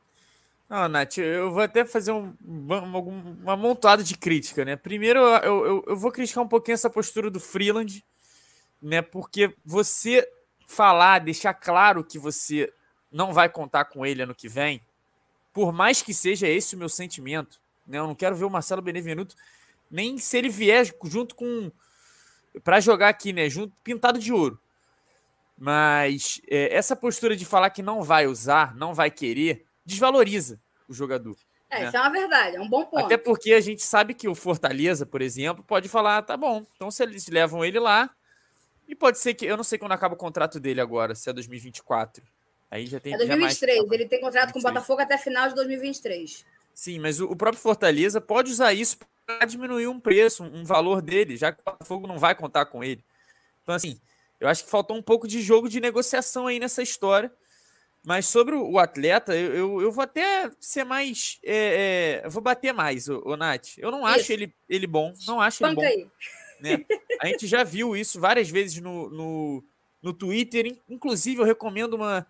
Não, 0.73 0.89
Nath, 0.89 1.19
eu 1.19 1.51
vou 1.51 1.61
até 1.61 1.85
fazer 1.85 2.11
um, 2.11 2.35
uma, 2.43 2.81
uma 2.81 3.53
amontoada 3.53 4.03
de 4.03 4.17
crítica, 4.17 4.65
né? 4.65 4.75
Primeiro, 4.75 5.19
eu, 5.19 5.65
eu, 5.65 5.83
eu, 5.89 5.95
vou 5.95 6.11
criticar 6.11 6.43
um 6.43 6.47
pouquinho 6.47 6.73
essa 6.73 6.89
postura 6.89 7.29
do 7.29 7.39
Freeland, 7.39 8.03
né? 8.81 8.99
Porque 8.99 9.55
você 9.63 10.27
falar, 10.65 11.19
deixar 11.19 11.53
claro 11.53 12.03
que 12.03 12.17
você 12.17 12.73
não 13.11 13.31
vai 13.31 13.49
contar 13.49 13.85
com 13.85 14.03
ele 14.03 14.23
ano 14.23 14.33
que 14.33 14.49
vem, 14.49 14.81
por 15.53 15.71
mais 15.71 16.01
que 16.01 16.11
seja 16.11 16.47
esse 16.47 16.73
o 16.73 16.79
meu 16.79 16.89
sentimento, 16.89 17.61
né? 17.85 17.99
Eu 17.99 18.07
não 18.07 18.15
quero 18.15 18.35
ver 18.35 18.45
o 18.45 18.49
Marcelo 18.49 18.81
Benevenuto 18.81 19.35
Nem 19.91 20.17
se 20.17 20.39
ele 20.39 20.49
vier 20.49 20.91
junto 21.03 21.35
com. 21.35 21.71
para 22.63 22.79
jogar 22.79 23.09
aqui, 23.09 23.31
né? 23.31 23.47
Junto, 23.47 23.75
pintado 23.83 24.17
de 24.17 24.33
ouro. 24.33 24.59
Mas 25.55 26.41
é, 26.49 26.75
essa 26.75 26.95
postura 26.95 27.35
de 27.35 27.45
falar 27.45 27.69
que 27.69 27.83
não 27.83 28.01
vai 28.01 28.25
usar, 28.25 28.75
não 28.75 28.91
vai 28.91 29.11
querer, 29.11 29.67
desvaloriza 29.85 30.62
o 30.87 30.93
jogador. 30.93 31.35
É, 31.69 31.81
né? 31.81 31.87
isso 31.87 31.97
é 31.97 31.99
uma 31.99 32.09
verdade, 32.09 32.57
é 32.57 32.61
um 32.61 32.69
bom 32.69 32.85
ponto. 32.85 33.05
Até 33.05 33.17
porque 33.17 33.53
a 33.53 33.61
gente 33.61 33.81
sabe 33.81 34.13
que 34.13 34.27
o 34.27 34.35
Fortaleza, 34.35 35.05
por 35.05 35.21
exemplo, 35.21 35.63
pode 35.63 35.89
falar, 35.89 36.21
tá 36.21 36.37
bom, 36.37 36.65
então 36.75 36.91
se 36.91 37.01
eles 37.01 37.27
levam 37.27 37.65
ele 37.65 37.79
lá, 37.79 38.09
e 38.87 38.95
pode 38.95 39.17
ser 39.17 39.33
que, 39.33 39.45
eu 39.45 39.57
não 39.57 39.63
sei 39.63 39.77
quando 39.77 39.93
acaba 39.93 40.13
o 40.13 40.17
contrato 40.17 40.59
dele 40.59 40.81
agora, 40.81 41.15
se 41.15 41.29
é 41.29 41.33
2024. 41.33 42.23
Aí 42.69 42.85
já 42.85 42.99
tem. 42.99 43.13
É 43.13 43.17
2023, 43.17 43.79
mais... 43.79 43.91
ele 43.91 44.09
tem 44.09 44.19
contrato 44.19 44.51
2023. 44.51 44.53
com 44.53 44.59
o 44.59 44.71
Botafogo 44.71 45.01
até 45.01 45.17
final 45.17 45.47
de 45.47 45.55
2023. 45.55 46.45
Sim, 46.73 46.99
mas 46.99 47.19
o, 47.19 47.25
o 47.25 47.35
próprio 47.35 47.61
Fortaleza 47.61 48.19
pode 48.19 48.51
usar 48.51 48.73
isso 48.73 48.97
para 49.25 49.45
diminuir 49.45 49.87
um 49.87 49.99
preço, 49.99 50.43
um 50.43 50.63
valor 50.63 51.01
dele, 51.01 51.37
já 51.37 51.51
que 51.51 51.61
o 51.61 51.63
Botafogo 51.63 52.07
não 52.07 52.17
vai 52.17 52.35
contar 52.35 52.65
com 52.65 52.83
ele. 52.83 53.03
Então, 53.61 53.75
assim, 53.75 53.99
eu 54.39 54.47
acho 54.47 54.65
que 54.65 54.69
faltou 54.69 54.97
um 54.97 55.01
pouco 55.01 55.27
de 55.27 55.41
jogo 55.41 55.69
de 55.69 55.79
negociação 55.79 56.47
aí 56.47 56.59
nessa 56.59 56.81
história. 56.81 57.31
Mas 58.05 58.25
sobre 58.25 58.53
o 58.53 58.77
atleta, 58.77 59.33
eu, 59.33 59.53
eu, 59.53 59.81
eu 59.81 59.91
vou 59.91 60.03
até 60.03 60.51
ser 60.59 60.83
mais. 60.83 61.39
É, 61.43 62.21
é, 62.23 62.29
vou 62.29 62.41
bater 62.41 62.73
mais, 62.73 63.07
o, 63.07 63.21
o 63.25 63.37
Nath. 63.37 63.77
Eu 63.77 63.91
não 63.91 64.05
acho 64.05 64.31
ele, 64.31 64.53
ele 64.67 64.85
bom. 64.85 65.13
Não 65.25 65.39
acho 65.39 65.65
ele 65.65 65.75
bom. 65.75 65.81
Aí. 65.81 66.07
Né? 66.59 66.85
A 67.21 67.27
gente 67.27 67.47
já 67.47 67.63
viu 67.63 67.95
isso 67.95 68.19
várias 68.19 68.49
vezes 68.49 68.81
no, 68.81 69.09
no, 69.09 69.63
no 70.01 70.13
Twitter. 70.13 70.77
Inclusive, 70.89 71.39
eu 71.39 71.45
recomendo 71.45 71.93
uma, 71.93 72.27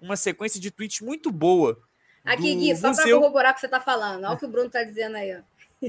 uma 0.00 0.16
sequência 0.16 0.58
de 0.58 0.70
tweets 0.70 1.02
muito 1.02 1.30
boa. 1.30 1.78
Aqui, 2.24 2.54
Gui, 2.54 2.74
só 2.76 2.94
para 2.94 3.10
corroborar 3.10 3.52
o 3.52 3.54
que 3.54 3.60
você 3.60 3.66
está 3.66 3.80
falando. 3.80 4.24
Olha 4.24 4.34
o 4.34 4.38
que 4.38 4.46
o 4.46 4.48
Bruno 4.48 4.66
está 4.68 4.82
dizendo 4.82 5.16
aí. 5.16 5.36
Ó. 5.36 5.40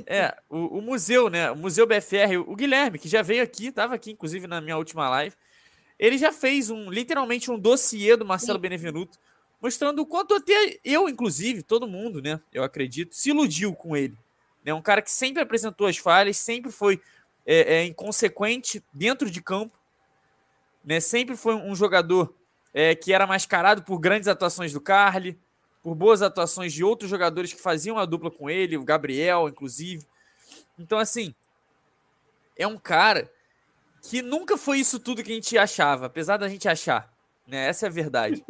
É, 0.07 0.35
o, 0.49 0.77
o, 0.77 0.81
museu, 0.81 1.29
né? 1.29 1.51
O 1.51 1.55
Museu 1.55 1.85
BFR, 1.85 2.37
o 2.45 2.55
Guilherme, 2.55 2.97
que 2.97 3.09
já 3.09 3.21
veio 3.21 3.43
aqui, 3.43 3.67
estava 3.67 3.95
aqui, 3.95 4.11
inclusive, 4.11 4.47
na 4.47 4.61
minha 4.61 4.77
última 4.77 5.09
live. 5.09 5.35
Ele 6.01 6.17
já 6.17 6.31
fez 6.31 6.71
um, 6.71 6.89
literalmente, 6.89 7.51
um 7.51 7.59
dossiê 7.59 8.17
do 8.17 8.25
Marcelo 8.25 8.57
Sim. 8.57 8.61
Benevenuto, 8.61 9.19
mostrando 9.61 10.01
o 10.01 10.05
quanto 10.05 10.33
até 10.33 10.79
eu, 10.83 11.07
inclusive, 11.07 11.61
todo 11.61 11.87
mundo, 11.87 12.19
né? 12.19 12.41
Eu 12.51 12.63
acredito, 12.63 13.13
se 13.15 13.29
iludiu 13.29 13.75
com 13.75 13.95
ele. 13.95 14.17
É 14.65 14.73
um 14.73 14.81
cara 14.81 15.03
que 15.03 15.11
sempre 15.11 15.43
apresentou 15.43 15.85
as 15.85 15.97
falhas, 15.97 16.37
sempre 16.37 16.71
foi 16.71 16.99
é, 17.45 17.75
é, 17.75 17.85
inconsequente 17.85 18.83
dentro 18.91 19.29
de 19.29 19.43
campo, 19.43 19.77
né? 20.83 20.99
Sempre 20.99 21.37
foi 21.37 21.53
um 21.53 21.75
jogador 21.75 22.35
é, 22.73 22.95
que 22.95 23.13
era 23.13 23.27
mascarado 23.27 23.83
por 23.83 23.99
grandes 23.99 24.27
atuações 24.27 24.73
do 24.73 24.81
Carly, 24.81 25.39
por 25.83 25.93
boas 25.93 26.23
atuações 26.23 26.73
de 26.73 26.83
outros 26.83 27.11
jogadores 27.11 27.53
que 27.53 27.61
faziam 27.61 27.99
a 27.99 28.05
dupla 28.05 28.31
com 28.31 28.49
ele, 28.49 28.75
o 28.75 28.83
Gabriel, 28.83 29.47
inclusive. 29.47 30.03
Então, 30.79 30.97
assim, 30.97 31.35
é 32.57 32.65
um 32.65 32.77
cara 32.77 33.31
que 34.01 34.21
nunca 34.21 34.57
foi 34.57 34.79
isso 34.79 34.99
tudo 34.99 35.23
que 35.23 35.31
a 35.31 35.35
gente 35.35 35.57
achava, 35.57 36.07
apesar 36.07 36.37
da 36.37 36.49
gente 36.49 36.67
achar. 36.67 37.11
Né? 37.47 37.67
Essa 37.67 37.85
é 37.85 37.89
a 37.89 37.91
verdade. 37.91 38.43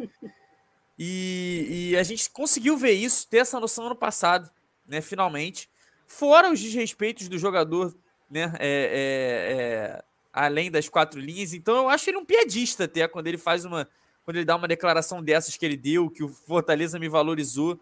E, 0.98 1.90
e 1.90 1.96
a 1.96 2.02
gente 2.02 2.30
conseguiu 2.30 2.76
ver 2.76 2.92
isso, 2.92 3.26
ter 3.28 3.38
essa 3.38 3.58
noção 3.58 3.86
ano 3.86 3.96
passado, 3.96 4.50
né? 4.86 5.00
Finalmente. 5.00 5.68
Fora 6.06 6.52
os 6.52 6.60
desrespeitos 6.60 7.28
do 7.28 7.38
jogador, 7.38 7.94
né? 8.30 8.52
É, 8.58 8.68
é, 8.68 9.62
é, 9.62 10.04
além 10.32 10.70
das 10.70 10.88
quatro 10.88 11.20
linhas. 11.20 11.52
Então 11.52 11.76
eu 11.76 11.88
acho 11.88 12.08
ele 12.08 12.18
um 12.18 12.24
piadista 12.24 12.84
até 12.84 13.08
quando 13.08 13.26
ele 13.26 13.38
faz 13.38 13.64
uma 13.64 13.88
quando 14.24 14.36
ele 14.36 14.44
dá 14.44 14.54
uma 14.54 14.68
declaração 14.68 15.22
dessas 15.22 15.56
que 15.56 15.66
ele 15.66 15.76
deu, 15.76 16.08
que 16.08 16.22
o 16.22 16.28
Fortaleza 16.28 16.98
me 16.98 17.08
valorizou. 17.08 17.80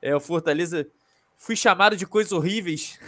É, 0.00 0.14
o 0.14 0.20
Fortaleza. 0.20 0.86
Fui 1.36 1.56
chamado 1.56 1.96
de 1.96 2.06
coisas 2.06 2.32
horríveis. 2.32 2.98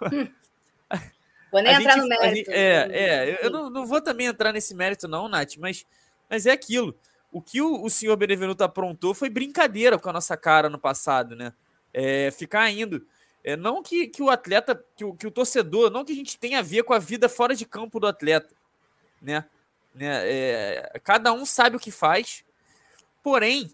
Vou 1.50 1.62
nem 1.62 1.74
a 1.74 1.80
entrar 1.80 1.94
gente, 1.94 2.02
no 2.02 2.08
mérito. 2.08 2.50
É, 2.50 2.88
é, 2.90 3.38
eu 3.44 3.50
não, 3.50 3.70
não, 3.70 3.86
vou 3.86 4.00
também 4.00 4.26
entrar 4.26 4.52
nesse 4.52 4.74
mérito, 4.74 5.08
não, 5.08 5.28
Nath, 5.28 5.56
mas, 5.58 5.86
mas 6.28 6.46
é 6.46 6.52
aquilo. 6.52 6.96
O 7.32 7.40
que 7.40 7.60
o, 7.60 7.82
o 7.82 7.90
senhor 7.90 8.16
Benevenuto 8.16 8.62
aprontou 8.64 9.14
foi 9.14 9.28
brincadeira 9.28 9.98
com 9.98 10.08
a 10.08 10.12
nossa 10.12 10.36
cara 10.36 10.68
no 10.68 10.78
passado, 10.78 11.34
né? 11.34 11.52
É, 11.92 12.30
ficar 12.30 12.70
indo. 12.70 13.06
É, 13.42 13.56
não 13.56 13.82
que, 13.82 14.06
que 14.06 14.22
o 14.22 14.30
atleta, 14.30 14.84
que 14.96 15.04
o, 15.04 15.14
que 15.14 15.26
o 15.26 15.30
torcedor, 15.30 15.90
não 15.90 16.04
que 16.04 16.12
a 16.12 16.16
gente 16.16 16.38
tenha 16.38 16.58
a 16.58 16.62
ver 16.62 16.82
com 16.84 16.92
a 16.92 16.98
vida 16.98 17.28
fora 17.28 17.54
de 17.54 17.64
campo 17.64 17.98
do 17.98 18.06
atleta, 18.06 18.54
né? 19.20 19.44
Né? 19.94 20.08
É, 20.24 21.00
cada 21.02 21.32
um 21.32 21.44
sabe 21.44 21.76
o 21.76 21.80
que 21.80 21.90
faz. 21.90 22.44
Porém, 23.22 23.70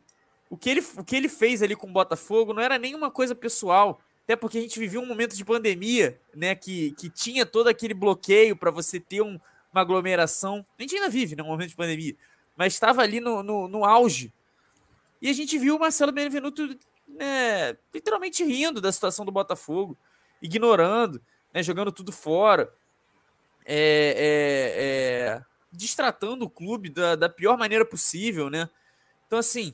o 0.49 0.57
que, 0.57 0.71
ele, 0.71 0.85
o 0.97 1.05
que 1.05 1.17
ele 1.17 1.29
fez 1.29 1.63
ali 1.63 1.77
com 1.77 1.89
o 1.89 1.93
Botafogo 1.93 2.53
não 2.53 2.63
era 2.63 2.79
nenhuma 2.79 3.11
coisa 3.11 3.35
pessoal. 3.35 4.01
Até 4.27 4.35
porque 4.35 4.59
a 4.59 4.61
gente 4.61 4.81
vivia 4.81 4.99
um 4.99 5.07
momento 5.07 5.37
de 5.37 5.45
pandemia, 5.45 6.21
né? 6.35 6.57
Que, 6.57 6.91
que 6.93 7.09
tinha 7.09 7.47
todo 7.47 7.69
aquele 7.69 7.95
bloqueio 7.95 8.57
para 8.57 8.73
você 8.73 8.99
ter 8.99 9.23
um, 9.23 9.39
uma 9.73 9.81
aglomeração. 9.83 10.67
A 10.77 10.83
gente 10.83 10.97
ainda 10.97 11.09
vive, 11.09 11.37
né? 11.37 11.45
Um 11.45 11.47
momento 11.47 11.69
de 11.69 11.77
pandemia. 11.77 12.17
Mas 12.57 12.73
estava 12.73 13.03
ali 13.03 13.21
no, 13.21 13.41
no, 13.45 13.69
no 13.69 13.85
auge. 13.85 14.33
E 15.23 15.31
a 15.31 15.33
gente 15.33 15.57
viu 15.57 15.77
o 15.77 15.79
Marcelo 15.79 16.11
Benevenuto 16.11 16.77
né, 17.07 17.77
literalmente 17.95 18.43
rindo 18.43 18.81
da 18.81 18.91
situação 18.91 19.25
do 19.25 19.31
Botafogo, 19.31 19.97
ignorando, 20.43 21.23
né, 21.55 21.63
jogando 21.63 21.93
tudo 21.93 22.11
fora. 22.11 22.75
É, 23.65 23.79
é, 23.79 25.37
é, 25.39 25.45
destratando 25.71 26.47
o 26.47 26.51
clube 26.51 26.89
da, 26.89 27.15
da 27.15 27.29
pior 27.29 27.57
maneira 27.57 27.85
possível, 27.85 28.51
né? 28.51 28.69
Então, 29.29 29.39
assim, 29.39 29.73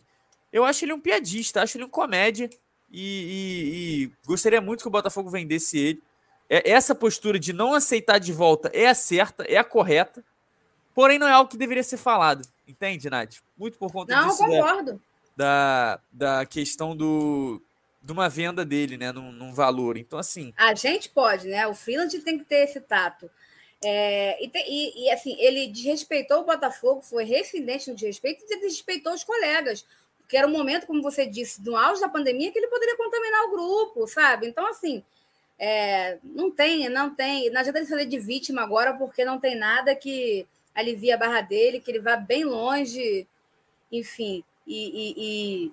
eu 0.52 0.62
acho 0.62 0.84
ele 0.84 0.92
um 0.92 1.00
piadista, 1.00 1.62
acho 1.62 1.78
ele 1.78 1.84
um 1.84 1.88
comédia 1.90 2.50
e, 2.92 3.00
e, 3.00 4.04
e 4.04 4.12
gostaria 4.26 4.60
muito 4.60 4.82
que 4.82 4.88
o 4.88 4.90
Botafogo 4.90 5.30
vendesse 5.30 5.78
ele. 5.78 6.02
É, 6.48 6.70
essa 6.70 6.94
postura 6.94 7.38
de 7.38 7.52
não 7.52 7.72
aceitar 7.72 8.18
de 8.18 8.32
volta 8.32 8.70
é 8.74 8.86
a 8.86 8.94
certa, 8.94 9.42
é 9.44 9.56
a 9.56 9.64
correta, 9.64 10.22
porém 10.94 11.18
não 11.18 11.26
é 11.26 11.32
algo 11.32 11.50
que 11.50 11.56
deveria 11.56 11.82
ser 11.82 11.96
falado, 11.96 12.46
entende, 12.68 13.08
Nath? 13.08 13.36
Muito 13.56 13.78
por 13.78 13.90
conta 13.90 14.14
não, 14.14 14.28
disso. 14.28 14.42
Não, 14.42 14.50
concordo. 14.50 15.00
Da, 15.34 15.96
da, 16.12 16.38
da 16.38 16.46
questão 16.46 16.94
do, 16.94 17.62
de 18.02 18.12
uma 18.12 18.28
venda 18.28 18.64
dele, 18.64 18.96
né, 18.96 19.12
num, 19.12 19.32
num, 19.32 19.54
valor. 19.54 19.96
Então, 19.96 20.18
assim. 20.18 20.52
A 20.56 20.74
gente 20.74 21.08
pode, 21.08 21.48
né? 21.48 21.66
O 21.66 21.74
freelance 21.74 22.20
tem 22.20 22.38
que 22.38 22.44
ter 22.44 22.64
esse 22.64 22.80
tato. 22.80 23.30
É, 23.84 24.44
e, 24.44 24.50
e, 24.54 25.04
e, 25.06 25.10
assim, 25.10 25.34
ele 25.40 25.66
desrespeitou 25.68 26.40
o 26.40 26.44
Botafogo, 26.44 27.02
foi 27.02 27.24
residente 27.24 27.90
no 27.90 27.96
desrespeito 27.96 28.44
e 28.44 28.48
desrespeitou 28.48 29.12
os 29.12 29.24
colegas. 29.24 29.84
Porque 30.32 30.38
era 30.38 30.46
um 30.46 30.50
momento, 30.50 30.86
como 30.86 31.02
você 31.02 31.26
disse, 31.26 31.62
no 31.62 31.76
auge 31.76 32.00
da 32.00 32.08
pandemia, 32.08 32.50
que 32.50 32.58
ele 32.58 32.68
poderia 32.68 32.96
contaminar 32.96 33.44
o 33.44 33.50
grupo, 33.50 34.06
sabe? 34.06 34.46
Então, 34.46 34.66
assim, 34.66 35.04
é, 35.58 36.16
não 36.24 36.50
tem, 36.50 36.88
não 36.88 37.14
tem. 37.14 37.50
Não 37.50 37.60
adianta 37.60 37.78
ele 37.78 37.86
fazer 37.86 38.06
de 38.06 38.18
vítima 38.18 38.62
agora, 38.62 38.94
porque 38.94 39.26
não 39.26 39.38
tem 39.38 39.54
nada 39.54 39.94
que 39.94 40.46
alivie 40.74 41.12
a 41.12 41.18
barra 41.18 41.42
dele, 41.42 41.80
que 41.80 41.90
ele 41.90 42.00
vá 42.00 42.16
bem 42.16 42.44
longe, 42.44 43.28
enfim. 43.92 44.42
E, 44.66 45.66
e, 45.66 45.72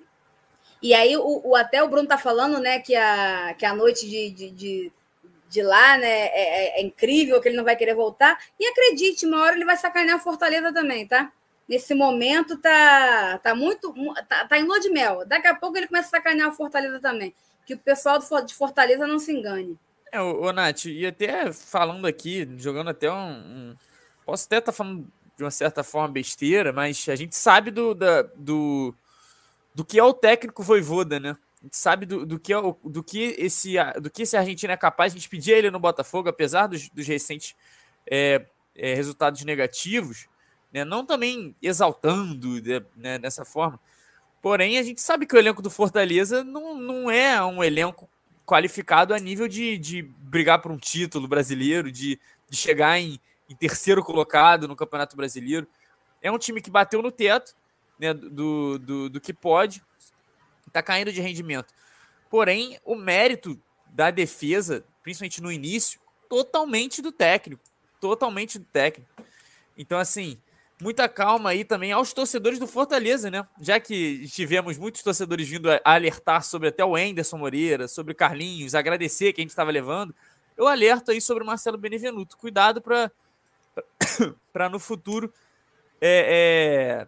e, 0.84 0.94
aí, 0.94 1.16
o, 1.16 1.42
o, 1.52 1.56
até 1.56 1.82
o 1.82 1.88
Bruno 1.88 2.10
tá 2.10 2.18
falando, 2.18 2.60
né, 2.60 2.80
que 2.80 2.94
a, 2.98 3.56
que 3.58 3.66
a 3.66 3.74
noite 3.74 4.10
de, 4.10 4.30
de, 4.30 4.52
de 4.52 4.92
de 5.50 5.62
lá, 5.64 5.98
né? 5.98 6.08
É, 6.08 6.42
é, 6.42 6.82
é, 6.82 6.84
incrível 6.84 7.42
que 7.42 7.48
ele 7.48 7.58
não 7.58 7.64
vai 7.64 7.78
querer 7.78 7.96
voltar. 7.96 8.38
E 8.60 8.68
acredite, 8.68 9.26
uma 9.26 9.42
hora 9.42 9.56
ele 9.56 9.66
vai 9.66 9.78
sacanear 9.78 10.18
a 10.18 10.20
Fortaleza 10.22 10.72
também, 10.74 11.08
tá? 11.08 11.32
Nesse 11.70 11.94
momento 11.94 12.58
tá, 12.58 13.38
tá 13.44 13.54
muito. 13.54 13.94
Tá, 14.28 14.48
tá 14.48 14.58
em 14.58 14.64
lua 14.64 14.80
de 14.80 14.90
mel. 14.90 15.24
Daqui 15.24 15.46
a 15.46 15.54
pouco 15.54 15.78
ele 15.78 15.88
começa 15.88 16.08
a 16.08 16.12
sacanear 16.20 16.48
a 16.48 16.52
Fortaleza 16.52 17.00
também. 17.00 17.32
Que 17.64 17.76
o 17.76 17.78
pessoal 17.78 18.20
de 18.44 18.56
Fortaleza 18.56 19.06
não 19.06 19.20
se 19.20 19.32
engane. 19.32 19.78
É, 20.12 20.20
ô, 20.20 20.52
Nath, 20.52 20.86
e 20.86 21.06
até 21.06 21.54
falando 21.54 22.08
aqui, 22.08 22.50
jogando 22.58 22.90
até 22.90 23.12
um. 23.12 23.30
um 23.30 23.76
posso 24.26 24.46
até 24.46 24.58
estar 24.58 24.72
tá 24.72 24.76
falando 24.76 25.08
de 25.38 25.44
uma 25.44 25.52
certa 25.52 25.84
forma 25.84 26.10
besteira, 26.10 26.74
mas 26.74 27.08
a 27.08 27.16
gente 27.16 27.36
sabe 27.36 27.72
do, 27.72 27.94
da, 27.94 28.24
do, 28.36 28.94
do 29.74 29.86
que 29.86 30.00
é 30.00 30.04
o 30.04 30.14
técnico 30.14 30.64
Voivoda, 30.64 31.20
né? 31.20 31.38
A 31.62 31.66
gente 31.66 31.78
sabe 31.78 32.06
do, 32.06 32.26
do, 32.26 32.40
que, 32.40 32.54
é 32.54 32.58
do, 32.84 33.04
que 33.04 33.36
esse, 33.38 33.76
do 34.02 34.10
que 34.10 34.24
esse 34.24 34.36
argentino 34.36 34.74
é 34.74 34.78
capaz. 34.78 35.14
A 35.14 35.16
gente 35.16 35.30
pedia 35.30 35.58
ele 35.58 35.70
no 35.70 35.80
Botafogo, 35.80 36.30
apesar 36.30 36.68
dos, 36.68 36.90
dos 36.90 37.06
recentes 37.06 37.56
é, 38.10 38.46
é, 38.76 38.94
resultados 38.96 39.44
negativos, 39.44 40.28
né? 40.72 40.86
não 40.86 41.06
também 41.06 41.56
exaltando 41.62 42.62
né, 42.96 43.18
dessa 43.18 43.44
forma. 43.44 43.80
Porém, 44.42 44.78
a 44.78 44.84
gente 44.84 45.02
sabe 45.02 45.26
que 45.26 45.36
o 45.36 45.40
elenco 45.40 45.62
do 45.62 45.70
Fortaleza 45.70 46.44
não, 46.44 46.76
não 46.76 47.12
é 47.12 47.44
um 47.44 47.64
elenco 47.64 48.10
qualificado 48.46 49.14
a 49.14 49.20
nível 49.20 49.48
de, 49.48 49.78
de 49.78 50.02
brigar 50.02 50.62
por 50.62 50.72
um 50.72 50.78
título 50.78 51.28
brasileiro, 51.28 51.92
de, 51.92 52.20
de 52.50 52.58
chegar 52.58 53.00
em, 53.00 53.20
em 53.50 53.56
terceiro 53.56 54.04
colocado 54.04 54.68
no 54.68 54.76
Campeonato 54.76 55.16
Brasileiro. 55.16 55.68
É 56.22 56.32
um 56.32 56.38
time 56.38 56.62
que 56.62 56.70
bateu 56.70 57.02
no 57.02 57.12
teto 57.12 57.54
né, 58.00 58.14
do, 58.14 58.80
do, 58.80 59.10
do 59.10 59.22
que 59.22 59.34
pode 59.34 59.84
está 60.70 60.82
caindo 60.82 61.12
de 61.12 61.20
rendimento. 61.20 61.74
Porém, 62.30 62.80
o 62.86 62.96
mérito 62.96 63.60
da 63.88 64.10
defesa, 64.12 64.86
principalmente 65.04 65.42
no 65.42 65.52
início, 65.52 66.00
totalmente 66.30 67.02
do 67.02 67.12
técnico. 67.12 67.62
Totalmente 68.00 68.58
do 68.58 68.66
técnico. 68.66 69.10
Então, 69.78 70.00
assim, 70.00 70.40
muita 70.82 71.10
calma 71.10 71.50
aí 71.50 71.64
também 71.64 71.92
aos 71.92 72.14
torcedores 72.14 72.58
do 72.58 72.68
Fortaleza, 72.68 73.30
né? 73.30 73.46
Já 73.60 73.80
que 73.80 74.28
tivemos 74.28 74.78
muitos 74.78 75.04
torcedores 75.04 75.48
vindo 75.48 75.70
a 75.72 75.80
alertar 75.84 76.44
sobre 76.44 76.70
até 76.70 76.84
o 76.84 76.98
Enderson 76.98 77.38
Moreira, 77.38 77.88
sobre 77.88 78.14
Carlinhos, 78.14 78.76
agradecer 78.76 79.34
que 79.34 79.42
a 79.42 79.44
gente 79.44 79.52
estava 79.52 79.72
levando. 79.72 80.16
eu 80.58 80.68
alerto 80.68 81.12
aí 81.12 81.22
sobre 81.22 81.44
o 81.44 81.48
Marcelo 81.48 81.78
Benevenuto. 81.78 82.38
Cuidado 82.38 82.82
para 82.82 83.12
para 84.52 84.70
no 84.70 84.80
futuro 84.80 85.34
é, 86.02 87.06
é, 87.06 87.08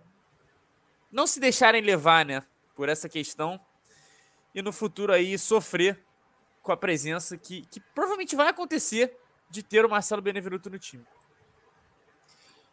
não 1.11 1.25
se 1.25 1.39
deixarem 1.39 1.81
levar, 1.81 2.25
né, 2.25 2.43
por 2.75 2.89
essa 2.89 3.07
questão 3.07 3.59
e 4.53 4.61
no 4.61 4.71
futuro 4.71 5.13
aí 5.13 5.37
sofrer 5.37 5.99
com 6.61 6.71
a 6.71 6.77
presença 6.77 7.37
que, 7.37 7.65
que 7.67 7.79
provavelmente 7.79 8.35
vai 8.35 8.47
acontecer 8.47 9.17
de 9.49 9.63
ter 9.63 9.85
o 9.85 9.89
Marcelo 9.89 10.21
Benevenuto 10.21 10.69
no 10.69 10.77
time. 10.77 11.05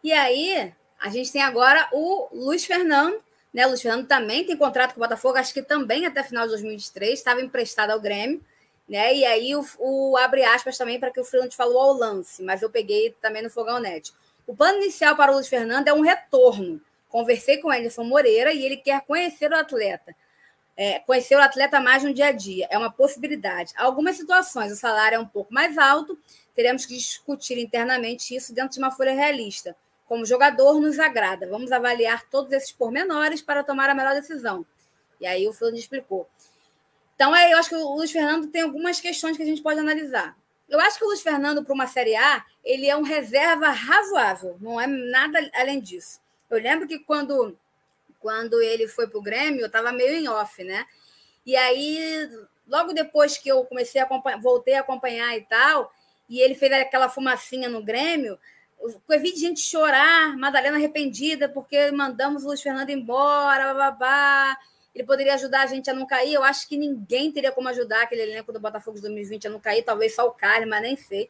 E 0.03 0.13
aí, 0.13 0.73
a 1.01 1.09
gente 1.11 1.33
tem 1.33 1.43
agora 1.43 1.89
o 1.93 2.29
Luiz 2.33 2.65
Fernando, 2.65 3.23
né? 3.53 3.65
O 3.67 3.69
Luiz 3.69 3.83
Fernando 3.83 4.07
também 4.07 4.45
tem 4.45 4.57
contrato 4.57 4.95
com 4.95 5.01
o 5.01 5.05
Botafogo, 5.05 5.39
acho 5.39 5.55
que 5.55 5.63
também 5.63 6.07
até 6.07 6.23
final 6.23 6.45
de 6.45 6.51
2023, 6.51 7.19
estava 7.19 7.41
emprestado 7.41 7.91
ao 7.91 8.01
Grêmio, 8.01 8.43
né? 8.89 9.15
E 9.15 9.25
aí 9.25 9.55
o, 9.55 9.65
o 9.79 10.17
abre 10.17 10.45
aspas 10.45 10.77
também 10.77 10.99
para 10.99 11.11
que 11.11 11.21
o 11.21 11.25
Freeland 11.25 11.55
falou 11.55 11.81
ao 11.81 11.93
lance, 11.93 12.43
mas 12.43 12.63
eu 12.63 12.71
peguei 12.71 13.15
também 13.21 13.43
no 13.43 13.51
Fogão 13.51 13.79
Net. 13.79 14.13
O 14.47 14.57
plano 14.57 14.79
inicial 14.79 15.15
para 15.15 15.31
o 15.31 15.35
Luiz 15.35 15.49
Fernando 15.49 15.89
é 15.89 15.93
um 15.93 16.01
retorno. 16.01 16.81
Conversei 17.09 17.59
com 17.59 17.69
o 17.69 17.71
Anderson 17.71 18.05
Moreira 18.05 18.53
e 18.53 18.65
ele 18.65 18.77
quer 18.77 19.01
conhecer 19.03 19.51
o 19.51 19.57
atleta. 19.57 20.15
É, 20.77 21.01
conhecer 21.01 21.35
o 21.35 21.41
atleta 21.41 21.81
mais 21.81 22.05
no 22.05 22.15
dia 22.15 22.27
a 22.27 22.33
dia. 22.33 22.67
É 22.71 22.79
uma 22.79 22.91
possibilidade. 22.91 23.73
Algumas 23.77 24.17
situações 24.17 24.73
o 24.73 24.77
salário 24.77 25.17
é 25.17 25.19
um 25.19 25.27
pouco 25.27 25.53
mais 25.53 25.77
alto, 25.77 26.19
teremos 26.55 26.87
que 26.87 26.95
discutir 26.95 27.59
internamente 27.59 28.35
isso 28.35 28.55
dentro 28.55 28.73
de 28.73 28.79
uma 28.79 28.91
folha 28.91 29.13
realista. 29.13 29.77
Como 30.09 30.25
jogador, 30.25 30.81
nos 30.81 30.99
agrada. 30.99 31.47
Vamos 31.49 31.71
avaliar 31.71 32.29
todos 32.29 32.51
esses 32.53 32.73
pormenores 32.73 33.43
para 33.43 33.63
tomar 33.63 33.91
a 33.91 33.95
melhor 33.95 34.15
decisão. 34.15 34.65
E 35.21 35.27
aí 35.27 35.47
o 35.47 35.53
Fernando 35.53 35.79
explicou. 35.79 36.29
Então, 37.15 37.35
é, 37.35 37.53
eu 37.53 37.59
acho 37.59 37.69
que 37.69 37.75
o 37.75 37.97
Luiz 37.97 38.11
Fernando 38.11 38.47
tem 38.47 38.63
algumas 38.63 39.01
questões 39.01 39.37
que 39.37 39.43
a 39.43 39.47
gente 39.47 39.63
pode 39.63 39.81
analisar. 39.81 40.37
Eu 40.69 40.79
acho 40.81 40.99
que 40.99 41.05
o 41.05 41.09
Luiz 41.09 41.21
Fernando, 41.21 41.65
para 41.65 41.75
uma 41.75 41.87
Série 41.87 42.15
A, 42.15 42.45
ele 42.63 42.89
é 42.89 42.97
um 42.97 43.03
reserva 43.03 43.71
razoável, 43.71 44.57
não 44.61 44.81
é 44.81 44.87
nada 44.87 45.39
além 45.55 45.81
disso. 45.81 46.21
Eu 46.51 46.59
lembro 46.59 46.87
que 46.87 46.99
quando, 46.99 47.59
quando 48.21 48.61
ele 48.63 48.87
foi 48.87 49.09
para 49.09 49.19
o 49.19 49.23
Grêmio, 49.23 49.63
eu 49.63 49.67
estava 49.67 49.91
meio 49.93 50.13
em 50.13 50.29
off, 50.29 50.63
né? 50.63 50.87
E 51.45 51.57
aí, 51.57 52.31
logo 52.67 52.93
depois 52.93 53.39
que 53.39 53.49
eu 53.49 53.65
comecei 53.65 54.01
a 54.01 54.09
voltei 54.41 54.75
a 54.75 54.81
acompanhar 54.81 55.37
e 55.37 55.41
tal, 55.43 55.91
e 56.29 56.41
ele 56.41 56.55
fez 56.55 56.71
aquela 56.73 57.09
fumacinha 57.09 57.69
no 57.69 57.83
Grêmio, 57.83 58.39
eu 58.81 59.21
vi 59.21 59.35
gente 59.37 59.61
chorar, 59.61 60.37
Madalena 60.37 60.77
arrependida, 60.77 61.49
porque 61.49 61.91
mandamos 61.91 62.45
o 62.45 62.49
Luiz 62.49 62.63
Fernando 62.63 62.91
embora, 62.91 63.75
babá. 63.75 64.57
Ele 64.95 65.05
poderia 65.05 65.35
ajudar 65.35 65.63
a 65.63 65.67
gente 65.67 65.91
a 65.91 65.95
não 65.95 66.07
cair. 66.07 66.35
Eu 66.35 66.43
acho 66.43 66.69
que 66.69 66.77
ninguém 66.77 67.31
teria 67.31 67.53
como 67.53 67.69
ajudar 67.69 68.03
aquele 68.03 68.23
elenco 68.23 68.53
do 68.53 68.61
Botafogo 68.61 68.97
de 68.97 69.03
2020 69.03 69.47
a 69.47 69.51
não 69.51 69.61
cair, 69.61 69.83
talvez 69.83 70.15
só 70.15 70.27
o 70.27 70.35
mas 70.67 70.83
nem 70.83 70.97
sei. 70.97 71.29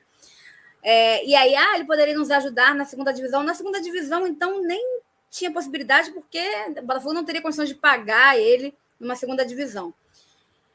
É, 0.83 1.25
e 1.27 1.35
aí, 1.35 1.55
ah, 1.55 1.75
ele 1.75 1.85
poderia 1.85 2.17
nos 2.17 2.31
ajudar 2.31 2.75
na 2.75 2.85
segunda 2.85 3.13
divisão. 3.13 3.43
Na 3.43 3.55
segunda 3.55 3.81
divisão, 3.81 4.27
então, 4.27 4.63
nem 4.63 5.01
tinha 5.31 5.53
possibilidade, 5.53 6.11
porque 6.13 6.41
o 6.79 6.83
Botafogo 6.83 7.13
não 7.13 7.25
teria 7.25 7.43
condições 7.43 7.69
de 7.69 7.75
pagar 7.75 8.39
ele 8.39 8.75
numa 8.99 9.17
segunda 9.17 9.45
divisão. 9.45 9.93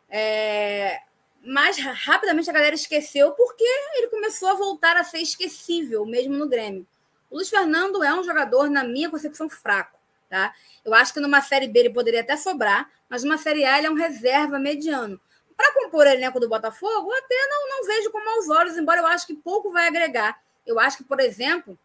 É, 0.09 0.99
mas 1.43 1.77
rapidamente 1.77 2.49
a 2.49 2.53
galera 2.53 2.73
esqueceu 2.73 3.31
porque 3.31 3.63
ele 3.95 4.07
começou 4.07 4.47
a 4.47 4.53
voltar 4.53 4.95
a 4.95 5.03
ser 5.03 5.19
esquecível, 5.19 6.05
mesmo 6.05 6.33
no 6.33 6.47
Grêmio. 6.47 6.87
O 7.29 7.35
Luiz 7.35 7.49
Fernando 7.49 8.01
é 8.01 8.13
um 8.13 8.23
jogador, 8.23 8.69
na 8.69 8.83
minha 8.83 9.09
concepção, 9.09 9.49
fraco. 9.49 9.99
Tá? 10.29 10.53
Eu 10.85 10.93
acho 10.93 11.13
que 11.13 11.19
numa 11.19 11.41
Série 11.41 11.67
B 11.67 11.79
ele 11.79 11.89
poderia 11.89 12.21
até 12.21 12.37
sobrar, 12.37 12.89
mas 13.09 13.23
numa 13.23 13.37
Série 13.37 13.65
A 13.65 13.77
ele 13.77 13.87
é 13.87 13.91
um 13.91 13.95
reserva 13.95 14.57
mediano. 14.57 15.19
Para 15.55 15.73
compor 15.73 16.07
o 16.07 16.09
elenco 16.09 16.39
do 16.39 16.47
Botafogo, 16.47 17.11
eu 17.11 17.17
até 17.17 17.35
não, 17.47 17.69
não 17.69 17.87
vejo 17.87 18.09
como 18.09 18.29
aos 18.29 18.49
olhos, 18.49 18.77
embora 18.77 19.01
eu 19.01 19.07
acho 19.07 19.27
que 19.27 19.35
pouco 19.35 19.71
vai 19.71 19.87
agregar. 19.87 20.41
Eu 20.65 20.79
acho 20.79 20.97
que, 20.97 21.03
por 21.03 21.19
exemplo, 21.19 21.77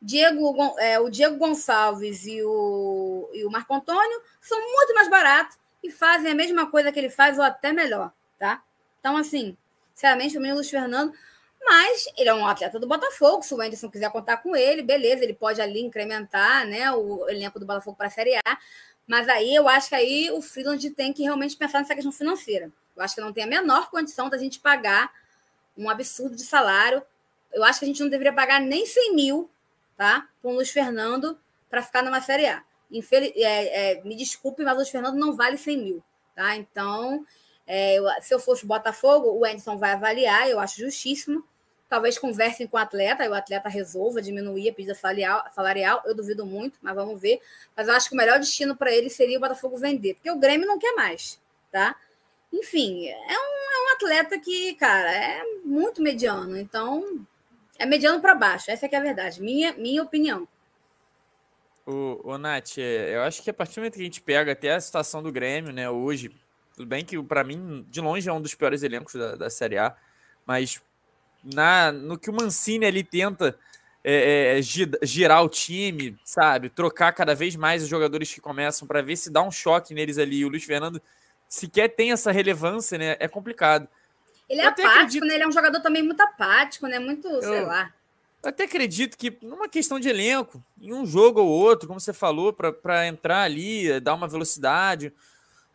Diego, 0.00 0.56
é, 0.78 0.98
o 0.98 1.10
Diego 1.10 1.36
Gonçalves 1.36 2.26
e 2.26 2.42
o, 2.42 3.28
e 3.34 3.44
o 3.44 3.50
Marco 3.50 3.74
Antônio 3.74 4.22
são 4.40 4.58
muito 4.58 4.94
mais 4.94 5.08
baratos 5.08 5.58
e 5.84 5.90
fazem 5.90 6.32
a 6.32 6.34
mesma 6.34 6.70
coisa 6.70 6.90
que 6.90 6.98
ele 6.98 7.10
faz, 7.10 7.38
ou 7.38 7.44
até 7.44 7.72
melhor 7.72 8.12
tá? 8.42 8.60
Então, 8.98 9.16
assim, 9.16 9.56
sinceramente, 9.94 10.36
mim, 10.36 10.50
o 10.50 10.56
Luiz 10.56 10.68
Fernando. 10.68 11.12
Mas 11.64 12.06
ele 12.16 12.28
é 12.28 12.34
um 12.34 12.44
atleta 12.44 12.80
do 12.80 12.88
Botafogo. 12.88 13.44
Se 13.44 13.54
o 13.54 13.60
Anderson 13.60 13.88
quiser 13.88 14.10
contar 14.10 14.38
com 14.38 14.56
ele, 14.56 14.82
beleza, 14.82 15.22
ele 15.22 15.32
pode 15.32 15.60
ali 15.60 15.80
incrementar 15.80 16.66
né, 16.66 16.90
o 16.90 17.28
elenco 17.28 17.60
do 17.60 17.64
Botafogo 17.64 17.96
para 17.96 18.08
a 18.08 18.10
Série 18.10 18.34
A. 18.34 18.58
Mas 19.06 19.28
aí 19.28 19.54
eu 19.54 19.68
acho 19.68 19.88
que 19.88 19.94
aí 19.94 20.28
o 20.32 20.42
Freeland 20.42 20.90
tem 20.90 21.12
que 21.12 21.22
realmente 21.22 21.56
pensar 21.56 21.78
nessa 21.78 21.94
questão 21.94 22.10
financeira. 22.10 22.68
Eu 22.96 23.02
acho 23.04 23.14
que 23.14 23.20
não 23.20 23.32
tem 23.32 23.44
a 23.44 23.46
menor 23.46 23.90
condição 23.90 24.28
da 24.28 24.36
gente 24.36 24.58
pagar 24.58 25.12
um 25.78 25.88
absurdo 25.88 26.34
de 26.34 26.42
salário. 26.42 27.00
Eu 27.52 27.62
acho 27.62 27.78
que 27.78 27.84
a 27.84 27.88
gente 27.88 28.00
não 28.00 28.08
deveria 28.08 28.32
pagar 28.32 28.60
nem 28.60 28.84
100 28.84 29.14
mil 29.14 29.48
tá, 29.96 30.26
para 30.40 30.50
o 30.50 30.54
Luiz 30.54 30.70
Fernando 30.70 31.38
para 31.70 31.80
ficar 31.80 32.02
numa 32.02 32.20
Série 32.20 32.46
A. 32.46 32.64
Infeliz... 32.90 33.32
É, 33.36 33.92
é, 33.92 34.02
me 34.02 34.16
desculpe, 34.16 34.64
mas 34.64 34.72
o 34.72 34.76
Luiz 34.78 34.88
Fernando 34.88 35.14
não 35.14 35.36
vale 35.36 35.56
100 35.56 35.78
mil. 35.78 36.02
Tá? 36.34 36.56
Então, 36.56 37.24
é, 37.66 37.98
eu, 37.98 38.04
se 38.20 38.34
eu 38.34 38.40
fosse 38.40 38.66
Botafogo, 38.66 39.30
o 39.32 39.44
Anderson 39.44 39.76
vai 39.76 39.92
avaliar, 39.92 40.48
eu 40.48 40.58
acho 40.58 40.80
justíssimo. 40.80 41.44
Talvez 41.88 42.18
conversem 42.18 42.66
com 42.66 42.76
o 42.76 42.80
atleta, 42.80 43.24
e 43.24 43.28
o 43.28 43.34
atleta 43.34 43.68
resolva 43.68 44.22
diminuir 44.22 44.70
a 44.70 44.72
pedida 44.72 44.94
salarial, 44.94 45.44
salarial. 45.54 46.02
Eu 46.06 46.14
duvido 46.14 46.46
muito, 46.46 46.78
mas 46.80 46.94
vamos 46.94 47.20
ver. 47.20 47.40
Mas 47.76 47.86
eu 47.86 47.94
acho 47.94 48.08
que 48.08 48.14
o 48.14 48.18
melhor 48.18 48.38
destino 48.38 48.74
para 48.74 48.90
ele 48.90 49.10
seria 49.10 49.36
o 49.36 49.40
Botafogo 49.40 49.76
vender, 49.76 50.14
porque 50.14 50.30
o 50.30 50.38
Grêmio 50.38 50.66
não 50.66 50.78
quer 50.78 50.94
mais, 50.94 51.38
tá? 51.70 51.94
Enfim, 52.52 53.08
é 53.08 53.14
um, 53.14 53.72
é 53.72 53.84
um 53.84 53.94
atleta 53.94 54.38
que, 54.38 54.74
cara, 54.74 55.10
é 55.10 55.44
muito 55.64 56.02
mediano. 56.02 56.56
Então, 56.58 57.26
é 57.78 57.86
mediano 57.86 58.20
para 58.20 58.34
baixo. 58.34 58.70
Essa 58.70 58.86
é, 58.86 58.88
que 58.88 58.94
é 58.94 58.98
a 58.98 59.02
verdade. 59.02 59.40
Minha, 59.40 59.72
minha 59.74 60.02
opinião. 60.02 60.46
O, 61.86 62.20
o 62.22 62.38
Nath, 62.38 62.78
eu 62.78 63.22
acho 63.22 63.42
que 63.42 63.50
a 63.50 63.54
partir 63.54 63.74
do 63.74 63.80
momento 63.80 63.94
que 63.94 64.00
a 64.00 64.04
gente 64.04 64.20
pega 64.20 64.52
até 64.52 64.72
a 64.72 64.80
situação 64.80 65.22
do 65.22 65.32
Grêmio, 65.32 65.72
né, 65.72 65.90
hoje, 65.90 66.30
tudo 66.82 66.88
bem 66.88 67.04
que, 67.04 67.20
para 67.22 67.44
mim, 67.44 67.86
de 67.88 68.00
longe 68.00 68.28
é 68.28 68.32
um 68.32 68.40
dos 68.40 68.54
piores 68.54 68.82
elencos 68.82 69.14
da, 69.14 69.36
da 69.36 69.50
Série 69.50 69.78
A, 69.78 69.94
mas 70.44 70.82
na, 71.42 71.92
no 71.92 72.18
que 72.18 72.28
o 72.28 72.32
Mancini 72.32 72.84
ali 72.84 73.04
tenta 73.04 73.56
é, 74.02 74.58
é, 74.58 74.62
girar 75.06 75.44
o 75.44 75.48
time, 75.48 76.18
sabe? 76.24 76.68
Trocar 76.68 77.12
cada 77.12 77.36
vez 77.36 77.54
mais 77.54 77.84
os 77.84 77.88
jogadores 77.88 78.34
que 78.34 78.40
começam 78.40 78.86
para 78.86 79.00
ver 79.00 79.16
se 79.16 79.30
dá 79.30 79.42
um 79.42 79.50
choque 79.50 79.94
neles 79.94 80.18
ali. 80.18 80.44
O 80.44 80.48
Luiz 80.48 80.64
Fernando 80.64 81.00
sequer 81.48 81.88
tem 81.88 82.10
essa 82.10 82.32
relevância, 82.32 82.98
né? 82.98 83.16
É 83.20 83.28
complicado. 83.28 83.86
Ele 84.48 84.60
é 84.60 84.66
apático, 84.66 84.88
acredito... 84.88 85.24
né? 85.24 85.34
Ele 85.34 85.44
é 85.44 85.48
um 85.48 85.52
jogador 85.52 85.80
também 85.80 86.02
muito 86.02 86.20
apático, 86.20 86.88
né? 86.88 86.98
Muito, 86.98 87.28
eu... 87.28 87.42
sei 87.42 87.60
lá. 87.60 87.92
Eu 88.42 88.48
até 88.48 88.64
acredito 88.64 89.16
que 89.16 89.38
numa 89.40 89.68
questão 89.68 90.00
de 90.00 90.08
elenco, 90.08 90.60
em 90.80 90.92
um 90.92 91.06
jogo 91.06 91.40
ou 91.40 91.48
outro, 91.48 91.86
como 91.86 92.00
você 92.00 92.12
falou, 92.12 92.52
para 92.52 93.06
entrar 93.06 93.42
ali, 93.42 94.00
dar 94.00 94.14
uma 94.14 94.26
velocidade, 94.26 95.12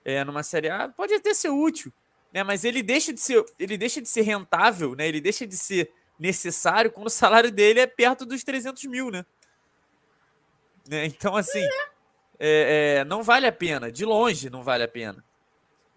é, 0.08 0.24
numa 0.24 0.42
Série 0.42 0.70
A, 0.70 0.88
pode 0.88 1.14
até 1.14 1.34
ser 1.34 1.50
útil, 1.50 1.92
né? 2.34 2.42
Mas 2.42 2.64
ele 2.64 2.82
deixa 2.82 3.12
de 3.12 3.20
ser, 3.20 3.44
ele 3.60 3.78
deixa 3.78 4.02
de 4.02 4.08
ser 4.08 4.22
rentável, 4.22 4.96
né? 4.96 5.06
Ele 5.06 5.20
deixa 5.20 5.46
de 5.46 5.58
ser 5.58 5.92
necessário 6.18 6.90
quando 6.90 7.08
o 7.08 7.10
salário 7.10 7.52
dele 7.52 7.82
é 7.82 7.86
perto 7.86 8.26
dos 8.26 8.42
300 8.42 8.86
mil, 8.86 9.12
né? 9.12 9.26
né? 10.88 11.06
Então, 11.06 11.36
assim, 11.36 11.62
é, 12.40 13.00
é, 13.00 13.04
não 13.04 13.22
vale 13.22 13.48
a 13.48 13.52
pena, 13.52 13.92
de 13.92 14.06
longe 14.06 14.50
não 14.50 14.64
vale 14.64 14.84
a 14.84 14.88
pena. 14.88 15.22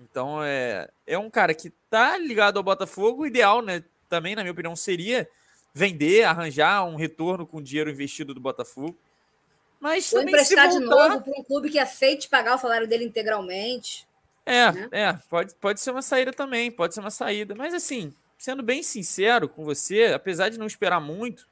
Então, 0.01 0.43
é, 0.43 0.91
é 1.07 1.17
um 1.17 1.31
cara 1.31 1.55
que 1.55 1.71
tá 1.89 2.19
ligado 2.19 2.57
ao 2.57 2.65
Botafogo, 2.65 3.23
o 3.23 3.27
ideal, 3.27 3.63
né? 3.63 3.85
Também, 4.09 4.35
na 4.35 4.43
minha 4.43 4.53
opinião, 4.53 4.75
seria 4.75 5.29
vender, 5.73 6.25
arranjar 6.25 6.85
um 6.85 6.97
retorno 6.97 7.47
com 7.47 7.63
dinheiro 7.63 7.89
investido 7.89 8.35
do 8.35 8.41
Botafogo. 8.41 8.99
Mas 9.81 10.13
Ou 10.13 10.21
emprestar 10.21 10.69
voltar... 10.69 10.79
de 10.79 10.85
novo 10.85 11.23
para 11.23 11.41
um 11.41 11.43
clube 11.43 11.71
que 11.71 11.79
aceite 11.79 12.29
pagar 12.29 12.55
o 12.55 12.59
salário 12.59 12.87
dele 12.87 13.05
integralmente. 13.05 14.07
É, 14.45 14.71
né? 14.71 14.89
é, 14.93 15.13
pode, 15.29 15.55
pode 15.55 15.81
ser 15.81 15.91
uma 15.91 16.03
saída 16.03 16.33
também, 16.33 16.71
pode 16.71 16.95
ser 16.95 17.01
uma 17.01 17.11
saída. 17.11 17.55
Mas 17.55 17.73
assim, 17.73 18.13
sendo 18.37 18.63
bem 18.63 18.83
sincero 18.83 19.49
com 19.49 19.65
você, 19.65 20.13
apesar 20.15 20.51
de 20.51 20.59
não 20.59 20.67
esperar 20.67 21.01
muito, 21.01 21.49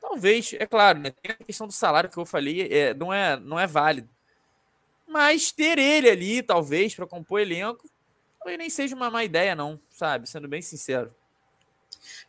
talvez, 0.00 0.54
é 0.58 0.66
claro, 0.66 0.98
né, 0.98 1.10
tem 1.10 1.32
a 1.32 1.44
questão 1.44 1.66
do 1.66 1.72
salário 1.72 2.10
que 2.10 2.18
eu 2.18 2.26
falei, 2.26 2.68
é, 2.70 2.92
não, 2.92 3.12
é, 3.12 3.38
não 3.38 3.58
é 3.58 3.66
válido. 3.66 4.08
Mas 5.06 5.50
ter 5.50 5.78
ele 5.78 6.08
ali, 6.08 6.42
talvez, 6.42 6.94
para 6.94 7.06
compor 7.06 7.40
elenco, 7.40 7.88
talvez 8.38 8.58
nem 8.58 8.70
seja 8.70 8.94
uma 8.94 9.10
má 9.10 9.24
ideia, 9.24 9.54
não, 9.54 9.78
sabe? 9.90 10.28
Sendo 10.28 10.46
bem 10.46 10.62
sincero. 10.62 11.12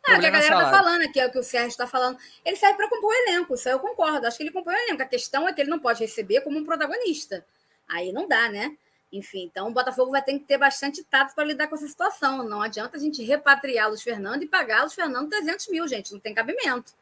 Não, 0.06 0.20
que 0.20 0.26
a 0.26 0.30
galera 0.30 0.54
está 0.54 0.70
falando 0.70 1.02
aqui, 1.02 1.20
é 1.20 1.26
o 1.26 1.30
que 1.30 1.38
o 1.38 1.42
Sérgio 1.42 1.70
está 1.70 1.86
falando. 1.86 2.18
Ele 2.44 2.56
serve 2.56 2.76
para 2.76 2.88
compor 2.88 3.10
o 3.10 3.28
elenco, 3.28 3.54
isso 3.54 3.68
eu 3.68 3.78
concordo. 3.78 4.26
Acho 4.26 4.36
que 4.36 4.42
ele 4.42 4.50
compõe 4.50 4.74
o 4.74 4.78
elenco. 4.78 5.02
A 5.02 5.06
questão 5.06 5.48
é 5.48 5.52
que 5.52 5.60
ele 5.60 5.70
não 5.70 5.78
pode 5.78 6.00
receber 6.00 6.40
como 6.42 6.58
um 6.58 6.64
protagonista. 6.64 7.44
Aí 7.88 8.12
não 8.12 8.26
dá, 8.26 8.48
né? 8.48 8.76
Enfim, 9.12 9.44
então 9.44 9.68
o 9.68 9.72
Botafogo 9.72 10.10
vai 10.10 10.22
ter 10.22 10.32
que 10.38 10.46
ter 10.46 10.56
bastante 10.56 11.04
tato 11.04 11.34
para 11.34 11.44
lidar 11.44 11.68
com 11.68 11.74
essa 11.74 11.86
situação. 11.86 12.42
Não 12.44 12.62
adianta 12.62 12.96
a 12.96 13.00
gente 13.00 13.22
repatriar 13.22 13.88
Luiz 13.88 14.02
Fernando 14.02 14.42
e 14.42 14.48
pagar 14.48 14.80
Luiz 14.80 14.94
Fernando 14.94 15.28
300 15.28 15.68
mil, 15.68 15.86
gente. 15.86 16.12
Não 16.12 16.20
tem 16.20 16.32
cabimento. 16.32 16.92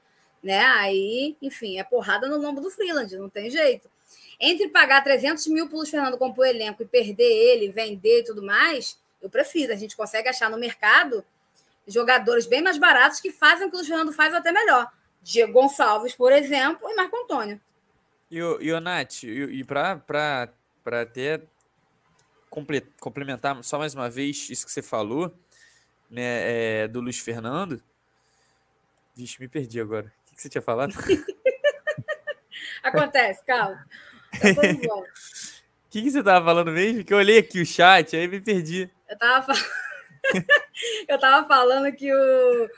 Né? 0.43 0.65
Aí, 0.65 1.37
enfim, 1.41 1.79
é 1.79 1.85
porrada 1.85 2.29
no 2.29 2.39
lombo 2.39 2.61
do 2.61 2.71
Freeland, 2.71 3.15
não 3.17 3.29
tem 3.29 3.49
jeito. 3.51 3.89
Entre 4.41 4.69
pagar 4.69 5.05
300 5.05 5.47
mil 5.49 5.67
para 5.67 5.75
o 5.75 5.79
Luiz 5.79 5.91
Fernando 5.91 6.19
compor 6.19 6.47
o 6.47 6.49
elenco 6.49 6.83
e 6.83 6.87
perder 6.87 7.23
ele, 7.23 7.69
vender 7.69 8.21
e 8.21 8.25
tudo 8.25 8.43
mais, 8.43 8.99
eu 9.23 9.31
prefiro. 9.31 9.73
A 9.73 9.77
gente 9.77 9.97
consegue 9.97 10.29
achar 10.29 10.51
no 10.51 10.59
mercado 10.59 11.25
jogadores 11.87 12.47
bem 12.47 12.63
mais 12.63 12.79
baratos 12.79 13.21
que 13.21 13.31
fazem 13.31 13.67
o 13.67 13.71
que 13.71 13.77
o 13.77 13.79
Luiz 13.79 13.89
Fernando 13.89 14.13
faz 14.13 14.35
até 14.35 14.53
melhor. 14.53 14.91
Diego 15.23 15.53
Gonçalves, 15.53 16.15
por 16.15 16.33
exemplo, 16.33 16.89
e 16.89 16.95
Marco 16.95 17.17
Antônio. 17.17 17.61
E 18.31 18.43
o, 18.43 18.61
e 18.63 18.73
o 18.73 18.81
Nath, 18.81 19.25
e, 19.25 19.61
e 19.61 19.65
para 19.65 20.01
até 20.87 21.43
complementar 22.99 23.63
só 23.63 23.79
mais 23.79 23.95
uma 23.95 24.09
vez 24.09 24.49
isso 24.51 24.65
que 24.65 24.73
você 24.73 24.83
falou, 24.83 25.35
né, 26.11 26.83
é, 26.83 26.89
do 26.89 27.01
Luiz 27.01 27.19
Fernando. 27.19 27.83
Vixe, 29.15 29.41
me 29.41 29.49
perdi 29.49 29.81
agora. 29.81 30.07
O 30.07 30.29
que, 30.29 30.37
que 30.37 30.43
você 30.43 30.49
tinha 30.49 30.63
falado? 30.63 30.95
Acontece, 32.83 33.45
calma. 33.45 33.85
O 35.91 35.93
que, 35.93 36.03
que 36.03 36.11
você 36.13 36.23
tava 36.23 36.45
falando 36.45 36.71
mesmo? 36.71 37.03
Que 37.03 37.13
eu 37.13 37.19
olhei 37.19 37.39
aqui 37.39 37.61
o 37.61 37.67
chat, 37.67 38.15
aí 38.15 38.29
me 38.29 38.41
perdi. 38.41 38.89
Eu 39.09 39.19
tava, 39.19 39.45
fal... 39.45 39.57
eu 41.09 41.19
tava 41.19 41.47
falando 41.47 41.95
que 41.95 42.13
o, 42.13 42.69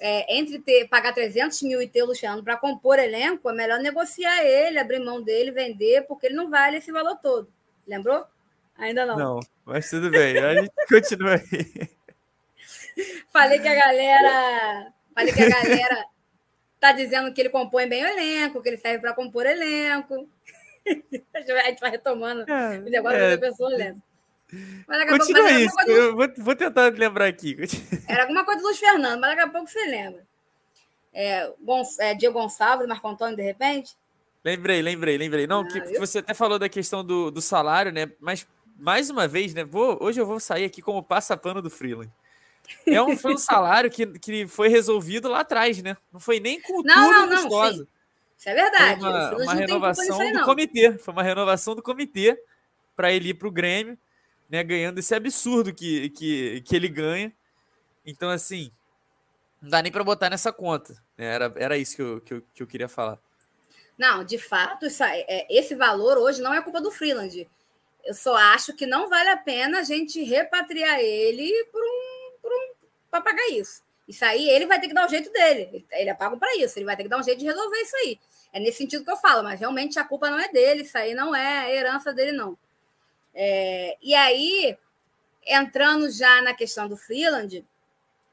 é, 0.00 0.36
entre 0.38 0.58
ter, 0.60 0.88
pagar 0.88 1.12
300 1.12 1.60
mil 1.62 1.82
e 1.82 1.88
ter 1.88 2.02
o 2.02 2.06
Luciano 2.06 2.42
para 2.42 2.56
compor 2.56 2.98
elenco, 2.98 3.50
é 3.50 3.52
melhor 3.52 3.80
negociar 3.80 4.44
ele, 4.44 4.78
abrir 4.78 5.00
mão 5.00 5.22
dele, 5.22 5.50
vender, 5.50 6.06
porque 6.06 6.26
ele 6.26 6.36
não 6.36 6.48
vale 6.48 6.76
esse 6.76 6.92
valor 6.92 7.16
todo. 7.16 7.52
Lembrou? 7.86 8.24
Ainda 8.76 9.04
não. 9.04 9.16
Não, 9.16 9.40
mas 9.64 9.90
tudo 9.90 10.10
bem, 10.10 10.38
a 10.38 10.54
gente 10.54 10.70
continua 10.88 11.34
aí. 11.34 11.88
Falei 13.32 13.58
que 13.58 13.68
a 13.68 13.74
galera. 13.74 14.92
Falei 15.14 15.32
que 15.32 15.42
a 15.42 15.48
galera 15.48 16.04
tá 16.78 16.92
dizendo 16.92 17.32
que 17.32 17.40
ele 17.40 17.48
compõe 17.48 17.88
bem 17.88 18.04
o 18.04 18.08
elenco, 18.08 18.62
que 18.62 18.68
ele 18.68 18.76
serve 18.76 19.00
para 19.00 19.14
compor 19.14 19.46
elenco. 19.46 20.28
a 21.34 21.40
gente 21.40 21.80
vai 21.80 21.90
retomando 21.90 22.48
é, 22.48 22.78
o 22.78 22.82
negócio 22.82 23.18
é, 23.18 23.36
da 23.36 23.38
pessoa 23.38 23.68
lendo. 23.70 24.00
Mas 24.86 24.98
daqui 24.98 25.18
Continua 25.18 25.44
pouco, 25.44 25.60
isso, 25.60 25.76
do... 25.76 25.92
eu 25.92 26.16
vou, 26.16 26.28
vou, 26.38 26.56
tentar 26.56 26.92
lembrar 26.92 27.26
aqui. 27.26 27.56
Era 28.08 28.22
alguma 28.22 28.44
coisa 28.44 28.60
do 28.60 28.66
Luiz 28.66 28.78
Fernando, 28.78 29.20
mas 29.20 29.30
daqui 29.30 29.42
a 29.42 29.48
pouco 29.48 29.68
você 29.68 29.84
lembra. 29.86 30.26
É, 31.12 31.52
é, 32.00 32.14
Diego 32.14 32.38
Gonçalves, 32.38 32.86
Marco 32.86 33.08
Antônio, 33.08 33.36
de 33.36 33.42
repente? 33.42 33.94
Lembrei, 34.44 34.80
lembrei, 34.80 35.18
lembrei. 35.18 35.46
Não, 35.46 35.60
ah, 35.60 35.66
que, 35.66 35.98
você 35.98 36.18
até 36.18 36.32
falou 36.32 36.58
da 36.58 36.68
questão 36.68 37.04
do, 37.04 37.30
do 37.30 37.42
salário, 37.42 37.92
né? 37.92 38.10
Mas, 38.20 38.46
mais 38.78 39.10
uma 39.10 39.28
vez, 39.28 39.52
né? 39.52 39.64
Vou, 39.64 39.98
hoje 40.00 40.20
eu 40.20 40.26
vou 40.26 40.40
sair 40.40 40.64
aqui 40.64 40.80
como 40.80 41.02
passapano 41.02 41.60
do 41.60 41.68
Freeland. 41.68 42.10
É 42.86 43.02
um, 43.02 43.16
foi 43.16 43.34
um 43.34 43.38
salário 43.38 43.90
que, 43.90 44.06
que 44.06 44.46
foi 44.46 44.68
resolvido 44.68 45.28
lá 45.28 45.40
atrás, 45.40 45.82
né? 45.82 45.96
Não 46.12 46.20
foi 46.20 46.40
nem 46.40 46.60
cultura 46.60 46.94
não, 46.94 47.26
não, 47.26 47.48
não, 47.50 47.72
Sim. 47.72 47.86
Isso 48.38 48.48
é 48.48 48.54
verdade. 48.54 49.00
Foi 49.00 49.10
uma, 49.10 49.36
uma 49.36 49.54
renovação 49.54 50.20
aí, 50.20 50.32
do 50.32 50.44
comitê. 50.44 50.98
Foi 50.98 51.12
uma 51.12 51.22
renovação 51.22 51.74
do 51.74 51.82
comitê 51.82 52.40
para 52.94 53.12
ele 53.12 53.30
ir 53.30 53.34
para 53.34 53.48
o 53.48 53.50
Grêmio, 53.50 53.98
né? 54.48 54.62
Ganhando 54.64 54.98
esse 54.98 55.14
absurdo 55.14 55.74
que, 55.74 56.10
que, 56.10 56.62
que 56.62 56.76
ele 56.76 56.88
ganha. 56.88 57.32
Então, 58.04 58.30
assim, 58.30 58.72
não 59.60 59.70
dá 59.70 59.82
nem 59.82 59.92
para 59.92 60.04
botar 60.04 60.30
nessa 60.30 60.52
conta. 60.52 60.94
Né? 61.16 61.26
Era, 61.26 61.52
era 61.56 61.78
isso 61.78 61.96
que 61.96 62.02
eu, 62.02 62.20
que, 62.20 62.34
eu, 62.34 62.42
que 62.54 62.62
eu 62.62 62.66
queria 62.66 62.88
falar. 62.88 63.18
Não, 63.98 64.22
de 64.24 64.38
fato, 64.38 64.86
isso, 64.86 65.02
é, 65.02 65.46
esse 65.50 65.74
valor 65.74 66.16
hoje 66.18 66.40
não 66.40 66.54
é 66.54 66.62
culpa 66.62 66.80
do 66.80 66.90
Freeland. 66.90 67.48
Eu 68.04 68.14
só 68.14 68.36
acho 68.36 68.72
que 68.74 68.86
não 68.86 69.08
vale 69.08 69.28
a 69.28 69.36
pena 69.36 69.80
a 69.80 69.82
gente 69.82 70.22
repatriar 70.22 71.00
ele 71.00 71.52
para 71.70 71.80
um, 71.80 72.30
um, 72.44 73.20
pagar 73.20 73.50
isso. 73.50 73.82
Isso 74.06 74.24
aí 74.24 74.48
ele 74.48 74.66
vai 74.66 74.80
ter 74.80 74.88
que 74.88 74.94
dar 74.94 75.04
o 75.04 75.10
jeito 75.10 75.30
dele. 75.30 75.84
Ele 75.90 76.08
é 76.08 76.14
pago 76.14 76.38
para 76.38 76.56
isso. 76.56 76.78
Ele 76.78 76.86
vai 76.86 76.96
ter 76.96 77.02
que 77.02 77.08
dar 77.08 77.18
um 77.18 77.22
jeito 77.22 77.38
de 77.40 77.44
resolver 77.44 77.76
isso 77.78 77.96
aí. 77.96 78.18
É 78.52 78.60
nesse 78.60 78.78
sentido 78.78 79.04
que 79.04 79.10
eu 79.10 79.16
falo, 79.16 79.42
mas 79.42 79.60
realmente 79.60 79.98
a 79.98 80.04
culpa 80.04 80.30
não 80.30 80.38
é 80.38 80.48
dele. 80.48 80.82
Isso 80.82 80.96
aí 80.96 81.12
não 81.12 81.34
é 81.34 81.74
herança 81.76 82.14
dele, 82.14 82.32
não. 82.32 82.56
É, 83.40 83.96
e 84.02 84.16
aí, 84.16 84.76
entrando 85.46 86.10
já 86.10 86.42
na 86.42 86.52
questão 86.52 86.88
do 86.88 86.96
Freeland, 86.96 87.64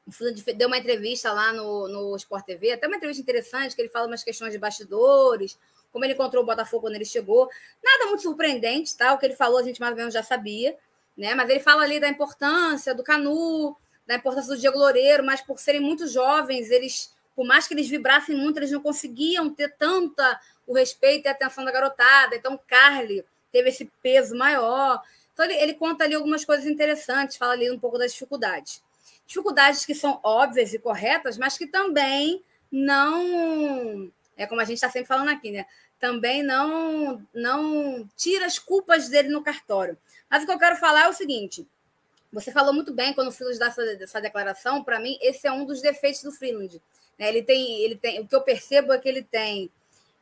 o 0.04 0.10
Freeland 0.10 0.42
deu 0.54 0.66
uma 0.66 0.78
entrevista 0.78 1.32
lá 1.32 1.52
no, 1.52 1.86
no 1.86 2.16
Sport 2.16 2.44
TV, 2.44 2.72
até 2.72 2.88
uma 2.88 2.96
entrevista 2.96 3.22
interessante, 3.22 3.76
que 3.76 3.80
ele 3.80 3.88
fala 3.88 4.08
umas 4.08 4.24
questões 4.24 4.50
de 4.50 4.58
bastidores, 4.58 5.56
como 5.92 6.04
ele 6.04 6.14
encontrou 6.14 6.42
o 6.42 6.46
Botafogo 6.46 6.82
quando 6.82 6.96
ele 6.96 7.04
chegou. 7.04 7.48
Nada 7.84 8.06
muito 8.06 8.24
surpreendente, 8.24 8.96
tá? 8.96 9.14
O 9.14 9.18
que 9.18 9.26
ele 9.26 9.36
falou 9.36 9.58
a 9.58 9.62
gente 9.62 9.78
mais 9.78 9.92
ou 9.92 9.96
menos 9.96 10.12
já 10.12 10.24
sabia, 10.24 10.76
né? 11.16 11.36
Mas 11.36 11.48
ele 11.50 11.60
fala 11.60 11.84
ali 11.84 12.00
da 12.00 12.08
importância 12.08 12.92
do 12.92 13.04
Canu, 13.04 13.76
da 14.08 14.16
importância 14.16 14.52
do 14.52 14.60
Diego 14.60 14.76
Loureiro, 14.76 15.22
mas 15.22 15.40
por 15.40 15.60
serem 15.60 15.80
muito 15.80 16.08
jovens, 16.08 16.68
eles, 16.68 17.14
por 17.32 17.46
mais 17.46 17.68
que 17.68 17.74
eles 17.74 17.88
vibrassem 17.88 18.36
muito, 18.36 18.58
eles 18.58 18.72
não 18.72 18.82
conseguiam 18.82 19.54
ter 19.54 19.72
tanta 19.76 20.40
o 20.66 20.74
respeito 20.74 21.26
e 21.26 21.28
a 21.28 21.30
atenção 21.30 21.64
da 21.64 21.70
garotada. 21.70 22.34
Então, 22.34 22.58
Carly 22.66 23.24
teve 23.52 23.68
esse 23.68 23.90
peso 24.02 24.36
maior. 24.36 25.02
Então, 25.32 25.44
ele, 25.44 25.54
ele 25.54 25.74
conta 25.74 26.04
ali 26.04 26.14
algumas 26.14 26.44
coisas 26.44 26.66
interessantes, 26.66 27.36
fala 27.36 27.52
ali 27.52 27.70
um 27.70 27.78
pouco 27.78 27.98
das 27.98 28.12
dificuldades. 28.12 28.82
Dificuldades 29.26 29.84
que 29.84 29.94
são 29.94 30.20
óbvias 30.22 30.72
e 30.72 30.78
corretas, 30.78 31.36
mas 31.36 31.58
que 31.58 31.66
também 31.66 32.42
não. 32.70 34.10
É 34.36 34.46
como 34.46 34.60
a 34.60 34.64
gente 34.64 34.76
está 34.76 34.90
sempre 34.90 35.08
falando 35.08 35.30
aqui, 35.30 35.50
né? 35.50 35.66
Também 35.98 36.42
não, 36.42 37.22
não 37.34 38.08
tira 38.16 38.46
as 38.46 38.58
culpas 38.58 39.08
dele 39.08 39.28
no 39.28 39.42
cartório. 39.42 39.96
Mas 40.30 40.42
o 40.42 40.46
que 40.46 40.52
eu 40.52 40.58
quero 40.58 40.76
falar 40.76 41.04
é 41.04 41.08
o 41.08 41.12
seguinte: 41.12 41.66
você 42.32 42.52
falou 42.52 42.72
muito 42.72 42.92
bem 42.92 43.14
quando 43.14 43.28
o 43.28 43.32
Freeland 43.32 43.58
dá 43.58 43.66
essa, 43.66 43.82
essa 43.82 44.20
declaração. 44.20 44.84
Para 44.84 45.00
mim, 45.00 45.18
esse 45.22 45.46
é 45.46 45.52
um 45.52 45.64
dos 45.64 45.80
defeitos 45.80 46.22
do 46.22 46.32
Freeland. 46.32 46.80
Né? 47.18 47.28
Ele 47.28 47.42
tem, 47.42 47.80
ele 47.82 47.96
tem, 47.96 48.20
o 48.20 48.26
que 48.26 48.36
eu 48.36 48.42
percebo 48.42 48.92
é 48.92 48.98
que 48.98 49.08
ele 49.08 49.22
tem. 49.22 49.70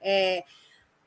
É... 0.01 0.45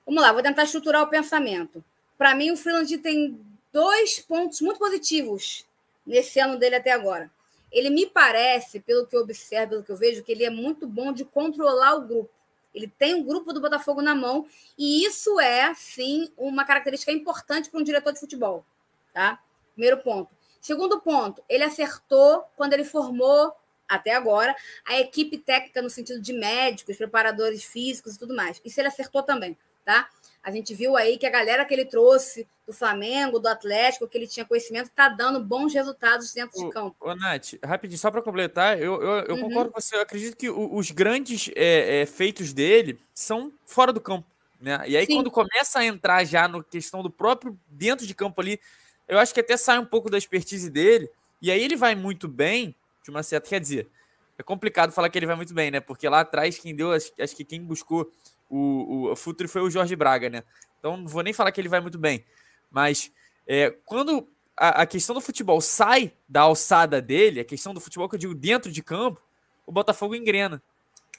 Vamos 0.06 0.22
lá, 0.22 0.32
vou 0.32 0.44
tentar 0.44 0.64
estruturar 0.64 1.02
o 1.02 1.08
pensamento. 1.08 1.84
Para 2.18 2.36
mim, 2.36 2.52
o 2.52 2.58
Freeland 2.58 2.98
tem 2.98 3.40
dois 3.72 4.20
pontos 4.20 4.62
muito 4.62 4.80
positivos 4.80 5.66
nesse 6.06 6.40
ano 6.40 6.58
dele 6.58 6.76
até 6.76 6.92
agora. 6.92 7.30
Ele 7.72 7.90
me 7.90 8.06
parece, 8.06 8.80
pelo 8.80 9.06
que 9.06 9.16
eu 9.16 9.22
observo, 9.22 9.72
pelo 9.72 9.84
que 9.84 9.92
eu 9.92 9.98
vejo, 9.98 10.24
que 10.24 10.32
ele 10.32 10.46
é 10.46 10.50
muito 10.50 10.88
bom 10.88 11.12
de 11.12 11.26
controlar 11.26 11.96
o 11.96 12.08
grupo. 12.08 12.30
Ele 12.74 12.88
tem 12.88 13.16
o 13.16 13.18
um 13.20 13.24
grupo 13.24 13.52
do 13.52 13.62
Botafogo 13.62 14.02
na 14.02 14.16
mão, 14.16 14.46
e 14.78 15.04
isso 15.06 15.40
é, 15.40 15.74
sim, 15.76 16.32
uma 16.38 16.64
característica 16.64 17.12
importante 17.12 17.70
para 17.70 17.80
um 17.80 17.84
diretor 17.84 18.14
de 18.14 18.20
futebol. 18.20 18.66
Tá? 19.14 19.40
Primeiro 19.74 19.98
ponto. 19.98 20.36
Segundo 20.62 21.00
ponto, 21.00 21.44
ele 21.48 21.64
acertou 21.64 22.44
quando 22.56 22.74
ele 22.74 22.84
formou, 22.84 23.54
até 23.88 24.14
agora, 24.14 24.56
a 24.86 25.00
equipe 25.00 25.38
técnica 25.38 25.82
no 25.82 25.90
sentido 25.90 26.22
de 26.22 26.34
médicos, 26.34 26.98
preparadores 26.98 27.64
físicos 27.64 28.16
e 28.16 28.20
tudo 28.20 28.36
mais. 28.36 28.62
Isso 28.66 28.80
ele 28.80 28.90
acertou 28.90 29.24
também, 29.24 29.58
tá? 29.86 30.10
A 30.48 30.52
gente 30.52 30.74
viu 30.74 30.96
aí 30.96 31.18
que 31.18 31.26
a 31.26 31.30
galera 31.30 31.66
que 31.66 31.74
ele 31.74 31.84
trouxe 31.84 32.48
do 32.66 32.72
Flamengo, 32.72 33.38
do 33.38 33.50
Atlético, 33.50 34.08
que 34.08 34.18
ele 34.18 34.26
tinha 34.26 34.46
conhecimento, 34.46 34.86
está 34.86 35.10
dando 35.10 35.44
bons 35.44 35.74
resultados 35.74 36.32
dentro 36.32 36.58
de 36.58 36.72
campo. 36.72 36.96
Ô, 37.02 37.14
Nath, 37.14 37.56
rapidinho, 37.62 38.00
só 38.00 38.10
para 38.10 38.22
completar, 38.22 38.80
eu, 38.80 38.94
eu, 39.02 39.12
eu 39.26 39.36
uhum. 39.36 39.42
concordo 39.42 39.72
com 39.72 39.82
você. 39.82 39.98
Eu 39.98 40.02
acredito 40.04 40.38
que 40.38 40.50
os 40.50 40.90
grandes 40.90 41.52
é, 41.54 42.00
é, 42.00 42.06
feitos 42.06 42.54
dele 42.54 42.98
são 43.14 43.52
fora 43.66 43.92
do 43.92 44.00
campo. 44.00 44.26
Né? 44.62 44.82
E 44.88 44.96
aí, 44.96 45.06
Sim. 45.06 45.16
quando 45.16 45.30
começa 45.30 45.80
a 45.80 45.86
entrar 45.86 46.24
já 46.24 46.48
na 46.48 46.64
questão 46.64 47.04
do 47.04 47.10
próprio 47.10 47.60
dentro 47.68 48.08
de 48.08 48.16
campo 48.16 48.40
ali, 48.40 48.58
eu 49.06 49.20
acho 49.20 49.34
que 49.34 49.42
até 49.42 49.58
sai 49.58 49.78
um 49.80 49.86
pouco 49.86 50.10
da 50.10 50.18
expertise 50.18 50.70
dele, 50.70 51.10
e 51.42 51.52
aí 51.52 51.62
ele 51.62 51.76
vai 51.76 51.94
muito 51.94 52.26
bem, 52.26 52.74
de 53.04 53.10
uma 53.10 53.22
certa. 53.22 53.50
Quer 53.50 53.60
dizer, 53.60 53.90
é 54.38 54.44
complicado 54.44 54.94
falar 54.94 55.10
que 55.10 55.20
ele 55.20 55.26
vai 55.26 55.36
muito 55.36 55.54
bem, 55.54 55.72
né? 55.72 55.82
Porque 55.82 56.08
lá 56.08 56.22
atrás, 56.22 56.58
quem 56.58 56.74
deu, 56.74 56.94
acho, 56.94 57.12
acho 57.20 57.36
que 57.36 57.44
quem 57.44 57.62
buscou 57.62 58.10
o, 58.50 59.12
o, 59.12 59.16
futuro 59.16 59.50
foi 59.50 59.62
o 59.62 59.70
Jorge 59.70 59.96
Braga, 59.96 60.30
né? 60.30 60.44
Então 60.80 60.98
não 60.98 61.08
vou 61.08 61.24
nem 61.24 61.34
falar 61.34 61.52
que 61.52 61.60
ele 61.60 61.70
vai 61.70 61.80
muito 61.80 61.98
bem. 61.98 62.26
Mas 62.72 63.12
é, 63.48 63.72
quando 63.86 64.28
a, 64.56 64.82
a, 64.82 64.86
questão 64.86 65.16
do 65.16 65.22
futebol 65.22 65.60
sai 65.62 66.14
da 66.28 66.42
alçada 66.42 67.02
dele, 67.02 67.40
a 67.40 67.46
questão 67.46 67.74
do 67.74 67.82
futebol 67.82 68.08
que 68.08 68.16
eu 68.16 68.20
digo 68.20 68.36
dentro 68.36 68.72
de 68.72 68.82
campo, 68.82 69.22
o 69.66 69.72
Botafogo 69.72 70.16
engrena. 70.16 70.62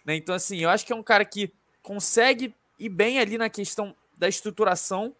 Né? 0.04 0.16
Então, 0.16 0.34
assim, 0.34 0.58
eu 0.58 0.70
acho 0.70 0.86
que 0.86 0.92
é 0.92 0.96
um 0.96 1.02
cara 1.02 1.24
que 1.24 1.52
consegue 1.82 2.54
ir 2.78 2.88
bem 2.88 3.18
ali 3.18 3.36
na 3.36 3.48
questão 3.48 3.94
da 4.16 4.28
estruturação 4.28 5.14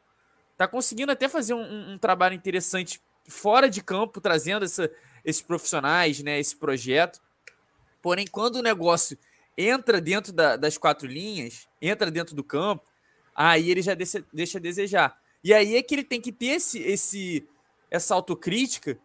tá 0.59 0.67
conseguindo 0.67 1.13
até 1.13 1.29
fazer 1.29 1.55
um, 1.55 1.93
um 1.93 1.97
trabalho 1.97 2.35
interessante 2.35 3.01
fora 3.29 3.71
de 3.71 3.81
campo, 3.81 4.21
trazendo 4.21 4.65
essa, 4.65 4.91
esses 5.25 5.41
profissionais, 5.41 6.21
né, 6.21 6.41
esse 6.41 6.57
projeto. 6.57 7.21
Porém, 8.03 8.27
quando 8.27 8.57
o 8.57 8.63
negócio 8.63 9.17
entra 9.59 10.01
dentro 10.01 10.33
da, 10.33 10.55
das 10.55 10.79
quatro 10.79 11.09
linhas, 11.09 11.69
entra 11.83 12.13
dentro 12.13 12.37
do 12.37 12.45
campo, 12.45 12.85
aí 13.35 13.69
ele 13.69 13.83
já 13.83 13.93
deixa, 13.93 14.25
deixa 14.33 14.59
a 14.59 14.61
desejar. 14.61 15.21
E 15.43 15.53
aí 15.53 15.75
é 15.75 15.83
que 15.83 15.97
ele 15.97 16.05
tem 16.05 16.21
que 16.21 16.31
ter 16.31 16.47
esse, 16.47 16.79
esse 16.79 17.49
essa 17.91 18.15
autocrítica 18.15 18.99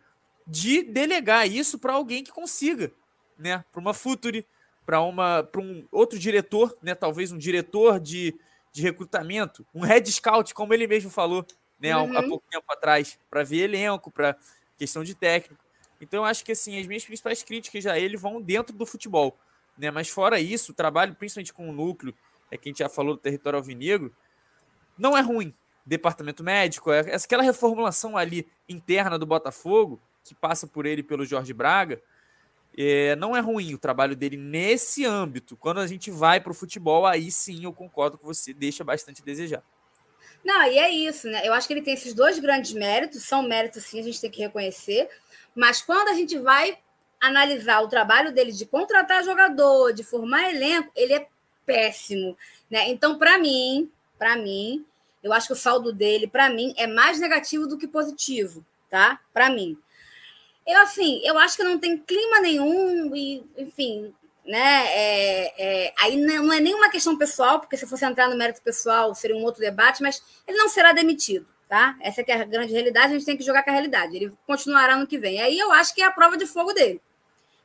de 0.46 0.84
delegar 0.84 1.50
isso 1.50 1.80
para 1.80 1.94
alguém 1.94 2.24
que 2.24 2.32
consiga, 2.32 2.92
né? 3.38 3.64
Para 3.72 3.82
uma 3.82 3.94
Futuri, 3.94 4.46
para 4.86 5.02
uma 5.02 5.42
para 5.44 5.62
um 5.62 5.88
outro 5.92 6.20
diretor, 6.20 6.78
né? 6.84 6.94
Talvez 6.94 7.32
um 7.32 7.38
diretor 7.38 8.00
de, 8.00 8.36
de 8.72 8.82
recrutamento, 8.82 9.66
um 9.74 9.82
head 9.82 10.12
scout, 10.12 10.54
como 10.54 10.74
ele 10.74 10.86
mesmo 10.86 11.10
falou, 11.10 11.46
né, 11.80 11.96
uhum. 11.98 12.18
há, 12.18 12.24
pouco 12.24 12.46
tempo 12.50 12.66
atrás, 12.70 13.18
para 13.30 13.44
ver 13.44 13.64
elenco, 13.64 14.12
para 14.12 14.36
questão 14.78 15.04
de 15.04 15.16
técnico. 15.16 15.64
Então 16.00 16.22
eu 16.22 16.26
acho 16.26 16.44
que 16.44 16.52
assim, 16.52 16.80
as 16.80 16.86
minhas 16.86 17.06
principais 17.06 17.42
críticas 17.42 17.86
a 17.86 17.98
ele 17.98 18.18
vão 18.18 18.42
dentro 18.42 18.76
do 18.76 18.86
futebol, 18.86 19.38
né? 19.78 19.92
Mas 19.92 20.10
fora 20.10 20.40
isso, 20.40 20.72
o 20.72 20.76
trabalho 20.76 21.16
principalmente 21.16 21.54
com 21.54 21.70
o 21.70 21.74
núcleo, 21.74 22.14
é 22.52 22.58
que 22.58 22.70
a 22.70 22.72
gente 22.72 22.80
já 22.80 22.90
falou 22.90 23.16
do 23.16 23.22
território 23.22 23.58
alvinegro, 23.58 24.16
não 24.98 25.18
é 25.18 25.22
ruim. 25.22 25.54
Departamento 25.86 26.44
médico, 26.44 26.92
é 26.92 27.16
aquela 27.16 27.44
reformulação 27.44 28.16
ali 28.16 28.48
interna 28.70 29.20
do 29.20 29.26
Botafogo, 29.26 30.02
que 30.24 30.34
passa 30.34 30.66
por 30.66 30.86
ele 30.86 31.04
pelo 31.04 31.26
Jorge 31.26 31.54
Braga, 31.54 32.02
É, 32.76 33.16
não 33.18 33.36
é 33.36 33.40
ruim 33.40 33.74
o 33.76 33.78
trabalho 33.78 34.16
dele 34.16 34.36
nesse 34.36 35.06
âmbito. 35.06 35.56
Quando 35.56 35.80
a 35.80 35.86
gente 35.86 36.10
vai 36.10 36.40
para 36.40 36.52
o 36.52 36.56
futebol, 36.56 37.06
aí 37.06 37.30
sim 37.30 37.66
eu 37.66 37.74
concordo 37.74 38.18
com 38.18 38.26
você, 38.26 38.52
deixa 38.52 38.84
bastante 38.84 39.22
a 39.22 39.26
desejar. 39.26 39.64
Não, 40.44 40.64
e 40.66 40.80
é 40.80 40.90
isso, 40.90 41.28
né? 41.28 41.48
Eu 41.48 41.54
acho 41.54 41.68
que 41.68 41.74
ele 41.74 41.84
tem 41.84 41.94
esses 41.94 42.14
dois 42.16 42.40
grandes 42.40 42.74
méritos, 42.74 43.24
são 43.24 43.44
méritos 43.44 43.84
sim, 43.84 44.00
a 44.00 44.04
gente 44.04 44.20
tem 44.20 44.32
que 44.32 44.42
reconhecer, 44.42 45.08
mas 45.56 45.84
quando 45.84 46.08
a 46.08 46.14
gente 46.16 46.38
vai 46.40 46.78
analisar 47.24 47.82
o 47.82 47.88
trabalho 47.88 48.34
dele 48.34 48.52
de 48.52 48.66
contratar 48.66 49.24
jogador, 49.24 49.94
de 49.94 50.04
formar 50.04 50.50
elenco, 50.50 50.92
ele 50.94 51.14
é 51.14 51.28
péssimo, 51.66 52.38
né? 52.70 52.90
Então, 52.90 53.18
para 53.18 53.38
mim, 53.38 53.90
para 54.20 54.36
mim, 54.36 54.86
eu 55.24 55.32
acho 55.32 55.48
que 55.48 55.54
o 55.54 55.58
saldo 55.58 55.94
dele, 55.94 56.28
para 56.28 56.50
mim, 56.50 56.74
é 56.78 56.86
mais 56.86 57.20
negativo 57.20 57.66
do 57.66 57.78
que 57.78 57.88
positivo, 57.88 58.66
tá? 58.90 59.22
Para 59.34 59.50
mim. 59.50 59.78
Eu, 60.68 60.82
assim, 60.82 61.22
eu 61.24 61.38
acho 61.38 61.56
que 61.56 61.64
não 61.64 61.80
tem 61.80 61.98
clima 61.98 62.42
nenhum, 62.42 63.16
e, 63.16 63.42
enfim, 63.58 64.14
né? 64.46 64.86
É, 64.88 65.54
é, 65.58 65.94
aí 66.00 66.18
não 66.18 66.52
é 66.52 66.60
nenhuma 66.60 66.90
questão 66.90 67.18
pessoal, 67.18 67.62
porque 67.62 67.78
se 67.78 67.88
fosse 67.88 68.04
entrar 68.06 68.30
no 68.30 68.38
mérito 68.38 68.62
pessoal 68.62 69.16
seria 69.16 69.38
um 69.38 69.44
outro 69.44 69.62
debate, 69.62 70.02
mas 70.02 70.22
ele 70.46 70.58
não 70.58 70.68
será 70.68 70.92
demitido, 70.92 71.48
tá? 71.70 71.96
Essa 72.02 72.20
é, 72.20 72.26
é 72.28 72.42
a 72.42 72.46
grande 72.46 72.74
realidade, 72.74 73.14
a 73.14 73.18
gente 73.18 73.26
tem 73.26 73.38
que 73.38 73.44
jogar 73.46 73.64
com 73.64 73.70
a 73.70 73.74
realidade. 73.74 74.14
Ele 74.14 74.34
continuará 74.46 74.98
no 74.98 75.08
que 75.08 75.18
vem. 75.18 75.42
Aí 75.42 75.58
eu 75.58 75.72
acho 75.72 75.96
que 75.96 76.02
é 76.02 76.06
a 76.06 76.12
prova 76.12 76.36
de 76.36 76.46
fogo 76.46 76.74
dele. 76.74 77.02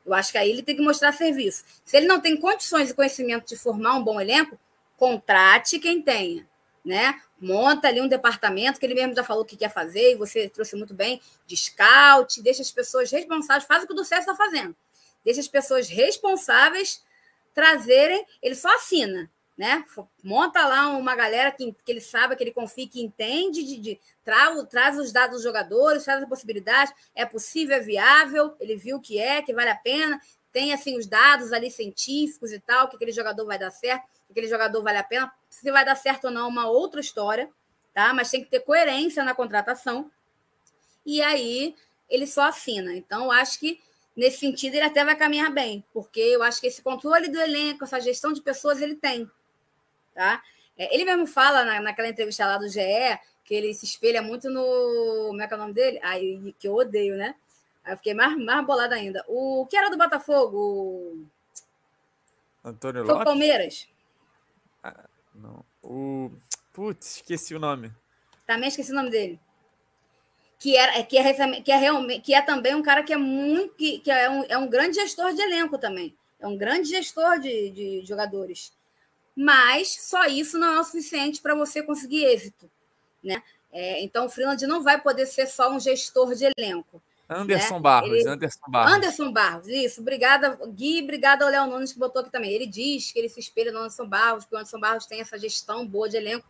Eu 0.05 0.13
acho 0.13 0.31
que 0.31 0.37
aí 0.37 0.49
ele 0.49 0.63
tem 0.63 0.75
que 0.75 0.81
mostrar 0.81 1.11
serviço. 1.11 1.63
Se 1.85 1.97
ele 1.97 2.07
não 2.07 2.19
tem 2.19 2.37
condições 2.37 2.89
e 2.89 2.93
conhecimento 2.93 3.47
de 3.47 3.55
formar 3.55 3.95
um 3.95 4.03
bom 4.03 4.19
elenco, 4.19 4.59
contrate 4.97 5.79
quem 5.79 6.01
tenha, 6.01 6.47
né? 6.83 7.21
Monta 7.39 7.87
ali 7.87 8.01
um 8.01 8.07
departamento 8.07 8.79
que 8.79 8.85
ele 8.85 8.95
mesmo 8.95 9.15
já 9.15 9.23
falou 9.23 9.45
que 9.45 9.55
quer 9.55 9.71
fazer, 9.71 10.13
e 10.13 10.15
você 10.15 10.49
trouxe 10.49 10.75
muito 10.75 10.93
bem, 10.93 11.21
de 11.45 11.55
scout, 11.55 12.41
deixa 12.41 12.61
as 12.61 12.71
pessoas 12.71 13.11
responsáveis, 13.11 13.65
faz 13.65 13.83
o 13.83 13.87
que 13.87 13.93
o 13.93 13.95
do 13.95 14.03
César 14.03 14.31
está 14.31 14.35
fazendo 14.35 14.75
deixa 15.23 15.39
as 15.39 15.47
pessoas 15.47 15.89
responsáveis 15.89 17.03
trazerem, 17.53 18.25
ele 18.41 18.55
só 18.55 18.73
assina, 18.75 19.29
né? 19.59 19.83
Monta 20.23 20.65
lá 20.65 20.87
uma 20.87 21.13
galera 21.17 21.51
que, 21.51 21.75
que 21.83 21.91
ele 21.91 21.99
sabe, 21.99 22.33
que 22.37 22.41
ele 22.41 22.53
confia, 22.53 22.87
que 22.87 23.01
entende, 23.01 23.61
de, 23.61 23.77
de 23.77 23.99
tra, 24.23 24.55
traz 24.63 24.97
os 24.97 25.11
dados 25.11 25.35
dos 25.35 25.43
jogadores, 25.43 26.05
traz 26.05 26.23
as 26.23 26.29
possibilidades, 26.29 26.93
é 27.13 27.25
possível, 27.25 27.75
é 27.75 27.81
viável, 27.81 28.55
ele 28.57 28.77
viu 28.77 29.01
que 29.01 29.19
é, 29.19 29.41
que 29.41 29.53
vale 29.53 29.69
a 29.69 29.75
pena, 29.75 30.17
tem 30.53 30.71
assim 30.71 30.97
os 30.97 31.05
dados 31.05 31.51
ali 31.51 31.69
científicos 31.69 32.53
e 32.53 32.59
tal, 32.61 32.87
que 32.87 32.95
aquele 32.95 33.11
jogador 33.11 33.45
vai 33.45 33.59
dar 33.59 33.69
certo, 33.69 34.05
que 34.27 34.31
aquele 34.31 34.47
jogador 34.47 34.81
vale 34.81 34.97
a 34.97 35.03
pena. 35.03 35.29
Se 35.49 35.69
vai 35.69 35.83
dar 35.83 35.95
certo 35.95 36.25
ou 36.25 36.31
não, 36.31 36.45
é 36.45 36.47
uma 36.47 36.69
outra 36.69 37.01
história, 37.01 37.49
tá? 37.93 38.13
Mas 38.13 38.31
tem 38.31 38.41
que 38.41 38.49
ter 38.49 38.61
coerência 38.61 39.25
na 39.25 39.35
contratação. 39.35 40.09
E 41.05 41.21
aí 41.21 41.75
ele 42.09 42.25
só 42.25 42.43
assina. 42.43 42.95
Então, 42.95 43.29
acho 43.29 43.59
que 43.59 43.77
nesse 44.15 44.37
sentido, 44.37 44.75
ele 44.75 44.85
até 44.85 45.03
vai 45.03 45.17
caminhar 45.17 45.51
bem, 45.51 45.83
porque 45.93 46.21
eu 46.21 46.43
acho 46.43 46.61
que 46.61 46.67
esse 46.67 46.81
controle 46.81 47.27
do 47.27 47.39
elenco, 47.41 47.83
essa 47.83 47.99
gestão 47.99 48.31
de 48.31 48.41
pessoas, 48.41 48.81
ele 48.81 48.95
tem. 48.95 49.29
Tá? 50.19 50.43
É, 50.77 50.93
ele 50.93 51.05
mesmo 51.05 51.25
fala 51.25 51.63
na, 51.63 51.79
naquela 51.79 52.09
entrevista 52.09 52.45
lá 52.45 52.57
do 52.57 52.67
GE 52.67 52.81
que 53.45 53.53
ele 53.53 53.73
se 53.73 53.85
espelha 53.85 54.21
muito 54.21 54.49
no. 54.49 55.27
Como 55.27 55.41
é 55.41 55.47
que 55.47 55.53
é 55.53 55.55
o 55.55 55.59
nome 55.59 55.73
dele? 55.73 55.97
Ai, 56.03 56.53
que 56.59 56.67
eu 56.67 56.75
odeio, 56.75 57.15
né? 57.15 57.35
Aí 57.85 57.93
eu 57.93 57.97
fiquei 57.97 58.13
mais, 58.13 58.37
mais 58.37 58.65
bolada 58.65 58.95
ainda. 58.95 59.23
O 59.29 59.65
que 59.67 59.77
era 59.77 59.89
do 59.89 59.97
Botafogo? 59.97 61.25
Antônio 62.61 63.05
Foi 63.05 63.15
o 63.15 63.23
Palmeiras. 63.23 63.87
Ah, 64.83 65.05
não. 65.33 65.63
O. 65.81 66.29
Putz, 66.73 67.15
esqueci 67.15 67.55
o 67.55 67.59
nome. 67.59 67.93
Também 68.45 68.67
esqueci 68.67 68.91
o 68.91 68.95
nome 68.95 69.09
dele 69.09 69.39
que 70.59 70.75
é, 70.75 71.01
que 71.03 71.17
é, 71.17 71.61
que 71.61 71.71
é, 71.71 71.77
realmente, 71.77 72.21
que 72.21 72.33
é 72.33 72.41
também 72.41 72.75
um 72.75 72.83
cara 72.83 73.01
que 73.01 73.13
é 73.13 73.17
muito 73.17 73.73
que, 73.75 73.99
que 73.99 74.11
é, 74.11 74.29
um, 74.29 74.43
é 74.49 74.57
um 74.57 74.69
grande 74.69 74.95
gestor 74.95 75.33
de 75.33 75.41
elenco 75.41 75.77
também. 75.77 76.13
É 76.37 76.45
um 76.45 76.57
grande 76.57 76.89
gestor 76.89 77.39
de, 77.39 77.69
de 77.71 78.05
jogadores. 78.05 78.77
Mas 79.41 79.95
só 80.01 80.25
isso 80.25 80.59
não 80.59 80.75
é 80.75 80.79
o 80.81 80.83
suficiente 80.83 81.41
para 81.41 81.55
você 81.55 81.81
conseguir 81.81 82.25
êxito. 82.25 82.69
Né? 83.23 83.41
É, 83.71 84.03
então 84.03 84.25
o 84.25 84.29
Freeland 84.29 84.67
não 84.67 84.83
vai 84.83 84.99
poder 84.99 85.25
ser 85.27 85.47
só 85.47 85.71
um 85.71 85.79
gestor 85.79 86.35
de 86.35 86.51
elenco. 86.57 87.01
Anderson 87.29 87.75
né? 87.75 87.79
Barros, 87.79 88.09
ele, 88.09 88.27
Anderson 88.27 88.59
Barros. 88.67 88.93
Anderson 88.93 89.31
Barros, 89.31 89.67
isso. 89.69 90.01
Obrigada, 90.01 90.59
Gui, 90.67 91.01
obrigada 91.03 91.45
ao 91.45 91.51
Léo 91.51 91.67
Nunes 91.67 91.93
que 91.93 91.99
botou 91.99 92.21
aqui 92.21 92.29
também. 92.29 92.51
Ele 92.51 92.67
diz 92.67 93.13
que 93.13 93.19
ele 93.19 93.29
se 93.29 93.39
espelha 93.39 93.71
no 93.71 93.79
Anderson 93.79 94.09
Barros, 94.09 94.43
que 94.43 94.53
o 94.53 94.57
Anderson 94.57 94.79
Barros 94.79 95.05
tem 95.05 95.21
essa 95.21 95.39
gestão 95.39 95.87
boa 95.87 96.09
de 96.09 96.17
elenco. 96.17 96.45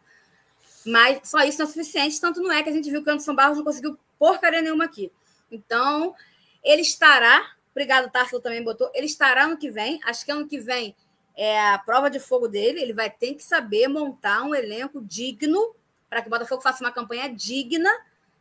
Mas 0.84 1.30
só 1.30 1.44
isso 1.44 1.60
não 1.60 1.66
é 1.66 1.70
suficiente, 1.70 2.20
tanto 2.20 2.42
não 2.42 2.52
é 2.52 2.64
que 2.64 2.70
a 2.70 2.74
gente 2.74 2.90
viu 2.90 3.04
que 3.04 3.10
o 3.10 3.14
Anderson 3.14 3.36
Barros 3.36 3.58
não 3.58 3.64
conseguiu 3.64 4.00
porcaria 4.18 4.64
nenhuma 4.64 4.86
aqui. 4.86 5.12
Então, 5.52 6.16
ele 6.64 6.82
estará, 6.82 7.52
obrigado, 7.70 8.10
Tarsilo 8.10 8.42
também 8.42 8.64
botou, 8.64 8.90
ele 8.96 9.06
estará 9.06 9.48
no 9.48 9.58
que 9.58 9.70
vem, 9.70 10.00
acho 10.06 10.26
que 10.26 10.32
ano 10.32 10.48
que 10.48 10.58
vem 10.58 10.96
é 11.36 11.60
a 11.70 11.78
prova 11.78 12.10
de 12.10 12.20
fogo 12.20 12.48
dele, 12.48 12.82
ele 12.82 12.94
vai 12.94 13.10
ter 13.10 13.34
que 13.34 13.44
saber 13.44 13.88
montar 13.88 14.44
um 14.44 14.54
elenco 14.54 15.02
digno 15.02 15.76
para 16.10 16.22
que 16.22 16.28
o 16.28 16.32
Botafogo 16.32 16.62
faça 16.62 16.84
uma 16.84 16.92
campanha 16.92 17.34
digna 17.34 17.90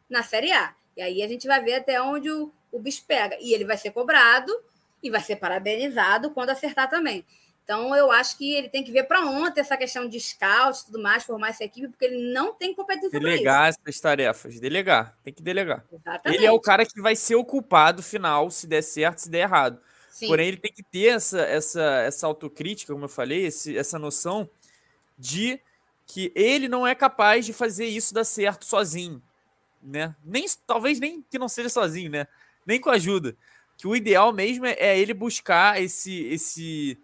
na 0.09 0.23
Série 0.23 0.53
A. 0.53 0.75
E 0.97 1.03
aí 1.03 1.23
a 1.23 1.29
gente 1.29 1.47
vai 1.47 1.63
ver 1.63 1.75
até 1.75 2.01
onde 2.01 2.31
o, 2.31 2.53
o 2.73 2.79
bicho 2.79 3.05
pega. 3.07 3.37
E 3.41 3.53
ele 3.53 3.65
vai 3.65 3.77
ser 3.77 3.91
cobrado 3.91 4.53
e 5.03 5.11
vai 5.11 5.21
ser 5.21 5.37
parabenizado 5.37 6.31
quando 6.31 6.51
acertar 6.51 6.89
também. 6.89 7.25
Então, 7.69 7.95
eu 7.95 8.11
acho 8.11 8.39
que 8.39 8.55
ele 8.55 8.71
tem 8.71 8.83
que 8.83 8.91
ver 8.91 9.05
para 9.05 9.27
ontem 9.27 9.61
essa 9.61 9.77
questão 9.77 10.09
de 10.09 10.19
scout 10.19 10.81
e 10.81 10.87
tudo 10.87 11.03
mais, 11.03 11.23
formar 11.23 11.51
essa 11.51 11.65
equipe, 11.65 11.89
porque 11.89 12.07
ele 12.07 12.33
não 12.33 12.55
tem 12.55 12.75
competência 12.75 13.21
Delegar 13.21 13.69
essas 13.69 14.01
tarefas, 14.01 14.59
delegar, 14.59 15.15
tem 15.23 15.35
que 15.35 15.43
delegar. 15.43 15.85
Exatamente. 15.93 16.39
Ele 16.39 16.47
é 16.47 16.51
o 16.51 16.59
cara 16.59 16.87
que 16.87 16.99
vai 16.99 17.15
ser 17.15 17.35
o 17.35 17.45
culpado 17.45 18.03
final, 18.03 18.51
se 18.51 18.67
der 18.67 18.81
certo, 18.81 19.19
se 19.19 19.29
der 19.29 19.41
errado. 19.41 19.79
Sim. 20.19 20.27
Porém, 20.27 20.49
ele 20.49 20.57
tem 20.57 20.73
que 20.73 20.83
ter 20.83 21.15
essa, 21.15 21.41
essa, 21.43 21.81
essa 22.01 22.27
autocrítica, 22.27 22.93
como 22.93 23.05
eu 23.05 23.09
falei, 23.09 23.47
esse, 23.47 23.79
essa 23.79 24.01
noção 24.01 24.51
de 25.17 25.61
que 26.05 26.33
ele 26.35 26.67
não 26.67 26.85
é 26.85 26.93
capaz 26.93 27.47
de 27.47 27.53
fazer 27.53 27.87
isso 27.87 28.13
dar 28.13 28.25
certo 28.25 28.65
sozinho, 28.65 29.23
né? 29.81 30.17
Nem, 30.25 30.45
talvez 30.67 30.99
nem 30.99 31.23
que 31.23 31.39
não 31.39 31.49
seja 31.49 31.69
sozinho, 31.69 32.11
né? 32.11 32.27
Nem 32.67 32.81
com 32.81 32.91
ajuda. 32.91 33.37
Que 33.77 33.87
o 33.87 33.95
ideal 33.95 34.33
mesmo 34.33 34.67
é, 34.67 34.73
é 34.73 34.99
ele 34.99 35.15
buscar 35.15 35.81
esse, 35.81 36.25
esse 36.25 36.99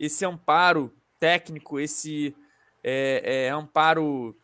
esse 0.00 0.24
amparo 0.24 0.90
técnico, 1.20 1.78
esse 1.78 2.34
é, 2.82 3.48
é, 3.48 3.50
amparo 3.50 4.34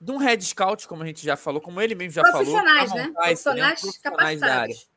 de 0.00 0.10
um 0.10 0.16
head 0.16 0.44
scout, 0.44 0.88
como 0.88 1.04
a 1.04 1.06
gente 1.06 1.24
já 1.24 1.36
falou, 1.36 1.60
como 1.60 1.80
ele 1.80 1.94
mesmo 1.94 2.14
já 2.14 2.22
profissionais, 2.22 2.90
falou. 2.90 3.06
Né? 3.06 3.12
Profissionais, 3.12 3.60
né? 3.60 3.76
Profissionais 3.80 4.40
da 4.40 4.60
área. 4.62 4.93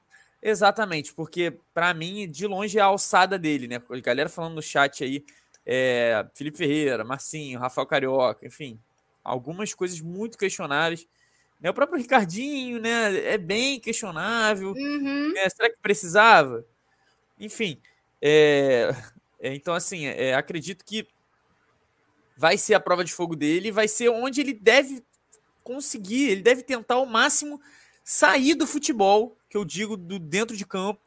Exatamente, 0.49 1.14
porque 1.14 1.52
para 1.74 1.94
mim, 1.94 2.26
de 2.26 2.48
longe, 2.48 2.78
é 2.78 2.82
a 2.82 2.86
alçada 2.86 3.38
dele, 3.38 3.68
né? 3.68 3.82
A 3.90 3.99
galera 3.99 4.30
falando 4.30 4.56
no 4.56 4.61
chat 4.61 5.03
aí, 5.03 5.26
é, 5.65 6.26
Felipe 6.34 6.57
Ferreira, 6.57 7.03
Marcinho, 7.03 7.60
Rafael 7.60 7.86
Carioca, 7.86 8.48
enfim, 8.48 8.80
algumas 9.22 9.74
coisas 9.74 9.99
muito 9.99 10.38
questionáveis. 10.38 11.06
Né? 11.60 11.69
O 11.69 11.74
próprio 11.74 11.98
Ricardinho, 11.98 12.80
né? 12.80 13.34
É 13.34 13.38
bem 13.38 13.78
questionável. 13.78 14.69
Uhum. 14.69 15.34
Né? 15.34 15.49
Será 15.49 15.69
que 15.69 15.82
precisava? 15.82 16.65
Enfim, 17.38 17.82
é, 18.22 18.95
é, 19.41 19.53
então, 19.53 19.74
assim, 19.74 20.06
é, 20.06 20.34
acredito 20.34 20.86
que 20.86 21.06
vai 22.38 22.57
ser 22.57 22.74
a 22.74 22.80
prova 22.80 23.03
de 23.03 23.11
fogo 23.11 23.36
dele, 23.36 23.69
vai 23.69 23.90
ser 23.90 24.07
onde 24.07 24.40
ele 24.40 24.53
deve 24.53 25.03
conseguir, 25.61 26.30
ele 26.30 26.41
deve 26.41 26.64
tentar 26.64 26.95
ao 26.95 27.06
máximo 27.06 27.60
sair 28.02 28.56
do 28.56 28.65
futebol, 28.65 29.36
que 29.49 29.57
eu 29.57 29.65
digo 29.65 29.95
do 29.95 30.19
dentro 30.19 30.56
de 30.56 30.65
campo, 30.65 31.02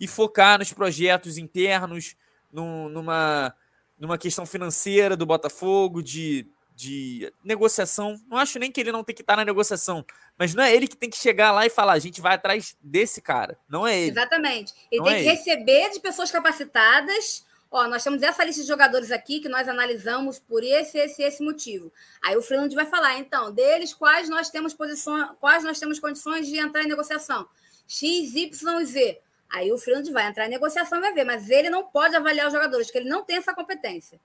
e 0.00 0.06
focar 0.06 0.58
nos 0.58 0.72
projetos 0.72 1.38
internos, 1.38 2.14
no, 2.52 2.88
numa, 2.88 3.54
numa 3.98 4.18
questão 4.18 4.44
financeira 4.44 5.16
do 5.16 5.24
Botafogo, 5.24 6.02
de, 6.02 6.46
de 6.74 7.32
negociação. 7.42 8.20
Não 8.28 8.36
acho 8.36 8.58
nem 8.58 8.70
que 8.70 8.80
ele 8.80 8.92
não 8.92 9.02
tem 9.02 9.14
que 9.14 9.22
estar 9.22 9.36
na 9.36 9.44
negociação, 9.44 10.04
mas 10.38 10.54
não 10.54 10.62
é 10.62 10.74
ele 10.74 10.86
que 10.86 10.96
tem 10.96 11.08
que 11.08 11.16
chegar 11.16 11.50
lá 11.52 11.64
e 11.64 11.70
falar, 11.70 11.94
a 11.94 11.98
gente 11.98 12.20
vai 12.20 12.34
atrás 12.34 12.76
desse 12.80 13.22
cara. 13.22 13.58
Não 13.68 13.86
é 13.86 13.98
ele. 13.98 14.10
Exatamente. 14.10 14.74
Ele 14.90 15.00
não 15.00 15.06
tem 15.06 15.14
é 15.14 15.22
que 15.22 15.28
ele. 15.28 15.36
receber 15.36 15.90
de 15.90 16.00
pessoas 16.00 16.30
capacitadas 16.30 17.46
Ó, 17.70 17.88
nós 17.88 18.02
temos 18.02 18.22
essa 18.22 18.44
lista 18.44 18.62
de 18.62 18.68
jogadores 18.68 19.10
aqui 19.10 19.40
que 19.40 19.48
nós 19.48 19.68
analisamos 19.68 20.38
por 20.38 20.62
esse, 20.62 20.98
esse, 20.98 21.22
esse 21.22 21.42
motivo. 21.42 21.92
Aí 22.22 22.36
o 22.36 22.42
Freeland 22.42 22.74
vai 22.74 22.86
falar, 22.86 23.18
então, 23.18 23.52
deles 23.52 23.92
quais 23.92 24.28
nós 24.28 24.48
temos 24.50 24.72
posições, 24.72 25.30
quais 25.40 25.64
nós 25.64 25.78
temos 25.78 25.98
condições 25.98 26.46
de 26.46 26.58
entrar 26.58 26.84
em 26.84 26.88
negociação. 26.88 27.46
X, 27.86 28.34
Y 28.34 28.80
e 28.80 28.84
Z. 28.84 29.20
Aí 29.48 29.72
o 29.72 29.78
Freeland 29.78 30.10
vai 30.12 30.26
entrar 30.26 30.46
em 30.46 30.50
negociação 30.50 30.98
e 30.98 31.00
vai 31.00 31.12
ver, 31.12 31.24
mas 31.24 31.48
ele 31.48 31.70
não 31.70 31.84
pode 31.84 32.16
avaliar 32.16 32.48
os 32.48 32.52
jogadores, 32.52 32.86
porque 32.86 32.98
ele 32.98 33.08
não 33.08 33.24
tem 33.24 33.36
essa 33.36 33.54
competência. 33.54 34.18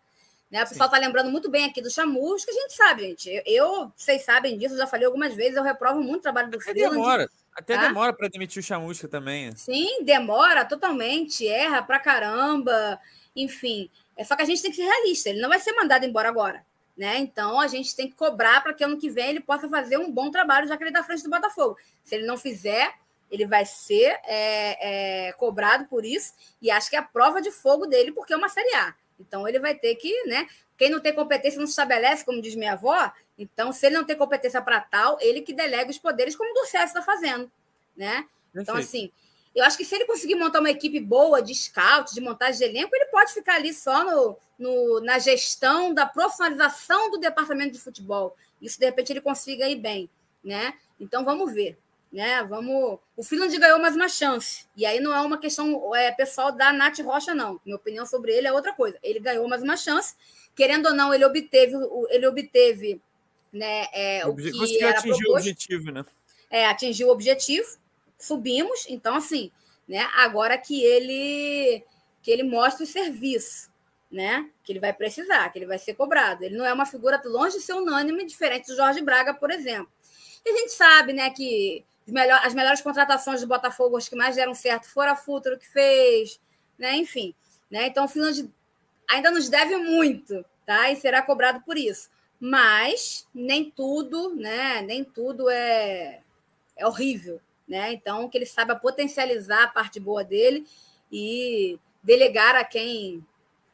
Né? 0.51 0.63
O 0.63 0.67
pessoal 0.67 0.88
está 0.88 0.97
lembrando 0.97 1.31
muito 1.31 1.49
bem 1.49 1.65
aqui 1.65 1.81
do 1.81 1.89
Chamus, 1.89 2.43
que 2.43 2.51
a 2.51 2.53
gente 2.53 2.73
sabe, 2.73 3.03
gente. 3.03 3.41
Eu, 3.45 3.91
vocês 3.95 4.23
sabem 4.23 4.57
disso, 4.57 4.73
eu 4.73 4.79
já 4.79 4.88
falei 4.88 5.05
algumas 5.05 5.33
vezes, 5.33 5.55
eu 5.55 5.63
reprovo 5.63 6.01
muito 6.01 6.19
o 6.19 6.23
trabalho 6.23 6.49
do 6.49 6.57
Até 6.57 6.71
Freeland. 6.71 6.95
Demora. 6.95 7.29
Até 7.53 7.75
tá? 7.75 7.88
demora 7.88 8.13
para 8.13 8.27
demitir 8.27 8.59
o 8.59 8.63
Chamusca 8.63 9.07
também. 9.07 9.55
Sim, 9.55 10.03
demora 10.03 10.65
totalmente, 10.65 11.47
erra 11.47 11.81
pra 11.81 11.99
caramba. 11.99 12.99
Enfim, 13.35 13.89
é 14.17 14.23
só 14.23 14.35
que 14.35 14.41
a 14.41 14.45
gente 14.45 14.61
tem 14.61 14.71
que 14.71 14.77
ser 14.77 14.83
realista. 14.83 15.29
Ele 15.29 15.41
não 15.41 15.49
vai 15.49 15.59
ser 15.59 15.73
mandado 15.73 16.05
embora 16.05 16.27
agora. 16.27 16.65
Né? 16.97 17.17
Então 17.19 17.59
a 17.59 17.67
gente 17.67 17.95
tem 17.95 18.09
que 18.09 18.15
cobrar 18.15 18.61
para 18.61 18.73
que 18.73 18.83
ano 18.83 18.97
que 18.97 19.09
vem 19.09 19.29
ele 19.29 19.39
possa 19.39 19.67
fazer 19.69 19.97
um 19.97 20.11
bom 20.11 20.29
trabalho, 20.29 20.67
já 20.67 20.75
que 20.75 20.83
ele 20.83 20.89
está 20.89 20.99
à 20.99 21.03
frente 21.03 21.23
do 21.23 21.29
Botafogo. 21.29 21.77
Se 22.03 22.15
ele 22.15 22.25
não 22.25 22.38
fizer, 22.38 22.93
ele 23.31 23.45
vai 23.47 23.65
ser 23.65 24.19
é, 24.25 25.27
é, 25.29 25.33
cobrado 25.33 25.85
por 25.85 26.05
isso, 26.05 26.33
e 26.61 26.69
acho 26.69 26.89
que 26.89 26.97
é 26.97 26.99
a 26.99 27.03
prova 27.03 27.41
de 27.41 27.49
fogo 27.49 27.87
dele, 27.87 28.11
porque 28.11 28.33
é 28.33 28.37
uma 28.37 28.49
Série 28.49 28.75
A. 28.75 28.93
Então 29.17 29.47
ele 29.47 29.59
vai 29.59 29.73
ter 29.73 29.95
que, 29.95 30.25
né? 30.25 30.47
Quem 30.77 30.89
não 30.89 30.99
tem 30.99 31.13
competência 31.13 31.59
não 31.59 31.65
se 31.65 31.71
estabelece, 31.71 32.25
como 32.25 32.41
diz 32.41 32.55
minha 32.55 32.73
avó. 32.73 33.11
Então, 33.37 33.71
se 33.71 33.85
ele 33.85 33.95
não 33.95 34.03
tem 34.03 34.17
competência 34.17 34.61
para 34.61 34.81
tal, 34.81 35.17
ele 35.21 35.41
que 35.41 35.53
delega 35.53 35.89
os 35.89 35.97
poderes, 35.97 36.35
como 36.35 36.51
o 36.51 36.53
do 36.53 36.65
César 36.65 36.85
está 36.85 37.01
fazendo, 37.01 37.49
né? 37.95 38.27
Então, 38.53 38.75
assim, 38.75 39.11
eu 39.55 39.63
acho 39.63 39.77
que 39.77 39.85
se 39.85 39.95
ele 39.95 40.05
conseguir 40.05 40.35
montar 40.35 40.59
uma 40.59 40.69
equipe 40.69 40.99
boa 40.99 41.41
de 41.41 41.53
scout, 41.55 42.13
de 42.13 42.19
montagem 42.19 42.57
de 42.57 42.63
elenco, 42.65 42.95
ele 42.95 43.05
pode 43.05 43.31
ficar 43.31 43.55
ali 43.55 43.73
só 43.73 44.03
no, 44.03 44.37
no, 44.57 45.01
na 45.01 45.19
gestão 45.19 45.93
da 45.93 46.05
profissionalização 46.05 47.11
do 47.11 47.19
departamento 47.19 47.73
de 47.73 47.79
futebol. 47.79 48.35
Isso, 48.61 48.79
de 48.79 48.85
repente, 48.85 49.13
ele 49.13 49.21
consiga 49.21 49.69
ir 49.69 49.75
bem, 49.75 50.09
né? 50.43 50.73
Então, 50.99 51.23
vamos 51.23 51.53
ver 51.53 51.77
né? 52.11 52.43
Vamos. 52.43 52.99
O 53.15 53.23
Finland 53.23 53.57
ganhou 53.57 53.79
mais 53.79 53.95
uma 53.95 54.09
chance. 54.09 54.65
E 54.75 54.85
aí 54.85 54.99
não 54.99 55.13
é 55.13 55.21
uma 55.21 55.38
questão 55.38 55.95
é, 55.95 56.11
pessoal 56.11 56.51
da 56.51 56.73
Nath 56.73 56.99
Rocha, 56.99 57.33
não. 57.33 57.59
Minha 57.65 57.77
opinião 57.77 58.05
sobre 58.05 58.33
ele 58.33 58.47
é 58.47 58.53
outra 58.53 58.73
coisa. 58.73 58.97
Ele 59.01 59.19
ganhou 59.19 59.47
mais 59.47 59.63
uma 59.63 59.77
chance. 59.77 60.15
Querendo 60.55 60.88
ou 60.88 60.93
não, 60.93 61.13
ele 61.13 61.23
obteve, 61.23 61.73
ele 62.09 62.27
obteve 62.27 63.01
né, 63.53 63.88
é, 63.93 64.25
o 64.25 64.35
que 64.35 64.51
Conseguiu 64.51 64.88
era 64.88 64.99
atingir 64.99 65.23
proposto. 65.23 65.29
o 65.29 65.38
objetivo, 65.38 65.91
né? 65.91 66.05
É, 66.49 66.65
atingiu 66.65 67.07
o 67.07 67.11
objetivo, 67.11 67.67
subimos. 68.17 68.85
Então, 68.89 69.15
assim, 69.15 69.49
né? 69.88 70.07
Agora 70.15 70.57
que 70.57 70.83
ele 70.83 71.83
que 72.21 72.29
ele 72.29 72.43
mostre 72.43 72.83
o 72.83 72.88
serviço, 72.88 73.71
né? 74.11 74.49
Que 74.63 74.73
ele 74.73 74.79
vai 74.79 74.93
precisar, 74.93 75.49
que 75.49 75.57
ele 75.57 75.65
vai 75.65 75.79
ser 75.79 75.95
cobrado. 75.95 76.43
Ele 76.43 76.57
não 76.57 76.65
é 76.65 76.73
uma 76.73 76.85
figura 76.85 77.19
longe 77.25 77.57
de 77.57 77.63
ser 77.63 77.73
unânime, 77.73 78.25
diferente 78.25 78.67
do 78.67 78.75
Jorge 78.75 79.01
Braga, 79.01 79.33
por 79.33 79.49
exemplo. 79.49 79.91
E 80.45 80.49
a 80.49 80.57
gente 80.57 80.71
sabe, 80.73 81.13
né, 81.13 81.29
que 81.29 81.83
melhor, 82.07 82.41
as 82.43 82.53
melhores 82.53 82.81
contratações 82.81 83.41
do 83.41 83.47
Botafogo, 83.47 83.97
as 83.97 84.07
que 84.09 84.15
mais 84.15 84.35
deram 84.35 84.53
certo, 84.53 84.87
foram 84.87 85.11
a 85.11 85.15
Futuro 85.15 85.57
que 85.57 85.67
fez, 85.67 86.39
né? 86.77 86.95
Enfim, 86.95 87.33
né? 87.69 87.87
Então 87.87 88.05
o 88.05 88.07
Finland 88.07 88.49
ainda 89.09 89.31
nos 89.31 89.49
deve 89.49 89.77
muito, 89.77 90.43
tá? 90.65 90.91
E 90.91 90.95
será 90.95 91.21
cobrado 91.21 91.61
por 91.61 91.77
isso. 91.77 92.09
Mas 92.39 93.27
nem 93.33 93.69
tudo, 93.69 94.35
né? 94.35 94.81
Nem 94.81 95.03
tudo 95.03 95.49
é, 95.49 96.21
é 96.75 96.87
horrível, 96.87 97.39
né? 97.67 97.93
Então 97.93 98.27
que 98.29 98.37
ele 98.37 98.45
saiba 98.45 98.75
potencializar 98.75 99.63
a 99.63 99.67
parte 99.67 99.99
boa 99.99 100.23
dele 100.23 100.67
e 101.11 101.79
delegar 102.01 102.55
a 102.55 102.63
quem 102.63 103.25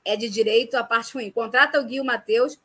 é 0.04 0.16
de 0.16 0.30
direito 0.30 0.76
a 0.76 0.84
parte 0.84 1.14
ruim. 1.14 1.32
Contrata 1.32 1.80
o 1.80 1.84
Gui 1.84 2.02
Matheus 2.02 2.58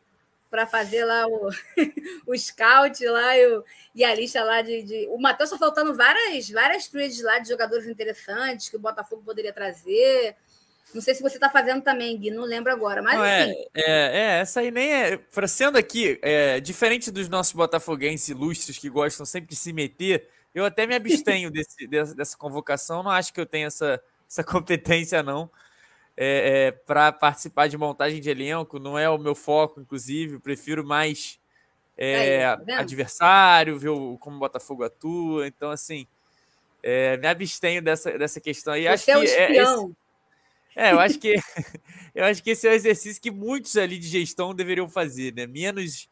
para 0.53 0.67
fazer 0.67 1.03
lá 1.07 1.27
o, 1.27 1.49
o 2.29 2.37
scout 2.39 3.03
lá 3.07 3.39
e, 3.39 3.57
o, 3.57 3.65
e 3.95 4.05
a 4.05 4.15
lista 4.15 4.45
lá 4.45 4.61
de. 4.61 4.83
de... 4.83 5.07
O 5.09 5.17
Matheus 5.19 5.49
está 5.51 5.59
faltando 5.59 5.95
várias, 5.95 6.51
várias 6.51 6.87
trades 6.89 7.23
lá 7.23 7.39
de 7.39 7.49
jogadores 7.49 7.87
interessantes 7.89 8.69
que 8.69 8.77
o 8.77 8.79
Botafogo 8.81 9.23
poderia 9.25 9.51
trazer. 9.51 10.37
Não 10.93 11.01
sei 11.01 11.15
se 11.15 11.23
você 11.23 11.39
está 11.39 11.49
fazendo 11.49 11.81
também, 11.83 12.19
Gui, 12.19 12.31
não 12.31 12.45
lembro 12.45 12.71
agora. 12.71 13.01
Mas 13.01 13.15
Não, 13.15 13.23
assim, 13.23 13.65
é, 13.73 13.83
é, 13.83 14.17
é, 14.37 14.41
essa 14.41 14.61
aí 14.61 14.71
nem 14.71 14.93
é. 14.93 15.17
pra- 15.17 15.49
Sendo 15.49 15.79
aqui, 15.79 16.19
é, 16.21 16.61
diferente 16.61 17.11
dos 17.11 17.31
nossos 17.31 17.55
botafoguenses 17.55 18.29
ilustres 18.29 18.77
que 18.77 18.91
gostam 18.91 19.25
sempre 19.25 19.49
de 19.49 19.57
se 19.57 19.73
meter, 19.73 20.29
eu 20.55 20.67
até 20.67 20.87
me 20.87 20.95
abstenho 20.95 21.49
desse- 21.51 21.87
dessa, 21.87 22.15
dessa 22.15 22.37
convocação. 22.37 23.03
Não 23.03 23.11
acho 23.11 23.33
que 23.33 23.41
eu 23.41 23.47
tenha 23.47 23.69
essa, 23.69 24.03
essa 24.29 24.45
competência, 24.45 25.23
não. 25.23 25.51
É, 26.17 26.71
para 26.73 27.11
participar 27.11 27.69
de 27.69 27.77
montagem 27.79 28.21
de 28.21 28.29
elenco, 28.31 28.79
não 28.79 28.99
é 28.99 29.09
o 29.09 29.19
meu 29.19 29.35
foco, 29.35 29.81
inclusive. 29.81 30.39
Prefiro 30.39 30.85
mais 30.85 31.39
é, 31.97 32.47
Aí, 32.47 32.57
tá 32.67 32.81
adversário, 32.81 33.79
ver 33.79 33.91
o- 33.91 34.17
como 34.19 34.37
o 34.37 34.41
Botafogo 34.41 34.83
atua. 34.85 35.47
Então, 35.47 35.71
assim, 35.71 36.07
é, 36.83 37.17
me 37.19 37.27
abstenho 37.27 37.83
dessa, 37.83 38.17
dessa 38.19 38.41
questão 38.41 38.73
aí. 38.75 38.89
Acho 38.89 39.05
você 39.05 39.11
é 39.13 39.19
um 39.19 39.21
que 39.23 39.27
é- 39.29 39.31
esse- 39.31 39.43
espião. 39.53 39.97
é, 40.77 40.93
eu 40.93 41.01
acho 41.01 41.19
que 41.19 41.35
eu 42.15 42.25
acho 42.25 42.43
que 42.43 42.51
esse 42.51 42.67
é 42.67 42.71
o 42.71 42.75
exercício 42.75 43.21
que 43.23 43.31
muitos 43.31 43.77
ali 43.77 43.99
de 43.99 44.09
gestão 44.09 44.55
deveriam 44.55 44.89
fazer, 44.89 45.33
né? 45.35 45.47
Menos 45.47 46.09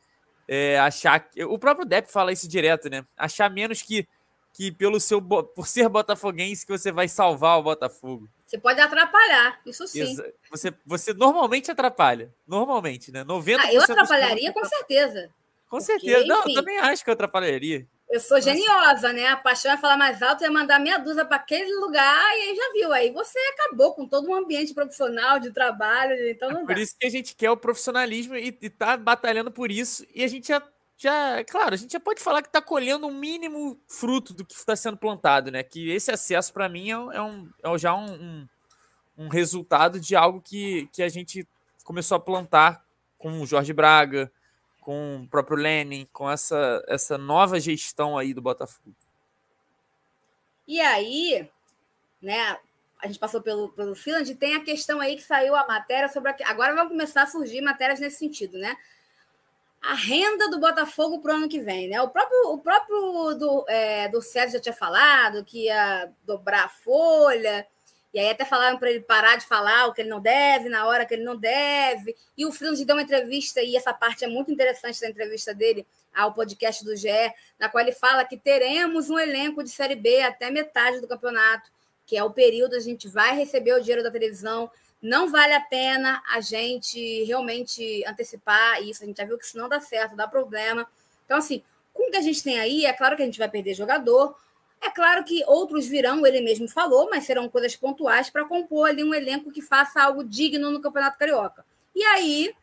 é, 0.49 0.79
achar 0.81 1.29
o 1.49 1.59
próprio 1.59 1.87
Depp 1.87 2.11
fala 2.11 2.33
isso 2.33 2.49
direto, 2.49 2.89
né? 2.91 3.05
Achar 3.17 3.51
menos 3.51 3.83
que 3.83 4.07
que 4.53 4.71
pelo 4.73 4.99
seu 5.01 5.23
por 5.23 5.67
ser 5.67 5.89
botafoguense 5.89 6.67
que 6.67 6.73
você 6.77 6.91
vai 6.93 7.07
salvar 7.09 7.59
o 7.59 7.63
Botafogo. 7.63 8.29
Você 8.51 8.59
pode 8.59 8.81
atrapalhar, 8.81 9.61
isso 9.65 9.87
sim. 9.87 10.03
Exa- 10.03 10.33
Você 10.51 10.75
você 10.85 11.15
normalmente 11.15 11.71
atrapalha, 11.71 12.35
normalmente, 12.49 13.13
né? 13.13 13.23
90% 13.23 13.69
Ah, 13.69 13.73
eu 13.73 13.81
atrapalharia 13.83 14.53
com 14.53 14.65
certeza. 14.65 15.31
Com 15.69 15.79
porque, 15.79 15.85
certeza. 15.93 16.27
Não, 16.27 16.43
eu 16.49 16.55
também 16.55 16.77
acho 16.79 17.05
que 17.05 17.11
eu 17.11 17.15
atrapalharia. 17.15 17.87
Eu 18.11 18.19
sou 18.19 18.41
geniosa, 18.41 19.13
né? 19.13 19.29
A 19.29 19.37
paixão 19.37 19.71
é 19.71 19.77
falar 19.77 19.97
mais 19.97 20.21
alto, 20.21 20.43
é 20.45 20.51
mandar 20.51 20.81
meia 20.81 20.99
dúzia 20.99 21.25
para 21.25 21.37
aquele 21.37 21.73
lugar, 21.77 22.37
e 22.39 22.41
aí 22.49 22.57
já 22.57 22.73
viu. 22.73 22.93
Aí 22.93 23.13
você 23.13 23.39
acabou 23.55 23.95
com 23.95 24.05
todo 24.05 24.29
um 24.29 24.35
ambiente 24.35 24.75
profissional 24.75 25.39
de 25.39 25.53
trabalho, 25.53 26.13
então 26.29 26.51
não 26.51 26.67
Por 26.67 26.75
dá. 26.75 26.81
isso 26.81 26.97
que 26.99 27.07
a 27.07 27.11
gente 27.11 27.37
quer 27.37 27.53
o 27.53 27.57
profissionalismo 27.57 28.35
e, 28.35 28.49
e 28.61 28.69
tá 28.69 28.97
batalhando 28.97 29.53
por 29.53 29.71
isso. 29.71 30.05
E 30.13 30.25
a 30.25 30.27
gente 30.27 30.49
já, 30.49 30.61
já, 31.03 31.43
claro, 31.45 31.73
a 31.73 31.77
gente 31.79 31.93
já 31.93 32.01
pode 32.01 32.21
falar 32.21 32.43
que 32.43 32.53
tá 32.53 32.61
colhendo 32.61 33.07
um 33.07 33.15
mínimo 33.15 33.81
fruto 33.89 34.35
do 34.35 34.45
que 34.45 34.53
está 34.53 34.77
sendo 34.77 34.99
plantado, 34.99 35.51
né? 35.51 35.63
Que 35.63 35.91
esse 35.91 36.11
acesso, 36.11 36.53
para 36.53 36.69
mim, 36.69 36.91
é, 36.91 36.93
é 36.93 37.23
um, 37.23 37.51
é 37.65 37.79
já 37.79 37.95
um, 37.95 38.13
um, 38.13 38.49
um 39.17 39.29
resultado 39.29 39.99
de 39.99 40.15
algo 40.15 40.43
que, 40.43 40.91
que 40.93 41.03
a 41.03 41.09
gente 41.09 41.49
começou 41.85 42.17
a 42.17 42.21
plantar 42.21 42.85
com 43.17 43.41
o 43.41 43.47
Jorge 43.47 43.73
Braga, 43.73 44.31
com 44.83 45.23
o 45.23 45.29
próprio 45.29 45.57
Lenin, 45.57 46.07
com 46.13 46.31
essa, 46.31 46.85
essa 46.87 47.17
nova 47.17 47.59
gestão 47.59 48.19
aí 48.19 48.35
do 48.35 48.43
Botafogo. 48.43 48.95
E 50.69 50.83
aí, 50.83 51.49
né? 52.21 52.59
A 53.03 53.07
gente 53.07 53.19
passou 53.19 53.41
pelo, 53.41 53.71
pelo 53.71 53.95
Finland, 53.95 54.35
tem 54.35 54.55
a 54.55 54.63
questão 54.63 55.01
aí 55.01 55.17
que 55.17 55.23
saiu 55.23 55.57
a 55.57 55.67
matéria 55.67 56.11
sobre. 56.11 56.31
A, 56.31 56.37
agora 56.45 56.75
vão 56.75 56.91
começar 56.91 57.23
a 57.23 57.27
surgir 57.27 57.63
matérias 57.63 58.01
nesse 58.01 58.19
sentido, 58.19 58.59
né? 58.59 58.77
A 59.83 59.95
renda 59.95 60.51
do 60.51 60.61
Botafogo 60.61 61.21
para 61.21 61.33
o 61.33 61.37
ano 61.37 61.49
que 61.49 61.61
vem, 61.61 61.89
né? 61.89 62.01
O 62.03 62.09
próprio, 62.09 62.53
o 62.53 62.59
próprio 62.59 63.35
do, 63.35 63.65
é, 63.69 64.09
do 64.09 64.21
Sérgio 64.21 64.55
já 64.55 64.61
tinha 64.61 64.75
falado 64.75 65.45
que 65.45 65.65
ia 65.65 66.11
dobrar 66.25 66.65
a 66.67 66.69
folha, 66.69 67.67
e 68.13 68.19
aí 68.19 68.29
até 68.29 68.45
falaram 68.45 68.77
para 68.79 68.91
ele 68.91 69.01
parar 69.01 69.37
de 69.37 69.47
falar 69.47 69.87
o 69.87 69.95
que 69.95 70.03
ele 70.03 70.11
não 70.11 70.21
deve, 70.21 70.69
na 70.69 70.87
hora 70.87 71.07
que 71.07 71.15
ele 71.15 71.23
não 71.23 71.37
deve. 71.37 72.15
E 72.37 72.45
o 72.45 72.53
Finland 72.53 72.85
deu 72.85 72.97
uma 72.97 73.03
entrevista, 73.03 73.63
e 73.63 73.77
essa 73.77 73.95
parte 73.95 74.25
é 74.25 74.29
muito 74.29 74.51
interessante 74.51 75.01
da 75.01 75.09
entrevista 75.09 75.55
dele 75.55 75.87
ao 76.13 76.35
podcast 76.35 76.85
do 76.85 76.97
GE, 76.97 77.09
na 77.59 77.69
qual 77.69 77.83
ele 77.83 77.93
fala 77.93 78.25
que 78.25 78.37
teremos 78.37 79.09
um 79.11 79.19
elenco 79.19 79.63
de 79.63 79.71
Série 79.71 79.95
B 79.95 80.21
até 80.23 80.51
metade 80.51 81.01
do 81.01 81.07
campeonato, 81.07 81.71
que 82.05 82.17
é 82.17 82.25
o 82.25 82.33
período 82.33 82.75
a 82.75 82.81
gente 82.81 83.07
vai 83.07 83.37
receber 83.37 83.75
o 83.75 83.81
dinheiro 83.81 84.03
da 84.03 84.11
televisão. 84.11 84.69
Não 85.03 85.31
vale 85.31 85.55
a 85.55 85.61
pena 85.61 86.23
a 86.31 86.41
gente 86.41 87.25
realmente 87.25 88.05
antecipar 88.07 88.83
isso. 88.83 89.03
A 89.03 89.07
gente 89.07 89.17
já 89.17 89.25
viu 89.25 89.39
que 89.39 89.45
isso 89.45 89.57
não 89.57 89.69
dá 89.69 89.81
certo, 89.81 90.15
dá 90.15 90.29
problema. 90.29 90.87
Então, 91.25 91.39
assim, 91.39 91.63
com 91.93 92.09
o 92.09 92.11
que 92.11 92.17
a 92.17 92.23
gente 92.23 92.43
tem 92.43 92.59
aí, 92.59 92.85
é 92.85 92.93
claro 92.93 93.17
que 93.17 93.23
a 93.23 93.25
gente 93.25 93.39
vai 93.39 93.49
perder 93.49 93.75
jogador. 93.75 94.37
É 94.81 94.91
claro 94.91 95.25
que 95.25 95.45
outros 95.47 95.87
virão, 95.87 96.27
ele 96.27 96.41
mesmo 96.41 96.69
falou, 96.69 97.09
mas 97.11 97.25
serão 97.25 97.49
coisas 97.49 97.77
pontuais 97.77 98.31
para 98.31 98.45
compor 98.45 98.89
ali 98.89 99.05
um 99.05 99.15
elenco 99.15 99.51
que 99.51 99.61
faça 99.61 100.03
algo 100.03 100.25
digno 100.25 100.71
no 100.71 100.81
Campeonato 100.81 101.19
Carioca. 101.19 101.65
E 101.95 102.03
aí, 102.05 102.55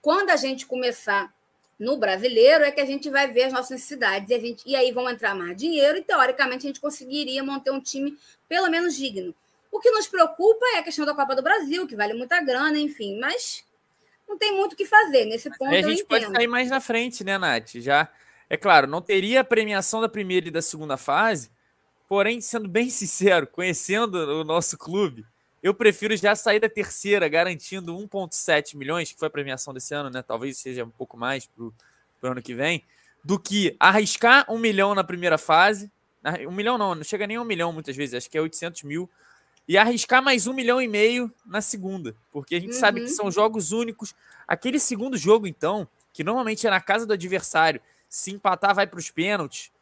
quando 0.00 0.30
a 0.30 0.36
gente 0.36 0.66
começar 0.66 1.34
no 1.78 1.96
brasileiro, 1.96 2.64
é 2.64 2.70
que 2.70 2.80
a 2.80 2.84
gente 2.84 3.10
vai 3.10 3.28
ver 3.30 3.44
as 3.44 3.52
nossas 3.52 3.70
necessidades. 3.70 4.30
E, 4.30 4.34
a 4.34 4.38
gente, 4.38 4.62
e 4.64 4.76
aí 4.76 4.92
vão 4.92 5.10
entrar 5.10 5.34
mais 5.34 5.56
dinheiro, 5.56 5.98
e 5.98 6.02
teoricamente 6.02 6.66
a 6.66 6.68
gente 6.68 6.80
conseguiria 6.80 7.42
manter 7.42 7.70
um 7.70 7.80
time 7.80 8.16
pelo 8.48 8.70
menos 8.70 8.94
digno. 8.94 9.34
O 9.74 9.80
que 9.80 9.90
nos 9.90 10.06
preocupa 10.06 10.64
é 10.76 10.78
a 10.78 10.82
questão 10.84 11.04
da 11.04 11.12
Copa 11.12 11.34
do 11.34 11.42
Brasil, 11.42 11.84
que 11.84 11.96
vale 11.96 12.14
muita 12.14 12.40
grana, 12.40 12.78
enfim, 12.78 13.18
mas 13.18 13.64
não 14.28 14.38
tem 14.38 14.56
muito 14.56 14.74
o 14.74 14.76
que 14.76 14.86
fazer. 14.86 15.24
Nesse 15.24 15.50
ponto 15.50 15.68
Aí 15.68 15.80
a 15.80 15.82
gente 15.82 16.04
pode 16.04 16.30
sair 16.30 16.46
mais 16.46 16.70
na 16.70 16.80
frente, 16.80 17.24
né, 17.24 17.36
Nath? 17.36 17.72
Já, 17.74 18.08
é 18.48 18.56
claro, 18.56 18.86
não 18.86 19.02
teria 19.02 19.40
a 19.40 19.44
premiação 19.44 20.00
da 20.00 20.08
primeira 20.08 20.46
e 20.46 20.50
da 20.52 20.62
segunda 20.62 20.96
fase, 20.96 21.50
porém, 22.08 22.40
sendo 22.40 22.68
bem 22.68 22.88
sincero, 22.88 23.48
conhecendo 23.48 24.14
o 24.14 24.44
nosso 24.44 24.78
clube, 24.78 25.26
eu 25.60 25.74
prefiro 25.74 26.16
já 26.16 26.36
sair 26.36 26.60
da 26.60 26.68
terceira, 26.68 27.26
garantindo 27.26 27.96
1,7 27.96 28.76
milhões, 28.76 29.10
que 29.10 29.18
foi 29.18 29.26
a 29.26 29.30
premiação 29.30 29.74
desse 29.74 29.92
ano, 29.92 30.08
né? 30.08 30.22
Talvez 30.22 30.56
seja 30.56 30.84
um 30.84 30.90
pouco 30.90 31.16
mais 31.16 31.46
para 31.46 31.64
o 31.64 31.72
ano 32.22 32.40
que 32.40 32.54
vem, 32.54 32.84
do 33.24 33.40
que 33.40 33.74
arriscar 33.80 34.46
um 34.48 34.56
milhão 34.56 34.94
na 34.94 35.02
primeira 35.02 35.36
fase. 35.36 35.90
Um 36.46 36.52
milhão 36.52 36.78
não, 36.78 36.94
não 36.94 37.02
chega 37.02 37.26
nem 37.26 37.38
a 37.38 37.42
um 37.42 37.44
milhão 37.44 37.72
muitas 37.72 37.96
vezes, 37.96 38.14
acho 38.14 38.30
que 38.30 38.38
é 38.38 38.40
800 38.40 38.84
mil. 38.84 39.10
E 39.66 39.78
arriscar 39.78 40.22
mais 40.22 40.46
um 40.46 40.52
milhão 40.52 40.80
e 40.80 40.86
meio 40.86 41.32
na 41.46 41.62
segunda, 41.62 42.14
porque 42.30 42.54
a 42.54 42.60
gente 42.60 42.74
sabe 42.74 43.00
que 43.00 43.08
Uhum. 43.08 43.16
são 43.16 43.30
jogos 43.30 43.72
únicos. 43.72 44.14
Aquele 44.46 44.78
segundo 44.78 45.16
jogo, 45.16 45.46
então, 45.46 45.88
que 46.12 46.22
normalmente 46.22 46.66
é 46.66 46.70
na 46.70 46.80
casa 46.80 47.06
do 47.06 47.14
adversário, 47.14 47.80
se 48.08 48.30
empatar, 48.30 48.74
vai 48.74 48.86
para 48.86 48.98
os 48.98 49.10
pênaltis. 49.10 49.72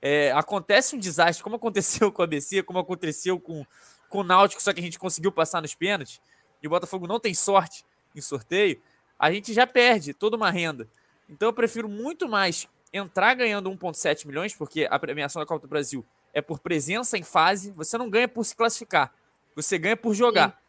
É, 0.00 0.32
acontece 0.32 0.96
um 0.96 0.98
desastre, 0.98 1.42
como 1.44 1.56
aconteceu 1.56 2.10
com 2.12 2.22
a 2.22 2.24
ABC, 2.24 2.62
como 2.62 2.78
aconteceu 2.78 3.38
com, 3.38 3.64
com 4.08 4.20
o 4.20 4.24
Náutico, 4.24 4.62
só 4.62 4.72
que 4.72 4.80
a 4.80 4.82
gente 4.82 4.98
conseguiu 4.98 5.30
passar 5.30 5.60
nos 5.60 5.74
pênaltis, 5.74 6.20
e 6.62 6.66
o 6.66 6.70
Botafogo 6.70 7.06
não 7.06 7.20
tem 7.20 7.34
sorte 7.34 7.84
em 8.14 8.20
sorteio, 8.22 8.80
a 9.18 9.30
gente 9.30 9.52
já 9.52 9.66
perde 9.66 10.14
toda 10.14 10.36
uma 10.36 10.50
renda. 10.50 10.88
Então 11.28 11.48
eu 11.48 11.52
prefiro 11.52 11.88
muito 11.88 12.26
mais 12.28 12.66
entrar 12.90 13.34
ganhando 13.34 13.70
1,7 13.70 14.26
milhões, 14.26 14.54
porque 14.54 14.88
a 14.90 14.98
premiação 14.98 15.40
da 15.40 15.46
Copa 15.46 15.66
do 15.66 15.68
Brasil 15.68 16.04
é 16.32 16.40
por 16.40 16.58
presença 16.58 17.18
em 17.18 17.22
fase, 17.22 17.70
você 17.72 17.98
não 17.98 18.08
ganha 18.08 18.28
por 18.28 18.44
se 18.44 18.54
classificar, 18.56 19.12
você 19.56 19.78
ganha 19.78 19.96
por 19.96 20.14
jogar. 20.14 20.50
Sim. 20.50 20.66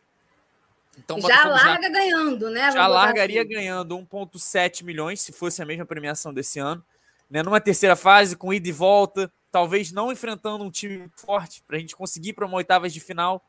Então, 1.00 1.22
já 1.22 1.46
larga 1.46 1.84
já, 1.84 1.90
ganhando, 1.90 2.50
né? 2.50 2.72
Já 2.72 2.88
largaria 2.88 3.42
assim. 3.42 3.52
ganhando 3.52 3.96
1,7 4.00 4.84
milhões, 4.84 5.22
se 5.22 5.32
fosse 5.32 5.62
a 5.62 5.66
mesma 5.66 5.86
premiação 5.86 6.34
desse 6.34 6.58
ano. 6.58 6.84
Né? 7.30 7.44
Numa 7.44 7.62
terceira 7.62 7.96
fase, 7.96 8.36
com 8.36 8.52
ida 8.52 8.68
e 8.68 8.72
volta, 8.72 9.32
talvez 9.52 9.92
não 9.92 10.12
enfrentando 10.12 10.64
um 10.64 10.72
time 10.72 11.08
forte, 11.16 11.62
para 11.68 11.78
a 11.78 11.80
gente 11.80 11.96
conseguir 11.96 12.34
para 12.34 12.48
uma 12.48 12.58
oitavas 12.58 12.92
de 12.92 13.00
final. 13.00 13.46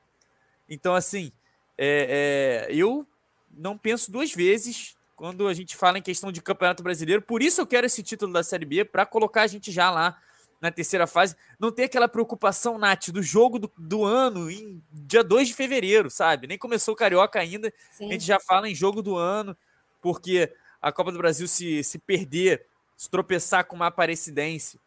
Então, 0.69 0.94
assim, 0.94 1.32
é, 1.78 2.66
é, 2.69 2.74
eu 2.74 3.06
não 3.51 3.78
penso 3.78 4.10
duas 4.10 4.32
vezes 4.32 4.94
quando 5.16 5.48
a 5.48 5.55
gente 5.55 5.74
fala 5.74 5.98
em 5.98 6.02
questão 6.02 6.31
de 6.31 6.43
Campeonato 6.43 6.82
Brasileiro. 6.82 7.23
Por 7.23 7.43
isso 7.43 7.60
eu 7.60 7.66
quero 7.66 7.86
esse 7.86 8.02
título 8.02 8.32
da 8.32 8.43
Série 8.43 8.66
B, 8.66 8.85
para 8.85 9.06
colocar 9.06 9.43
a 9.43 9.47
gente 9.47 9.73
já 9.73 9.90
lá 9.90 10.20
na 10.60 10.70
terceira 10.70 11.06
fase. 11.06 11.36
Não 11.59 11.70
ter 11.70 11.85
aquela 11.85 12.09
preocupação, 12.09 12.78
Nath, 12.78 13.10
do 13.10 13.22
jogo 13.22 13.59
do, 13.59 13.72
do 13.76 14.05
ano 14.05 14.51
em 14.51 14.82
dia 14.93 15.22
2 15.22 15.48
de 15.48 15.55
fevereiro, 15.55 16.10
sabe? 16.10 16.47
Nem 16.47 16.59
começou 16.59 16.94
o 16.94 16.97
Carioca 16.97 17.39
ainda. 17.39 17.72
Sim. 17.93 18.09
A 18.09 18.12
gente 18.12 18.24
já 18.24 18.40
fala 18.40 18.68
em 18.68 18.74
jogo 18.74 19.02
do 19.02 19.16
ano, 19.16 19.56
porque 20.01 20.52
a 20.80 20.93
Copa 20.93 21.12
do 21.12 21.18
Brasil 21.18 21.47
se, 21.47 21.82
se 21.85 21.98
perder, 21.98 22.66
se 22.97 23.09
tropeçar 23.09 23.64
com 23.64 23.76
uma 23.76 23.86
Aparecidense, 23.86 24.80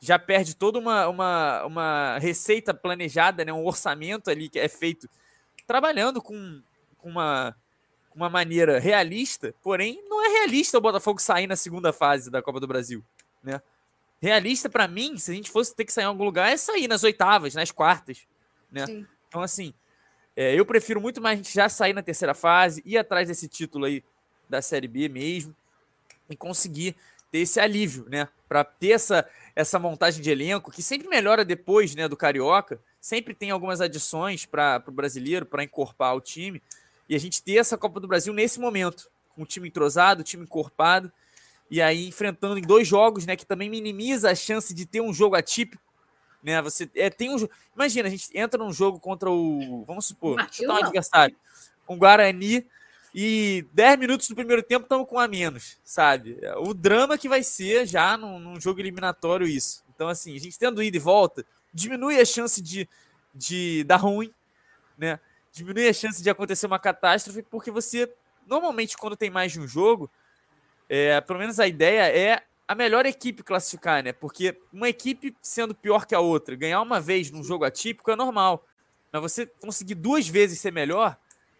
já 0.00 0.18
perde 0.18 0.54
toda 0.54 0.78
uma, 0.78 1.08
uma, 1.08 1.64
uma 1.64 2.18
receita 2.18 2.74
planejada, 2.74 3.44
né? 3.44 3.52
um 3.52 3.64
orçamento 3.64 4.30
ali 4.30 4.48
que 4.48 4.58
é 4.58 4.68
feito 4.68 5.08
trabalhando 5.66 6.20
com, 6.20 6.62
com 6.98 7.08
uma, 7.08 7.56
uma 8.14 8.28
maneira 8.28 8.78
realista, 8.78 9.54
porém 9.62 10.02
não 10.08 10.24
é 10.24 10.28
realista 10.28 10.76
o 10.76 10.80
Botafogo 10.80 11.20
sair 11.20 11.46
na 11.46 11.56
segunda 11.56 11.92
fase 11.92 12.30
da 12.30 12.42
Copa 12.42 12.60
do 12.60 12.66
Brasil, 12.66 13.02
né? 13.42 13.62
Realista 14.24 14.70
para 14.70 14.88
mim, 14.88 15.18
se 15.18 15.30
a 15.30 15.34
gente 15.34 15.50
fosse 15.50 15.76
ter 15.76 15.84
que 15.84 15.92
sair 15.92 16.04
em 16.04 16.06
algum 16.06 16.24
lugar, 16.24 16.50
é 16.50 16.56
sair 16.56 16.88
nas 16.88 17.04
oitavas, 17.04 17.54
nas 17.54 17.70
quartas, 17.70 18.26
né? 18.72 18.86
Sim. 18.86 19.06
Então 19.28 19.42
assim, 19.42 19.74
é, 20.34 20.58
eu 20.58 20.64
prefiro 20.64 20.98
muito 20.98 21.20
mais 21.20 21.38
a 21.38 21.42
gente 21.42 21.52
já 21.52 21.68
sair 21.68 21.92
na 21.92 22.02
terceira 22.02 22.32
fase, 22.32 22.82
ir 22.86 22.96
atrás 22.96 23.28
desse 23.28 23.46
título 23.46 23.84
aí 23.84 24.02
da 24.48 24.62
Série 24.62 24.88
B 24.88 25.10
mesmo 25.10 25.54
e 26.30 26.34
conseguir 26.34 26.96
ter 27.30 27.40
esse 27.40 27.60
alívio, 27.60 28.06
né? 28.08 28.26
Para 28.48 28.64
ter 28.64 28.92
essa, 28.92 29.28
essa 29.54 29.78
montagem 29.78 30.22
de 30.22 30.30
elenco 30.30 30.70
que 30.70 30.82
sempre 30.82 31.06
melhora 31.06 31.44
depois, 31.44 31.94
né, 31.94 32.08
do 32.08 32.16
carioca. 32.16 32.80
Sempre 32.98 33.34
tem 33.34 33.50
algumas 33.50 33.82
adições 33.82 34.46
para 34.46 34.82
o 34.86 34.90
brasileiro 34.90 35.44
para 35.44 35.62
encorpar 35.62 36.16
o 36.16 36.20
time 36.22 36.62
e 37.10 37.14
a 37.14 37.20
gente 37.20 37.42
ter 37.42 37.58
essa 37.58 37.76
Copa 37.76 38.00
do 38.00 38.08
Brasil 38.08 38.32
nesse 38.32 38.58
momento, 38.58 39.10
com 39.34 39.42
o 39.42 39.46
time 39.46 39.68
entrosado, 39.68 40.22
o 40.22 40.24
time 40.24 40.44
encorpado 40.44 41.12
e 41.74 41.82
aí 41.82 42.06
enfrentando 42.06 42.56
em 42.56 42.62
dois 42.62 42.86
jogos, 42.86 43.26
né, 43.26 43.34
que 43.34 43.44
também 43.44 43.68
minimiza 43.68 44.30
a 44.30 44.34
chance 44.36 44.72
de 44.72 44.86
ter 44.86 45.00
um 45.00 45.12
jogo 45.12 45.34
atípico, 45.34 45.82
né? 46.40 46.62
Você 46.62 46.88
é, 46.94 47.10
tem 47.10 47.34
um 47.34 47.48
imagina 47.74 48.06
a 48.06 48.10
gente 48.12 48.30
entra 48.32 48.62
num 48.62 48.72
jogo 48.72 49.00
contra 49.00 49.28
o, 49.28 49.82
vamos 49.84 50.06
supor, 50.06 50.38
um 50.40 50.70
adversário, 50.70 51.34
um 51.88 51.98
Guarani 51.98 52.64
e 53.12 53.66
10 53.72 53.98
minutos 53.98 54.28
do 54.28 54.36
primeiro 54.36 54.62
tempo 54.62 54.84
estamos 54.84 55.08
com 55.08 55.18
a 55.18 55.26
menos, 55.26 55.76
sabe? 55.82 56.38
O 56.58 56.72
drama 56.72 57.18
que 57.18 57.28
vai 57.28 57.42
ser 57.42 57.86
já 57.86 58.16
num, 58.16 58.38
num, 58.38 58.60
jogo 58.60 58.78
eliminatório 58.78 59.44
isso. 59.44 59.84
Então 59.92 60.06
assim, 60.06 60.36
a 60.36 60.38
gente 60.38 60.56
tendo 60.56 60.80
ida 60.80 60.96
e 60.96 61.00
volta, 61.00 61.44
diminui 61.72 62.20
a 62.20 62.24
chance 62.24 62.62
de, 62.62 62.88
de 63.34 63.82
dar 63.82 63.96
ruim, 63.96 64.32
né? 64.96 65.18
Diminui 65.50 65.88
a 65.88 65.92
chance 65.92 66.22
de 66.22 66.30
acontecer 66.30 66.66
uma 66.66 66.78
catástrofe, 66.78 67.42
porque 67.42 67.72
você 67.72 68.08
normalmente 68.46 68.96
quando 68.96 69.16
tem 69.16 69.28
mais 69.28 69.50
de 69.50 69.58
um 69.58 69.66
jogo, 69.66 70.08
é, 70.88 71.20
pelo 71.20 71.38
menos 71.38 71.58
a 71.58 71.66
ideia 71.66 72.08
é 72.08 72.42
a 72.66 72.74
melhor 72.74 73.06
equipe 73.06 73.42
classificar, 73.42 74.02
né? 74.02 74.12
Porque 74.12 74.58
uma 74.72 74.88
equipe 74.88 75.36
sendo 75.42 75.74
pior 75.74 76.06
que 76.06 76.14
a 76.14 76.20
outra, 76.20 76.56
ganhar 76.56 76.80
uma 76.80 77.00
vez 77.00 77.30
num 77.30 77.42
jogo 77.44 77.64
atípico 77.64 78.10
é 78.10 78.16
normal. 78.16 78.66
Mas 79.12 79.22
você 79.22 79.46
conseguir 79.46 79.94
duas 79.94 80.26
vezes 80.26 80.60
ser 80.60 80.72
melhor 80.72 81.16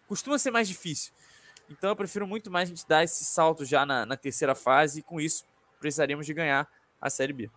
costuma 0.07 0.37
ser 0.37 0.51
mais 0.51 0.67
difícil. 0.67 1.13
Então 1.69 1.89
eu 1.89 1.95
prefiro 1.95 2.27
muito 2.27 2.51
mais 2.51 2.69
a 2.69 2.73
gente 2.73 2.87
dar 2.87 3.03
esse 3.03 3.23
salto 3.23 3.65
já 3.65 3.85
na, 3.85 4.05
na 4.05 4.17
terceira 4.17 4.53
fase 4.53 4.99
e 4.99 5.03
com 5.03 5.19
isso 5.19 5.43
precisaríamos 5.79 6.25
de 6.25 6.33
ganhar 6.33 6.67
a 7.01 7.09
Série 7.09 7.33
B. 7.33 7.49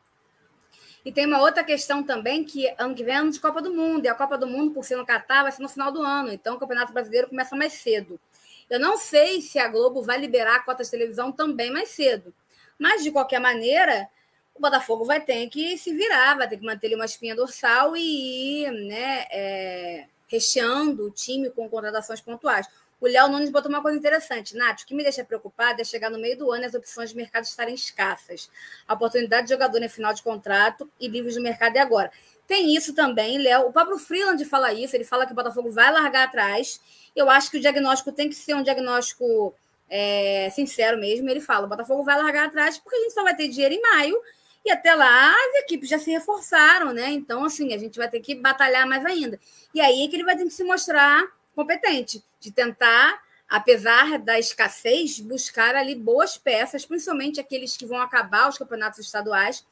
E 1.05 1.13
tem 1.13 1.27
uma 1.27 1.41
outra 1.41 1.65
questão 1.65 2.03
também 2.03 2.45
que 2.45 2.69
ano 2.79 2.95
que 2.95 3.05
vem 3.05 3.15
é 3.15 3.19
ano 3.19 3.31
de 3.31 3.41
Copa 3.41 3.63
do 3.63 3.73
Mundo, 3.73 4.05
e 4.05 4.09
a 4.09 4.15
Copa 4.15 4.37
do 4.37 4.47
Mundo, 4.47 4.75
por 4.75 4.85
ser 4.85 4.97
no 4.97 5.07
Catar, 5.07 5.43
vai 5.43 5.53
ser 5.53 5.63
no 5.63 5.69
final 5.69 5.91
do 5.91 6.03
ano. 6.03 6.31
Então 6.33 6.57
o 6.57 6.59
Campeonato 6.59 6.93
Brasileiro 6.93 7.29
começa 7.29 7.57
mais 7.57 7.73
cedo. 7.75 8.21
Eu 8.69 8.79
não 8.79 8.97
sei 8.97 9.41
se 9.41 9.59
a 9.59 9.69
Globo 9.69 10.03
vai 10.03 10.19
liberar 10.19 10.57
a 10.57 10.63
cota 10.63 10.85
de 10.85 10.91
televisão 10.91 11.33
também 11.33 11.71
mais 11.71 11.91
cedo. 11.91 12.35
Mas, 12.79 13.03
de 13.03 13.11
qualquer 13.11 13.41
maneira, 13.41 14.09
o 14.55 14.61
Botafogo 14.61 15.05
vai 15.05 15.21
ter 15.21 15.49
que 15.49 15.79
se 15.79 15.93
virar, 15.93 16.37
vai 16.37 16.49
ter 16.49 16.57
que 16.57 16.65
manter 16.65 16.95
uma 16.95 17.05
espinha 17.05 17.35
dorsal 17.35 17.97
e 17.97 18.65
ir 18.65 18.71
né, 18.71 19.25
é, 19.31 20.07
recheando 20.27 21.07
o 21.07 21.11
time 21.11 21.51
com 21.51 21.69
contratações 21.69 22.21
pontuais. 22.21 22.67
O 23.01 23.07
Léo 23.07 23.29
Nunes 23.29 23.51
botou 23.51 23.71
uma 23.71 23.81
coisa 23.81 23.97
interessante. 23.97 24.57
Nath, 24.57 24.83
o 24.83 24.87
que 24.87 24.95
me 24.95 25.05
deixa 25.05 25.25
preocupado 25.25 25.81
é 25.81 25.85
chegar 25.85 26.11
no 26.11 26.19
meio 26.19 26.37
do 26.37 26.51
ano 26.51 26.65
e 26.65 26.67
as 26.67 26.75
opções 26.75 27.11
de 27.11 27.17
mercado 27.17 27.45
estarem 27.45 27.75
escassas. 27.75 28.51
A 28.89 28.95
oportunidade 28.95 29.47
de 29.47 29.53
jogador 29.53 29.81
em 29.81 29.89
final 29.89 30.13
de 30.13 30.23
contrato 30.23 30.91
e 31.01 31.07
livres 31.07 31.37
do 31.37 31.41
mercado 31.41 31.77
é 31.77 31.81
agora. 31.81 32.11
Tem 32.49 32.75
isso 32.75 32.95
também, 32.95 33.39
Léo. 33.39 33.69
O 33.69 33.73
próprio 33.73 33.99
Freeland 33.99 34.45
fala 34.45 34.73
isso. 34.73 34.97
Ele 34.97 35.05
fala 35.05 35.25
que 35.25 35.33
o 35.33 35.37
Botafogo 35.37 35.71
vai 35.71 35.93
largar 35.93 36.25
atrás 36.25 36.81
eu 37.19 37.29
acho 37.29 37.51
que 37.51 37.57
o 37.57 37.61
diagnóstico 37.61 38.13
tem 38.13 38.29
que 38.29 38.35
ser 38.35 38.55
um 38.55 38.63
diagnóstico 38.63 39.53
é, 39.91 40.49
sincero 40.51 40.99
mesmo. 40.99 41.29
Ele 41.29 41.41
fala: 41.41 41.67
o 41.67 41.69
Botafogo 41.69 42.05
vai 42.05 42.17
largar 42.17 42.47
atrás 42.47 42.79
porque 42.79 42.97
a 42.97 43.01
gente 43.01 43.13
só 43.15 43.23
vai 43.23 43.35
ter 43.35 43.49
dinheiro 43.49 43.75
em 43.75 43.83
maio 43.83 44.17
e 44.65 44.71
até 44.71 44.95
lá 44.95 45.33
as 45.33 45.63
equipes 45.63 45.89
já 45.89 45.99
se 45.99 46.11
reforçaram, 46.11 46.93
né? 46.93 47.11
Então, 47.11 47.45
assim, 47.45 47.75
a 47.75 47.79
gente 47.79 47.99
vai 47.99 48.09
ter 48.09 48.21
que 48.21 48.35
batalhar 48.35 48.87
mais 48.87 49.05
ainda. 49.05 49.39
E 49.75 49.81
aí 49.81 50.05
é 50.05 50.09
que 50.09 50.17
ele 50.17 50.25
vai 50.25 50.37
ter 50.37 50.45
que 50.45 50.51
se 50.51 50.65
mostrar 50.65 51.25
competente, 51.55 52.23
de 52.39 52.53
tentar, 52.53 53.21
apesar 53.49 54.19
da 54.21 54.39
escassez, 54.39 55.19
buscar 55.19 55.75
ali 55.75 55.97
boas 55.97 56.39
peças, 56.39 56.87
principalmente 56.87 57.41
aqueles 57.41 57.77
que 57.77 57.85
vão 57.85 58.01
acabar 58.01 58.49
os 58.49 58.57
campeonatos 58.57 59.01
estaduais, 59.01 59.67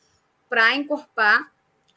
para 0.49 0.75
encorpar 0.75 1.53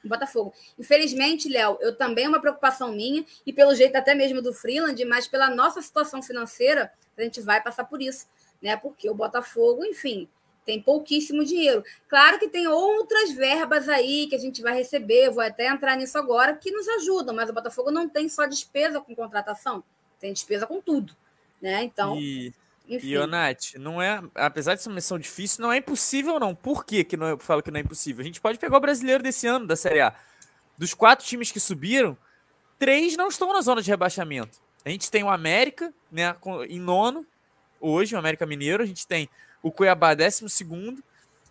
Botafogo. 0.07 0.53
Infelizmente, 0.77 1.49
Léo, 1.49 1.77
eu 1.81 1.95
também 1.95 2.25
é 2.25 2.29
uma 2.29 2.39
preocupação 2.39 2.93
minha, 2.93 3.25
e 3.45 3.51
pelo 3.51 3.75
jeito 3.75 3.95
até 3.95 4.15
mesmo 4.15 4.41
do 4.41 4.53
Freeland, 4.53 5.03
mas 5.05 5.27
pela 5.27 5.49
nossa 5.49 5.81
situação 5.81 6.21
financeira, 6.21 6.91
a 7.17 7.21
gente 7.21 7.41
vai 7.41 7.61
passar 7.61 7.83
por 7.85 8.01
isso, 8.01 8.27
né? 8.61 8.77
Porque 8.77 9.09
o 9.09 9.13
Botafogo, 9.13 9.83
enfim, 9.83 10.29
tem 10.65 10.81
pouquíssimo 10.81 11.43
dinheiro. 11.43 11.83
Claro 12.07 12.39
que 12.39 12.47
tem 12.47 12.67
outras 12.67 13.31
verbas 13.31 13.89
aí 13.89 14.27
que 14.27 14.35
a 14.35 14.39
gente 14.39 14.61
vai 14.61 14.75
receber, 14.75 15.31
vou 15.31 15.43
até 15.43 15.67
entrar 15.67 15.95
nisso 15.95 16.17
agora, 16.17 16.55
que 16.55 16.71
nos 16.71 16.87
ajudam, 16.87 17.35
mas 17.35 17.49
o 17.49 17.53
Botafogo 17.53 17.91
não 17.91 18.07
tem 18.07 18.29
só 18.29 18.45
despesa 18.45 19.01
com 19.01 19.15
contratação, 19.15 19.83
tem 20.19 20.31
despesa 20.31 20.65
com 20.67 20.79
tudo, 20.79 21.15
né? 21.61 21.83
Então. 21.83 22.17
E... 22.19 22.53
Enfim. 22.89 23.13
E, 23.13 23.27
Nath, 23.27 23.75
não 23.75 24.01
é, 24.01 24.21
apesar 24.33 24.73
de 24.73 24.81
ser 24.81 24.89
uma 24.89 24.95
missão 24.95 25.19
difícil, 25.19 25.61
não 25.61 25.71
é 25.71 25.77
impossível, 25.77 26.39
não. 26.39 26.55
Por 26.55 26.83
que, 26.83 27.03
que 27.03 27.15
não, 27.15 27.27
eu 27.27 27.37
falo 27.37 27.61
que 27.61 27.69
não 27.69 27.77
é 27.77 27.83
impossível? 27.83 28.21
A 28.21 28.25
gente 28.25 28.41
pode 28.41 28.57
pegar 28.57 28.77
o 28.77 28.81
brasileiro 28.81 29.21
desse 29.21 29.45
ano, 29.45 29.67
da 29.67 29.75
Série 29.75 30.01
A. 30.01 30.13
Dos 30.75 30.95
quatro 30.95 31.25
times 31.25 31.51
que 31.51 31.59
subiram, 31.59 32.17
três 32.79 33.15
não 33.15 33.27
estão 33.27 33.53
na 33.53 33.61
zona 33.61 33.81
de 33.81 33.91
rebaixamento. 33.91 34.57
A 34.83 34.89
gente 34.89 35.11
tem 35.11 35.23
o 35.23 35.29
América, 35.29 35.93
né, 36.11 36.35
em 36.67 36.79
nono, 36.79 37.25
hoje, 37.79 38.15
o 38.15 38.17
América 38.17 38.45
Mineiro. 38.45 38.81
A 38.81 38.85
gente 38.85 39.05
tem 39.05 39.29
o 39.61 39.71
Cuiabá, 39.71 40.15
décimo 40.15 40.49
segundo. 40.49 41.03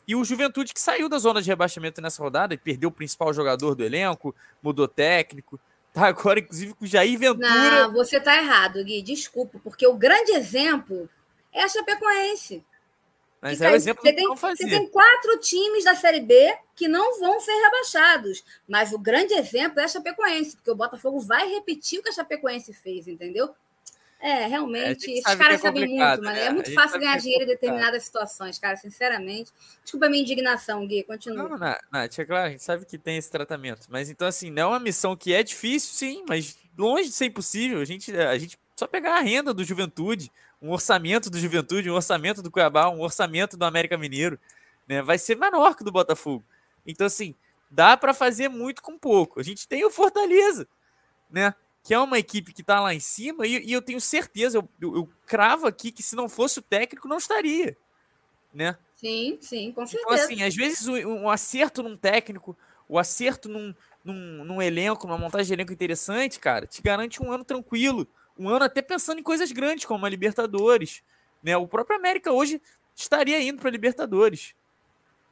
E 0.09 0.16
o 0.16 0.24
Juventude, 0.24 0.74
que 0.74 0.81
saiu 0.81 1.09
da 1.09 1.19
zona 1.19 1.40
de 1.40 1.48
rebaixamento 1.48 2.01
nessa 2.01 2.20
rodada 2.20 2.55
e 2.55 2.59
perdeu 2.59 2.89
o 2.89 2.93
principal 2.93 3.32
jogador 3.32 3.74
do 3.77 3.85
elenco, 3.85 4.35
mudou 4.62 4.89
técnico. 4.89 5.60
Tá 5.93 6.06
agora, 6.06 6.40
inclusive, 6.40 6.74
com 6.74 6.85
o 6.85 6.89
Jair 6.89 7.19
Ventura. 7.19 7.86
Não, 7.86 7.93
você 7.93 8.19
tá 8.19 8.36
errado, 8.36 8.82
Gui. 8.82 9.02
Desculpa, 9.02 9.60
porque 9.62 9.86
o 9.86 9.94
grande 9.94 10.32
exemplo 10.32 11.09
é 11.59 11.65
a 11.65 11.69
Chapecoense. 11.69 12.65
Mas 13.41 13.61
é 13.61 13.71
o 13.71 13.75
exemplo 13.75 14.03
você 14.03 14.13
tem, 14.13 14.25
não 14.25 14.37
fazia. 14.37 14.67
Você 14.67 14.79
tem 14.79 14.89
quatro 14.89 15.39
times 15.39 15.85
da 15.85 15.95
Série 15.95 16.21
B 16.21 16.57
que 16.75 16.89
não 16.89 17.21
vão 17.21 17.39
ser 17.41 17.53
rebaixados. 17.53 18.45
Mas 18.67 18.93
o 18.93 18.99
grande 18.99 19.33
exemplo 19.35 19.79
é 19.81 19.85
a 19.85 19.89
Chapecoense, 19.89 20.57
porque 20.57 20.71
o 20.71 20.77
Botafogo 20.77 21.21
vai 21.21 21.49
repetir 21.49 22.01
o 22.01 22.03
que 22.03 22.09
a 22.09 22.13
Chapecoense 22.13 22.73
fez, 22.73 23.07
entendeu? 23.07 23.55
É, 24.21 24.49
realmente, 24.49 25.09
é, 25.09 25.19
esses 25.19 25.35
caras 25.37 25.61
é 25.61 25.63
sabem 25.63 25.87
muito, 25.87 26.23
mas 26.25 26.39
é, 26.39 26.47
é 26.47 26.53
muito 26.53 26.75
fácil 26.75 26.99
ganhar 26.99 27.15
é 27.15 27.21
dinheiro 27.21 27.45
em 27.45 27.47
determinadas 27.47 28.03
situações, 28.03 28.59
cara, 28.59 28.77
sinceramente. 28.77 29.53
Desculpa 29.81 30.07
a 30.07 30.11
minha 30.11 30.23
indignação, 30.23 30.85
Gui, 30.85 31.05
continua. 31.05 31.49
Não, 31.49 31.57
Nath, 31.57 32.19
é 32.19 32.25
claro, 32.25 32.49
a 32.49 32.51
gente 32.51 32.65
sabe 32.65 32.85
que 32.85 32.99
tem 32.99 33.17
esse 33.17 33.31
tratamento. 33.31 33.87
Mas 33.89 34.11
então, 34.11 34.27
assim, 34.27 34.51
não 34.51 34.63
é 34.63 34.67
uma 34.67 34.81
missão 34.81 35.17
que 35.17 35.33
é 35.33 35.45
difícil, 35.45 35.95
sim, 35.95 36.25
mas 36.29 36.59
longe 36.77 37.11
de 37.11 37.15
ser 37.15 37.27
impossível. 37.27 37.81
A 37.81 37.85
gente, 37.85 38.11
a 38.17 38.37
gente 38.37 38.59
só 38.75 38.89
pegar 38.89 39.19
a 39.19 39.21
renda 39.21 39.55
do 39.55 39.63
Juventude, 39.63 40.33
um 40.61 40.71
orçamento 40.71 41.31
do 41.31 41.39
Juventude, 41.39 41.91
um 41.91 41.95
orçamento 41.95 42.43
do 42.43 42.51
Cuiabá, 42.51 42.89
um 42.89 43.01
orçamento 43.01 43.57
do 43.57 43.65
América 43.65 43.97
Mineiro, 43.97 44.39
né? 44.87 45.03
Vai 45.03 45.19
ser 45.19 45.37
menor 45.37 45.77
que 45.77 45.83
o 45.83 45.85
do 45.85 45.93
Botafogo. 45.93 46.45
Então, 46.87 47.07
assim, 47.07 47.35
dá 47.71 47.97
para 47.97 48.13
fazer 48.15 48.49
muito 48.49 48.83
com 48.83 48.99
pouco. 48.99 49.39
A 49.39 49.43
gente 49.43 49.69
tem 49.69 49.85
o 49.85 49.91
Fortaleza, 49.91 50.67
né? 51.31 51.55
Que 51.83 51.95
é 51.95 51.99
uma 51.99 52.19
equipe 52.19 52.53
que 52.53 52.61
está 52.61 52.81
lá 52.81 52.93
em 52.93 53.01
cima, 53.01 53.47
e, 53.47 53.65
e, 53.67 53.73
eu 53.73 53.81
tenho 53.81 54.01
certeza, 54.01 54.59
eu, 54.59 54.69
eu, 54.81 54.97
eu, 54.97 55.09
cravo 55.27 55.67
aqui 55.67 55.93
que 55.93 56.03
se 56.03 56.17
não 56.17 56.29
fosse 56.29 56.59
o 56.59 56.63
técnico, 56.63 57.09
não 57.09 57.19
estaria, 57.19 57.77
né? 58.53 58.77
Sim, 58.95 59.39
sim, 59.41 59.73
com 59.73 59.87
certeza. 59.87 60.13
Então, 60.13 60.25
assim, 60.25 60.43
às 60.43 60.55
vezes 60.55 60.89
um, 60.89 60.97
um 60.97 61.31
acerto 61.31 61.83
num 61.83 61.97
técnico, 61.97 62.57
o 62.89 62.99
acerto 62.99 63.49
num, 63.49 63.73
num, 64.05 64.45
num 64.45 64.61
elenco, 64.61 65.07
numa 65.07 65.19
montagem 65.19 65.47
de 65.47 65.53
elenco 65.53 65.73
interessante, 65.73 66.41
cara, 66.41 66.67
te 66.67 66.83
garante 66.83 67.23
um 67.23 67.31
ano 67.31 67.45
tranquilo. 67.45 68.09
Um 68.39 68.48
ano 68.48 68.65
até 68.65 68.81
pensando 68.81 69.19
em 69.19 69.23
coisas 69.23 69.51
grandes, 69.51 69.85
como 69.85 70.06
a 70.06 70.09
Libertadores. 70.09 71.02
Né? 71.43 71.56
O 71.56 71.66
próprio 71.66 71.97
América 71.97 72.32
hoje 72.32 72.60
estaria 72.94 73.40
indo 73.40 73.59
para 73.59 73.69
a 73.69 73.73
Libertadores. 73.73 74.55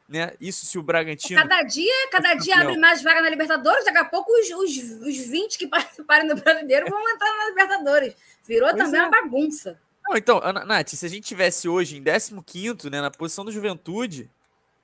Né? 0.09 0.33
Isso 0.41 0.65
se 0.67 0.79
o 0.79 0.83
Bragantino. 0.83 1.41
Cada 1.41 1.63
dia, 1.63 2.09
cada 2.11 2.35
dia 2.35 2.61
abre 2.61 2.77
mais 2.77 3.03
vaga 3.03 3.21
na 3.21 3.29
Libertadores, 3.29 3.85
daqui 3.85 3.99
a 3.99 4.05
pouco 4.05 4.31
os, 4.33 4.51
os, 4.51 4.77
os 5.01 5.17
20 5.27 5.59
que 5.59 5.67
participarem 5.67 6.29
do 6.29 6.37
brasileiro 6.37 6.89
vão 6.89 7.09
entrar 7.11 7.37
na 7.37 7.49
Libertadores. 7.49 8.15
Virou 8.47 8.71
pois 8.71 8.85
também 8.85 9.01
é. 9.01 9.05
uma 9.05 9.11
bagunça. 9.11 9.81
Não, 10.09 10.17
então, 10.17 10.41
Nath, 10.65 10.91
se 10.91 11.05
a 11.05 11.09
gente 11.09 11.25
tivesse 11.25 11.69
hoje 11.69 11.97
em 11.97 12.05
15, 12.45 12.89
né, 12.89 13.01
na 13.01 13.11
posição 13.11 13.45
do 13.45 13.51
juventude, 13.51 14.31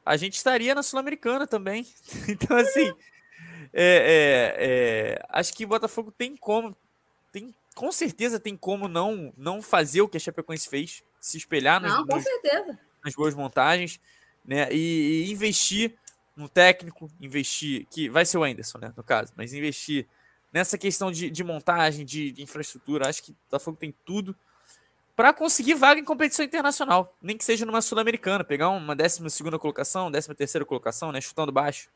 a 0.05 0.17
gente 0.17 0.35
estaria 0.35 0.75
na 0.75 0.83
Sul-Americana 0.83 1.47
também. 1.47 1.87
Então, 2.29 2.57
assim, 2.57 2.93
é, 3.73 4.55
é, 4.55 4.55
é, 4.59 5.27
acho 5.29 5.55
que 5.55 5.65
o 5.65 5.69
Botafogo 5.69 6.11
tem 6.11 6.37
como, 6.37 6.77
com 7.75 7.91
certeza 7.91 8.39
tem 8.39 8.57
como 8.57 8.89
não, 8.89 9.33
não 9.37 9.63
fazer 9.63 10.03
o 10.03 10.09
que 10.09 10.17
a 10.17 10.21
Chapecoense 10.21 10.69
fez, 10.69 11.03
se 11.21 11.37
espelhar 11.37 11.81
nas, 11.81 11.93
não, 11.93 12.07
com 12.07 12.17
nos, 12.17 12.25
certeza. 12.25 12.79
nas 13.05 13.15
boas 13.15 13.35
montagens, 13.35 14.01
né, 14.45 14.69
e, 14.73 15.27
e, 15.27 15.33
investir 15.33 15.95
no 16.37 16.49
técnico, 16.49 17.11
investir, 17.21 17.87
que 17.91 18.09
vai 18.09 18.25
ser 18.25 18.39
o 18.39 18.45
Anderson, 18.45 18.79
né, 18.79 18.93
no 18.97 19.03
caso, 19.03 19.33
mas 19.37 19.53
investir 19.53 20.07
nessa 20.53 20.77
questão 20.77 21.11
de, 21.11 21.31
de 21.31 21.45
montagem, 21.45 22.05
de, 22.05 22.33
de 22.33 22.43
infraestrutura, 22.43 23.09
acho 23.09 23.23
que 23.23 23.33
o 23.33 23.37
Botafogo 23.45 23.77
tem 23.77 23.95
tudo 24.05 24.37
para 25.15 25.33
conseguir 25.33 25.75
vaga 25.75 26.01
em 26.01 26.05
competição 26.05 26.45
internacional, 26.45 27.17
nem 27.23 27.37
que 27.37 27.45
seja 27.45 27.65
numa 27.65 27.83
sul-americana, 27.83 28.43
pegar 28.43 28.71
uma 28.71 28.97
12 28.97 29.29
segunda 29.31 29.59
colocação, 29.59 30.11
13 30.11 30.35
terceira 30.35 30.65
colocação, 30.65 31.13
né, 31.13 31.21
chutando 31.21 31.53
baixo. 31.53 31.89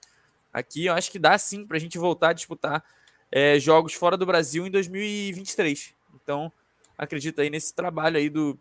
Aqui 0.53 0.87
eu 0.87 0.95
acho 0.95 1.11
que 1.11 1.19
dá 1.19 1.37
sim 1.37 1.67
para 1.67 1.77
a 1.77 1.81
gente 1.81 1.99
voltar 1.99 2.31
a 2.31 2.33
disputar 2.33 2.85
é, 3.31 3.59
jogos 3.59 3.95
fora 3.95 4.17
do 4.17 4.27
Brasil 4.27 4.67
em 4.67 4.71
2023. 4.71 5.95
Então, 6.15 6.53
acredito 6.97 7.41
aí 7.41 7.51
nesse 7.51 7.75
trabalho 7.75 8.17
aí 8.17 8.29
do, 8.29 8.59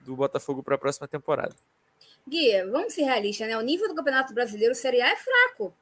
do 0.00 0.16
Botafogo 0.16 0.62
para 0.62 0.74
a 0.74 0.78
próxima 0.78 1.08
temporada. 1.08 1.54
Gui, 2.28 2.62
vamos 2.70 2.92
ser 2.92 3.02
realistas, 3.02 3.48
né? 3.48 3.56
O 3.56 3.62
nível 3.62 3.88
do 3.88 3.94
Campeonato 3.94 4.34
Brasileiro 4.34 4.74
Série 4.74 5.00
A 5.00 5.08
é 5.08 5.16
fraco. 5.16 5.74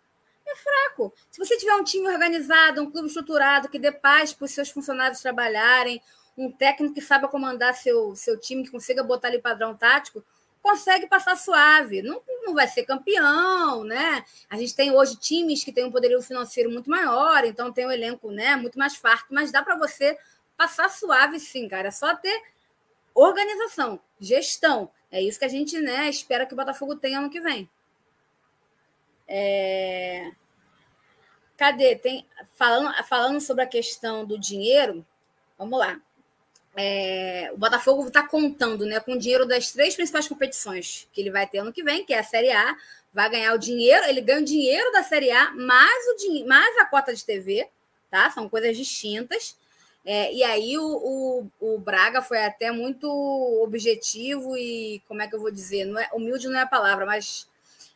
É 0.47 0.55
fraco. 0.55 1.13
Se 1.31 1.39
você 1.39 1.57
tiver 1.57 1.75
um 1.75 1.83
time 1.83 2.07
organizado, 2.09 2.81
um 2.81 2.91
clube 2.91 3.09
estruturado, 3.09 3.69
que 3.69 3.79
dê 3.79 3.91
paz 3.91 4.33
para 4.33 4.45
os 4.45 4.53
seus 4.53 4.71
funcionários 4.71 5.21
trabalharem, 5.21 6.01
um 6.39 6.53
técnico 6.53 6.95
que 6.95 7.01
saiba 7.01 7.27
comandar 7.27 7.75
seu, 7.75 8.15
seu 8.15 8.39
time, 8.39 8.63
que 8.63 8.71
consiga 8.71 9.03
botar 9.03 9.29
ali 9.29 9.41
padrão 9.41 9.75
tático, 9.75 10.25
consegue 10.67 11.07
passar 11.07 11.37
suave. 11.37 12.03
Não, 12.03 12.21
não 12.43 12.53
vai 12.53 12.67
ser 12.67 12.85
campeão, 12.85 13.85
né? 13.85 14.25
A 14.51 14.57
gente 14.57 14.75
tem 14.75 14.91
hoje 14.91 15.17
times 15.17 15.63
que 15.63 15.73
têm 15.73 15.85
um 15.85 15.93
poderio 15.93 16.21
financeiro 16.21 16.69
muito 16.69 16.91
maior, 16.91 17.45
então 17.45 17.73
tem 17.73 17.87
um 17.87 17.91
elenco 17.91 18.33
né, 18.33 18.57
muito 18.57 18.77
mais 18.77 18.97
farto, 18.97 19.33
mas 19.33 19.53
dá 19.53 19.63
para 19.63 19.77
você 19.77 20.19
passar 20.57 20.91
suave 20.91 21.39
sim, 21.39 21.69
cara. 21.69 21.89
É 21.89 21.91
só 21.93 22.17
ter 22.17 22.43
organização, 23.15 24.01
gestão. 24.19 24.91
É 25.11 25.23
isso 25.23 25.39
que 25.39 25.45
a 25.45 25.49
gente 25.49 25.79
né, 25.79 26.09
espera 26.11 26.45
que 26.45 26.53
o 26.53 26.57
Botafogo 26.57 26.97
tenha 26.97 27.21
ano 27.21 27.31
que 27.31 27.41
vem. 27.41 27.71
É... 29.29 30.33
Cadê? 31.57 31.95
Tem 31.95 32.27
falando, 32.57 32.93
falando 33.05 33.41
sobre 33.41 33.63
a 33.63 33.69
questão 33.69 34.27
do 34.27 34.37
dinheiro, 34.37 35.07
vamos 35.57 35.79
lá 35.79 36.01
é, 36.77 37.51
o 37.55 37.57
Botafogo 37.57 38.07
está 38.07 38.23
contando 38.23 38.85
né, 38.85 39.01
com 39.01 39.13
o 39.13 39.19
dinheiro 39.19 39.47
das 39.47 39.73
três 39.73 39.95
principais 39.95 40.29
competições 40.29 41.09
que 41.11 41.23
ele 41.23 41.31
vai 41.31 41.47
ter 41.47 41.59
ano 41.59 41.73
que 41.73 41.83
vem, 41.83 42.05
que 42.05 42.13
é 42.13 42.19
a 42.19 42.25
Série 42.25 42.53
A. 42.53 42.77
Vai 43.15 43.31
ganhar 43.31 43.55
o 43.55 43.59
dinheiro, 43.59 44.05
ele 44.05 44.21
ganha 44.21 44.41
o 44.41 44.45
dinheiro 44.45 44.93
da 44.93 45.03
Série 45.03 45.31
A 45.31 45.53
mais, 45.53 46.05
o 46.09 46.47
mais 46.47 46.77
a 46.77 46.85
cota 46.85 47.15
de 47.15 47.25
TV, 47.25 47.67
tá? 48.11 48.31
São 48.31 48.47
coisas 48.47 48.77
distintas. 48.77 49.57
É, 50.05 50.33
e 50.33 50.45
aí 50.45 50.77
o, 50.79 50.85
o, 51.61 51.75
o, 51.75 51.79
Braga 51.79 52.21
foi 52.23 52.45
até 52.45 52.71
muito 52.71 53.09
objetivo 53.63 54.57
e, 54.57 55.03
como 55.09 55.23
é 55.23 55.27
que 55.27 55.35
eu 55.35 55.41
vou 55.41 55.51
dizer? 55.51 55.85
Não 55.85 55.99
é, 55.99 56.09
humilde 56.13 56.47
não 56.47 56.59
é 56.59 56.63
a 56.63 56.67
palavra, 56.67 57.07
mas. 57.07 57.49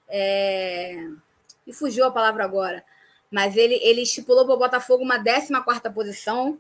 É, 0.09 1.07
e 1.67 1.73
fugiu 1.73 2.07
a 2.07 2.11
palavra 2.11 2.43
agora. 2.43 2.83
Mas 3.31 3.57
ele, 3.57 3.75
ele 3.75 4.03
estipulou 4.03 4.45
para 4.45 4.55
o 4.55 4.59
Botafogo 4.59 5.05
uma 5.05 5.23
14 5.23 5.53
posição, 5.95 6.59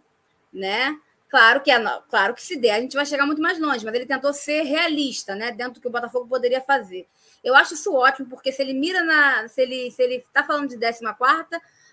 né? 0.52 0.96
Claro 1.30 1.60
que, 1.60 1.70
é, 1.70 1.78
claro 2.08 2.34
que 2.34 2.42
se 2.42 2.56
der, 2.56 2.72
a 2.72 2.80
gente 2.80 2.96
vai 2.96 3.06
chegar 3.06 3.24
muito 3.24 3.40
mais 3.40 3.56
longe, 3.56 3.84
mas 3.84 3.94
ele 3.94 4.04
tentou 4.04 4.32
ser 4.32 4.62
realista, 4.62 5.32
né? 5.36 5.52
Dentro 5.52 5.74
do 5.74 5.80
que 5.80 5.86
o 5.86 5.90
Botafogo 5.90 6.26
poderia 6.26 6.60
fazer. 6.60 7.06
Eu 7.42 7.54
acho 7.54 7.74
isso 7.74 7.94
ótimo, 7.94 8.28
porque 8.28 8.50
se 8.50 8.60
ele 8.60 8.74
mira 8.74 9.00
na. 9.04 9.46
Se 9.46 9.62
ele 9.62 9.92
se 9.92 10.02
ele 10.02 10.16
está 10.16 10.42
falando 10.42 10.68
de 10.68 10.76
14, 10.76 11.06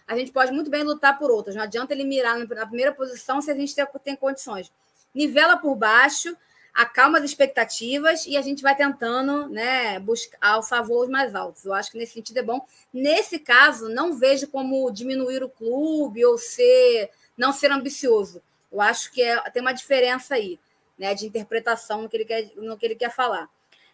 a 0.08 0.18
gente 0.18 0.32
pode 0.32 0.52
muito 0.52 0.72
bem 0.72 0.82
lutar 0.84 1.20
por 1.20 1.30
outras. 1.30 1.56
Não 1.56 1.62
adianta 1.62 1.94
ele 1.94 2.04
mirar 2.04 2.36
na 2.40 2.66
primeira 2.66 2.92
posição 2.92 3.40
se 3.40 3.52
a 3.52 3.54
gente 3.54 3.76
tem, 3.76 3.86
tem 4.04 4.16
condições. 4.16 4.72
Nivela 5.14 5.56
por 5.56 5.76
baixo, 5.76 6.36
acalma 6.74 7.20
as 7.20 7.24
expectativas 7.24 8.26
e 8.26 8.38
a 8.38 8.42
gente 8.42 8.64
vai 8.64 8.76
tentando 8.76 9.48
né, 9.50 10.00
buscar 10.00 10.40
alçar 10.42 10.84
voos 10.84 11.10
mais 11.10 11.36
altos. 11.36 11.64
Eu 11.64 11.76
acho 11.76 11.92
que 11.92 11.98
nesse 12.00 12.14
sentido 12.14 12.40
é 12.40 12.44
bom. 12.44 12.60
Nesse 12.92 13.38
caso, 13.38 13.88
não 13.88 14.14
vejo 14.14 14.48
como 14.48 14.90
diminuir 14.90 15.44
o 15.44 15.50
clube 15.50 16.26
ou 16.26 16.40
ser 16.40 17.12
não 17.38 17.54
ser 17.54 17.72
ambicioso. 17.72 18.42
Eu 18.72 18.82
acho 18.82 19.12
que 19.12 19.22
é, 19.22 19.40
tem 19.52 19.62
uma 19.62 19.74
diferença 19.74 20.36
aí, 20.36 20.60
né, 20.98 21.14
de 21.14 21.26
interpretação 21.26 22.02
no 22.02 22.10
que 22.10 22.18
ele 22.18 22.26
quer, 22.26 22.52
no 22.56 22.78
que 22.78 22.86
ele 22.86 22.96
quer 22.96 23.12
falar. 23.12 23.50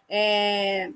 É, 0.10 0.92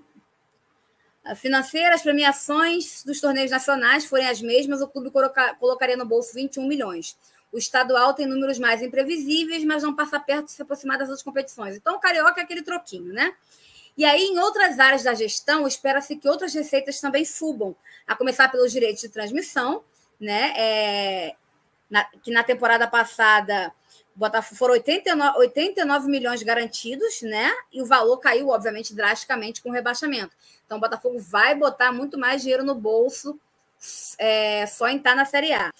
financeiras, 1.35 2.01
premiações 2.01 3.03
dos 3.03 3.19
torneios 3.19 3.51
nacionais 3.51 4.05
forem 4.05 4.27
as 4.27 4.41
mesmas, 4.41 4.81
o 4.81 4.87
clube 4.87 5.11
coloca, 5.11 5.53
colocaria 5.55 5.97
no 5.97 6.05
bolso 6.05 6.33
21 6.33 6.65
milhões. 6.67 7.17
O 7.51 7.57
estadual 7.57 8.13
tem 8.13 8.25
números 8.25 8.59
mais 8.59 8.81
imprevisíveis, 8.81 9.63
mas 9.63 9.83
não 9.83 9.95
passa 9.95 10.19
perto 10.19 10.45
de 10.45 10.51
se 10.51 10.61
aproximar 10.61 10.97
das 10.97 11.07
outras 11.07 11.23
competições. 11.23 11.75
Então, 11.75 11.95
o 11.95 11.99
carioca 11.99 12.41
é 12.41 12.43
aquele 12.43 12.61
troquinho, 12.61 13.13
né? 13.13 13.33
E 13.97 14.05
aí, 14.05 14.25
em 14.25 14.37
outras 14.37 14.79
áreas 14.79 15.03
da 15.03 15.13
gestão, 15.13 15.67
espera-se 15.67 16.15
que 16.17 16.27
outras 16.27 16.53
receitas 16.53 16.99
também 16.99 17.25
subam, 17.25 17.75
a 18.05 18.15
começar 18.15 18.49
pelos 18.49 18.71
direitos 18.71 19.01
de 19.01 19.09
transmissão, 19.09 19.83
né? 20.19 20.53
É, 20.55 21.35
na, 21.89 22.03
que 22.03 22.31
na 22.31 22.43
temporada 22.43 22.87
passada 22.87 23.73
Botafogo 24.17 24.55
foram 24.55 24.73
89, 24.73 25.37
89 25.37 26.09
milhões 26.09 26.41
garantidos, 26.41 27.21
né? 27.21 27.51
E 27.71 27.83
o 27.83 27.85
valor 27.85 28.17
caiu, 28.17 28.49
obviamente, 28.49 28.95
drasticamente 28.95 29.61
com 29.61 29.69
o 29.69 29.71
rebaixamento. 29.71 30.35
Então, 30.65 30.79
o 30.79 30.81
Botafogo 30.81 31.19
vai 31.19 31.53
botar 31.53 31.91
muito 31.91 32.17
mais 32.17 32.41
dinheiro 32.41 32.63
no 32.63 32.73
bolso 32.73 33.39
é, 34.17 34.65
só 34.65 34.87
em 34.87 34.97
estar 34.97 35.15
na 35.15 35.23
Série 35.23 35.53
A. 35.53 35.71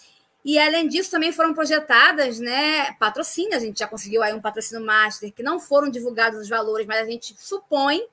E 0.46 0.60
além 0.60 0.88
disso, 0.88 1.10
também 1.10 1.32
foram 1.32 1.52
projetadas, 1.52 2.40
né? 2.40 2.92
Patrocínios. 2.94 3.56
A 3.56 3.66
gente 3.66 3.80
já 3.80 3.88
conseguiu 3.88 4.22
aí 4.22 4.34
um 4.34 4.40
patrocínio 4.40 4.86
master 4.86 5.34
que 5.34 5.42
não 5.42 5.60
foram 5.60 5.90
divulgados 5.90 6.40
os 6.40 6.48
valores, 6.48 6.86
mas 6.86 7.02
a 7.02 7.06
gente 7.06 7.36
supõe, 7.40 8.06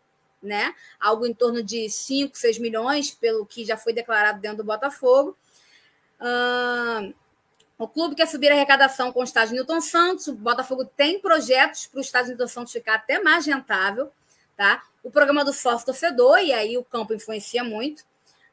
né? 0.43 0.75
Algo 0.99 1.27
em 1.27 1.35
torno 1.35 1.62
de 1.62 1.91
5, 1.91 2.35
6 2.35 2.59
milhões, 2.59 3.11
pelo 3.11 3.45
que 3.45 3.62
já 3.62 3.77
foi 3.77 3.93
declarado 3.93 4.41
dentro 4.41 4.59
do 4.59 4.65
Botafogo. 4.65 5.37
Uh, 6.19 7.15
o 7.85 7.89
clube 7.89 8.15
quer 8.15 8.27
subir 8.27 8.51
a 8.51 8.55
arrecadação 8.55 9.12
com 9.12 9.20
o 9.20 9.24
estádio 9.24 9.55
Newton 9.55 9.81
Santos. 9.81 10.27
O 10.27 10.32
Botafogo 10.32 10.85
tem 10.85 11.20
projetos 11.20 11.86
para 11.86 11.98
o 11.98 12.01
estádio 12.01 12.31
Newton 12.31 12.48
Santos 12.48 12.73
ficar 12.73 12.94
até 12.94 13.23
mais 13.23 13.44
rentável. 13.44 14.11
Tá? 14.56 14.82
O 15.02 15.11
programa 15.11 15.44
do 15.44 15.52
sócio 15.52 15.85
torcedor, 15.85 16.39
e 16.39 16.52
aí 16.52 16.78
o 16.78 16.85
campo 16.85 17.12
influencia 17.12 17.62
muito. 17.62 18.01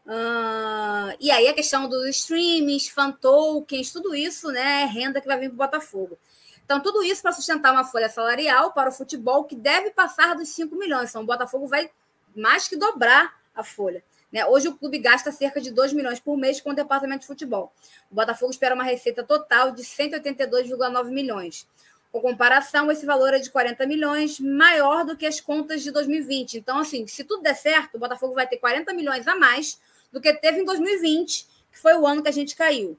Uh, 0.05 1.15
e 1.19 1.31
aí 1.31 1.47
a 1.47 1.53
questão 1.53 1.87
dos 1.87 2.07
streams, 2.07 2.89
fan 2.89 3.11
tokens, 3.11 3.91
tudo 3.91 4.13
isso 4.13 4.49
né, 4.49 4.81
é 4.81 4.85
renda 4.85 5.21
que 5.21 5.27
vai 5.27 5.39
vir 5.39 5.47
para 5.49 5.53
o 5.53 5.57
Botafogo. 5.57 6.17
Então, 6.65 6.79
tudo 6.79 7.03
isso 7.03 7.21
para 7.21 7.31
sustentar 7.31 7.71
uma 7.71 7.83
folha 7.83 8.09
salarial 8.09 8.71
para 8.71 8.89
o 8.89 8.93
futebol 8.93 9.43
que 9.43 9.55
deve 9.55 9.91
passar 9.91 10.35
dos 10.35 10.49
5 10.49 10.75
milhões. 10.75 11.09
Então, 11.09 11.21
o 11.21 11.25
Botafogo 11.25 11.67
vai 11.67 11.89
mais 12.35 12.67
que 12.67 12.75
dobrar 12.75 13.39
a 13.55 13.63
folha. 13.63 14.03
Né? 14.31 14.45
Hoje 14.45 14.67
o 14.67 14.75
clube 14.75 14.97
gasta 14.97 15.31
cerca 15.31 15.59
de 15.59 15.71
2 15.71 15.93
milhões 15.93 16.19
por 16.19 16.37
mês 16.37 16.61
com 16.61 16.69
o 16.69 16.75
departamento 16.75 17.21
de 17.21 17.27
futebol. 17.27 17.73
O 18.09 18.15
Botafogo 18.15 18.51
espera 18.51 18.73
uma 18.73 18.83
receita 18.83 19.23
total 19.23 19.71
de 19.71 19.83
182,9 19.83 21.05
milhões. 21.09 21.67
Com 22.11 22.21
comparação, 22.21 22.91
esse 22.91 23.05
valor 23.05 23.33
é 23.33 23.39
de 23.39 23.49
40 23.49 23.85
milhões, 23.85 24.39
maior 24.39 25.05
do 25.05 25.15
que 25.15 25.25
as 25.25 25.39
contas 25.39 25.81
de 25.81 25.91
2020. 25.91 26.57
Então, 26.57 26.77
assim, 26.77 27.07
se 27.07 27.23
tudo 27.23 27.41
der 27.41 27.55
certo, 27.55 27.95
o 27.95 27.99
Botafogo 27.99 28.33
vai 28.33 28.47
ter 28.47 28.57
40 28.57 28.93
milhões 28.93 29.27
a 29.27 29.35
mais 29.35 29.79
do 30.11 30.19
que 30.19 30.33
teve 30.33 30.59
em 30.59 30.65
2020, 30.65 31.47
que 31.71 31.79
foi 31.79 31.95
o 31.95 32.05
ano 32.05 32.21
que 32.21 32.27
a 32.27 32.33
gente 32.33 32.55
caiu. 32.55 32.97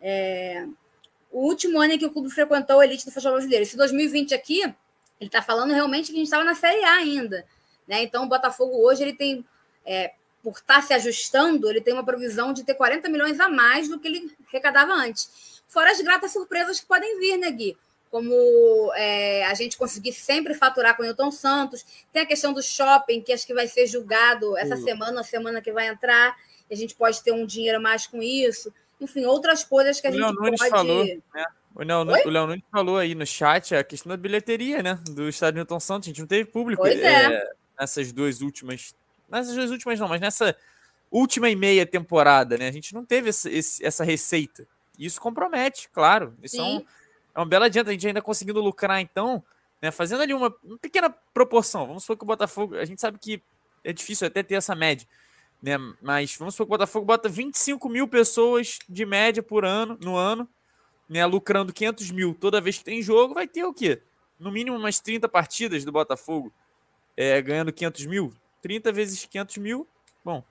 É... 0.00 0.66
O 1.30 1.40
último 1.40 1.78
ano 1.78 1.94
em 1.94 1.98
que 1.98 2.06
o 2.06 2.10
clube 2.10 2.30
frequentou 2.30 2.80
a 2.80 2.84
elite 2.86 3.04
do 3.04 3.10
futebol 3.10 3.34
brasileiro. 3.34 3.62
Esse 3.62 3.76
2020 3.76 4.34
aqui, 4.34 4.62
ele 4.62 4.74
está 5.20 5.42
falando 5.42 5.72
realmente 5.72 6.06
que 6.06 6.12
a 6.12 6.16
gente 6.16 6.26
estava 6.26 6.44
na 6.44 6.54
Série 6.54 6.82
A 6.82 6.94
ainda. 6.94 7.44
Né? 7.86 8.02
Então, 8.02 8.24
o 8.24 8.28
Botafogo 8.28 8.74
hoje 8.76 9.02
ele 9.02 9.12
tem 9.12 9.44
é, 9.84 10.14
por 10.46 10.54
estar 10.58 10.76
tá 10.76 10.82
se 10.82 10.94
ajustando, 10.94 11.68
ele 11.68 11.80
tem 11.80 11.92
uma 11.92 12.04
provisão 12.04 12.52
de 12.52 12.62
ter 12.62 12.74
40 12.74 13.08
milhões 13.08 13.40
a 13.40 13.48
mais 13.48 13.88
do 13.88 13.98
que 13.98 14.06
ele 14.06 14.30
arrecadava 14.48 14.92
antes. 14.92 15.60
Fora 15.66 15.90
as 15.90 16.00
gratas 16.00 16.32
surpresas 16.32 16.78
que 16.78 16.86
podem 16.86 17.18
vir, 17.18 17.36
né, 17.36 17.50
Gui? 17.50 17.76
Como 18.12 18.92
é, 18.94 19.44
a 19.44 19.54
gente 19.54 19.76
conseguir 19.76 20.12
sempre 20.12 20.54
faturar 20.54 20.96
com 20.96 21.02
o 21.02 21.04
Newton 21.04 21.32
Santos. 21.32 21.84
Tem 22.12 22.22
a 22.22 22.26
questão 22.26 22.52
do 22.52 22.62
shopping, 22.62 23.22
que 23.22 23.32
acho 23.32 23.44
que 23.44 23.52
vai 23.52 23.66
ser 23.66 23.88
julgado 23.88 24.56
essa 24.56 24.76
semana, 24.76 25.20
a 25.20 25.24
semana 25.24 25.60
que 25.60 25.72
vai 25.72 25.88
entrar. 25.88 26.36
a 26.70 26.74
gente 26.76 26.94
pode 26.94 27.20
ter 27.24 27.32
um 27.32 27.44
dinheiro 27.44 27.82
mais 27.82 28.06
com 28.06 28.22
isso. 28.22 28.72
Enfim, 29.00 29.24
outras 29.24 29.64
coisas 29.64 30.00
que 30.00 30.06
a 30.06 30.10
O 30.10 30.12
gente 30.12 30.32
Nunes 30.32 30.60
pode. 30.60 30.70
falou, 30.70 31.04
né? 31.04 31.44
O 31.74 31.82
Léo, 32.30 32.46
Nunes 32.46 32.62
falou 32.70 32.98
aí 32.98 33.16
no 33.16 33.26
chat 33.26 33.74
a 33.74 33.82
questão 33.82 34.10
da 34.10 34.16
bilheteria, 34.16 34.80
né? 34.80 35.00
Do 35.10 35.28
estádio 35.28 35.56
Newton 35.56 35.80
Santos. 35.80 36.06
A 36.06 36.10
gente 36.10 36.20
não 36.20 36.28
teve 36.28 36.48
público 36.48 36.82
Pois 36.82 37.00
é. 37.00 37.42
nessas 37.76 38.12
duas 38.12 38.40
últimas. 38.40 38.94
Nessas 39.28 39.54
duas 39.54 39.70
últimas, 39.70 39.98
não, 39.98 40.08
mas 40.08 40.20
nessa 40.20 40.56
última 41.10 41.48
e 41.50 41.56
meia 41.56 41.86
temporada, 41.86 42.56
né? 42.58 42.68
A 42.68 42.72
gente 42.72 42.94
não 42.94 43.04
teve 43.04 43.28
essa, 43.30 43.50
esse- 43.50 43.84
essa 43.84 44.04
receita. 44.04 44.66
E 44.98 45.06
isso 45.06 45.20
compromete, 45.20 45.88
claro. 45.92 46.34
Isso 46.42 46.56
é, 46.60 46.62
um, 46.62 46.84
é 47.34 47.38
uma 47.40 47.46
bela 47.46 47.66
adianta. 47.66 47.90
A 47.90 47.92
gente 47.92 48.06
ainda 48.06 48.22
conseguindo 48.22 48.60
lucrar, 48.60 49.00
então, 49.00 49.42
né? 49.80 49.90
Fazendo 49.90 50.22
ali 50.22 50.32
uma, 50.34 50.54
uma 50.64 50.78
pequena 50.78 51.10
proporção. 51.34 51.86
Vamos 51.86 52.02
supor 52.04 52.16
que 52.16 52.24
o 52.24 52.26
Botafogo. 52.26 52.76
A 52.76 52.84
gente 52.84 53.00
sabe 53.00 53.18
que 53.18 53.42
é 53.84 53.92
difícil 53.92 54.26
até 54.26 54.42
ter 54.42 54.54
essa 54.54 54.74
média. 54.74 55.06
Né? 55.62 55.76
Mas 56.02 56.36
vamos 56.36 56.54
supor 56.54 56.66
que 56.66 56.70
o 56.70 56.76
Botafogo 56.78 57.06
bota 57.06 57.28
25 57.28 57.88
mil 57.88 58.06
pessoas 58.08 58.78
de 58.88 59.04
média 59.06 59.42
por 59.42 59.64
ano, 59.64 59.98
no 60.02 60.14
ano, 60.16 60.48
né? 61.08 61.24
Lucrando 61.26 61.72
500 61.72 62.10
mil 62.10 62.34
toda 62.34 62.60
vez 62.60 62.78
que 62.78 62.84
tem 62.84 63.02
jogo, 63.02 63.32
vai 63.34 63.46
ter 63.46 63.64
o 63.64 63.72
quê? 63.72 64.00
No 64.38 64.50
mínimo 64.52 64.76
umas 64.76 65.00
30 65.00 65.28
partidas 65.28 65.84
do 65.84 65.90
Botafogo 65.92 66.52
é, 67.16 67.40
ganhando 67.40 67.72
500 67.72 68.06
mil. 68.06 68.34
30 68.66 68.90
vezes 68.90 69.24
500 69.26 69.58
mil, 69.58 69.86
bom, 70.24 70.42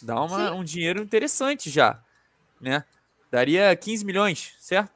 dá 0.00 0.22
uma, 0.22 0.52
um 0.52 0.62
dinheiro 0.62 1.02
interessante 1.02 1.68
já, 1.68 2.00
né? 2.60 2.84
Daria 3.28 3.74
15 3.74 4.04
milhões, 4.04 4.54
certo? 4.60 4.92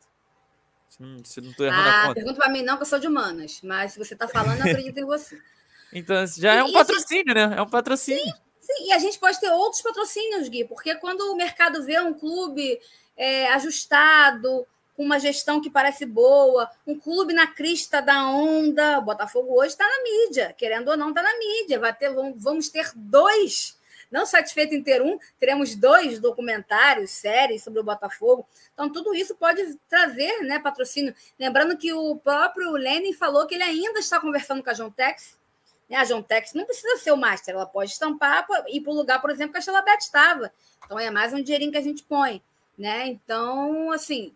Se 0.88 1.02
não, 1.02 1.24
se 1.24 1.40
não 1.40 1.52
tô 1.52 1.64
errando 1.64 1.88
a 1.88 1.92
Ah, 1.92 2.00
conta. 2.02 2.14
pergunta 2.14 2.36
pra 2.36 2.48
mim 2.48 2.62
não, 2.62 2.76
que 2.76 2.82
eu 2.82 2.86
sou 2.86 3.00
de 3.00 3.08
humanas. 3.08 3.60
Mas 3.64 3.92
se 3.92 3.98
você 3.98 4.14
tá 4.14 4.28
falando, 4.28 4.58
eu 4.60 4.66
acredito 4.66 4.96
em 4.98 5.04
você. 5.04 5.36
Então 5.92 6.24
já 6.26 6.54
é 6.54 6.62
um 6.62 6.66
E- 6.66 6.70
e- 6.70 6.74
patrocínio, 6.74 7.34
né? 7.34 7.54
É 7.56 7.62
um 7.62 7.68
patrocínio. 7.68 8.34
Sim, 8.60 8.86
e 8.88 8.92
a 8.92 8.98
gente 8.98 9.18
pode 9.18 9.38
ter 9.40 9.50
outros 9.50 9.82
patrocínios, 9.82 10.48
Gui, 10.48 10.64
porque 10.64 10.94
quando 10.96 11.20
o 11.32 11.36
mercado 11.36 11.84
vê 11.84 12.00
um 12.00 12.14
clube 12.14 12.80
é, 13.16 13.48
ajustado, 13.52 14.64
com 14.96 15.04
uma 15.04 15.18
gestão 15.18 15.60
que 15.60 15.70
parece 15.70 16.06
boa, 16.06 16.70
um 16.86 16.98
clube 16.98 17.32
na 17.32 17.46
crista 17.46 18.00
da 18.00 18.26
onda, 18.26 18.98
o 18.98 19.02
Botafogo 19.02 19.54
hoje 19.58 19.72
está 19.72 19.84
na 19.86 20.02
mídia, 20.02 20.54
querendo 20.56 20.88
ou 20.88 20.96
não, 20.96 21.08
está 21.08 21.22
na 21.22 21.36
mídia. 21.38 21.78
Vai 21.78 21.94
ter, 21.94 22.10
vamos- 22.10 22.68
ter 22.68 22.90
dois, 22.94 23.78
não 24.10 24.24
satisfeito 24.24 24.74
em 24.74 24.82
ter 24.82 25.02
um, 25.02 25.18
teremos 25.38 25.74
dois 25.74 26.18
documentários, 26.18 27.10
séries 27.10 27.64
sobre 27.64 27.80
o 27.80 27.84
Botafogo. 27.84 28.46
Então, 28.72 28.90
tudo 28.90 29.14
isso 29.14 29.34
pode 29.34 29.76
trazer 29.88 30.42
né, 30.42 30.58
patrocínio. 30.58 31.14
Lembrando 31.38 31.76
que 31.76 31.92
o 31.92 32.16
próprio 32.16 32.70
Lenin 32.72 33.12
falou 33.12 33.46
que 33.46 33.54
ele 33.54 33.64
ainda 33.64 33.98
está 33.98 34.20
conversando 34.20 34.62
com 34.62 34.70
a 34.70 34.74
John 34.74 34.90
Tex 34.90 35.36
né? 35.88 35.96
A 35.96 36.04
John 36.04 36.22
Tex 36.22 36.52
não 36.54 36.64
precisa 36.64 36.96
ser 36.98 37.12
o 37.12 37.16
master, 37.16 37.54
ela 37.54 37.66
pode 37.66 37.90
estampar 37.90 38.46
e 38.68 38.78
ir 38.78 38.80
para 38.80 38.92
o 38.92 38.96
lugar, 38.96 39.20
por 39.20 39.30
exemplo, 39.30 39.52
que 39.52 39.58
a 39.58 39.62
Chalabete 39.62 40.04
estava. 40.04 40.52
Então 40.84 40.98
é 40.98 41.10
mais 41.10 41.32
um 41.32 41.42
dinheirinho 41.42 41.72
que 41.72 41.78
a 41.78 41.82
gente 41.82 42.02
põe. 42.02 42.42
Né? 42.76 43.06
Então, 43.06 43.92
assim, 43.92 44.34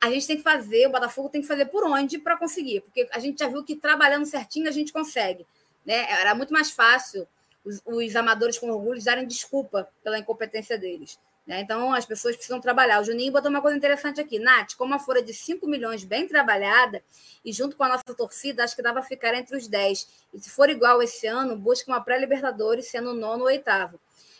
a 0.00 0.10
gente 0.10 0.26
tem 0.26 0.36
que 0.36 0.42
fazer, 0.42 0.86
o 0.86 0.90
Botafogo 0.90 1.28
tem 1.28 1.40
que 1.40 1.46
fazer 1.46 1.66
por 1.66 1.84
onde 1.84 2.18
para 2.18 2.36
conseguir, 2.36 2.80
porque 2.82 3.08
a 3.12 3.18
gente 3.18 3.38
já 3.38 3.48
viu 3.48 3.64
que 3.64 3.74
trabalhando 3.74 4.26
certinho 4.26 4.68
a 4.68 4.72
gente 4.72 4.92
consegue. 4.92 5.46
Né? 5.84 6.10
Era 6.20 6.34
muito 6.34 6.52
mais 6.52 6.70
fácil 6.70 7.26
os, 7.64 7.82
os 7.84 8.16
amadores 8.16 8.58
com 8.58 8.70
orgulho 8.70 9.02
darem 9.02 9.26
desculpa 9.26 9.88
pela 10.02 10.18
incompetência 10.18 10.78
deles. 10.78 11.18
Né? 11.48 11.60
Então, 11.60 11.94
as 11.94 12.04
pessoas 12.04 12.36
precisam 12.36 12.60
trabalhar. 12.60 13.00
O 13.00 13.04
Juninho 13.04 13.32
botou 13.32 13.50
uma 13.50 13.62
coisa 13.62 13.76
interessante 13.76 14.20
aqui. 14.20 14.38
Nath, 14.38 14.74
como 14.76 14.92
uma 14.92 14.98
folha 14.98 15.22
de 15.22 15.32
5 15.32 15.66
milhões 15.66 16.04
bem 16.04 16.28
trabalhada, 16.28 17.02
e 17.42 17.52
junto 17.54 17.74
com 17.74 17.84
a 17.84 17.88
nossa 17.88 18.14
torcida, 18.14 18.62
acho 18.62 18.76
que 18.76 18.82
dava 18.82 19.02
ficar 19.02 19.34
entre 19.34 19.56
os 19.56 19.66
10. 19.66 20.08
E 20.34 20.40
se 20.40 20.50
for 20.50 20.68
igual 20.68 21.02
esse 21.02 21.26
ano, 21.26 21.56
busque 21.56 21.88
uma 21.88 22.02
pré-Libertadores, 22.02 22.88
sendo 22.88 23.14
nono 23.14 23.44
ou 23.44 23.48
oitavo. 23.48 23.98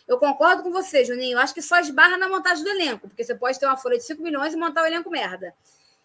Eu 0.09 0.17
concordo 0.17 0.63
com 0.63 0.71
você, 0.71 1.05
Juninho. 1.05 1.37
Eu 1.37 1.39
acho 1.39 1.53
que 1.53 1.61
só 1.61 1.79
esbarra 1.79 2.17
na 2.17 2.27
montagem 2.27 2.63
do 2.63 2.69
elenco, 2.71 3.07
porque 3.07 3.23
você 3.23 3.35
pode 3.35 3.59
ter 3.59 3.67
uma 3.67 3.77
folha 3.77 3.95
de 3.95 4.03
5 4.03 4.23
milhões 4.23 4.55
e 4.55 4.57
montar 4.57 4.81
o 4.81 4.87
elenco 4.87 5.07
merda. 5.07 5.53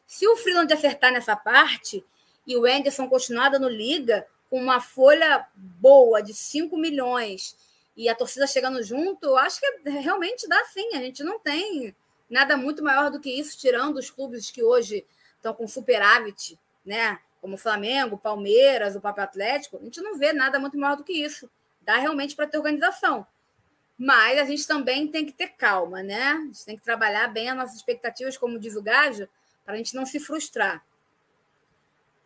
Se 0.06 0.28
o 0.28 0.36
Freeland 0.36 0.70
acertar 0.70 1.10
nessa 1.10 1.35
parte 1.35 2.05
e 2.47 2.55
o 2.55 2.66
Anderson 2.66 3.09
continuar 3.09 3.48
dando 3.48 3.66
liga, 3.66 4.26
com 4.51 4.60
uma 4.60 4.78
folha 4.78 5.47
boa 5.56 6.22
de 6.22 6.35
5 6.35 6.76
milhões 6.76 7.56
e 7.97 8.06
a 8.06 8.14
torcida 8.14 8.47
chegando 8.47 8.82
junto, 8.82 9.24
eu 9.24 9.39
acho 9.39 9.59
que 9.59 9.89
realmente 9.89 10.47
dá 10.47 10.62
sim. 10.66 10.94
A 10.94 10.98
gente 10.98 11.24
não 11.24 11.39
tem 11.39 11.97
nada 12.28 12.59
muito 12.59 12.85
maior 12.85 13.10
do 13.10 13.18
que 13.18 13.31
isso, 13.31 13.56
tirando 13.56 13.97
os 13.97 14.10
clubes 14.10 14.51
que 14.51 14.62
hoje 14.62 15.02
estão 15.36 15.55
com 15.55 15.66
superávit, 15.66 16.59
né? 16.85 17.18
Como 17.40 17.55
o 17.55 17.59
Flamengo, 17.59 18.18
Palmeiras, 18.18 18.97
o 18.97 19.01
Papo 19.01 19.22
Atlético. 19.22 19.78
A 19.78 19.85
gente 19.85 20.02
não 20.02 20.18
vê 20.18 20.35
nada 20.35 20.59
muito 20.59 20.76
maior 20.76 20.94
do 20.94 21.05
que 21.05 21.14
isso. 21.14 21.48
Dá 21.81 21.97
realmente 21.97 22.36
para 22.36 22.47
ter 22.47 22.59
organização. 22.59 23.26
Mas 23.99 24.39
a 24.39 24.45
gente 24.45 24.66
também 24.66 25.07
tem 25.07 25.25
que 25.25 25.33
ter 25.33 25.49
calma, 25.49 26.03
né? 26.03 26.33
A 26.33 26.45
gente 26.47 26.65
tem 26.65 26.77
que 26.77 26.83
trabalhar 26.83 27.29
bem 27.29 27.49
as 27.49 27.57
nossas 27.57 27.77
expectativas, 27.77 28.37
como 28.37 28.59
diz 28.59 28.75
o 28.75 28.83
Gajo, 28.83 29.29
para 29.65 29.75
a 29.75 29.77
gente 29.77 29.95
não 29.95 30.05
se 30.05 30.19
frustrar. 30.19 30.85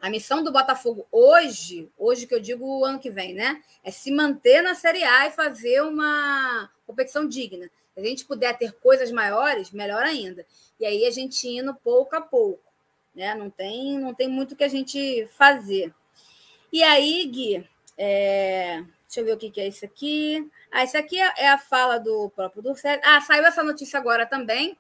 A 0.01 0.09
missão 0.09 0.45
do 0.45 0.53
Botafogo 0.53 1.07
hoje, 1.11 1.91
hoje 1.99 2.27
que 2.27 2.35
eu 2.35 2.41
digo 2.41 2.65
o 2.65 2.85
ano 2.85 3.01
que 3.01 3.11
vem, 3.11 3.35
né? 3.35 3.63
É 3.83 3.91
se 3.91 4.13
manter 4.13 4.63
na 4.63 4.75
Série 4.75 5.03
A 5.03 5.27
e 5.27 5.33
fazer 5.33 5.83
uma 5.83 6.71
competição 6.87 7.27
digna. 7.27 7.69
Se 7.95 8.01
a 8.01 8.05
gente 8.05 8.25
puder 8.25 8.57
ter 8.57 8.73
coisas 8.75 9.11
maiores, 9.11 9.73
melhor 9.73 10.05
ainda. 10.05 10.47
E 10.79 10.87
aí 10.87 11.05
a 11.05 11.11
gente 11.11 11.49
indo 11.49 11.75
pouco 11.75 12.15
a 12.15 12.21
pouco, 12.21 12.63
né? 13.13 13.35
Não 13.35 13.51
tem, 13.51 13.99
não 13.99 14.15
tem 14.15 14.29
muito 14.29 14.55
que 14.55 14.63
a 14.63 14.69
gente 14.69 15.29
fazer. 15.37 15.93
E 16.73 16.83
aí, 16.83 17.27
Gui, 17.27 17.69
é... 17.97 18.85
deixa 19.07 19.21
eu 19.21 19.25
ver 19.25 19.33
o 19.33 19.37
que, 19.37 19.51
que 19.51 19.61
é 19.61 19.67
isso 19.67 19.85
aqui. 19.85 20.49
Ah, 20.71 20.85
isso 20.85 20.97
aqui 20.97 21.21
é, 21.21 21.33
é 21.39 21.49
a 21.49 21.59
fala 21.59 21.99
do 21.99 22.31
próprio 22.31 22.63
do 22.63 22.75
Ah, 23.03 23.21
saiu 23.21 23.45
essa 23.45 23.63
notícia 23.63 23.99
agora 23.99 24.27
também, 24.27 24.77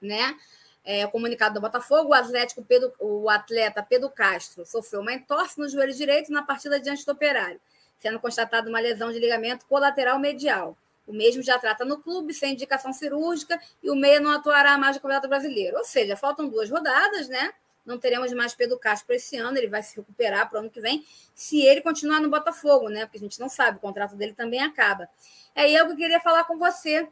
né? 0.00 0.36
É, 0.84 1.04
o 1.04 1.10
comunicado 1.10 1.54
do 1.54 1.60
Botafogo, 1.60 2.10
o 2.10 2.14
Atlético 2.14 2.64
Pedro, 2.64 2.92
o 2.98 3.28
atleta 3.28 3.82
Pedro 3.82 4.08
Castro 4.08 4.64
sofreu 4.64 5.00
uma 5.00 5.12
entorse 5.12 5.58
no 5.58 5.68
joelho 5.68 5.92
direito 5.92 6.32
na 6.32 6.42
partida 6.42 6.80
diante 6.80 7.04
do 7.04 7.12
Operário, 7.12 7.60
sendo 7.98 8.18
constatada 8.18 8.70
uma 8.70 8.80
lesão 8.80 9.12
de 9.12 9.18
ligamento 9.18 9.66
colateral 9.66 10.18
medial. 10.18 10.76
O 11.06 11.12
mesmo 11.12 11.42
já 11.42 11.58
trata 11.58 11.84
no 11.84 11.98
clube, 11.98 12.32
sem 12.34 12.52
indicação 12.52 12.92
cirúrgica, 12.92 13.60
e 13.82 13.90
o 13.90 13.96
meia 13.96 14.20
não 14.20 14.30
atuará 14.30 14.76
mais 14.78 14.96
no 14.96 15.02
Campeonato 15.02 15.28
Brasileiro. 15.28 15.78
Ou 15.78 15.84
seja, 15.84 16.16
faltam 16.16 16.48
duas 16.48 16.70
rodadas, 16.70 17.28
né? 17.28 17.50
Não 17.88 17.98
teremos 17.98 18.30
mais 18.34 18.54
Pedro 18.54 18.78
Castro 18.78 19.06
para 19.06 19.16
esse 19.16 19.34
ano, 19.38 19.56
ele 19.56 19.66
vai 19.66 19.82
se 19.82 19.96
recuperar 19.96 20.46
para 20.46 20.58
o 20.58 20.60
ano 20.60 20.70
que 20.70 20.78
vem, 20.78 21.06
se 21.34 21.62
ele 21.62 21.80
continuar 21.80 22.20
no 22.20 22.28
Botafogo, 22.28 22.90
né? 22.90 23.06
Porque 23.06 23.16
a 23.16 23.20
gente 23.20 23.40
não 23.40 23.48
sabe, 23.48 23.78
o 23.78 23.80
contrato 23.80 24.14
dele 24.14 24.34
também 24.34 24.60
acaba. 24.60 25.08
É 25.54 25.70
eu 25.70 25.88
que 25.88 25.96
queria 25.96 26.20
falar 26.20 26.44
com 26.44 26.58
você. 26.58 27.08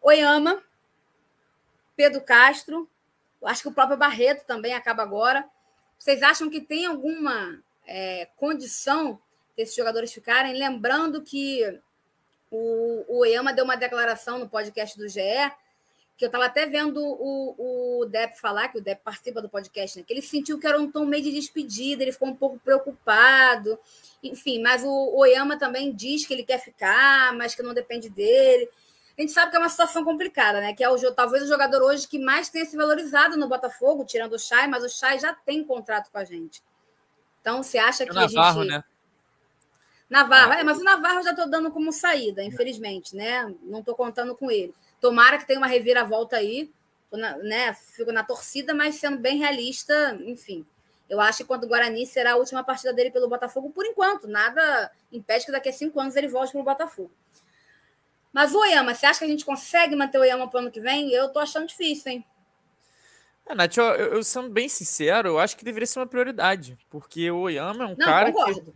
Oyama, 0.00 0.62
Pedro 1.94 2.22
Castro, 2.22 2.88
acho 3.44 3.60
que 3.60 3.68
o 3.68 3.72
próprio 3.72 3.98
Barreto 3.98 4.46
também 4.46 4.72
acaba 4.72 5.02
agora. 5.02 5.46
Vocês 5.98 6.22
acham 6.22 6.48
que 6.48 6.62
tem 6.62 6.86
alguma 6.86 7.62
é, 7.86 8.26
condição 8.36 9.20
desses 9.54 9.74
jogadores 9.74 10.14
ficarem? 10.14 10.54
Lembrando 10.54 11.22
que 11.22 11.62
o, 12.50 13.04
o 13.06 13.18
Oyama 13.18 13.52
deu 13.52 13.66
uma 13.66 13.76
declaração 13.76 14.38
no 14.38 14.48
podcast 14.48 14.96
do 14.96 15.08
GE, 15.08 15.20
que 16.16 16.24
eu 16.24 16.28
estava 16.28 16.44
até 16.46 16.66
vendo 16.66 17.00
o, 17.02 18.00
o 18.00 18.06
Depp 18.06 18.40
falar, 18.40 18.68
que 18.68 18.78
o 18.78 18.80
Depp 18.80 19.02
participa 19.04 19.42
do 19.42 19.48
podcast, 19.48 19.98
né? 19.98 20.04
que 20.06 20.12
ele 20.12 20.22
sentiu 20.22 20.58
que 20.58 20.66
era 20.66 20.80
um 20.80 20.90
tom 20.90 21.04
meio 21.04 21.24
de 21.24 21.32
despedida, 21.32 22.02
ele 22.02 22.12
ficou 22.12 22.28
um 22.28 22.36
pouco 22.36 22.58
preocupado. 22.58 23.78
Enfim, 24.22 24.62
mas 24.62 24.84
o 24.84 25.16
Oyama 25.16 25.58
também 25.58 25.92
diz 25.92 26.24
que 26.26 26.32
ele 26.32 26.44
quer 26.44 26.58
ficar, 26.58 27.34
mas 27.34 27.54
que 27.54 27.62
não 27.62 27.74
depende 27.74 28.08
dele 28.08 28.68
a 29.16 29.20
gente 29.20 29.32
sabe 29.32 29.50
que 29.50 29.56
é 29.56 29.60
uma 29.60 29.68
situação 29.68 30.04
complicada, 30.04 30.60
né? 30.60 30.74
Que 30.74 30.82
é 30.82 30.90
o, 30.90 31.12
talvez 31.12 31.44
o 31.44 31.46
jogador 31.46 31.82
hoje 31.82 32.08
que 32.08 32.18
mais 32.18 32.48
tenha 32.48 32.64
se 32.64 32.76
valorizado 32.76 33.36
no 33.36 33.48
Botafogo, 33.48 34.04
tirando 34.04 34.32
o 34.32 34.38
Chay, 34.38 34.66
mas 34.66 34.82
o 34.82 34.88
Chay 34.88 35.20
já 35.20 35.32
tem 35.32 35.62
contrato 35.62 36.10
com 36.10 36.18
a 36.18 36.24
gente. 36.24 36.60
Então, 37.40 37.62
você 37.62 37.78
acha 37.78 38.04
que 38.04 38.10
o 38.10 38.14
Navarro, 38.14 38.60
a 38.60 38.64
gente. 38.64 38.72
né? 38.72 38.84
Navarro, 40.10 40.52
é, 40.54 40.64
mas 40.64 40.78
o 40.78 40.84
Navarro 40.84 41.20
eu 41.20 41.24
já 41.24 41.30
estou 41.30 41.48
dando 41.48 41.70
como 41.70 41.92
saída, 41.92 42.42
infelizmente, 42.42 43.14
né? 43.14 43.54
Não 43.62 43.80
estou 43.80 43.94
contando 43.94 44.34
com 44.34 44.50
ele. 44.50 44.74
Tomara 45.04 45.36
que 45.36 45.46
tenha 45.46 45.60
uma 45.60 45.66
reviravolta 45.66 46.36
aí, 46.36 46.72
né? 47.42 47.74
Fico 47.74 48.10
na 48.10 48.24
torcida, 48.24 48.72
mas 48.72 48.94
sendo 48.94 49.18
bem 49.18 49.36
realista, 49.36 50.18
enfim. 50.24 50.64
Eu 51.10 51.20
acho 51.20 51.36
que 51.36 51.44
quando 51.44 51.64
o 51.64 51.66
Guarani 51.66 52.06
será 52.06 52.32
a 52.32 52.36
última 52.36 52.64
partida 52.64 52.90
dele 52.90 53.10
pelo 53.10 53.28
Botafogo, 53.28 53.68
por 53.68 53.84
enquanto. 53.84 54.26
Nada 54.26 54.90
impede 55.12 55.44
que 55.44 55.52
daqui 55.52 55.68
a 55.68 55.72
cinco 55.74 56.00
anos 56.00 56.16
ele 56.16 56.26
volte 56.26 56.52
para 56.52 56.60
o 56.62 56.64
Botafogo. 56.64 57.10
Mas 58.32 58.54
o 58.54 58.60
Oyama, 58.60 58.94
você 58.94 59.04
acha 59.04 59.18
que 59.18 59.26
a 59.26 59.28
gente 59.28 59.44
consegue 59.44 59.94
manter 59.94 60.16
o 60.16 60.22
Oyama 60.22 60.48
para 60.48 60.56
o 60.56 60.60
ano 60.62 60.70
que 60.70 60.80
vem? 60.80 61.12
Eu 61.12 61.28
tô 61.28 61.38
achando 61.38 61.66
difícil, 61.66 62.10
hein? 62.10 62.24
É, 63.44 63.54
Nath, 63.54 63.76
eu, 63.76 63.84
eu, 63.84 64.24
sendo 64.24 64.48
bem 64.48 64.70
sincero, 64.70 65.28
eu 65.28 65.38
acho 65.38 65.54
que 65.54 65.66
deveria 65.66 65.86
ser 65.86 65.98
uma 65.98 66.06
prioridade, 66.06 66.78
porque 66.88 67.30
o 67.30 67.40
Oyama 67.40 67.84
é 67.84 67.86
um 67.88 67.90
não, 67.90 68.06
cara 68.06 68.32
que, 68.32 68.72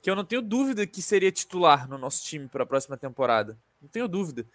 que, 0.00 0.08
eu 0.08 0.14
não 0.14 0.24
tenho 0.24 0.42
dúvida 0.42 0.86
que 0.86 1.02
seria 1.02 1.32
titular 1.32 1.88
no 1.88 1.98
nosso 1.98 2.22
time 2.22 2.46
para 2.46 2.62
a 2.62 2.66
próxima 2.66 2.96
temporada. 2.96 3.58
Não 3.82 3.88
tenho 3.88 4.06
dúvida. 4.06 4.46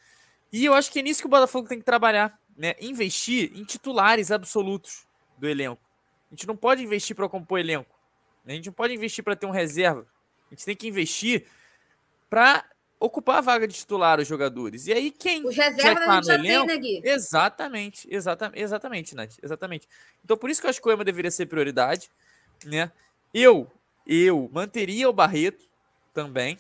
E 0.52 0.66
eu 0.66 0.74
acho 0.74 0.92
que 0.92 1.00
é 1.00 1.02
nisso 1.02 1.22
que 1.22 1.28
o 1.28 1.30
Botafogo 1.30 1.68
tem 1.68 1.80
que 1.80 1.86
trabalhar, 1.86 2.38
né? 2.58 2.76
Investir 2.82 3.52
em 3.56 3.64
titulares 3.64 4.32
absolutos 4.32 5.06
do 5.38 5.48
elenco. 5.48 5.82
A 6.30 6.34
gente 6.36 6.48
não 6.48 6.56
pode 6.56 6.84
investir 6.84 7.16
para 7.16 7.28
compor 7.30 7.60
elenco. 7.60 7.90
A 8.46 8.52
gente 8.52 8.66
não 8.68 8.74
pode 8.74 8.94
investir 8.94 9.24
para 9.24 9.36
ter 9.36 9.46
um 9.46 9.52
reserva. 9.52 10.06
A 10.48 10.54
gente 10.54 10.66
tem 10.66 10.76
que 10.76 10.88
investir 10.88 11.46
para 12.30 12.66
ocupar 13.00 13.38
a 13.38 13.42
vaga 13.42 13.68
de 13.68 13.74
titular 13.74 14.20
os 14.20 14.28
jogadores. 14.28 14.88
E 14.88 14.94
aí 14.94 15.12
quem 15.12 15.46
Os 15.46 15.56
reservas 15.56 16.06
tá 16.06 16.12
a 16.12 16.16
gente 16.16 16.26
já 16.28 16.38
no 16.38 16.44
tem, 16.44 16.52
elenco- 16.52 16.68
né, 16.68 16.78
Gui? 16.78 17.02
Exatamente, 17.04 18.08
exatamente, 18.12 18.62
exatamente, 18.62 19.16
Nath, 19.16 19.38
exatamente. 19.42 19.88
Então 20.24 20.38
por 20.38 20.50
isso 20.50 20.62
que 20.62 20.68
eu 20.68 20.70
acho 20.70 20.82
que 20.82 20.88
o 20.88 20.92
Ema 20.92 21.04
deveria 21.04 21.32
ser 21.32 21.46
prioridade, 21.48 22.10
né? 22.66 22.92
Eu, 23.34 23.72
eu 24.06 24.50
manteria 24.54 25.10
o 25.10 25.14
Barreto 25.14 25.66
também, 26.14 26.58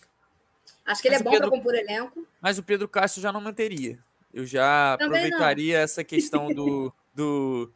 Acho 0.85 1.01
que 1.01 1.07
ele 1.07 1.15
é 1.15 1.17
Mas 1.19 1.21
o 1.21 1.23
bom 1.25 1.31
Pedro- 1.31 1.49
para 1.49 1.57
compor 1.57 1.75
elenco. 1.75 2.27
mas 2.41 2.57
o 2.57 2.63
Pedro 2.63 2.87
Castro 2.87 3.21
já 3.21 3.31
não 3.31 3.39
manteria. 3.41 3.99
Eu 4.33 4.45
já 4.45 4.97
Também 4.97 5.09
não. 5.09 5.27
aproveitaria 5.27 5.77
essa 5.79 6.03
questão 6.03 6.47
do, 6.53 6.91
do 7.13 7.71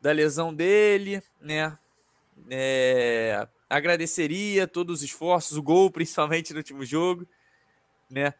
da 0.00 0.12
lesão 0.12 0.52
dele, 0.54 1.22
né? 1.40 1.76
É, 2.50 3.46
agradeceria 3.68 4.66
todos 4.66 4.98
os 4.98 5.02
esforços, 5.04 5.56
o 5.56 5.62
gol 5.62 5.90
principalmente 5.90 6.52
no 6.52 6.58
último 6.58 6.84
jogo, 6.84 7.26
né? 8.10 8.34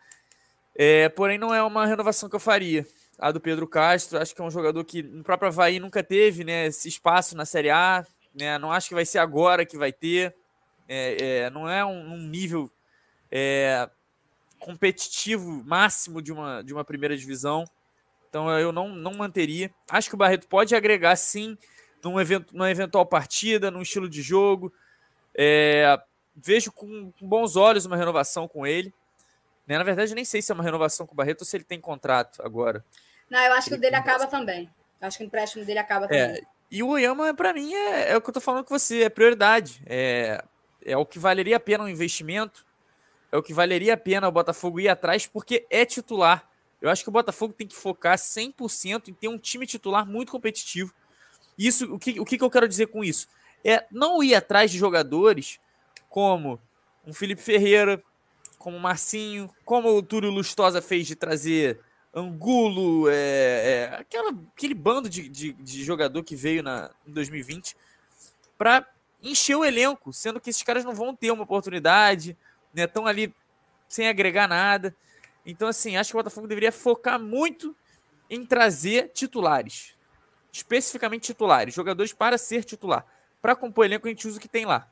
É, 0.74 1.08
porém, 1.10 1.38
não 1.38 1.54
é 1.54 1.62
uma 1.62 1.86
renovação 1.86 2.28
que 2.28 2.36
eu 2.36 2.40
faria. 2.40 2.86
A 3.18 3.30
do 3.30 3.40
Pedro 3.40 3.66
Castro, 3.66 4.18
acho 4.18 4.34
que 4.34 4.40
é 4.40 4.44
um 4.44 4.50
jogador 4.50 4.82
que 4.84 5.02
no 5.02 5.22
próprio 5.22 5.48
Havaí 5.48 5.78
nunca 5.78 6.02
teve 6.02 6.42
né, 6.42 6.66
esse 6.66 6.88
espaço 6.88 7.36
na 7.36 7.44
Série 7.44 7.68
A. 7.70 8.06
Né, 8.34 8.56
não 8.58 8.72
acho 8.72 8.88
que 8.88 8.94
vai 8.94 9.04
ser 9.04 9.18
agora 9.18 9.66
que 9.66 9.76
vai 9.76 9.92
ter. 9.92 10.34
É, 10.88 11.42
é, 11.42 11.50
não 11.50 11.68
é 11.68 11.84
um, 11.84 12.14
um 12.14 12.26
nível 12.26 12.70
é, 13.30 13.88
competitivo 14.58 15.62
máximo 15.64 16.20
de 16.20 16.32
uma, 16.32 16.62
de 16.62 16.72
uma 16.72 16.84
primeira 16.84 17.16
divisão. 17.16 17.64
Então 18.28 18.50
eu 18.58 18.70
não, 18.72 18.88
não 18.88 19.14
manteria. 19.14 19.70
Acho 19.88 20.08
que 20.08 20.14
o 20.14 20.18
Barreto 20.18 20.46
pode 20.46 20.74
agregar 20.74 21.16
sim 21.16 21.56
num 22.02 22.20
evento, 22.20 22.54
numa 22.54 22.70
eventual 22.70 23.04
partida, 23.04 23.70
num 23.70 23.82
estilo 23.82 24.08
de 24.08 24.22
jogo. 24.22 24.72
É, 25.34 26.00
vejo 26.36 26.72
com, 26.72 27.12
com 27.12 27.28
bons 27.28 27.56
olhos 27.56 27.86
uma 27.86 27.96
renovação 27.96 28.46
com 28.46 28.66
ele. 28.66 28.92
Né, 29.66 29.78
Na 29.78 29.84
verdade, 29.84 30.14
nem 30.14 30.24
sei 30.24 30.42
se 30.42 30.50
é 30.50 30.54
uma 30.54 30.64
renovação 30.64 31.06
com 31.06 31.12
o 31.12 31.16
Barreto 31.16 31.40
ou 31.42 31.46
se 31.46 31.56
ele 31.56 31.64
tem 31.64 31.80
contrato 31.80 32.40
agora. 32.44 32.84
Não, 33.28 33.38
eu 33.40 33.52
acho 33.52 33.68
que 33.68 33.74
o 33.74 33.76
Ele 33.76 33.82
dele 33.82 33.96
acaba 33.96 34.26
também. 34.26 34.68
Eu 35.00 35.08
acho 35.08 35.16
que 35.18 35.24
o 35.24 35.26
empréstimo 35.26 35.64
dele 35.64 35.78
acaba 35.78 36.06
É, 36.10 36.26
também. 36.26 36.46
e 36.70 36.82
o 36.82 36.88
Oyama, 36.88 37.32
para 37.32 37.52
mim, 37.54 37.72
é, 37.72 38.12
é 38.12 38.16
o 38.16 38.20
que 38.20 38.28
eu 38.28 38.34
tô 38.34 38.40
falando 38.40 38.64
com 38.64 38.76
você, 38.76 39.02
é 39.04 39.08
prioridade. 39.08 39.82
É, 39.86 40.42
é 40.84 40.96
o 40.96 41.06
que 41.06 41.18
valeria 41.18 41.56
a 41.56 41.60
pena 41.60 41.84
um 41.84 41.88
investimento, 41.88 42.66
é 43.30 43.36
o 43.36 43.42
que 43.42 43.54
valeria 43.54 43.94
a 43.94 43.96
pena 43.96 44.28
o 44.28 44.32
Botafogo 44.32 44.80
ir 44.80 44.88
atrás, 44.88 45.26
porque 45.26 45.66
é 45.70 45.84
titular. 45.84 46.48
Eu 46.80 46.90
acho 46.90 47.02
que 47.02 47.08
o 47.08 47.12
Botafogo 47.12 47.52
tem 47.52 47.66
que 47.66 47.76
focar 47.76 48.16
100% 48.16 49.08
em 49.08 49.14
ter 49.14 49.28
um 49.28 49.38
time 49.38 49.66
titular 49.66 50.06
muito 50.06 50.32
competitivo. 50.32 50.94
Isso, 51.58 51.92
o 51.94 51.98
que, 51.98 52.18
o 52.18 52.24
que 52.24 52.40
eu 52.40 52.50
quero 52.50 52.66
dizer 52.66 52.86
com 52.86 53.04
isso? 53.04 53.28
É 53.64 53.84
não 53.90 54.22
ir 54.22 54.34
atrás 54.34 54.70
de 54.70 54.78
jogadores 54.78 55.60
como 56.08 56.58
um 57.06 57.12
Felipe 57.12 57.42
Ferreira, 57.42 58.02
como 58.58 58.76
o 58.76 58.80
Marcinho, 58.80 59.50
como 59.64 59.90
o 59.90 60.02
Túlio 60.02 60.30
Lustosa 60.30 60.80
fez 60.80 61.06
de 61.06 61.14
trazer 61.14 61.80
Angulo, 62.12 63.08
é, 63.08 63.14
é, 63.14 63.96
aquela, 64.00 64.30
aquele 64.56 64.74
bando 64.74 65.08
de, 65.08 65.28
de, 65.28 65.52
de 65.52 65.84
jogador 65.84 66.24
que 66.24 66.34
veio 66.34 66.62
na, 66.62 66.90
em 67.06 67.12
2020 67.12 67.76
para 68.58 68.86
encher 69.22 69.54
o 69.54 69.64
elenco, 69.64 70.12
sendo 70.12 70.40
que 70.40 70.50
esses 70.50 70.62
caras 70.62 70.84
não 70.84 70.94
vão 70.94 71.14
ter 71.14 71.30
uma 71.30 71.44
oportunidade, 71.44 72.36
né? 72.74 72.84
Estão 72.84 73.06
ali 73.06 73.34
sem 73.88 74.08
agregar 74.08 74.48
nada. 74.48 74.94
Então, 75.44 75.68
assim, 75.68 75.96
acho 75.96 76.10
que 76.10 76.16
o 76.16 76.18
Botafogo 76.18 76.46
deveria 76.46 76.72
focar 76.72 77.18
muito 77.18 77.74
em 78.28 78.44
trazer 78.44 79.10
titulares, 79.12 79.94
especificamente 80.52 81.24
titulares, 81.24 81.74
jogadores 81.74 82.12
para 82.12 82.38
ser 82.38 82.64
titular. 82.64 83.04
Para 83.42 83.56
compor 83.56 83.84
elenco, 83.84 84.06
a 84.06 84.10
gente 84.10 84.28
usa 84.28 84.38
o 84.38 84.40
que 84.40 84.48
tem 84.48 84.64
lá. 84.64 84.88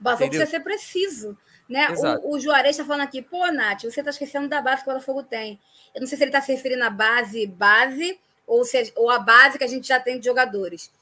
O 0.00 0.04
Botafogo 0.04 0.30
precisa 0.30 0.50
ser 0.50 0.60
preciso. 0.60 1.36
Né? 1.68 1.90
Exato. 1.90 2.26
O, 2.26 2.36
o 2.36 2.40
Juarez 2.40 2.76
está 2.76 2.84
falando 2.84 3.02
aqui, 3.02 3.20
pô, 3.20 3.44
Nath, 3.50 3.82
você 3.82 4.00
está 4.00 4.10
esquecendo 4.10 4.48
da 4.48 4.62
base 4.62 4.84
que 4.84 4.88
o 4.88 4.92
Botafogo 4.92 5.22
tem. 5.22 5.60
Eu 5.94 6.00
não 6.00 6.06
sei 6.06 6.16
se 6.16 6.24
ele 6.24 6.30
está 6.30 6.40
se 6.40 6.52
referindo 6.52 6.84
à 6.84 6.90
base, 6.90 7.46
base, 7.46 8.18
ou, 8.46 8.64
se, 8.64 8.92
ou 8.94 9.10
a 9.10 9.18
base 9.18 9.58
que 9.58 9.64
a 9.64 9.68
gente 9.68 9.88
já 9.88 9.98
tem 9.98 10.18
de 10.18 10.24
jogadores. 10.26 10.92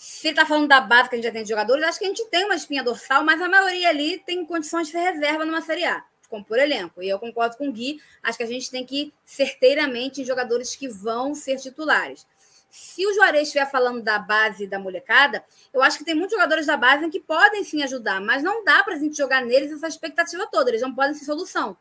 Se 0.00 0.28
está 0.28 0.46
falando 0.46 0.68
da 0.68 0.80
base 0.80 1.08
que 1.08 1.16
a 1.16 1.18
gente 1.18 1.24
já 1.24 1.32
tem 1.32 1.42
de 1.42 1.48
jogadores, 1.48 1.82
acho 1.82 1.98
que 1.98 2.04
a 2.04 2.08
gente 2.08 2.24
tem 2.26 2.44
uma 2.44 2.54
espinha 2.54 2.84
dorsal, 2.84 3.24
mas 3.24 3.42
a 3.42 3.48
maioria 3.48 3.88
ali 3.88 4.20
tem 4.20 4.46
condições 4.46 4.86
de 4.86 4.92
ser 4.92 5.00
reserva 5.00 5.44
numa 5.44 5.60
Série 5.60 5.84
A, 5.84 6.04
de 6.22 6.28
compor 6.28 6.56
elenco. 6.56 7.02
E 7.02 7.08
eu 7.08 7.18
concordo 7.18 7.56
com 7.56 7.68
o 7.68 7.72
Gui, 7.72 8.00
acho 8.22 8.38
que 8.38 8.44
a 8.44 8.46
gente 8.46 8.70
tem 8.70 8.86
que 8.86 9.02
ir 9.02 9.14
certeiramente 9.24 10.22
em 10.22 10.24
jogadores 10.24 10.76
que 10.76 10.86
vão 10.86 11.34
ser 11.34 11.56
titulares. 11.56 12.24
Se 12.70 13.04
o 13.04 13.12
Juarez 13.12 13.48
estiver 13.48 13.68
falando 13.68 14.00
da 14.00 14.20
base 14.20 14.68
da 14.68 14.78
molecada, 14.78 15.44
eu 15.74 15.82
acho 15.82 15.98
que 15.98 16.04
tem 16.04 16.14
muitos 16.14 16.36
jogadores 16.36 16.66
da 16.66 16.76
base 16.76 17.10
que 17.10 17.18
podem 17.18 17.64
sim 17.64 17.82
ajudar, 17.82 18.20
mas 18.20 18.40
não 18.40 18.62
dá 18.62 18.84
para 18.84 18.94
a 18.94 18.98
gente 18.98 19.16
jogar 19.16 19.44
neles 19.44 19.72
essa 19.72 19.88
expectativa 19.88 20.46
toda. 20.46 20.70
Eles 20.70 20.82
não 20.82 20.94
podem 20.94 21.14
ser 21.14 21.24
solução. 21.24 21.76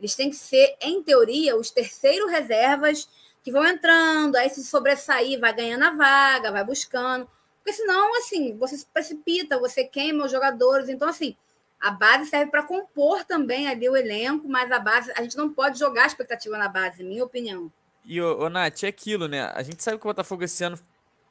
Eles 0.00 0.16
têm 0.16 0.30
que 0.30 0.36
ser, 0.36 0.74
em 0.80 1.00
teoria, 1.00 1.56
os 1.56 1.70
terceiros 1.70 2.28
reservas 2.28 3.08
que 3.40 3.52
vão 3.52 3.64
entrando, 3.64 4.34
aí 4.34 4.50
se 4.50 4.64
sobressair, 4.64 5.38
vai 5.38 5.54
ganhando 5.54 5.84
a 5.84 5.90
vaga, 5.90 6.50
vai 6.50 6.64
buscando. 6.64 7.28
Porque 7.62 7.74
senão, 7.74 8.18
assim, 8.18 8.56
você 8.58 8.76
se 8.76 8.86
precipita, 8.86 9.58
você 9.58 9.84
queima 9.84 10.24
os 10.24 10.32
jogadores. 10.32 10.88
Então, 10.88 11.08
assim, 11.08 11.36
a 11.80 11.92
base 11.92 12.28
serve 12.28 12.50
para 12.50 12.64
compor 12.64 13.24
também 13.24 13.68
ali 13.68 13.88
o 13.88 13.96
elenco, 13.96 14.48
mas 14.48 14.70
a 14.70 14.80
base, 14.80 15.12
a 15.16 15.22
gente 15.22 15.36
não 15.36 15.52
pode 15.52 15.78
jogar 15.78 16.04
a 16.04 16.06
expectativa 16.06 16.58
na 16.58 16.68
base, 16.68 17.04
minha 17.04 17.24
opinião. 17.24 17.72
E, 18.04 18.20
ô, 18.20 18.42
ô 18.42 18.48
Nath, 18.48 18.82
é 18.82 18.88
aquilo, 18.88 19.28
né? 19.28 19.44
A 19.54 19.62
gente 19.62 19.82
sabe 19.82 19.98
que 19.98 20.04
o 20.04 20.08
Botafogo 20.08 20.42
esse 20.42 20.62
ano 20.64 20.78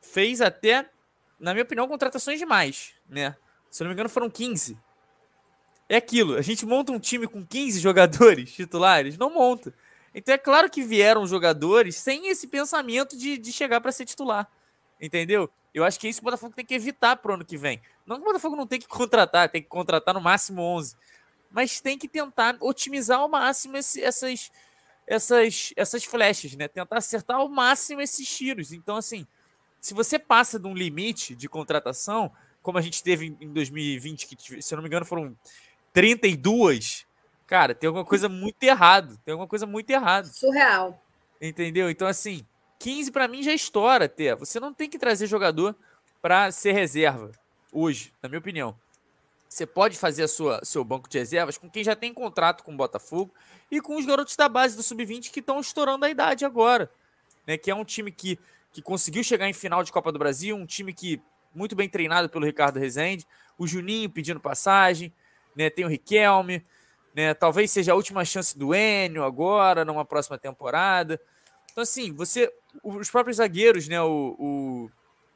fez 0.01 0.39
até, 0.39 0.89
na 1.37 1.53
minha 1.53 1.63
opinião, 1.63 1.87
contratações 1.87 2.39
demais, 2.39 2.93
né? 3.09 3.35
Se 3.69 3.83
eu 3.83 3.85
não 3.85 3.89
me 3.89 3.93
engano, 3.93 4.09
foram 4.09 4.29
15. 4.29 4.77
É 5.89 5.97
aquilo, 5.97 6.37
a 6.37 6.41
gente 6.41 6.65
monta 6.65 6.93
um 6.93 6.99
time 6.99 7.27
com 7.27 7.45
15 7.45 7.79
jogadores 7.81 8.53
titulares? 8.53 9.17
Não 9.17 9.29
monta. 9.29 9.73
Então 10.15 10.33
é 10.33 10.37
claro 10.37 10.69
que 10.69 10.81
vieram 10.83 11.27
jogadores 11.27 11.97
sem 11.97 12.27
esse 12.27 12.47
pensamento 12.47 13.17
de, 13.17 13.37
de 13.37 13.51
chegar 13.51 13.81
para 13.81 13.91
ser 13.91 14.05
titular. 14.05 14.49
Entendeu? 14.99 15.49
Eu 15.73 15.83
acho 15.83 15.99
que 15.99 16.07
é 16.07 16.09
isso 16.09 16.19
que 16.19 16.25
o 16.25 16.29
Botafogo 16.29 16.53
tem 16.55 16.65
que 16.65 16.73
evitar 16.73 17.15
pro 17.15 17.33
ano 17.33 17.45
que 17.45 17.57
vem. 17.57 17.81
Não 18.05 18.17
que 18.17 18.21
o 18.23 18.25
Botafogo 18.25 18.55
não 18.55 18.67
tem 18.67 18.79
que 18.79 18.87
contratar, 18.89 19.49
tem 19.49 19.61
que 19.61 19.69
contratar 19.69 20.13
no 20.13 20.21
máximo 20.21 20.61
11. 20.61 20.95
Mas 21.49 21.79
tem 21.81 21.97
que 21.97 22.07
tentar 22.07 22.57
otimizar 22.59 23.19
ao 23.19 23.29
máximo 23.29 23.77
esse- 23.77 24.01
essas, 24.01 24.51
essas, 25.07 25.73
essas 25.75 26.03
flechas, 26.03 26.53
né? 26.55 26.67
Tentar 26.67 26.97
acertar 26.97 27.37
ao 27.37 27.49
máximo 27.49 28.01
esses 28.01 28.27
tiros. 28.27 28.71
Então, 28.71 28.95
assim, 28.95 29.25
se 29.79 29.93
você 29.93 30.17
passa 30.19 30.59
de 30.59 30.67
um 30.67 30.73
limite 30.73 31.35
de 31.35 31.49
contratação, 31.49 32.31
como 32.61 32.77
a 32.77 32.81
gente 32.81 33.01
teve 33.03 33.35
em 33.39 33.51
2020, 33.51 34.27
que 34.27 34.61
se 34.61 34.73
eu 34.73 34.77
não 34.77 34.83
me 34.83 34.87
engano 34.87 35.05
foram 35.05 35.35
32, 35.93 37.05
cara, 37.47 37.73
tem 37.75 37.87
alguma 37.87 38.05
coisa 38.05 38.27
muito 38.29 38.61
errado. 38.63 39.17
Tem 39.25 39.31
alguma 39.33 39.47
coisa 39.47 39.65
muito 39.65 39.89
errada. 39.89 40.27
Surreal. 40.27 41.01
Entendeu? 41.41 41.89
Então, 41.89 42.07
assim, 42.07 42.45
15 42.81 43.11
pra 43.11 43.27
mim 43.27 43.43
já 43.43 43.53
estoura 43.53 44.05
até. 44.05 44.35
Você 44.35 44.59
não 44.59 44.73
tem 44.73 44.89
que 44.89 44.97
trazer 44.97 45.27
jogador 45.27 45.75
pra 46.19 46.51
ser 46.51 46.71
reserva 46.71 47.31
hoje, 47.71 48.11
na 48.23 48.27
minha 48.27 48.39
opinião. 48.39 48.75
Você 49.47 49.67
pode 49.67 49.97
fazer 49.97 50.23
a 50.23 50.27
sua 50.27 50.65
seu 50.65 50.83
banco 50.83 51.07
de 51.07 51.19
reservas 51.19 51.57
com 51.57 51.69
quem 51.69 51.83
já 51.83 51.95
tem 51.95 52.11
contrato 52.11 52.63
com 52.63 52.73
o 52.73 52.77
Botafogo 52.77 53.31
e 53.69 53.79
com 53.79 53.97
os 53.97 54.05
garotos 54.05 54.35
da 54.35 54.49
base 54.49 54.75
do 54.75 54.81
sub-20 54.81 55.29
que 55.29 55.41
estão 55.41 55.59
estourando 55.59 56.05
a 56.05 56.09
idade 56.09 56.43
agora, 56.43 56.89
né? 57.45 57.55
Que 57.55 57.69
é 57.69 57.75
um 57.75 57.85
time 57.85 58.11
que, 58.11 58.39
que 58.71 58.81
conseguiu 58.81 59.23
chegar 59.23 59.47
em 59.47 59.53
final 59.53 59.83
de 59.83 59.91
Copa 59.91 60.11
do 60.11 60.17
Brasil, 60.17 60.55
um 60.55 60.65
time 60.65 60.91
que 60.91 61.21
muito 61.53 61.75
bem 61.75 61.87
treinado 61.87 62.29
pelo 62.29 62.45
Ricardo 62.45 62.79
Rezende, 62.79 63.27
o 63.57 63.67
Juninho 63.67 64.09
pedindo 64.09 64.39
passagem, 64.39 65.13
né? 65.55 65.69
Tem 65.69 65.85
o 65.85 65.89
Riquelme, 65.89 66.63
né? 67.13 67.33
Talvez 67.35 67.69
seja 67.69 67.91
a 67.91 67.95
última 67.95 68.25
chance 68.25 68.57
do 68.57 68.73
Enio 68.73 69.23
agora, 69.23 69.85
numa 69.85 70.05
próxima 70.05 70.37
temporada. 70.37 71.21
Então, 71.71 71.81
assim, 71.81 72.11
você. 72.13 72.51
Os 72.83 73.09
próprios 73.09 73.37
zagueiros, 73.37 73.87
né? 73.87 74.01
O, 74.01 74.89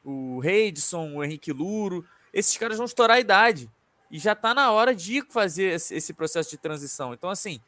o, 0.04 0.36
o 0.36 0.38
Reidson, 0.40 1.14
o 1.14 1.24
Henrique 1.24 1.52
Luro, 1.52 2.04
esses 2.32 2.56
caras 2.56 2.76
vão 2.76 2.86
estourar 2.86 3.16
a 3.16 3.20
idade. 3.20 3.70
E 4.10 4.18
já 4.18 4.34
tá 4.34 4.54
na 4.54 4.70
hora 4.70 4.94
de 4.94 5.22
fazer 5.30 5.74
esse, 5.74 6.14
processo 6.14 6.50
de 6.50 6.58
transição. 6.58 7.12
Então, 7.12 7.28
assim, 7.28 7.60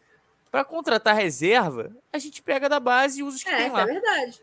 para 0.51 0.65
contratar 0.65 1.16
reserva, 1.16 1.95
a 2.12 2.19
gente 2.19 2.43
pega 2.43 2.69
da 2.69 2.78
base 2.78 3.20
e 3.20 3.23
usa 3.23 3.36
os 3.36 3.43
que 3.43 3.51
É, 3.51 3.57
tem 3.57 3.70
lá. 3.70 3.82
é 3.82 3.86
verdade. 3.86 4.40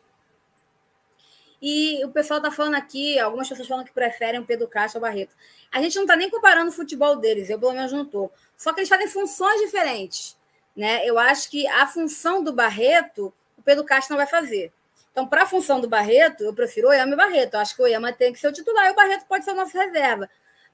E 1.61 2.03
o 2.03 2.11
pessoal 2.11 2.41
tá 2.41 2.51
falando 2.51 2.75
aqui, 2.75 3.17
algumas 3.17 3.47
pessoas 3.47 3.67
falam 3.67 3.85
que 3.85 3.93
preferem 3.93 4.39
o 4.39 4.45
Pedro 4.45 4.67
Castro 4.67 4.99
ao 4.99 5.01
Barreto. 5.01 5.33
A 5.71 5.81
gente 5.81 5.97
não 5.97 6.05
tá 6.05 6.15
nem 6.15 6.29
comparando 6.29 6.69
o 6.69 6.73
futebol 6.73 7.15
deles, 7.15 7.49
eu 7.49 7.57
pelo 7.57 7.73
menos 7.73 7.91
não 7.91 8.05
tô. 8.05 8.29
Só 8.57 8.73
que 8.73 8.81
eles 8.81 8.89
fazem 8.89 9.07
funções 9.07 9.61
diferentes, 9.61 10.37
né? 10.75 11.05
Eu 11.05 11.17
acho 11.17 11.49
que 11.49 11.65
a 11.67 11.87
função 11.87 12.43
do 12.43 12.51
Barreto, 12.53 13.33
Pedro 13.65 13.83
Castro 13.83 14.15
não 14.15 14.17
vai 14.23 14.27
fazer. 14.27 14.71
Então, 15.11 15.27
para 15.27 15.43
a 15.43 15.45
função 15.45 15.81
do 15.81 15.89
Barreto, 15.89 16.43
eu 16.43 16.53
prefiro 16.53 16.89
Oyama 16.89 17.13
e 17.13 17.15
Barreto. 17.17 17.55
Eu 17.55 17.59
acho 17.59 17.75
que 17.75 17.81
o 17.81 17.85
Oyama 17.85 18.13
tem 18.13 18.31
que 18.31 18.39
ser 18.39 18.47
o 18.47 18.53
titular 18.53 18.85
e 18.85 18.91
o 18.91 18.95
Barreto 18.95 19.25
pode 19.27 19.43
ser 19.43 19.51
o 19.51 19.55
nosso 19.55 19.77
reserva. 19.77 20.29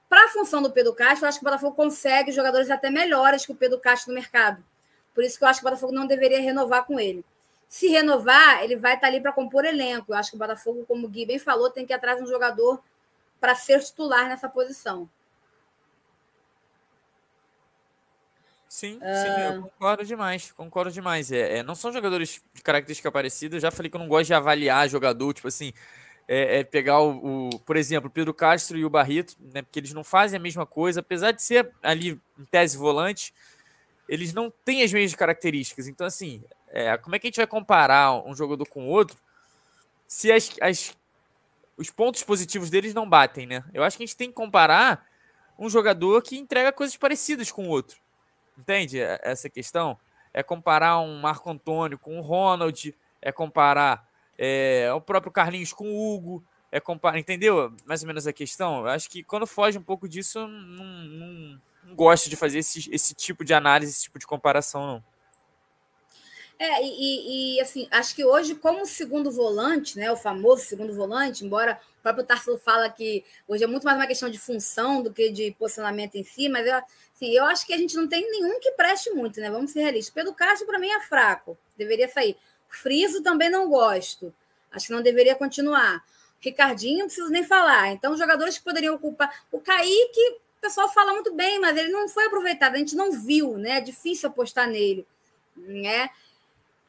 Para 0.10 0.26
a 0.26 0.30
função 0.30 0.62
do 0.62 0.72
Pedro 0.72 0.94
Castro, 0.94 1.26
eu 1.26 1.30
acho 1.30 1.40
que 1.40 1.46
o 1.46 1.50
Botafogo 1.50 1.76
consegue 1.76 2.32
jogadores 2.32 2.70
até 2.70 2.90
melhores 2.90 3.46
que 3.46 3.52
o 3.52 3.56
Pedro 3.56 3.80
Castro 3.80 4.10
no 4.10 4.16
mercado. 4.16 4.64
Por 5.14 5.24
isso 5.24 5.38
que 5.38 5.44
eu 5.44 5.48
acho 5.48 5.62
que 5.62 5.66
o 5.66 5.70
Botafogo 5.70 5.94
não 5.94 6.06
deveria 6.06 6.42
renovar 6.42 6.86
com 6.86 7.00
ele. 7.00 7.24
Se 7.70 7.88
renovar, 7.88 8.64
ele 8.64 8.76
vai 8.76 8.96
estar 8.96 9.08
ali 9.08 9.22
para 9.22 9.32
compor 9.32 9.64
elenco. 9.64 10.12
Eu 10.12 10.18
acho 10.18 10.32
que 10.32 10.36
o 10.36 10.40
Botafogo, 10.40 10.84
como 10.86 11.08
o 11.08 11.10
Gui 11.10 11.26
bem 11.26 11.40
falou, 11.40 11.70
tem 11.70 11.86
que 11.86 11.94
ir 11.94 11.96
atrás 11.96 12.18
de 12.18 12.24
um 12.24 12.28
jogador 12.28 12.84
para 13.40 13.56
ser 13.56 13.80
titular 13.82 14.28
nessa 14.28 14.50
posição. 14.50 15.10
Sim, 18.72 19.02
sim, 19.02 19.42
eu 19.54 19.64
concordo 19.64 20.06
demais, 20.06 20.54
concordo 20.54 20.90
demais. 20.94 21.30
É, 21.30 21.58
é, 21.58 21.64
não 21.64 21.76
são 21.76 21.92
jogadores 21.92 22.42
de 22.54 22.62
característica 22.62 23.12
parecida. 23.12 23.58
Eu 23.58 23.60
já 23.60 23.70
falei 23.70 23.92
que 23.92 23.98
eu 23.98 24.00
não 24.00 24.08
gosto 24.08 24.28
de 24.28 24.34
avaliar 24.34 24.88
jogador, 24.88 25.34
tipo 25.34 25.50
assim, 25.50 25.74
é, 26.26 26.60
é 26.60 26.64
pegar 26.64 27.02
o, 27.02 27.50
o, 27.50 27.60
por 27.60 27.76
exemplo, 27.76 28.08
o 28.08 28.10
Pedro 28.10 28.34
Castro 28.34 28.78
e 28.78 28.86
o 28.86 28.90
Barreto, 28.90 29.36
né? 29.54 29.62
Porque 29.62 29.78
eles 29.78 29.92
não 29.92 30.06
fazem 30.06 30.38
a 30.38 30.42
mesma 30.42 30.66
coisa, 30.66 31.02
apesar 31.02 31.34
de 31.34 31.44
ser 31.44 31.70
ali 31.84 32.18
em 32.40 32.46
tese 32.46 32.78
volante, 32.78 33.34
eles 34.08 34.32
não 34.32 34.50
têm 34.64 34.84
as 34.84 34.94
mesmas 34.94 35.16
características. 35.16 35.90
Então, 35.90 36.08
assim, 36.08 36.42
é, 36.70 36.96
como 36.96 37.14
é 37.14 37.20
que 37.20 37.28
a 37.28 37.30
gente 37.30 37.38
vai 37.42 37.48
comparar 37.48 38.26
um 38.26 38.34
jogador 38.34 38.66
com 38.70 38.86
o 38.86 38.90
outro 38.90 39.18
se 40.08 40.32
as, 40.32 40.50
as, 40.62 40.98
os 41.76 41.90
pontos 41.90 42.24
positivos 42.24 42.70
deles 42.70 42.94
não 42.94 43.08
batem, 43.08 43.46
né? 43.46 43.66
Eu 43.74 43.84
acho 43.84 43.98
que 43.98 44.04
a 44.04 44.06
gente 44.06 44.16
tem 44.16 44.30
que 44.30 44.36
comparar 44.36 45.06
um 45.60 45.70
jogador 45.70 46.22
que 46.22 46.38
entrega 46.38 46.72
coisas 46.72 46.96
parecidas 46.96 47.52
com 47.52 47.68
o 47.68 47.70
outro. 47.70 48.00
Entende 48.58 49.00
essa 49.00 49.50
questão? 49.50 49.98
É 50.34 50.42
comparar 50.42 51.00
um 51.00 51.20
Marco 51.20 51.50
Antônio 51.50 51.98
com 51.98 52.18
o 52.18 52.22
Ronald, 52.22 52.96
é 53.22 53.32
comparar 53.32 54.08
é, 54.38 54.92
o 54.94 55.02
próprio 55.02 55.32
Carlinhos 55.32 55.74
com 55.74 55.88
o 55.90 56.16
Hugo, 56.16 56.44
é 56.72 56.80
comparar, 56.80 57.20
entendeu? 57.20 57.74
Mais 57.86 58.02
ou 58.02 58.08
menos 58.08 58.26
a 58.26 58.34
questão. 58.34 58.80
Eu 58.80 58.88
acho 58.88 59.10
que 59.10 59.24
quando 59.24 59.46
foge 59.46 59.78
um 59.78 59.84
pouco 59.84 60.08
disso, 60.08 60.40
não, 60.40 60.86
não, 60.86 61.62
não 61.84 61.96
gosto 61.96 62.30
de 62.30 62.36
fazer 62.36 62.60
esse, 62.60 62.90
esse 62.92 63.14
tipo 63.14 63.44
de 63.44 63.54
análise, 63.54 63.92
esse 63.92 64.04
tipo 64.04 64.18
de 64.18 64.26
comparação, 64.26 64.88
não. 64.88 65.11
É, 66.64 66.80
e, 66.86 67.56
e, 67.56 67.60
assim, 67.60 67.88
acho 67.90 68.14
que 68.14 68.24
hoje, 68.24 68.54
como 68.54 68.86
segundo 68.86 69.32
volante, 69.32 69.98
né, 69.98 70.12
o 70.12 70.16
famoso 70.16 70.64
segundo 70.64 70.94
volante, 70.94 71.44
embora 71.44 71.82
o 71.98 72.04
próprio 72.04 72.24
Tarsilo 72.24 72.60
fala 72.60 72.88
que 72.88 73.26
hoje 73.48 73.64
é 73.64 73.68
muito 73.68 73.84
mais 73.84 73.98
uma 73.98 74.06
questão 74.06 74.30
de 74.30 74.38
função 74.38 75.02
do 75.02 75.12
que 75.12 75.32
de 75.32 75.56
posicionamento 75.58 76.18
em 76.18 76.24
si, 76.24 76.48
mas 76.50 76.68
eu, 76.68 76.76
assim, 76.76 77.32
eu 77.32 77.46
acho 77.46 77.66
que 77.66 77.74
a 77.74 77.78
gente 77.80 77.96
não 77.96 78.08
tem 78.08 78.30
nenhum 78.30 78.60
que 78.60 78.74
preste 78.74 79.10
muito, 79.10 79.40
né? 79.40 79.50
Vamos 79.50 79.72
ser 79.72 79.82
realistas. 79.82 80.14
Pedro 80.14 80.36
Castro, 80.36 80.68
para 80.68 80.78
mim, 80.78 80.88
é 80.88 81.02
fraco, 81.02 81.58
deveria 81.76 82.08
sair. 82.08 82.38
Friso 82.70 83.24
também 83.24 83.50
não 83.50 83.68
gosto, 83.68 84.32
acho 84.72 84.86
que 84.86 84.94
não 84.94 85.02
deveria 85.02 85.34
continuar. 85.34 86.04
Ricardinho, 86.40 87.00
não 87.00 87.06
preciso 87.08 87.30
nem 87.30 87.44
falar. 87.44 87.92
Então, 87.92 88.16
jogadores 88.16 88.60
que 88.60 88.64
poderiam 88.64 88.94
ocupar. 88.94 89.46
O 89.52 89.60
Kaique, 89.60 90.30
o 90.30 90.62
pessoal 90.62 90.88
fala 90.94 91.12
muito 91.12 91.34
bem, 91.34 91.60
mas 91.60 91.76
ele 91.76 91.90
não 91.90 92.08
foi 92.08 92.28
aproveitado, 92.28 92.76
a 92.76 92.78
gente 92.78 92.96
não 92.96 93.12
viu, 93.12 93.58
né? 93.58 93.78
É 93.80 93.82
difícil 93.82 94.30
apostar 94.30 94.70
nele, 94.70 95.08
né? 95.58 96.08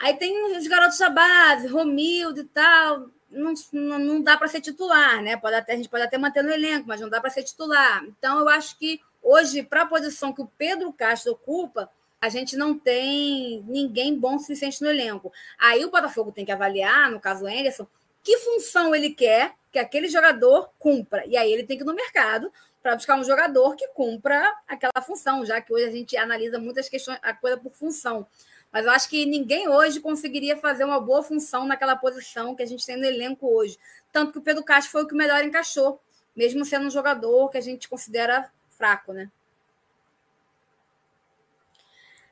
Aí 0.03 0.17
tem 0.17 0.57
os 0.57 0.67
garotos 0.67 0.99
da 0.99 1.09
base, 1.09 1.69
Romildo 1.69 2.41
e 2.41 2.45
tal. 2.45 3.09
Não, 3.31 3.55
não, 3.71 4.21
dá 4.21 4.37
para 4.37 4.49
ser 4.49 4.61
titular, 4.61 5.23
né? 5.23 5.37
Pode 5.37 5.55
até, 5.55 5.75
a 5.75 5.77
gente 5.77 5.89
pode 5.89 6.03
até 6.03 6.19
manter 6.19 6.43
no 6.43 6.51
elenco, 6.51 6.89
mas 6.89 7.01
não 7.01 7.09
dá 7.09 7.21
para 7.21 7.31
ser 7.31 7.45
titular. 7.45 8.05
Então, 8.05 8.41
eu 8.41 8.49
acho 8.49 8.77
que 8.77 9.01
hoje, 9.23 9.63
para 9.63 9.83
a 9.83 9.87
posição 9.87 10.33
que 10.33 10.43
o 10.43 10.51
Pedro 10.59 10.93
Castro 10.93 11.31
ocupa, 11.31 11.89
a 12.21 12.29
gente 12.29 12.57
não 12.57 12.77
tem 12.77 13.63
ninguém 13.69 14.19
bom 14.19 14.35
o 14.35 14.39
suficiente 14.41 14.83
no 14.83 14.91
elenco. 14.91 15.33
Aí 15.57 15.85
o 15.85 15.91
Botafogo 15.91 16.33
tem 16.33 16.45
que 16.45 16.51
avaliar, 16.51 17.09
no 17.09 17.21
caso 17.21 17.45
o 17.45 17.47
Anderson, 17.47 17.87
que 18.25 18.39
função 18.39 18.93
ele 18.93 19.11
quer 19.11 19.55
que 19.71 19.79
aquele 19.79 20.09
jogador 20.09 20.69
cumpra. 20.81 21.25
E 21.27 21.37
aí 21.37 21.53
ele 21.53 21.63
tem 21.63 21.77
que 21.77 21.85
ir 21.85 21.87
no 21.87 21.95
mercado 21.95 22.53
para 22.83 22.97
buscar 22.97 23.17
um 23.17 23.23
jogador 23.25 23.77
que 23.77 23.87
cumpra 23.89 24.53
aquela 24.67 25.01
função, 25.01 25.47
já 25.47 25.61
que 25.61 25.73
hoje 25.73 25.85
a 25.85 25.91
gente 25.93 26.17
analisa 26.17 26.59
muitas 26.59 26.89
questões, 26.89 27.21
a 27.23 27.33
coisa 27.33 27.57
por 27.57 27.73
função. 27.73 28.27
Mas 28.73 28.87
eu 28.87 28.91
acho 28.91 29.09
que 29.09 29.27
ninguém 29.27 29.69
hoje 29.69 30.01
conseguiria 30.01 30.57
fazer 30.57 30.85
uma 30.85 30.99
boa 30.99 31.23
função 31.23 31.67
naquela 31.67 31.95
posição 31.95 32.55
que 32.55 32.63
a 32.63 32.67
gente 32.67 32.87
tem 32.87 32.97
no 32.97 33.05
elenco 33.05 33.47
hoje. 33.47 33.79
Tanto 34.11 34.33
que 34.33 34.39
o 34.39 34.43
Pedro 34.43 34.65
Castro 34.65 34.93
foi 34.93 35.03
o 35.03 35.07
que 35.07 35.15
melhor 35.15 35.45
encaixou, 35.45 36.01
mesmo 36.35 36.65
sendo 36.65 36.87
um 36.87 36.91
jogador 36.91 37.51
que 37.51 37.59
a 37.59 37.61
gente 37.61 37.89
considera 37.89 38.51
fraco, 38.71 39.13
né? 39.13 39.31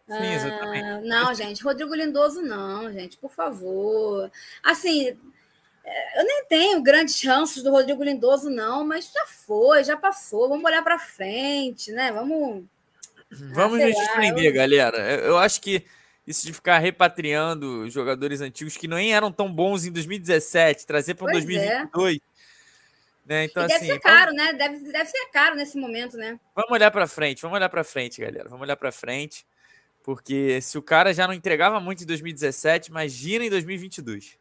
Sim, 0.09 0.33
exatamente. 0.33 0.85
Ah, 0.85 1.01
não, 1.03 1.35
gente, 1.35 1.63
Rodrigo 1.63 1.95
Lindoso, 1.95 2.43
não, 2.43 2.91
gente, 2.93 3.17
por 3.17 3.31
favor. 3.31 4.31
Assim, 4.63 5.17
é, 5.85 6.21
eu 6.21 6.25
nem 6.25 6.45
tenho 6.47 6.83
grandes 6.83 7.17
chances 7.17 7.63
do 7.63 7.71
Rodrigo 7.71 8.03
Lindoso, 8.03 8.51
não, 8.51 8.85
mas 8.85 9.13
já 9.13 9.27
foi, 9.27 9.85
já 9.85 9.97
passou. 9.97 10.49
Vamos 10.49 10.65
olhar 10.65 10.83
para 10.83 10.99
frente, 10.99 11.93
né? 11.93 12.11
Vamos. 12.11 12.65
Vamos 13.31 13.81
ah, 13.81 13.87
nos 13.87 13.95
desprender, 13.95 14.47
eu... 14.47 14.53
galera. 14.53 14.99
Eu 14.99 15.39
acho 15.39 15.61
que 15.61 15.85
isso 16.31 16.47
de 16.47 16.53
ficar 16.53 16.79
repatriando 16.79 17.89
jogadores 17.91 18.41
antigos 18.41 18.77
que 18.77 18.87
nem 18.87 19.13
eram 19.13 19.33
tão 19.33 19.53
bons 19.53 19.85
em 19.85 19.93
2017, 19.93 20.87
trazer 20.87 21.15
para 21.15 21.33
2022. 21.33 22.17
É. 22.17 22.21
Né? 23.27 23.45
Então, 23.45 23.67
deve 23.67 23.75
assim, 23.75 23.87
ser 23.87 24.01
caro, 24.01 24.35
vamos... 24.35 24.43
né? 24.45 24.53
Deve, 24.55 24.93
deve 24.93 25.11
ser 25.11 25.27
caro 25.33 25.57
nesse 25.57 25.77
momento, 25.77 26.17
né? 26.17 26.39
Vamos 26.55 26.71
olhar 26.71 26.91
para 26.91 27.07
frente, 27.07 27.43
vamos 27.43 27.57
olhar 27.57 27.69
para 27.69 27.85
frente, 27.85 28.21
galera. 28.21 28.49
Vamos 28.49 28.63
olhar 28.63 28.77
para 28.77 28.91
frente, 28.91 29.47
porque 30.03 30.61
se 30.61 30.79
o 30.79 30.83
cara 30.83 31.13
já 31.13 31.27
não 31.27 31.35
entregava 31.35 31.79
muito 31.81 32.03
em 32.03 32.07
2017, 32.07 32.91
imagina 32.91 33.45
em 33.45 33.51
2022. 33.51 34.39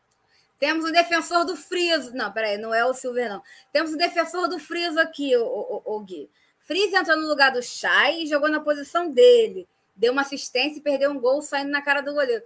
Temos 0.58 0.86
o 0.86 0.92
defensor 0.92 1.46
do 1.46 1.56
Friso. 1.56 2.14
Não, 2.14 2.32
peraí, 2.32 2.58
não 2.58 2.74
é 2.74 2.86
o 2.86 2.94
Silver, 2.94 3.30
não. 3.30 3.42
Temos 3.72 3.94
o 3.94 3.98
defensor 3.98 4.48
do 4.48 4.60
Friso 4.60 5.00
aqui, 5.00 5.36
o, 5.36 5.44
o, 5.44 5.96
o 5.96 6.00
Gui. 6.02 6.30
Friso 6.60 6.96
entrou 6.96 7.18
no 7.18 7.28
lugar 7.28 7.52
do 7.52 7.64
Chay 7.64 8.24
e 8.24 8.28
jogou 8.28 8.50
na 8.50 8.60
posição 8.60 9.12
dele 9.12 9.68
deu 10.00 10.14
uma 10.14 10.22
assistência 10.22 10.80
e 10.80 10.82
perdeu 10.82 11.12
um 11.12 11.20
gol 11.20 11.42
saindo 11.42 11.70
na 11.70 11.82
cara 11.82 12.02
do 12.02 12.14
goleiro. 12.14 12.44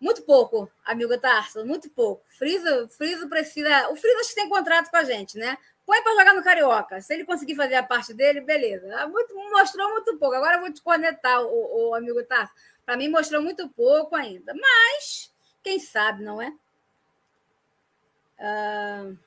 Muito 0.00 0.22
pouco, 0.22 0.70
amigo 0.84 1.16
Tarso, 1.18 1.64
muito 1.64 1.88
pouco. 1.88 2.22
Friso, 2.28 2.88
Friso 2.88 3.28
precisa. 3.28 3.88
O 3.88 3.96
Friso 3.96 4.18
acho 4.18 4.28
que 4.30 4.34
tem 4.34 4.48
contrato 4.48 4.90
com 4.90 4.96
a 4.96 5.04
gente, 5.04 5.38
né? 5.38 5.56
Põe 5.86 6.02
para 6.02 6.16
jogar 6.16 6.34
no 6.34 6.42
Carioca. 6.42 7.00
Se 7.00 7.14
ele 7.14 7.24
conseguir 7.24 7.54
fazer 7.54 7.76
a 7.76 7.82
parte 7.82 8.12
dele, 8.12 8.40
beleza. 8.40 8.86
Ah, 8.98 9.08
muito, 9.08 9.34
mostrou 9.34 9.88
muito 9.90 10.18
pouco. 10.18 10.34
Agora 10.34 10.56
eu 10.56 10.60
vou 10.60 10.72
te 10.72 10.82
conectar, 10.82 11.40
o, 11.40 11.90
o 11.90 11.94
amigo 11.94 12.22
Tarso. 12.24 12.52
Para 12.84 12.96
mim, 12.96 13.08
mostrou 13.08 13.40
muito 13.40 13.68
pouco 13.70 14.14
ainda. 14.14 14.52
Mas, 14.54 15.32
quem 15.62 15.78
sabe, 15.78 16.22
não 16.22 16.42
é? 16.42 16.52
Uh... 18.38 19.18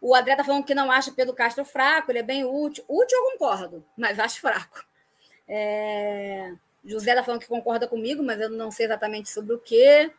O 0.00 0.14
André 0.14 0.32
está 0.32 0.44
falando 0.44 0.64
que 0.64 0.74
não 0.74 0.90
acha 0.90 1.12
Pedro 1.12 1.34
Castro 1.34 1.64
fraco, 1.64 2.10
ele 2.10 2.20
é 2.20 2.22
bem 2.22 2.44
útil. 2.44 2.84
Útil 2.88 3.18
eu 3.18 3.32
concordo, 3.32 3.84
mas 3.96 4.18
acho 4.18 4.40
fraco. 4.40 4.84
É... 5.46 6.54
José 6.84 7.10
está 7.10 7.22
falando 7.22 7.42
que 7.42 7.46
concorda 7.46 7.86
comigo, 7.86 8.22
mas 8.22 8.40
eu 8.40 8.48
não 8.48 8.70
sei 8.70 8.86
exatamente 8.86 9.28
sobre 9.28 9.52
o 9.52 9.58
quê. 9.58 10.10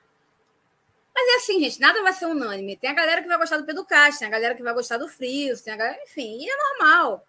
Mas 1.13 1.27
é 1.33 1.35
assim, 1.37 1.59
gente, 1.59 1.79
nada 1.79 2.01
vai 2.03 2.13
ser 2.13 2.25
unânime. 2.25 2.77
Tem 2.77 2.89
a 2.89 2.93
galera 2.93 3.21
que 3.21 3.27
vai 3.27 3.37
gostar 3.37 3.57
do 3.57 3.65
Pedro 3.65 3.83
Castro, 3.85 4.19
tem 4.19 4.27
a 4.27 4.31
galera 4.31 4.55
que 4.55 4.63
vai 4.63 4.73
gostar 4.73 4.97
do 4.97 5.07
Frio, 5.07 5.59
tem 5.61 5.73
a 5.73 5.77
galera... 5.77 6.03
enfim, 6.03 6.37
e 6.39 6.49
é 6.49 6.55
normal. 6.55 7.25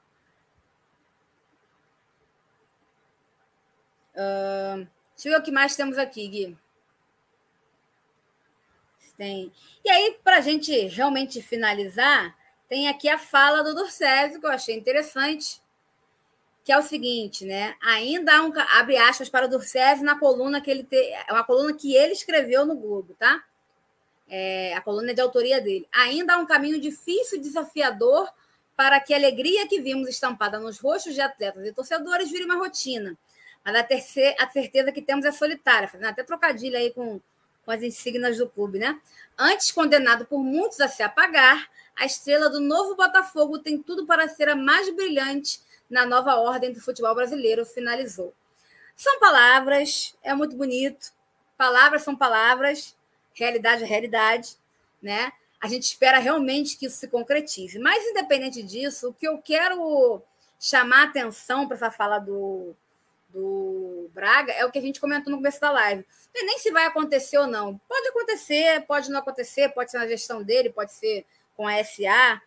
Uh... 4.15 4.87
Deixa 5.15 5.29
eu 5.29 5.33
ver 5.33 5.41
o 5.41 5.43
que 5.43 5.51
mais 5.51 5.77
temos 5.77 5.99
aqui, 5.99 6.27
Gui. 6.29 6.59
Tem. 9.17 9.53
E 9.85 9.91
aí, 9.91 10.19
para 10.25 10.39
a 10.39 10.41
gente 10.41 10.75
realmente 10.89 11.41
finalizar, 11.41 12.37
tem 12.73 12.89
aqui 12.89 13.07
a 13.07 13.19
fala 13.19 13.63
do 13.63 13.75
Dorcésio, 13.75 14.41
que 14.41 14.47
eu 14.47 14.51
achei 14.51 14.75
interessante, 14.75 15.61
que 16.65 16.73
é 16.73 16.79
o 16.79 16.83
seguinte, 16.83 17.45
né? 17.45 17.75
Ainda 17.83 18.35
há 18.35 18.43
um 18.43 18.51
abre 18.79 18.97
aspas 18.97 19.29
para 19.29 19.47
o 19.47 20.03
na 20.03 20.19
coluna 20.19 20.59
que 20.59 20.71
ele 20.71 20.83
tem, 20.83 21.13
é 21.13 21.31
uma 21.31 21.45
coluna 21.45 21.75
que 21.75 21.95
ele 21.95 22.15
escreveu 22.15 22.65
no 22.65 22.75
Globo, 22.75 23.15
tá? 23.19 23.45
É, 24.27 24.73
a 24.73 24.81
coluna 24.81 25.11
é 25.11 25.15
de 25.15 25.21
autoria 25.21 25.61
dele. 25.61 25.87
Ainda 25.93 26.33
há 26.33 26.39
um 26.39 26.47
caminho 26.47 26.81
difícil 26.81 27.37
e 27.37 27.43
desafiador 27.43 28.27
para 28.75 28.99
que 29.01 29.13
a 29.13 29.19
alegria 29.19 29.69
que 29.69 29.79
vimos 29.79 30.09
estampada 30.09 30.59
nos 30.59 30.79
rostos 30.79 31.13
de 31.13 31.21
atletas 31.21 31.67
e 31.67 31.75
torcedores 31.75 32.31
vire 32.31 32.45
uma 32.45 32.57
rotina. 32.57 33.19
Mas 33.63 33.75
a, 33.75 33.83
terceira, 33.83 34.35
a 34.43 34.49
certeza 34.49 34.91
que 34.91 35.03
temos 35.03 35.27
é 35.27 35.31
solitária, 35.31 35.89
fazendo 35.89 36.09
até 36.09 36.23
trocadilho 36.23 36.79
aí 36.79 36.91
com, 36.91 37.21
com 37.67 37.71
as 37.71 37.83
insígnias 37.83 38.39
do 38.39 38.49
clube, 38.49 38.79
né? 38.79 38.99
Antes 39.39 39.71
condenado 39.71 40.25
por 40.25 40.43
muitos 40.43 40.81
a 40.81 40.89
se 40.89 41.03
apagar, 41.03 41.69
a 41.97 42.07
estrela 42.07 42.49
do 42.49 42.61
novo 42.61 42.97
Botafogo 42.97 43.59
tem 43.59 43.81
tudo 43.83 44.07
para 44.07 44.29
ser 44.29 44.49
a 44.49 44.57
mais 44.57 44.89
brilhante 44.95 45.61
na 45.89 46.07
nova 46.07 46.37
ordem 46.37 46.73
do 46.73 46.81
futebol 46.81 47.15
brasileiro, 47.15 47.67
finalizou. 47.67 48.35
São 48.97 49.19
palavras, 49.19 50.17
é 50.23 50.35
muito 50.35 50.57
bonito. 50.57 51.13
Palavras 51.57 52.03
são 52.03 52.17
palavras, 52.17 52.97
realidade 53.35 53.85
é 53.85 53.87
realidade, 53.87 54.57
né? 55.01 55.33
A 55.61 55.69
gente 55.69 55.85
espera 55.85 56.19
realmente 56.19 56.77
que 56.77 56.87
isso 56.87 56.97
se 56.97 57.09
concretize. 57.09 57.79
Mas, 57.79 58.05
independente 58.05 58.63
disso, 58.63 59.11
o 59.11 59.15
que 59.15 59.29
eu 59.29 59.39
quero 59.39 60.23
chamar 60.59 61.05
atenção 61.05 61.67
para 61.67 61.77
essa 61.77 61.91
fala 61.91 62.19
do, 62.19 62.75
do 63.29 64.11
Braga 64.13 64.53
é 64.53 64.65
o 64.65 64.71
que 64.71 64.79
a 64.79 64.83
gente 64.83 65.01
comentou 65.01 65.31
no 65.31 65.39
começo 65.39 65.61
da 65.61 65.71
live. 65.71 66.05
É 66.35 66.43
nem 66.43 66.59
se 66.59 66.71
vai 66.71 66.87
acontecer 66.87 67.39
ou 67.39 67.47
não. 67.47 67.79
Pode 67.89 68.09
acontecer, 68.09 68.85
pode 68.87 69.11
não 69.11 69.21
acontecer, 69.21 69.69
pode 69.71 69.91
ser 69.91 69.99
na 69.99 70.07
gestão 70.07 70.43
dele, 70.43 70.71
pode 70.71 70.93
ser 70.93 71.25
com 71.57 71.67
a 71.67 71.83
SA. 71.83 72.41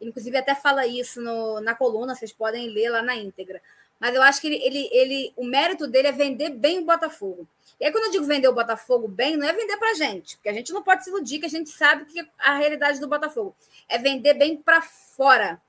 Inclusive, 0.00 0.36
até 0.36 0.54
fala 0.54 0.86
isso 0.86 1.20
no, 1.20 1.60
na 1.60 1.74
coluna, 1.74 2.14
vocês 2.14 2.32
podem 2.32 2.70
ler 2.70 2.90
lá 2.90 3.02
na 3.02 3.16
íntegra. 3.16 3.60
Mas 4.02 4.16
eu 4.16 4.22
acho 4.22 4.40
que 4.40 4.48
ele, 4.48 4.56
ele, 4.56 4.88
ele, 4.90 5.32
o 5.36 5.44
mérito 5.44 5.86
dele 5.86 6.08
é 6.08 6.12
vender 6.12 6.50
bem 6.50 6.80
o 6.80 6.84
Botafogo. 6.84 7.46
E 7.78 7.84
aí, 7.84 7.92
quando 7.92 8.06
eu 8.06 8.10
digo 8.10 8.24
vender 8.24 8.48
o 8.48 8.52
Botafogo 8.52 9.06
bem, 9.06 9.36
não 9.36 9.48
é 9.48 9.52
vender 9.52 9.76
para 9.76 9.92
a 9.92 9.94
gente, 9.94 10.36
porque 10.36 10.48
a 10.48 10.52
gente 10.52 10.72
não 10.72 10.82
pode 10.82 11.04
se 11.04 11.10
iludir 11.10 11.38
que 11.38 11.46
a 11.46 11.48
gente 11.48 11.70
sabe 11.70 12.04
que 12.06 12.28
a 12.36 12.56
realidade 12.56 12.98
do 12.98 13.06
Botafogo 13.06 13.54
é 13.88 13.98
vender 13.98 14.34
bem 14.34 14.56
para 14.56 14.82
fora. 14.82 15.62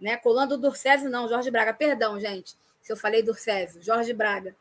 Né? 0.00 0.16
Colando 0.16 0.56
do 0.56 0.74
César, 0.74 1.10
não, 1.10 1.28
Jorge 1.28 1.50
Braga, 1.50 1.74
perdão, 1.74 2.18
gente. 2.18 2.56
se 2.80 2.90
eu 2.90 2.96
falei 2.96 3.22
do 3.22 3.34
Césio, 3.34 3.82
Jorge 3.82 4.14
Braga, 4.14 4.56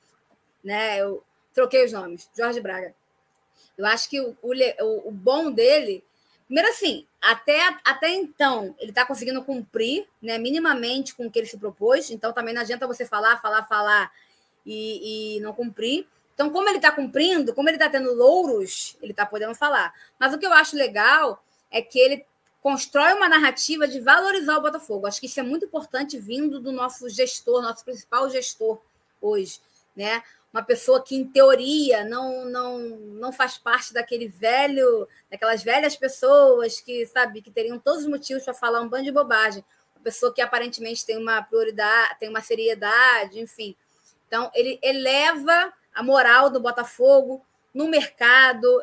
né? 0.61 0.99
Eu 0.99 1.23
troquei 1.53 1.85
os 1.85 1.93
nomes, 1.93 2.29
Jorge 2.35 2.59
Braga. 2.59 2.93
Eu 3.77 3.85
acho 3.85 4.09
que 4.09 4.19
o, 4.19 4.35
o, 4.41 5.07
o 5.07 5.11
bom 5.11 5.49
dele, 5.49 6.03
primeiro 6.45 6.69
assim, 6.69 7.06
até, 7.21 7.59
até 7.83 8.09
então, 8.09 8.75
ele 8.79 8.91
está 8.91 9.05
conseguindo 9.05 9.43
cumprir, 9.43 10.07
né, 10.21 10.37
minimamente 10.37 11.15
com 11.15 11.27
o 11.27 11.31
que 11.31 11.39
ele 11.39 11.47
se 11.47 11.57
propôs, 11.57 12.11
então 12.11 12.31
também 12.31 12.53
não 12.53 12.61
adianta 12.61 12.87
você 12.87 13.05
falar, 13.05 13.41
falar, 13.41 13.63
falar 13.63 14.11
e, 14.65 15.37
e 15.37 15.39
não 15.39 15.53
cumprir. 15.53 16.07
Então, 16.33 16.51
como 16.51 16.69
ele 16.69 16.77
está 16.77 16.91
cumprindo, 16.91 17.53
como 17.53 17.67
ele 17.67 17.77
está 17.77 17.89
tendo 17.89 18.13
louros, 18.13 18.95
ele 19.01 19.11
está 19.11 19.25
podendo 19.25 19.55
falar. 19.55 19.91
Mas 20.19 20.33
o 20.33 20.37
que 20.37 20.45
eu 20.45 20.53
acho 20.53 20.75
legal 20.75 21.43
é 21.71 21.81
que 21.81 21.97
ele 21.97 22.23
constrói 22.61 23.13
uma 23.13 23.27
narrativa 23.27 23.87
de 23.87 23.99
valorizar 23.99 24.57
o 24.57 24.61
Botafogo. 24.61 25.07
Acho 25.07 25.19
que 25.19 25.25
isso 25.25 25.39
é 25.39 25.43
muito 25.43 25.65
importante 25.65 26.19
vindo 26.19 26.59
do 26.59 26.71
nosso 26.71 27.09
gestor, 27.09 27.61
nosso 27.61 27.83
principal 27.83 28.29
gestor 28.29 28.79
hoje, 29.21 29.59
né? 29.95 30.21
Uma 30.53 30.63
pessoa 30.63 31.03
que, 31.03 31.15
em 31.15 31.25
teoria, 31.25 32.03
não, 32.05 32.45
não, 32.45 32.79
não 32.79 33.33
faz 33.33 33.57
parte 33.57 33.93
daquele 33.93 34.27
velho, 34.27 35.07
daquelas 35.29 35.61
velhas 35.61 35.95
pessoas 35.95 36.79
que, 36.79 37.05
sabe, 37.05 37.41
que 37.41 37.51
teriam 37.51 37.77
todos 37.77 38.03
os 38.03 38.09
motivos 38.09 38.43
para 38.43 38.53
falar 38.53 38.81
um 38.81 38.87
bando 38.87 39.03
de 39.03 39.11
bobagem. 39.11 39.63
Uma 39.95 40.03
pessoa 40.03 40.33
que 40.33 40.41
aparentemente 40.41 41.05
tem 41.05 41.17
uma 41.17 41.41
prioridade, 41.41 42.17
tem 42.19 42.29
uma 42.29 42.41
seriedade, 42.41 43.39
enfim. 43.39 43.75
Então, 44.27 44.49
ele 44.53 44.79
eleva 44.81 45.73
a 45.93 46.01
moral 46.01 46.49
do 46.49 46.59
Botafogo 46.59 47.45
no 47.73 47.87
mercado, 47.87 48.81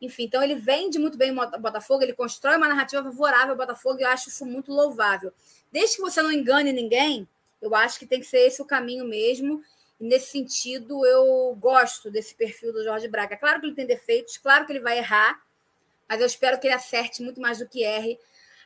enfim, 0.00 0.24
então 0.24 0.42
ele 0.42 0.54
vende 0.54 0.98
muito 0.98 1.16
bem 1.16 1.30
o 1.30 1.58
Botafogo, 1.58 2.02
ele 2.02 2.12
constrói 2.12 2.56
uma 2.56 2.68
narrativa 2.68 3.02
favorável 3.02 3.50
ao 3.50 3.56
Botafogo 3.56 4.00
e 4.00 4.02
eu 4.02 4.08
acho 4.08 4.28
isso 4.28 4.44
muito 4.44 4.72
louvável. 4.72 5.32
Desde 5.72 5.96
que 5.96 6.02
você 6.02 6.20
não 6.22 6.30
engane 6.30 6.72
ninguém, 6.72 7.28
eu 7.60 7.74
acho 7.74 7.98
que 7.98 8.06
tem 8.06 8.20
que 8.20 8.26
ser 8.26 8.46
esse 8.46 8.60
o 8.60 8.66
caminho 8.66 9.04
mesmo. 9.06 9.62
Nesse 9.98 10.32
sentido, 10.32 11.04
eu 11.06 11.56
gosto 11.58 12.10
desse 12.10 12.34
perfil 12.34 12.72
do 12.72 12.82
Jorge 12.82 13.08
Braga. 13.08 13.36
Claro 13.36 13.60
que 13.60 13.66
ele 13.66 13.74
tem 13.74 13.86
defeitos, 13.86 14.36
claro 14.36 14.66
que 14.66 14.72
ele 14.72 14.80
vai 14.80 14.98
errar, 14.98 15.42
mas 16.08 16.20
eu 16.20 16.26
espero 16.26 16.58
que 16.58 16.66
ele 16.66 16.74
acerte 16.74 17.22
muito 17.22 17.40
mais 17.40 17.58
do 17.58 17.68
que 17.68 17.82
erre, 17.82 18.18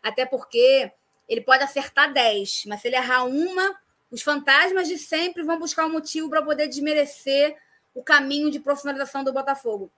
até 0.02 0.24
porque 0.24 0.90
ele 1.28 1.42
pode 1.42 1.62
acertar 1.62 2.12
10, 2.12 2.64
mas 2.66 2.80
se 2.80 2.88
ele 2.88 2.96
errar 2.96 3.24
uma, 3.24 3.78
os 4.10 4.22
fantasmas 4.22 4.88
de 4.88 4.96
sempre 4.96 5.42
vão 5.42 5.58
buscar 5.58 5.86
um 5.86 5.92
motivo 5.92 6.30
para 6.30 6.42
poder 6.42 6.66
desmerecer 6.66 7.56
o 7.94 8.02
caminho 8.02 8.50
de 8.50 8.60
profissionalização 8.60 9.22
do 9.22 9.32
Botafogo. 9.32 9.90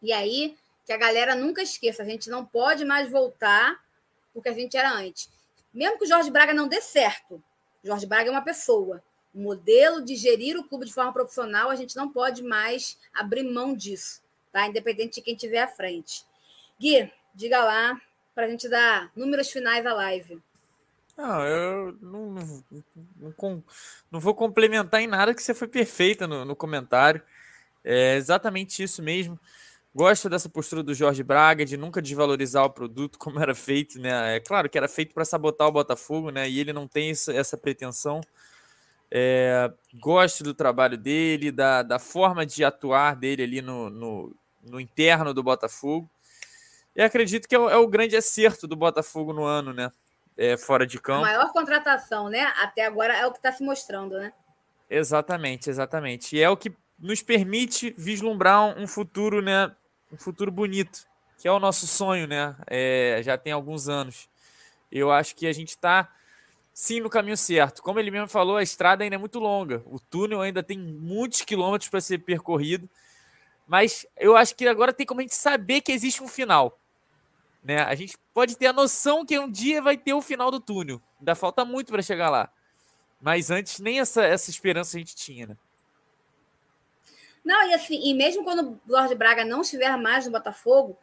E 0.00 0.12
aí, 0.12 0.56
que 0.86 0.92
a 0.92 0.96
galera 0.96 1.34
nunca 1.34 1.60
esqueça, 1.60 2.02
a 2.02 2.06
gente 2.06 2.30
não 2.30 2.46
pode 2.46 2.84
mais 2.84 3.10
voltar 3.10 3.78
o 4.32 4.40
que 4.40 4.48
a 4.48 4.54
gente 4.54 4.76
era 4.76 4.90
antes. 4.90 5.28
Mesmo 5.72 5.98
que 5.98 6.04
o 6.04 6.08
Jorge 6.08 6.30
Braga 6.30 6.54
não 6.54 6.66
dê 6.66 6.80
certo, 6.80 7.42
Jorge 7.82 8.06
Braga 8.06 8.28
é 8.28 8.30
uma 8.30 8.42
pessoa. 8.42 9.02
Modelo 9.38 10.04
de 10.04 10.16
gerir 10.16 10.58
o 10.58 10.64
clube 10.64 10.84
de 10.84 10.92
forma 10.92 11.12
profissional, 11.12 11.70
a 11.70 11.76
gente 11.76 11.96
não 11.96 12.10
pode 12.10 12.42
mais 12.42 12.98
abrir 13.14 13.44
mão 13.44 13.74
disso, 13.74 14.20
tá? 14.52 14.66
Independente 14.66 15.16
de 15.16 15.22
quem 15.22 15.36
tiver 15.36 15.62
à 15.62 15.68
frente. 15.68 16.24
Gui, 16.80 17.10
diga 17.34 17.62
lá 17.62 18.00
para 18.34 18.46
a 18.46 18.48
gente 18.48 18.68
dar 18.68 19.10
números 19.16 19.50
finais 19.50 19.86
à 19.86 19.94
live. 19.94 20.42
Não, 21.16 21.44
eu 21.44 21.98
não, 22.00 22.30
não, 22.30 22.64
não, 23.16 23.64
não, 24.10 24.20
vou 24.20 24.34
complementar 24.34 25.00
em 25.00 25.08
nada 25.08 25.34
que 25.34 25.42
você 25.42 25.52
foi 25.52 25.66
perfeita 25.66 26.26
no, 26.26 26.44
no 26.44 26.54
comentário. 26.54 27.20
É 27.84 28.16
exatamente 28.16 28.82
isso 28.82 29.02
mesmo. 29.02 29.38
Gosto 29.94 30.28
dessa 30.28 30.48
postura 30.48 30.82
do 30.82 30.94
Jorge 30.94 31.22
Braga 31.24 31.64
de 31.64 31.76
nunca 31.76 32.00
desvalorizar 32.00 32.64
o 32.64 32.70
produto 32.70 33.18
como 33.18 33.40
era 33.40 33.54
feito, 33.54 34.00
né? 34.00 34.36
É 34.36 34.40
claro 34.40 34.68
que 34.68 34.78
era 34.78 34.86
feito 34.86 35.12
para 35.12 35.24
sabotar 35.24 35.66
o 35.66 35.72
Botafogo, 35.72 36.30
né? 36.30 36.48
E 36.48 36.60
ele 36.60 36.72
não 36.72 36.86
tem 36.86 37.10
essa 37.10 37.56
pretensão. 37.56 38.20
É, 39.10 39.72
gosto 39.94 40.44
do 40.44 40.52
trabalho 40.52 40.98
dele, 40.98 41.50
da, 41.50 41.82
da 41.82 41.98
forma 41.98 42.44
de 42.44 42.64
atuar 42.64 43.16
dele 43.16 43.42
ali 43.42 43.62
no, 43.62 43.88
no, 43.88 44.36
no 44.62 44.80
interno 44.80 45.32
do 45.32 45.42
Botafogo. 45.42 46.08
E 46.94 47.02
acredito 47.02 47.48
que 47.48 47.54
é 47.54 47.58
o, 47.58 47.70
é 47.70 47.76
o, 47.76 47.86
grande 47.86 48.16
acerto 48.16 48.66
do 48.66 48.76
Botafogo 48.76 49.32
no 49.32 49.44
ano, 49.44 49.72
né? 49.72 49.90
É, 50.36 50.56
fora 50.56 50.86
de 50.86 51.00
campo. 51.00 51.24
A 51.24 51.28
maior 51.28 51.52
contratação, 51.52 52.28
né? 52.28 52.52
Até 52.56 52.84
agora 52.84 53.16
é 53.16 53.26
o 53.26 53.32
que 53.32 53.38
está 53.38 53.52
se 53.52 53.62
mostrando, 53.62 54.18
né? 54.18 54.32
Exatamente, 54.90 55.68
exatamente. 55.68 56.36
E 56.36 56.42
é 56.42 56.48
o 56.48 56.56
que 56.56 56.72
nos 56.98 57.22
permite 57.22 57.94
vislumbrar 57.96 58.78
um 58.78 58.86
futuro, 58.86 59.40
né? 59.40 59.74
um 60.12 60.16
futuro 60.16 60.50
bonito, 60.50 61.06
que 61.38 61.46
é 61.46 61.52
o 61.52 61.60
nosso 61.60 61.86
sonho, 61.86 62.26
né? 62.26 62.56
É, 62.66 63.20
já 63.22 63.36
tem 63.36 63.52
alguns 63.52 63.88
anos. 63.88 64.28
Eu 64.90 65.12
acho 65.12 65.34
que 65.34 65.46
a 65.46 65.52
gente 65.52 65.70
está 65.70 66.10
sim 66.78 67.00
no 67.00 67.10
caminho 67.10 67.36
certo. 67.36 67.82
Como 67.82 67.98
ele 67.98 68.08
mesmo 68.08 68.28
falou, 68.28 68.56
a 68.56 68.62
estrada 68.62 69.02
ainda 69.02 69.16
é 69.16 69.18
muito 69.18 69.40
longa. 69.40 69.82
O 69.84 69.98
túnel 69.98 70.40
ainda 70.40 70.62
tem 70.62 70.78
muitos 70.78 71.42
quilômetros 71.42 71.90
para 71.90 72.00
ser 72.00 72.18
percorrido. 72.18 72.88
Mas 73.66 74.06
eu 74.16 74.36
acho 74.36 74.54
que 74.54 74.64
agora 74.68 74.92
tem 74.92 75.04
como 75.04 75.18
a 75.18 75.24
gente 75.24 75.34
saber 75.34 75.80
que 75.80 75.90
existe 75.90 76.22
um 76.22 76.28
final. 76.28 76.78
Né? 77.64 77.78
A 77.78 77.96
gente 77.96 78.16
pode 78.32 78.56
ter 78.56 78.68
a 78.68 78.72
noção 78.72 79.26
que 79.26 79.36
um 79.36 79.50
dia 79.50 79.82
vai 79.82 79.96
ter 79.96 80.14
o 80.14 80.22
final 80.22 80.52
do 80.52 80.60
túnel. 80.60 81.02
Ainda 81.18 81.34
falta 81.34 81.64
muito 81.64 81.90
para 81.90 82.00
chegar 82.00 82.30
lá. 82.30 82.48
Mas 83.20 83.50
antes 83.50 83.80
nem 83.80 83.98
essa, 83.98 84.24
essa 84.24 84.48
esperança 84.48 84.96
a 84.96 85.00
gente 85.00 85.16
tinha, 85.16 85.48
né? 85.48 85.56
Não, 87.44 87.68
e 87.68 87.74
assim, 87.74 88.00
e 88.08 88.14
mesmo 88.14 88.44
quando 88.44 88.80
o 88.86 88.92
Lorde 88.92 89.16
Braga 89.16 89.44
não 89.44 89.62
estiver 89.62 89.96
mais 89.96 90.26
no 90.26 90.30
Botafogo, 90.30 90.96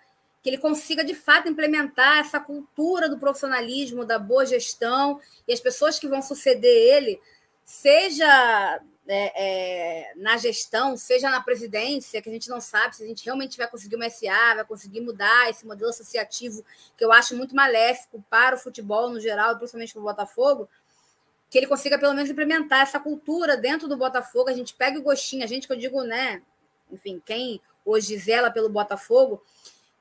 que 0.46 0.50
ele 0.50 0.60
consiga 0.60 1.04
de 1.04 1.16
fato 1.16 1.50
implementar 1.50 2.20
essa 2.20 2.40
cultura 2.40 3.10
do 3.10 3.18
profissionalismo, 3.18 4.06
da 4.06 4.20
boa 4.20 4.46
gestão, 4.46 5.20
e 5.48 5.52
as 5.52 5.60
pessoas 5.60 5.98
que 5.98 6.08
vão 6.08 6.22
suceder 6.22 6.72
ele, 6.72 7.20
seja 7.64 8.80
é, 9.08 10.12
é, 10.12 10.14
na 10.16 10.38
gestão, 10.38 10.96
seja 10.98 11.32
na 11.32 11.42
presidência, 11.42 12.22
que 12.22 12.30
a 12.30 12.32
gente 12.32 12.48
não 12.48 12.62
sabe 12.62 12.96
se 12.96 13.04
a 13.04 13.08
gente 13.08 13.26
realmente 13.26 13.58
vai 13.58 13.68
conseguir 13.68 13.96
uma 13.96 14.08
SA, 14.08 14.54
vai 14.54 14.64
conseguir 14.66 15.02
mudar 15.02 15.50
esse 15.50 15.66
modelo 15.66 15.90
associativo, 15.90 16.64
que 16.96 17.04
eu 17.04 17.12
acho 17.12 17.36
muito 17.36 17.56
maléfico 17.56 18.24
para 18.30 18.56
o 18.56 18.60
futebol 18.60 19.10
no 19.10 19.20
geral, 19.20 19.58
principalmente 19.58 19.94
para 19.94 20.02
o 20.02 20.06
Botafogo, 20.06 20.70
que 21.50 21.58
ele 21.58 21.66
consiga 21.66 21.98
pelo 21.98 22.14
menos 22.14 22.30
implementar 22.30 22.84
essa 22.84 23.00
cultura 23.00 23.58
dentro 23.58 23.88
do 23.88 23.98
Botafogo. 23.98 24.52
A 24.52 24.54
gente 24.54 24.76
pega 24.76 25.00
o 25.00 25.02
gostinho, 25.02 25.44
a 25.44 25.48
gente 25.48 25.66
que 25.66 25.74
eu 25.74 25.78
digo, 25.78 26.04
né? 26.04 26.44
Enfim, 26.92 27.20
quem 27.26 27.60
hoje 27.84 28.16
zela 28.20 28.52
pelo 28.52 28.70
Botafogo, 28.70 29.42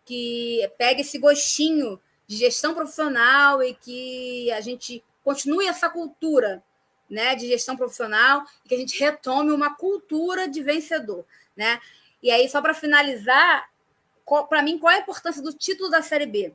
que 0.05 0.71
pega 0.77 1.01
esse 1.01 1.19
gostinho 1.19 2.01
de 2.27 2.37
gestão 2.37 2.75
profissional 2.75 3.63
e 3.63 3.75
que 3.75 4.51
a 4.53 4.61
gente 4.61 5.03
continue 5.23 5.67
essa 5.67 5.89
cultura 5.89 6.63
né, 7.09 7.35
de 7.35 7.47
gestão 7.47 7.77
profissional 7.77 8.45
e 8.65 8.69
que 8.69 8.75
a 8.75 8.79
gente 8.79 8.99
retome 8.99 9.53
uma 9.53 9.75
cultura 9.75 10.49
de 10.49 10.63
vencedor. 10.63 11.25
Né? 11.57 11.81
E 12.23 12.31
aí, 12.31 12.49
só 12.49 12.61
para 12.61 12.75
finalizar, 12.75 13.69
para 14.49 14.63
mim, 14.63 14.79
qual 14.79 14.93
é 14.93 14.97
a 14.97 15.01
importância 15.01 15.43
do 15.43 15.53
título 15.53 15.91
da 15.91 16.03
Série 16.03 16.27
B? 16.27 16.53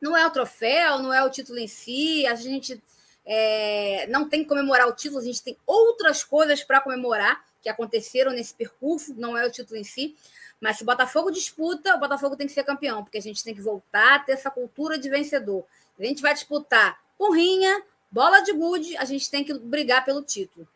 Não 0.00 0.16
é 0.16 0.26
o 0.26 0.30
troféu, 0.30 0.98
não 0.98 1.12
é 1.12 1.22
o 1.22 1.30
título 1.30 1.58
em 1.58 1.68
si, 1.68 2.26
a 2.26 2.34
gente 2.34 2.82
é, 3.24 4.06
não 4.08 4.28
tem 4.28 4.42
que 4.42 4.48
comemorar 4.48 4.86
o 4.86 4.92
título, 4.92 5.20
a 5.20 5.24
gente 5.24 5.42
tem 5.42 5.56
outras 5.66 6.22
coisas 6.22 6.62
para 6.62 6.80
comemorar 6.80 7.44
que 7.62 7.68
aconteceram 7.68 8.32
nesse 8.32 8.54
percurso, 8.54 9.14
não 9.16 9.36
é 9.36 9.44
o 9.46 9.50
título 9.50 9.78
em 9.78 9.84
si. 9.84 10.16
Mas 10.60 10.78
se 10.78 10.82
o 10.82 10.86
Botafogo 10.86 11.30
disputa, 11.30 11.94
o 11.94 12.00
Botafogo 12.00 12.36
tem 12.36 12.46
que 12.46 12.52
ser 12.52 12.64
campeão, 12.64 13.02
porque 13.02 13.18
a 13.18 13.22
gente 13.22 13.44
tem 13.44 13.54
que 13.54 13.60
voltar 13.60 14.14
a 14.14 14.18
ter 14.18 14.32
essa 14.32 14.50
cultura 14.50 14.98
de 14.98 15.08
vencedor. 15.08 15.64
A 15.98 16.04
gente 16.04 16.22
vai 16.22 16.32
disputar 16.32 16.98
porrinha, 17.18 17.82
bola 18.10 18.40
de 18.40 18.52
gude, 18.52 18.96
a 18.96 19.04
gente 19.04 19.30
tem 19.30 19.44
que 19.44 19.54
brigar 19.54 20.04
pelo 20.04 20.22
título. 20.22 20.66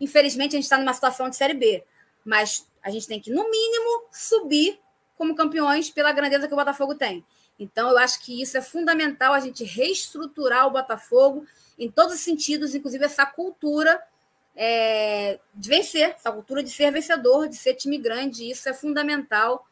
Infelizmente, 0.00 0.56
a 0.56 0.58
gente 0.58 0.64
está 0.64 0.78
numa 0.78 0.92
situação 0.92 1.30
de 1.30 1.36
Série 1.36 1.54
B, 1.54 1.84
mas 2.24 2.66
a 2.82 2.90
gente 2.90 3.06
tem 3.06 3.20
que, 3.20 3.30
no 3.30 3.50
mínimo, 3.50 4.04
subir 4.10 4.78
como 5.16 5.34
campeões 5.34 5.90
pela 5.90 6.12
grandeza 6.12 6.48
que 6.48 6.54
o 6.54 6.56
Botafogo 6.56 6.94
tem. 6.94 7.24
Então, 7.58 7.90
eu 7.90 7.98
acho 7.98 8.20
que 8.20 8.42
isso 8.42 8.56
é 8.56 8.62
fundamental, 8.62 9.32
a 9.32 9.40
gente 9.40 9.62
reestruturar 9.64 10.66
o 10.66 10.70
Botafogo 10.70 11.46
em 11.78 11.90
todos 11.90 12.14
os 12.14 12.20
sentidos, 12.20 12.74
inclusive 12.74 13.04
essa 13.04 13.24
cultura 13.24 14.02
é, 14.56 15.38
de 15.54 15.68
vencer, 15.68 16.10
essa 16.10 16.30
cultura 16.30 16.62
de 16.62 16.70
ser 16.70 16.90
vencedor, 16.90 17.48
de 17.48 17.56
ser 17.56 17.74
time 17.74 17.98
grande, 17.98 18.50
isso 18.50 18.68
é 18.68 18.74
fundamental. 18.74 19.66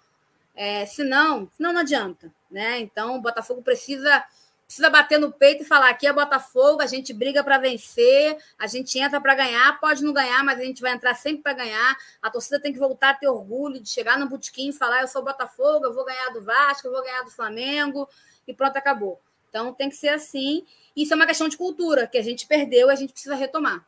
É, 0.54 0.84
senão, 0.86 1.50
senão 1.56 1.72
não 1.72 1.80
adianta. 1.80 2.32
Né? 2.50 2.80
Então, 2.80 3.16
o 3.16 3.20
Botafogo 3.20 3.62
precisa 3.62 4.24
precisa 4.70 4.88
bater 4.88 5.18
no 5.18 5.32
peito 5.32 5.62
e 5.64 5.66
falar: 5.66 5.90
aqui 5.90 6.06
é 6.06 6.12
Botafogo, 6.12 6.80
a 6.80 6.86
gente 6.86 7.12
briga 7.12 7.42
para 7.42 7.58
vencer, 7.58 8.38
a 8.56 8.68
gente 8.68 8.96
entra 9.00 9.20
para 9.20 9.34
ganhar, 9.34 9.80
pode 9.80 10.04
não 10.04 10.12
ganhar, 10.12 10.44
mas 10.44 10.60
a 10.60 10.62
gente 10.62 10.80
vai 10.80 10.92
entrar 10.92 11.14
sempre 11.14 11.42
para 11.42 11.54
ganhar. 11.54 11.96
A 12.22 12.30
torcida 12.30 12.60
tem 12.60 12.72
que 12.72 12.78
voltar 12.78 13.10
a 13.10 13.14
ter 13.14 13.28
orgulho 13.28 13.80
de 13.80 13.88
chegar 13.88 14.16
no 14.16 14.28
botequim 14.28 14.68
e 14.68 14.72
falar: 14.72 15.02
eu 15.02 15.08
sou 15.08 15.24
Botafogo, 15.24 15.86
eu 15.86 15.92
vou 15.92 16.04
ganhar 16.04 16.28
do 16.30 16.40
Vasco, 16.42 16.86
eu 16.86 16.92
vou 16.92 17.02
ganhar 17.02 17.22
do 17.22 17.30
Flamengo, 17.30 18.08
e 18.46 18.54
pronto, 18.54 18.76
acabou. 18.76 19.20
Então 19.48 19.74
tem 19.74 19.88
que 19.88 19.96
ser 19.96 20.10
assim. 20.10 20.64
Isso 20.96 21.12
é 21.12 21.16
uma 21.16 21.26
questão 21.26 21.48
de 21.48 21.56
cultura 21.56 22.06
que 22.06 22.18
a 22.18 22.22
gente 22.22 22.46
perdeu 22.46 22.88
e 22.88 22.92
a 22.92 22.96
gente 22.96 23.12
precisa 23.12 23.34
retomar. 23.34 23.84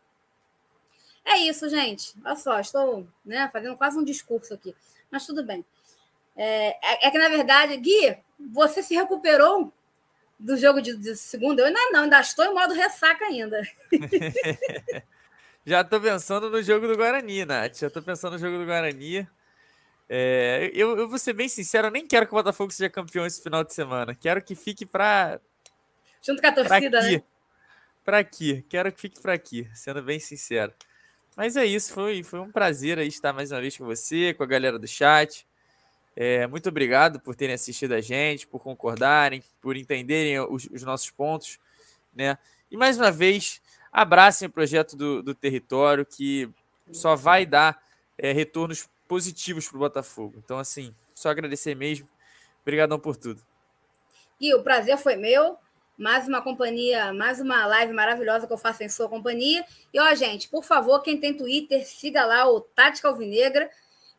É 1.24 1.38
isso, 1.38 1.68
gente. 1.68 2.14
Olha 2.24 2.36
só, 2.36 2.58
estou 2.60 3.06
né, 3.24 3.48
fazendo 3.52 3.76
quase 3.76 3.98
um 3.98 4.04
discurso 4.04 4.54
aqui, 4.54 4.74
mas 5.10 5.26
tudo 5.26 5.44
bem. 5.44 5.64
É, 6.36 6.70
é, 6.82 7.08
é 7.08 7.10
que, 7.10 7.18
na 7.18 7.28
verdade, 7.28 7.76
Gui, 7.76 8.16
você 8.52 8.82
se 8.82 8.94
recuperou 8.94 9.72
do 10.38 10.56
jogo 10.56 10.80
de, 10.80 10.96
de 10.96 11.16
segunda? 11.16 11.62
Eu 11.62 11.66
ainda 11.66 11.90
não, 11.90 12.02
ainda 12.04 12.20
estou 12.20 12.44
em 12.44 12.54
modo 12.54 12.74
ressaca 12.74 13.24
ainda. 13.24 13.62
Já 15.64 15.84
tô 15.84 16.00
pensando 16.00 16.50
no 16.50 16.60
jogo 16.60 16.88
do 16.88 16.96
Guarani, 16.96 17.44
Nath. 17.44 17.78
Já 17.78 17.88
tô 17.88 18.02
pensando 18.02 18.32
no 18.32 18.38
jogo 18.38 18.58
do 18.58 18.66
Guarani. 18.66 19.28
É, 20.08 20.70
eu, 20.74 20.98
eu 20.98 21.08
vou 21.08 21.18
ser 21.18 21.32
bem 21.32 21.48
sincero, 21.48 21.86
eu 21.86 21.90
nem 21.90 22.06
quero 22.06 22.26
que 22.26 22.32
o 22.32 22.36
Botafogo 22.36 22.72
seja 22.72 22.90
campeão 22.90 23.24
esse 23.24 23.40
final 23.40 23.62
de 23.62 23.72
semana. 23.72 24.14
Quero 24.14 24.42
que 24.42 24.54
fique 24.56 24.84
pra. 24.84 25.40
Junto 26.20 26.42
com 26.42 26.48
a 26.48 26.52
torcida, 26.52 26.90
pra 26.90 26.98
aqui. 27.00 27.16
né? 27.16 27.22
Pra 28.04 28.18
aqui. 28.18 28.66
Quero 28.68 28.92
que 28.92 29.00
fique 29.00 29.20
pra 29.20 29.32
aqui, 29.34 29.70
sendo 29.72 30.02
bem 30.02 30.18
sincero. 30.18 30.74
Mas 31.36 31.56
é 31.56 31.64
isso, 31.64 31.92
foi, 31.92 32.22
foi 32.22 32.40
um 32.40 32.50
prazer 32.50 32.98
aí 32.98 33.08
estar 33.08 33.32
mais 33.32 33.50
uma 33.50 33.60
vez 33.60 33.76
com 33.76 33.84
você, 33.84 34.34
com 34.34 34.42
a 34.42 34.46
galera 34.46 34.78
do 34.78 34.86
chat. 34.86 35.46
É, 36.14 36.46
muito 36.46 36.68
obrigado 36.68 37.18
por 37.20 37.34
terem 37.34 37.54
assistido 37.54 37.92
a 37.92 38.00
gente, 38.00 38.46
por 38.46 38.60
concordarem, 38.60 39.42
por 39.60 39.76
entenderem 39.76 40.38
os, 40.40 40.68
os 40.70 40.82
nossos 40.82 41.10
pontos, 41.10 41.58
né? 42.14 42.36
E 42.70 42.76
mais 42.76 42.98
uma 42.98 43.10
vez, 43.10 43.62
abracem 43.90 44.48
o 44.48 44.50
projeto 44.50 44.96
do, 44.96 45.22
do 45.22 45.34
território, 45.34 46.04
que 46.04 46.50
só 46.90 47.16
vai 47.16 47.46
dar 47.46 47.82
é, 48.18 48.32
retornos 48.32 48.88
positivos 49.08 49.68
para 49.68 49.76
o 49.76 49.80
Botafogo. 49.80 50.34
Então, 50.36 50.58
assim, 50.58 50.94
só 51.14 51.30
agradecer 51.30 51.74
mesmo. 51.74 52.08
Obrigadão 52.62 52.98
por 52.98 53.16
tudo. 53.16 53.42
E 54.40 54.54
o 54.54 54.62
prazer 54.62 54.98
foi 54.98 55.16
meu. 55.16 55.58
Mais 56.02 56.26
uma 56.26 56.42
companhia, 56.42 57.12
mais 57.12 57.38
uma 57.38 57.64
live 57.64 57.92
maravilhosa 57.92 58.44
que 58.44 58.52
eu 58.52 58.58
faço 58.58 58.82
em 58.82 58.88
sua 58.88 59.08
companhia. 59.08 59.64
E, 59.94 60.00
ó, 60.00 60.14
gente, 60.16 60.48
por 60.48 60.64
favor, 60.64 61.00
quem 61.00 61.16
tem 61.16 61.32
Twitter, 61.32 61.86
siga 61.86 62.26
lá 62.26 62.44
o 62.50 62.60
Tática 62.60 63.06
Alvinegra. 63.06 63.70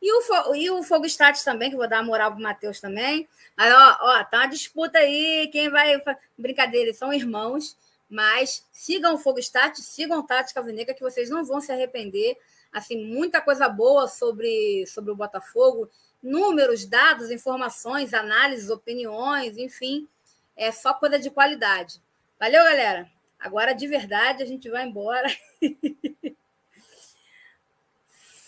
E 0.01 0.10
o, 0.14 0.55
e 0.55 0.72
o 0.72 0.81
Fogo 0.81 1.05
Stats 1.05 1.43
também, 1.43 1.69
que 1.69 1.76
vou 1.76 1.85
dar 1.85 2.01
moral 2.01 2.31
pro 2.31 2.41
Matheus 2.41 2.80
também. 2.80 3.27
Mas, 3.57 3.73
ó, 3.73 3.97
ó, 3.99 4.23
tá 4.23 4.38
uma 4.38 4.47
disputa 4.47 4.97
aí. 4.97 5.49
Quem 5.51 5.69
vai. 5.69 6.01
Brincadeira, 6.38 6.85
eles 6.88 6.97
são 6.97 7.11
irmãos. 7.11 7.76
Mas 8.10 8.65
sigam 8.72 9.15
o 9.15 9.18
Fogo 9.18 9.39
Stats, 9.39 9.84
sigam 9.84 10.19
o 10.19 10.23
Tática 10.23 10.61
Alvinegra, 10.61 10.93
que 10.93 11.03
vocês 11.03 11.30
não 11.30 11.43
vão 11.43 11.60
se 11.60 11.73
arrepender. 11.73 12.38
Assim, 12.72 13.05
muita 13.05 13.41
coisa 13.41 13.68
boa 13.68 14.07
sobre, 14.07 14.85
sobre 14.88 15.11
o 15.11 15.18
Botafogo. 15.18 15.89
Números, 16.22 16.85
dados, 16.85 17.30
informações, 17.30 18.14
análises, 18.14 18.69
opiniões, 18.69 19.57
enfim. 19.57 20.07
É 20.55 20.71
só 20.71 20.93
coisa 20.93 21.19
de 21.19 21.30
qualidade. 21.30 22.01
Valeu, 22.39 22.63
galera. 22.63 23.09
Agora, 23.39 23.73
de 23.73 23.88
verdade, 23.88 24.43
a 24.43 24.45
gente 24.45 24.69
vai 24.69 24.85
embora. 24.85 25.27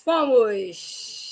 Fomos! 0.04 1.25